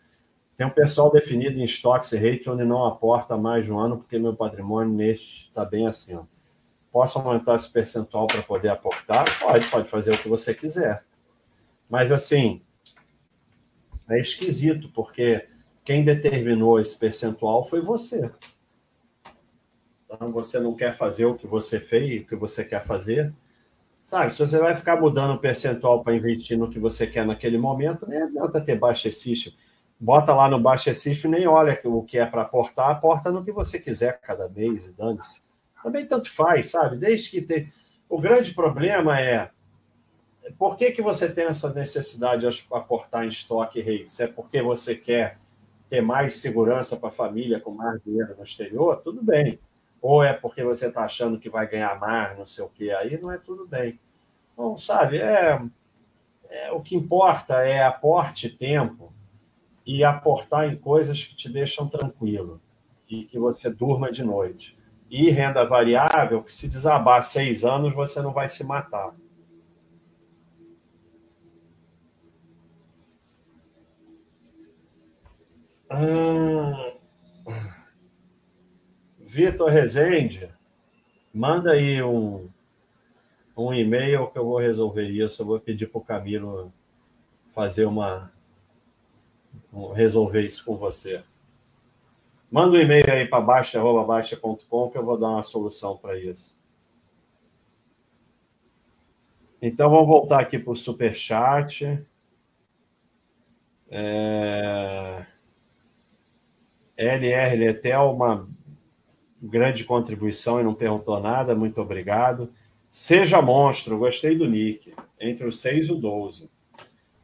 Tem 0.59 0.67
um 0.67 0.71
pessoal 0.71 1.09
definido 1.09 1.57
em 1.61 1.65
stocks 1.65 2.11
e 2.11 2.19
rate 2.19 2.51
onde 2.51 2.65
não 2.65 2.85
aporta 2.85 3.37
mais 3.37 3.65
de 3.65 3.73
um 3.73 3.79
ano 3.79 3.99
porque 3.99 4.19
meu 4.19 4.35
patrimônio 4.35 4.93
neste 4.93 5.47
está 5.47 5.65
bem. 5.65 5.87
Ó. 5.87 6.25
Posso 6.91 7.17
aumentar 7.17 7.55
esse 7.55 7.71
percentual 7.71 8.27
para 8.27 8.43
poder 8.43 8.69
aportar? 8.69 9.25
Pode, 9.39 9.69
pode 9.69 9.89
fazer 9.89 10.11
o 10.11 10.19
que 10.19 10.29
você 10.29 10.53
quiser. 10.53 11.05
Mas 11.89 12.11
assim, 12.11 12.61
é 14.11 14.19
esquisito, 14.19 14.91
porque 14.93 15.47
quem 15.85 16.05
determinou 16.05 16.81
esse 16.81 16.99
percentual 16.99 17.63
foi 17.63 17.81
você. 17.81 18.29
Então, 20.05 20.27
você 20.27 20.59
não 20.59 20.75
quer 20.75 20.93
fazer 20.93 21.27
o 21.27 21.37
que 21.37 21.47
você 21.47 21.79
fez, 21.79 22.23
o 22.23 22.27
que 22.27 22.35
você 22.35 22.65
quer 22.65 22.83
fazer. 22.83 23.33
Sabe, 24.03 24.33
se 24.33 24.41
você 24.41 24.59
vai 24.59 24.75
ficar 24.75 25.01
mudando 25.01 25.35
o 25.35 25.39
percentual 25.39 26.03
para 26.03 26.17
investir 26.17 26.59
no 26.59 26.69
que 26.69 26.81
você 26.81 27.07
quer 27.07 27.25
naquele 27.25 27.59
momento, 27.59 28.09
nem 28.09 28.21
adianta 28.21 28.61
ter 28.61 28.77
baixa 28.77 29.07
existe. 29.07 29.57
Bota 30.01 30.33
lá 30.33 30.49
no 30.49 30.61
baixa 30.61 30.93
e 30.93 31.29
nem 31.29 31.47
olha 31.47 31.81
o 31.85 32.03
que 32.05 32.19
é 32.19 32.27
para 32.27 32.43
aportar, 32.43 32.91
aporta 32.91 33.33
no 33.33 33.45
que 33.45 33.51
você 33.51 33.81
quiser 33.81 34.21
cada 34.21 34.49
mês 34.49 34.87
e 34.87 34.93
dane-se. 34.93 35.43
Também 35.83 36.07
tanto 36.07 36.31
faz, 36.31 36.71
sabe? 36.71 36.97
Desde 36.97 37.31
que 37.31 37.43
tem. 37.43 37.73
O 38.09 38.21
grande 38.21 38.55
problema 38.55 39.21
é 39.21 39.51
por 40.57 40.77
que, 40.77 40.93
que 40.93 41.03
você 41.03 41.29
tem 41.29 41.47
essa 41.47 41.73
necessidade 41.73 42.49
de 42.49 42.67
aportar 42.73 43.25
em 43.25 43.29
estoque 43.29 43.81
rates? 43.81 44.19
É 44.21 44.27
porque 44.27 44.63
você 44.63 44.95
quer 44.95 45.39
ter 45.89 46.01
mais 46.01 46.37
segurança 46.37 46.97
para 46.97 47.09
a 47.09 47.13
família 47.13 47.61
com 47.61 47.71
mais 47.71 48.01
dinheiro 48.03 48.35
no 48.37 48.45
exterior? 48.45 49.01
Tudo 49.03 49.23
bem. 49.23 49.59
Ou 50.01 50.23
é 50.23 50.33
porque 50.33 50.63
você 50.63 50.87
está 50.87 51.03
achando 51.03 51.39
que 51.39 51.51
vai 51.51 51.67
ganhar 51.67 51.99
mais, 51.99 52.39
não 52.39 52.47
sei 52.47 52.65
o 52.65 52.69
quê, 52.69 52.91
aí 52.93 53.21
não 53.21 53.33
é 53.33 53.39
tudo 53.39 53.67
bem. 53.67 53.99
Então, 54.53 54.79
sabe, 54.79 55.19
é, 55.19 55.61
é, 56.49 56.73
o 56.73 56.81
que 56.81 56.97
importa 56.97 57.55
é 57.65 57.83
aporte 57.83 58.49
tempo 58.49 59.13
e 59.89 60.05
aportar 60.05 60.69
em 60.69 60.77
coisas 60.77 61.25
que 61.25 61.35
te 61.35 61.49
deixam 61.49 61.89
tranquilo 61.89 62.61
e 63.09 63.25
que 63.25 63.39
você 63.39 63.71
durma 63.71 64.13
de 64.13 64.23
noite. 64.23 64.79
E 65.11 65.31
renda 65.31 65.65
variável, 65.65 66.43
que 66.43 66.53
se 66.53 66.69
desabar 66.69 67.23
seis 67.23 67.65
anos, 67.65 67.95
você 67.95 68.21
não 68.21 68.31
vai 68.35 68.47
se 68.49 68.63
matar. 68.63 69.17
Ah, 75.89 76.93
Vitor 79.21 79.71
Rezende, 79.71 80.51
manda 81.33 81.73
aí 81.73 82.03
um, 82.03 82.51
um 83.57 83.73
e-mail 83.73 84.27
que 84.27 84.39
eu 84.39 84.45
vou 84.45 84.59
resolver 84.59 85.09
isso. 85.09 85.41
Eu 85.41 85.47
vou 85.47 85.59
pedir 85.59 85.87
para 85.87 85.99
o 85.99 86.05
Camilo 86.05 86.71
fazer 87.55 87.87
uma. 87.87 88.31
Resolver 89.95 90.43
isso 90.43 90.65
com 90.65 90.77
você. 90.77 91.23
Manda 92.51 92.77
um 92.77 92.81
e-mail 92.81 93.11
aí 93.11 93.27
para 93.27 93.41
baixa.baixa.com 93.41 94.91
que 94.91 94.99
eu 94.99 95.05
vou 95.05 95.19
dar 95.19 95.29
uma 95.29 95.43
solução 95.43 95.97
para 95.97 96.19
isso. 96.19 96.57
Então 99.61 99.91
vamos 99.91 100.07
voltar 100.07 100.41
aqui 100.41 100.59
para 100.59 100.73
o 100.73 100.77
Superchat. 100.77 102.01
É... 103.91 105.27
LR 106.97 107.57
Letel, 107.57 108.13
uma 108.13 108.49
grande 109.41 109.85
contribuição 109.85 110.61
e 110.61 110.65
não 110.65 110.75
perguntou 110.75 111.21
nada, 111.21 111.55
muito 111.55 111.81
obrigado. 111.81 112.53
Seja 112.91 113.41
monstro, 113.41 113.99
gostei 113.99 114.37
do 114.37 114.49
nick, 114.49 114.93
entre 115.21 115.47
o 115.47 115.53
6 115.53 115.89
e 115.89 115.93
o 115.93 115.97
12. 115.97 116.51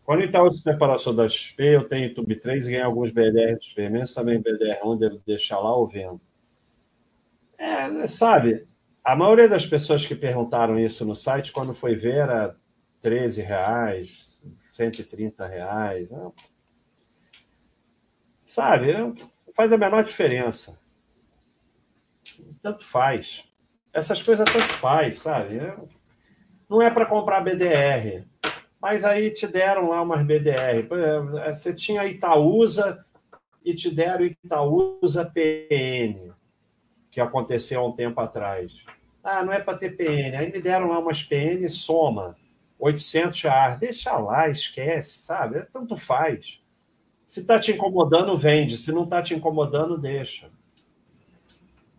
Quando 0.04 0.20
o 0.20 0.24
Itaú 0.24 0.52
se 0.52 0.62
separou 0.62 1.14
da 1.14 1.28
XP, 1.28 1.76
eu 1.76 1.88
tenho 1.88 2.14
Tube 2.14 2.36
3 2.36 2.66
e 2.66 2.70
ganhei 2.72 2.84
alguns 2.84 3.10
BDR 3.10 3.58
de 3.58 3.64
XP, 3.64 3.88
mesmo 3.88 4.14
também 4.14 4.40
BDR1, 4.40 4.98
devo 4.98 5.22
deixar 5.26 5.58
lá 5.58 5.74
ou 5.74 5.88
vendo. 5.88 6.20
É, 7.58 8.06
sabe, 8.06 8.68
a 9.02 9.16
maioria 9.16 9.48
das 9.48 9.64
pessoas 9.64 10.04
que 10.06 10.14
perguntaram 10.14 10.78
isso 10.78 11.06
no 11.06 11.16
site, 11.16 11.52
quando 11.52 11.74
foi 11.74 11.94
ver, 11.96 12.16
era 12.16 12.54
13 13.00 13.40
reais, 13.40 14.42
130 14.68 15.46
reais. 15.46 16.10
Né? 16.10 16.32
Sabe, 18.44 18.92
faz 19.54 19.72
a 19.72 19.78
menor 19.78 20.04
diferença. 20.04 20.78
Tanto 22.60 22.84
faz. 22.84 23.42
Essas 23.92 24.22
coisas 24.22 24.50
tanto 24.50 24.74
faz, 24.74 25.18
sabe? 25.18 25.60
Não 26.68 26.82
é 26.82 26.90
para 26.90 27.06
comprar 27.06 27.40
BDR. 27.40 28.26
Mas 28.84 29.02
aí 29.02 29.30
te 29.30 29.46
deram 29.46 29.88
lá 29.88 30.02
umas 30.02 30.22
BDR. 30.26 30.86
Você 31.48 31.74
tinha 31.74 32.04
Itaúsa 32.04 33.02
e 33.64 33.74
te 33.74 33.90
deram 33.90 34.26
Itaúsa 34.26 35.24
PN, 35.24 36.30
que 37.10 37.18
aconteceu 37.18 37.80
há 37.80 37.86
um 37.86 37.94
tempo 37.94 38.20
atrás. 38.20 38.74
Ah, 39.22 39.42
não 39.42 39.54
é 39.54 39.58
para 39.58 39.78
ter 39.78 39.96
PN. 39.96 40.36
Aí 40.36 40.52
me 40.52 40.60
deram 40.60 40.90
lá 40.90 40.98
umas 40.98 41.22
PN, 41.22 41.66
soma. 41.70 42.36
800 42.78 43.40
reais. 43.40 43.78
Deixa 43.78 44.18
lá, 44.18 44.50
esquece, 44.50 45.16
sabe? 45.16 45.62
Tanto 45.72 45.96
faz. 45.96 46.60
Se 47.26 47.40
está 47.40 47.58
te 47.58 47.72
incomodando, 47.72 48.36
vende. 48.36 48.76
Se 48.76 48.92
não 48.92 49.04
está 49.04 49.22
te 49.22 49.32
incomodando, 49.32 49.96
deixa. 49.96 50.50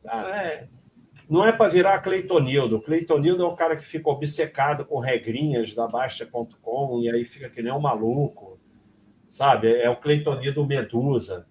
Cara, 0.03 0.37
é... 0.37 0.67
não 1.29 1.45
é 1.45 1.51
para 1.51 1.69
virar 1.69 1.99
Cleitonildo. 1.99 2.81
Cleitonildo 2.81 3.43
é 3.43 3.47
o 3.47 3.55
cara 3.55 3.75
que 3.75 3.85
fica 3.85 4.09
obcecado 4.09 4.85
com 4.85 4.99
regrinhas 4.99 5.73
da 5.73 5.87
Baixa.com 5.87 7.01
e 7.01 7.09
aí 7.09 7.25
fica 7.25 7.49
que 7.49 7.61
nem 7.61 7.73
um 7.73 7.79
maluco. 7.79 8.59
Sabe? 9.29 9.73
É 9.81 9.89
o 9.89 9.97
Cleitonildo 9.97 10.65
Medusa 10.65 11.47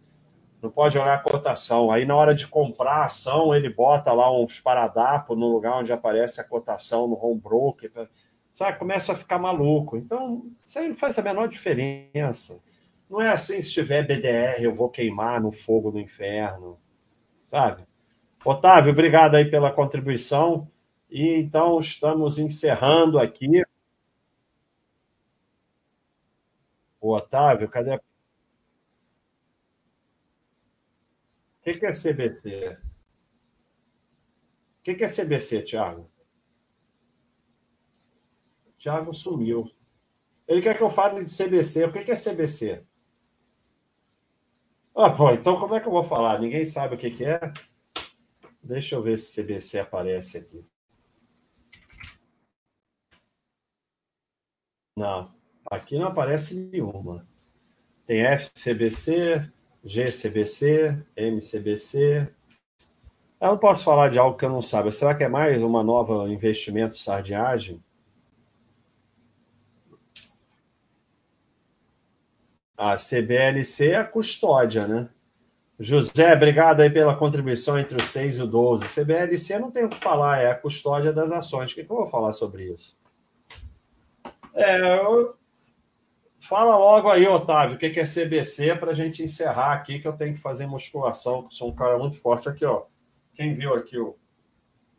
não 0.65 0.71
pode 0.71 0.99
olhar 0.99 1.15
a 1.15 1.19
cotação. 1.19 1.91
Aí, 1.91 2.07
na 2.07 2.17
hora 2.17 2.35
de 2.35 2.47
comprar 2.47 2.97
a 2.97 3.05
ação, 3.05 3.55
ele 3.55 3.69
bota 3.69 4.13
lá 4.13 4.35
uns 4.35 4.61
paradapos 4.61 5.39
no 5.39 5.47
lugar 5.53 5.79
onde 5.79 5.93
aparece 5.93 6.41
a 6.41 6.45
cotação 6.45 7.07
no 7.07 7.23
home 7.23 7.39
broker. 7.39 7.91
Sabe? 8.51 8.79
Começa 8.79 9.13
a 9.13 9.17
ficar 9.17 9.39
maluco. 9.39 9.97
Então, 9.97 10.47
isso 10.59 10.79
aí 10.79 10.89
não 10.89 10.95
faz 10.95 11.19
a 11.19 11.23
menor 11.23 11.49
diferença. 11.49 12.61
Não 13.11 13.21
é 13.21 13.31
assim, 13.31 13.61
se 13.61 13.73
tiver 13.73 14.07
BDR, 14.07 14.63
eu 14.63 14.75
vou 14.75 14.89
queimar 14.89 15.41
no 15.41 15.53
fogo 15.53 15.91
do 15.91 16.01
inferno. 16.01 16.79
Sabe? 17.43 17.85
Otávio, 18.45 18.93
obrigado 18.93 19.37
aí 19.37 19.51
pela 19.51 19.73
contribuição. 19.73 20.71
E 21.11 21.37
então 21.37 21.81
estamos 21.81 22.39
encerrando 22.39 23.19
aqui. 23.19 23.63
O 27.01 27.15
Otávio, 27.15 27.69
cadê 27.69 27.95
a 27.95 28.01
O 31.67 31.73
que, 31.73 31.87
é 31.87 31.93
CBC? 31.93 32.79
O 34.79 34.83
que, 34.83 35.03
é 35.03 35.09
CBC, 35.09 35.63
Thiago? 35.63 36.11
Thiago 38.79 39.15
sumiu. 39.15 39.71
Ele 40.47 40.61
quer 40.61 40.77
que 40.77 40.83
eu 40.83 40.91
fale 40.91 41.25
de 41.25 41.31
CBC. 41.31 41.87
O 41.87 41.93
que, 41.93 42.11
é 42.11 42.17
CBC? 42.17 42.85
Ah, 44.95 45.11
pô, 45.11 45.31
então 45.31 45.59
como 45.59 45.75
é 45.75 45.81
que 45.81 45.89
eu 45.89 45.93
vou 45.93 46.05
falar? 46.05 46.39
Ninguém 46.39 46.67
sabe 46.67 46.97
o 46.97 46.99
que 46.99 47.25
é? 47.25 47.41
Deixa 48.65 48.95
eu 48.95 49.03
ver 49.03 49.19
se 49.19 49.43
CBC 49.43 49.79
aparece 49.79 50.39
aqui. 50.39 50.65
Não, 54.97 55.31
aqui 55.71 55.99
não 55.99 56.07
aparece 56.07 56.55
nenhuma. 56.55 57.29
Tem 58.07 58.23
FCBC, 58.23 59.53
GCBC, 59.85 61.05
MCBC. 61.15 62.33
Eu 63.39 63.49
não 63.49 63.59
posso 63.59 63.85
falar 63.85 64.09
de 64.09 64.19
algo 64.19 64.39
que 64.39 64.47
eu 64.47 64.51
não 64.51 64.63
saiba. 64.63 64.91
Será 64.91 65.15
que 65.15 65.25
é 65.25 65.29
mais 65.29 65.63
uma 65.63 65.83
nova 65.85 66.27
investimento 66.31 66.97
sardinhagem? 66.97 67.85
A 72.79 72.97
CBLC 72.97 73.91
é 73.91 73.97
a 73.97 74.05
custódia, 74.05 74.87
né? 74.89 75.11
José, 75.79 76.33
obrigado 76.35 76.81
aí 76.81 76.91
pela 76.91 77.17
contribuição 77.17 77.79
entre 77.79 78.01
o 78.01 78.05
6 78.05 78.39
e 78.39 78.43
o 78.43 78.47
12. 78.47 78.85
CBLC 78.87 79.59
não 79.59 79.71
tem 79.71 79.85
o 79.85 79.89
que 79.89 79.99
falar, 79.99 80.39
é 80.41 80.51
a 80.51 80.55
custódia 80.55 81.13
das 81.13 81.33
ações. 81.33 81.73
O 81.73 81.75
que, 81.75 81.85
que 81.85 81.91
eu 81.91 81.97
vou 81.97 82.07
falar 82.07 82.33
sobre 82.33 82.65
isso? 82.73 82.97
É, 84.55 85.01
eu, 85.01 85.37
Fala 86.47 86.77
logo 86.77 87.09
aí, 87.09 87.27
Otávio, 87.27 87.77
o 87.77 87.79
que 87.79 87.99
é 87.99 88.05
CBC 88.05 88.77
para 88.77 88.91
a 88.91 88.95
gente 88.95 89.23
encerrar 89.23 89.73
aqui, 89.73 89.99
que 89.99 90.07
eu 90.07 90.13
tenho 90.13 90.35
que 90.35 90.41
fazer 90.41 90.67
musculação, 90.67 91.49
que 91.49 91.55
sou 91.55 91.71
um 91.71 91.75
cara 91.75 91.97
muito 91.97 92.19
forte. 92.19 92.51
Aqui, 92.51 92.67
ó. 92.67 92.83
Quem 93.33 93.55
viu 93.55 93.73
aqui 93.73 93.99
o 93.99 94.15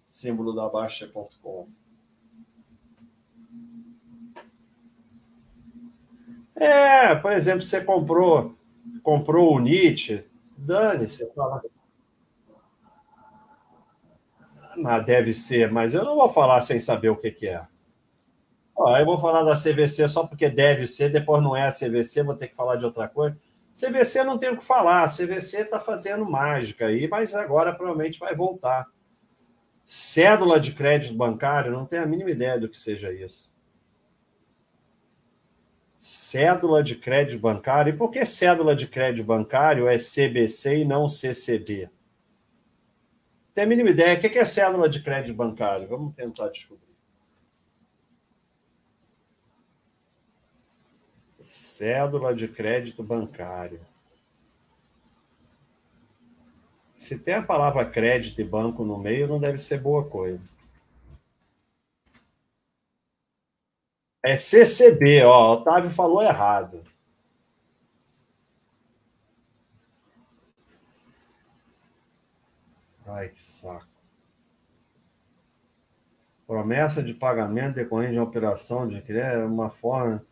símbolo 0.08 0.56
da 0.56 0.68
Baixa.com? 0.68 1.68
É, 6.56 7.14
por 7.14 7.32
exemplo, 7.32 7.62
você 7.62 7.80
comprou 7.84 8.56
comprou 9.04 9.56
o 9.56 9.60
Nietzsche, 9.60 10.26
dane-se. 10.57 11.27
Ah, 14.84 14.99
deve 14.99 15.34
ser, 15.34 15.72
mas 15.72 15.94
eu 15.94 16.03
não 16.03 16.15
vou 16.15 16.30
falar 16.30 16.61
sem 16.61 16.80
saber 16.80 17.10
o 17.10 17.15
que, 17.15 17.32
que 17.32 17.48
é. 17.48 17.65
Ó, 18.76 18.98
eu 18.98 19.06
vou 19.06 19.18
falar 19.18 19.44
da 19.44 19.56
CVC 19.56 20.07
só 20.10 20.27
porque 20.27 20.49
deve 20.49 20.86
ser, 20.86 21.10
depois 21.10 21.41
não 21.41 21.56
é 21.56 21.68
a 21.68 21.72
CVC, 21.72 22.23
vou 22.23 22.36
ter 22.36 22.49
que 22.49 22.56
falar 22.56 22.76
de 22.76 22.86
outra 22.86 23.07
coisa. 23.07 23.38
CVC 23.73 24.23
não 24.23 24.38
tem 24.38 24.49
o 24.49 24.57
que 24.57 24.64
falar, 24.64 25.07
CVC 25.07 25.61
está 25.61 25.80
fazendo 25.80 26.26
mágica 26.26 26.88
aí, 26.88 27.07
mas 27.07 27.34
agora 27.34 27.73
provavelmente 27.73 28.19
vai 28.19 28.36
voltar. 28.36 28.86
Cédula 29.86 30.60
de 30.60 30.73
crédito 30.73 31.14
bancário, 31.14 31.72
não 31.72 31.86
tenho 31.86 32.03
a 32.03 32.06
mínima 32.06 32.32
ideia 32.32 32.60
do 32.60 32.68
que 32.68 32.77
seja 32.77 33.14
isso. 33.14 33.49
Cédula 36.07 36.84
de 36.84 36.95
crédito 36.95 37.40
bancário. 37.40 37.91
E 37.91 37.98
por 37.98 38.11
que 38.11 38.23
cédula 38.27 38.76
de 38.76 38.86
crédito 38.86 39.26
bancário 39.26 39.88
é 39.88 39.98
CBC 39.98 40.82
e 40.82 40.86
não 40.86 41.10
CCB? 41.10 41.90
Tem 43.56 43.64
a 43.64 43.68
mínima 43.68 43.90
ideia. 43.90 44.15
O 44.15 44.22
que 44.22 44.38
é 44.38 44.45
cédula 44.45 44.88
de 44.88 45.02
crédito 45.02 45.34
bancário? 45.34 45.88
Vamos 45.88 46.14
tentar 46.14 46.49
descobrir. 46.49 46.86
Cédula 51.40 52.36
de 52.36 52.49
crédito 52.49 53.02
bancário. 53.02 53.82
Se 56.95 57.18
tem 57.18 57.34
a 57.34 57.41
palavra 57.41 57.84
crédito 57.84 58.40
e 58.40 58.44
banco 58.44 58.86
no 58.86 58.99
meio, 58.99 59.27
não 59.27 59.40
deve 59.40 59.57
ser 59.57 59.82
boa 59.82 60.07
coisa. 60.07 60.40
É 64.26 64.38
CCB, 64.38 65.24
ó. 65.24 65.54
Otávio 65.54 65.90
falou 65.90 66.24
errado. 66.24 66.82
Ai, 73.06 73.30
que 73.30 73.46
saco. 73.46 73.86
Promessa 76.48 77.04
de 77.04 77.14
pagamento 77.14 77.76
decorrente 77.76 78.14
de 78.14 78.18
uma 78.20 78.26
operação 78.26 78.88
de 78.88 79.04
é 79.18 79.38
uma 79.38 79.70
forma 79.70 80.26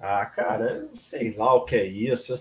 ah, 0.00 0.26
cara, 0.26 0.88
sei 0.94 1.34
lá 1.36 1.54
o 1.54 1.64
que 1.64 1.74
é 1.74 1.86
isso. 1.86 2.34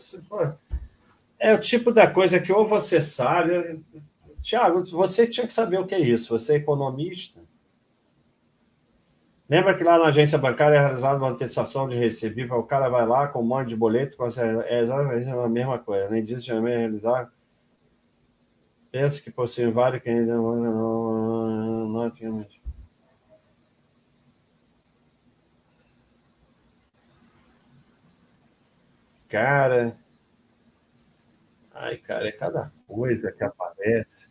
É 1.40 1.54
o 1.54 1.60
tipo 1.60 1.92
da 1.92 2.10
coisa 2.10 2.40
que 2.40 2.52
ou 2.52 2.68
você 2.68 3.00
sabe. 3.00 3.82
Tiago, 4.42 4.84
você 4.84 5.26
tinha 5.26 5.48
que 5.48 5.54
saber 5.54 5.80
o 5.80 5.88
que 5.88 5.96
é 5.96 6.00
isso. 6.00 6.38
Você 6.38 6.54
é 6.54 6.58
economista. 6.58 7.40
Lembra 9.48 9.78
que 9.78 9.84
lá 9.84 10.00
na 10.00 10.08
agência 10.08 10.40
bancária 10.40 10.76
é 10.76 10.80
realizada 10.80 11.20
uma 11.20 11.30
antecipação 11.30 11.88
de 11.88 11.96
recebível, 11.96 12.58
o 12.58 12.64
cara 12.64 12.90
vai 12.90 13.06
lá 13.06 13.28
com 13.28 13.42
um 13.42 13.46
monte 13.46 13.70
de 13.70 13.76
boleto, 13.76 14.18
é 14.66 14.82
exatamente 14.82 15.30
a 15.30 15.48
mesma 15.48 15.78
coisa. 15.78 16.10
Nem 16.10 16.24
disso 16.24 16.42
já 16.42 16.56
é 16.56 16.78
realizar. 16.78 17.32
Pensa 18.92 19.22
que 19.22 19.30
possui 19.30 19.70
vários 19.70 20.02
que 20.02 20.10
ainda 20.10 20.34
não, 20.36 20.56
não, 20.56 21.88
não, 21.88 22.10
não, 22.10 22.46
Cara. 29.28 29.98
Ai, 31.74 31.98
cara, 31.98 32.28
é 32.28 32.32
cada 32.32 32.72
coisa 32.88 33.32
que 33.32 33.44
aparece. 33.44 34.28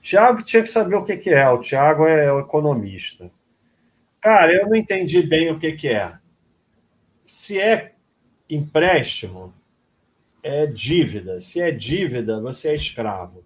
Tiago 0.00 0.42
tinha 0.42 0.62
que 0.62 0.68
saber 0.68 0.94
o 0.94 1.04
que, 1.04 1.16
que 1.16 1.30
é. 1.30 1.48
O 1.48 1.60
Tiago 1.60 2.06
é 2.06 2.32
o 2.32 2.40
economista. 2.40 3.30
Cara, 4.24 4.54
eu 4.54 4.66
não 4.66 4.74
entendi 4.74 5.20
bem 5.20 5.52
o 5.52 5.58
que, 5.58 5.72
que 5.72 5.88
é. 5.88 6.16
Se 7.22 7.60
é 7.60 7.92
empréstimo, 8.48 9.52
é 10.42 10.66
dívida. 10.66 11.38
Se 11.40 11.60
é 11.60 11.70
dívida, 11.70 12.40
você 12.40 12.70
é 12.70 12.74
escravo. 12.74 13.44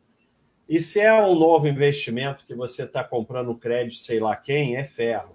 E 0.68 0.78
se 0.78 1.00
é 1.00 1.12
um 1.12 1.36
novo 1.36 1.66
investimento 1.66 2.46
que 2.46 2.54
você 2.54 2.84
está 2.84 3.02
comprando 3.02 3.56
crédito, 3.56 3.96
sei 3.96 4.20
lá 4.20 4.36
quem, 4.36 4.76
é 4.76 4.84
ferro. 4.84 5.34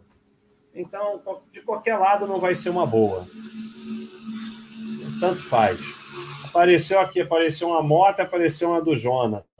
Então, 0.73 1.21
de 1.51 1.59
qualquer 1.59 1.97
lado, 1.97 2.25
não 2.25 2.39
vai 2.39 2.55
ser 2.55 2.69
uma 2.69 2.85
boa. 2.85 3.27
tanto 5.19 5.43
faz. 5.43 5.77
Apareceu 6.45 7.01
aqui, 7.01 7.19
apareceu 7.19 7.67
uma 7.67 7.83
moto, 7.83 8.21
apareceu 8.21 8.69
uma 8.69 8.81
do 8.81 8.95
Jonatas. 8.95 9.52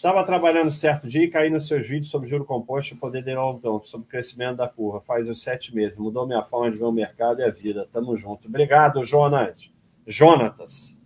Estava 0.00 0.24
trabalhando 0.24 0.70
certo 0.70 1.06
dia 1.06 1.24
e 1.24 1.28
caí 1.28 1.50
nos 1.50 1.68
seus 1.68 1.86
vídeos 1.86 2.08
sobre 2.08 2.26
juro 2.26 2.42
composto 2.42 2.94
e 2.94 2.96
poder 2.96 3.22
de 3.22 3.34
novo 3.34 3.84
sobre 3.84 4.08
crescimento 4.08 4.56
da 4.56 4.66
curva. 4.66 4.98
Faz 4.98 5.28
uns 5.28 5.42
sete 5.42 5.74
meses. 5.76 5.98
Mudou 5.98 6.26
minha 6.26 6.42
forma 6.42 6.72
de 6.72 6.78
ver 6.78 6.86
o 6.86 6.90
mercado 6.90 7.42
e 7.42 7.44
a 7.44 7.50
vida. 7.50 7.86
Tamo 7.92 8.16
junto. 8.16 8.48
Obrigado, 8.48 9.02
Jonas. 9.02 9.70
Jonatas. 10.06 10.98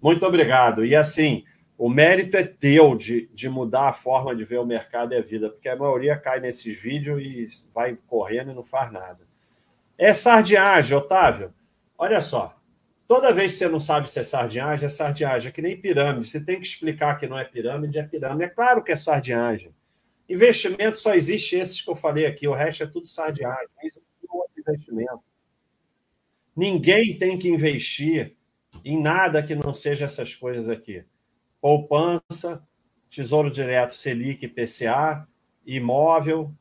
Muito 0.00 0.24
obrigado. 0.24 0.84
E 0.84 0.94
assim, 0.94 1.42
o 1.76 1.88
mérito 1.88 2.36
é 2.36 2.44
teu 2.44 2.94
de, 2.94 3.28
de 3.34 3.48
mudar 3.48 3.88
a 3.88 3.92
forma 3.92 4.36
de 4.36 4.44
ver 4.44 4.60
o 4.60 4.64
mercado 4.64 5.14
e 5.14 5.16
a 5.16 5.20
vida, 5.20 5.50
porque 5.50 5.68
a 5.68 5.74
maioria 5.74 6.16
cai 6.16 6.38
nesses 6.38 6.80
vídeos 6.80 7.20
e 7.20 7.68
vai 7.74 7.98
correndo 8.06 8.52
e 8.52 8.54
não 8.54 8.62
faz 8.62 8.92
nada. 8.92 9.18
É 9.98 10.14
sardinhagem, 10.14 10.96
Otávio. 10.96 11.52
Olha 11.98 12.20
só. 12.20 12.56
Toda 13.08 13.32
vez 13.32 13.52
que 13.52 13.58
você 13.58 13.68
não 13.70 13.80
sabe 13.80 14.08
se 14.10 14.20
é 14.20 14.22
sardinhagem, 14.22 14.86
é 14.86 14.90
sardinhagem. 14.90 15.48
É 15.48 15.52
que 15.52 15.62
nem 15.62 15.80
pirâmide. 15.80 16.28
Você 16.28 16.44
tem 16.44 16.60
que 16.60 16.66
explicar 16.66 17.18
que 17.18 17.26
não 17.26 17.38
é 17.38 17.44
pirâmide, 17.44 17.98
é 17.98 18.02
pirâmide. 18.02 18.44
É 18.44 18.48
claro 18.48 18.84
que 18.84 18.92
é 18.92 18.96
sardinhagem. 18.96 19.74
Investimento 20.28 20.98
só 20.98 21.14
existe 21.14 21.56
esses 21.56 21.80
que 21.80 21.90
eu 21.90 21.96
falei 21.96 22.26
aqui. 22.26 22.46
O 22.46 22.52
resto 22.52 22.82
é 22.82 22.86
tudo 22.86 23.06
sardinhagem. 23.06 23.66
Não 23.74 23.82
existe 23.82 24.04
outro 24.28 24.52
investimento. 24.60 25.24
Ninguém 26.54 27.16
tem 27.16 27.38
que 27.38 27.48
investir 27.48 28.36
em 28.84 29.00
nada 29.00 29.42
que 29.42 29.54
não 29.54 29.72
seja 29.72 30.04
essas 30.04 30.34
coisas 30.34 30.68
aqui. 30.68 31.02
Poupança, 31.62 32.62
Tesouro 33.08 33.50
Direto 33.50 33.94
Selic 33.94 34.46
PCA, 34.48 35.26
imóvel, 35.64 36.54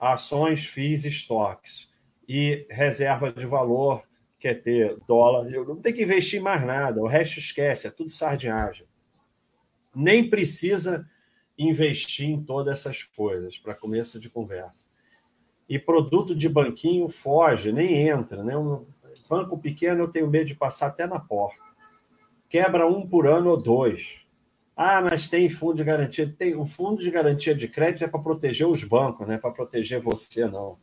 ações, 0.00 0.64
FIIs, 0.64 1.04
estoques. 1.04 1.92
E 2.26 2.66
reserva 2.70 3.30
de 3.30 3.44
valor, 3.44 4.02
quer 4.42 4.60
ter 4.60 4.98
dólar, 5.06 5.48
não 5.48 5.76
tem 5.76 5.92
que 5.92 6.02
investir 6.02 6.42
mais 6.42 6.66
nada, 6.66 7.00
o 7.00 7.06
resto 7.06 7.38
esquece, 7.38 7.86
é 7.86 7.90
tudo 7.90 8.10
sardinhagem. 8.10 8.84
Nem 9.94 10.28
precisa 10.28 11.08
investir 11.56 12.28
em 12.28 12.42
todas 12.42 12.80
essas 12.80 13.04
coisas, 13.04 13.56
para 13.56 13.72
começo 13.72 14.18
de 14.18 14.28
conversa. 14.28 14.90
E 15.68 15.78
produto 15.78 16.34
de 16.34 16.48
banquinho 16.48 17.08
foge, 17.08 17.70
nem 17.70 18.08
entra. 18.08 18.42
Né? 18.42 18.56
Um 18.56 18.84
banco 19.30 19.56
pequeno 19.56 20.02
eu 20.02 20.08
tenho 20.08 20.28
medo 20.28 20.46
de 20.46 20.56
passar 20.56 20.88
até 20.88 21.06
na 21.06 21.20
porta. 21.20 21.62
Quebra 22.48 22.86
um 22.86 23.06
por 23.06 23.28
ano 23.28 23.50
ou 23.50 23.56
dois. 23.56 24.22
Ah, 24.76 25.00
mas 25.00 25.28
tem 25.28 25.48
fundo 25.48 25.76
de 25.76 25.84
garantia. 25.84 26.34
Tem, 26.36 26.56
o 26.56 26.64
fundo 26.64 27.00
de 27.00 27.10
garantia 27.10 27.54
de 27.54 27.68
crédito 27.68 28.04
é 28.04 28.08
para 28.08 28.20
proteger 28.20 28.66
os 28.66 28.82
bancos, 28.82 29.26
não 29.26 29.34
é 29.34 29.38
para 29.38 29.52
proteger 29.52 30.00
você, 30.00 30.46
não. 30.46 30.76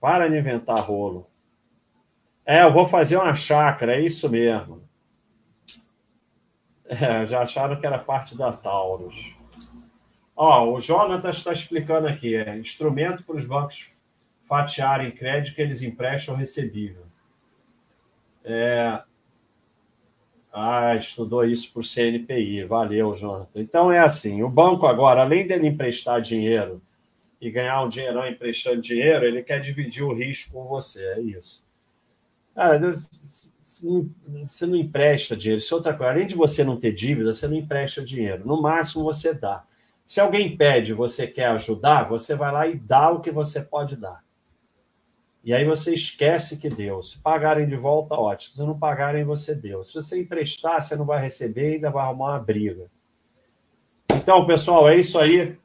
Para 0.00 0.28
de 0.28 0.38
inventar 0.38 0.80
rolo. 0.80 1.29
É, 2.50 2.64
eu 2.64 2.72
vou 2.72 2.84
fazer 2.84 3.16
uma 3.16 3.32
chácara, 3.32 3.94
é 3.94 4.00
isso 4.00 4.28
mesmo. 4.28 4.82
É, 6.84 7.24
já 7.24 7.42
acharam 7.42 7.78
que 7.78 7.86
era 7.86 7.96
parte 7.96 8.36
da 8.36 8.50
Taurus. 8.50 9.14
Ó, 10.34 10.72
o 10.72 10.80
Jonathan 10.80 11.30
está 11.30 11.52
explicando 11.52 12.08
aqui: 12.08 12.34
é 12.34 12.58
instrumento 12.58 13.22
para 13.22 13.36
os 13.36 13.46
bancos 13.46 14.02
fatiarem 14.42 15.12
crédito 15.12 15.54
que 15.54 15.62
eles 15.62 15.80
emprestam 15.80 16.34
recebível. 16.34 17.04
É... 18.42 19.00
Ah, 20.52 20.96
estudou 20.96 21.44
isso 21.44 21.70
o 21.78 21.84
CNPI. 21.84 22.64
Valeu, 22.64 23.14
Jonathan. 23.14 23.60
Então 23.60 23.92
é 23.92 24.00
assim: 24.00 24.42
o 24.42 24.48
banco 24.48 24.88
agora, 24.88 25.20
além 25.20 25.46
dele 25.46 25.68
emprestar 25.68 26.20
dinheiro 26.20 26.82
e 27.40 27.48
ganhar 27.48 27.80
um 27.84 27.88
dinheirão 27.88 28.26
emprestando 28.26 28.80
dinheiro, 28.80 29.24
ele 29.24 29.40
quer 29.40 29.60
dividir 29.60 30.02
o 30.02 30.12
risco 30.12 30.54
com 30.54 30.64
você. 30.64 31.00
É 31.12 31.20
isso. 31.20 31.69
Cara, 32.54 32.78
você 34.44 34.66
não 34.66 34.76
empresta 34.76 35.36
dinheiro. 35.36 35.60
Isso 35.60 35.72
é 35.72 35.76
outra 35.76 35.94
coisa. 35.94 36.12
Além 36.12 36.26
de 36.26 36.34
você 36.34 36.64
não 36.64 36.78
ter 36.78 36.92
dívida, 36.92 37.34
você 37.34 37.46
não 37.46 37.56
empresta 37.56 38.04
dinheiro. 38.04 38.46
No 38.46 38.60
máximo, 38.60 39.04
você 39.04 39.32
dá. 39.32 39.64
Se 40.04 40.20
alguém 40.20 40.56
pede, 40.56 40.92
você 40.92 41.26
quer 41.26 41.46
ajudar, 41.46 42.08
você 42.08 42.34
vai 42.34 42.52
lá 42.52 42.66
e 42.66 42.74
dá 42.74 43.10
o 43.10 43.20
que 43.20 43.30
você 43.30 43.60
pode 43.62 43.96
dar. 43.96 44.24
E 45.42 45.54
aí 45.54 45.64
você 45.64 45.94
esquece 45.94 46.58
que 46.58 46.68
deu. 46.68 47.02
Se 47.02 47.18
pagarem 47.18 47.66
de 47.66 47.76
volta, 47.76 48.14
ótimo. 48.14 48.56
Se 48.56 48.62
não 48.62 48.78
pagarem, 48.78 49.24
você 49.24 49.54
deu. 49.54 49.84
Se 49.84 49.94
você 49.94 50.20
emprestar, 50.20 50.82
você 50.82 50.96
não 50.96 51.06
vai 51.06 51.22
receber 51.22 51.70
e 51.70 51.74
ainda 51.76 51.90
vai 51.90 52.04
arrumar 52.04 52.32
uma 52.32 52.40
briga. 52.40 52.90
Então, 54.12 54.44
pessoal, 54.46 54.88
é 54.88 54.96
isso 54.98 55.18
aí. 55.18 55.56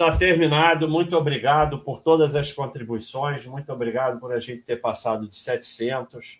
Está 0.00 0.16
terminado. 0.16 0.88
Muito 0.88 1.16
obrigado 1.16 1.80
por 1.80 2.00
todas 2.00 2.36
as 2.36 2.52
contribuições. 2.52 3.44
Muito 3.46 3.72
obrigado 3.72 4.20
por 4.20 4.32
a 4.32 4.38
gente 4.38 4.62
ter 4.62 4.76
passado 4.76 5.26
de 5.26 5.34
700. 5.34 6.38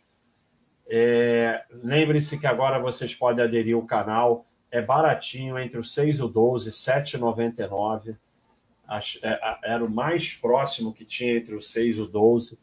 É, 0.89 1.64
Lembre-se 1.72 2.39
que 2.39 2.47
agora 2.47 2.78
vocês 2.78 3.16
podem 3.16 3.44
aderir 3.44 3.74
ao 3.74 3.82
canal. 3.82 4.47
É 4.70 4.80
baratinho, 4.80 5.59
entre 5.59 5.76
os 5.76 5.93
6 5.93 6.20
e 6.20 6.22
o 6.22 6.28
12, 6.28 6.66
R$ 6.66 7.02
7,99. 7.02 8.16
É, 9.24 9.59
era 9.64 9.85
o 9.85 9.90
mais 9.90 10.35
próximo 10.35 10.94
que 10.94 11.05
tinha 11.05 11.36
entre 11.36 11.56
os 11.56 11.68
6 11.72 11.97
e 11.97 12.02
o 12.02 12.06
12. 12.06 12.60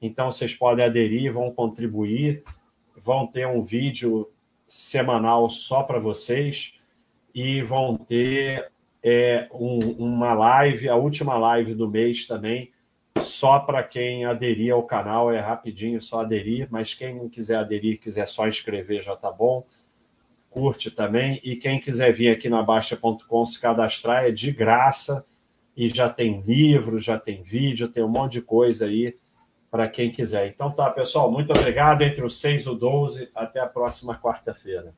Então, 0.00 0.32
vocês 0.32 0.54
podem 0.54 0.82
aderir, 0.82 1.30
vão 1.30 1.52
contribuir. 1.52 2.42
Vão 2.96 3.26
ter 3.26 3.46
um 3.46 3.62
vídeo 3.62 4.26
semanal 4.66 5.50
só 5.50 5.82
para 5.82 5.98
vocês. 5.98 6.80
E 7.34 7.60
vão 7.60 7.98
ter 7.98 8.72
é, 9.02 9.48
um, 9.52 9.78
uma 9.98 10.34
live, 10.34 10.88
a 10.88 10.96
última 10.96 11.36
live 11.36 11.74
do 11.74 11.88
mês 11.88 12.26
também, 12.26 12.72
só 13.22 13.58
para 13.58 13.82
quem 13.82 14.24
aderir 14.24 14.72
ao 14.72 14.82
canal, 14.82 15.32
é 15.32 15.40
rapidinho, 15.40 16.00
só 16.00 16.20
aderir, 16.20 16.68
mas 16.70 16.94
quem 16.94 17.14
não 17.14 17.28
quiser 17.28 17.56
aderir, 17.56 18.00
quiser 18.00 18.26
só 18.26 18.46
inscrever, 18.46 19.02
já 19.02 19.16
tá 19.16 19.30
bom. 19.30 19.64
Curte 20.50 20.90
também. 20.90 21.40
E 21.44 21.56
quem 21.56 21.78
quiser 21.78 22.12
vir 22.12 22.30
aqui 22.30 22.48
na 22.48 22.62
Baixa.com 22.62 23.46
se 23.46 23.60
cadastrar 23.60 24.24
é 24.24 24.30
de 24.30 24.50
graça 24.50 25.24
e 25.76 25.88
já 25.88 26.08
tem 26.08 26.40
livro, 26.40 26.98
já 26.98 27.18
tem 27.18 27.42
vídeo, 27.42 27.88
tem 27.88 28.02
um 28.02 28.08
monte 28.08 28.32
de 28.32 28.42
coisa 28.42 28.86
aí 28.86 29.16
para 29.70 29.86
quem 29.88 30.10
quiser. 30.10 30.48
Então 30.48 30.70
tá, 30.70 30.90
pessoal, 30.90 31.30
muito 31.30 31.52
obrigado. 31.52 32.02
Entre 32.02 32.24
os 32.24 32.40
6 32.40 32.62
e 32.62 32.68
o 32.70 32.74
12, 32.74 33.30
até 33.34 33.60
a 33.60 33.66
próxima 33.66 34.18
quarta-feira. 34.18 34.94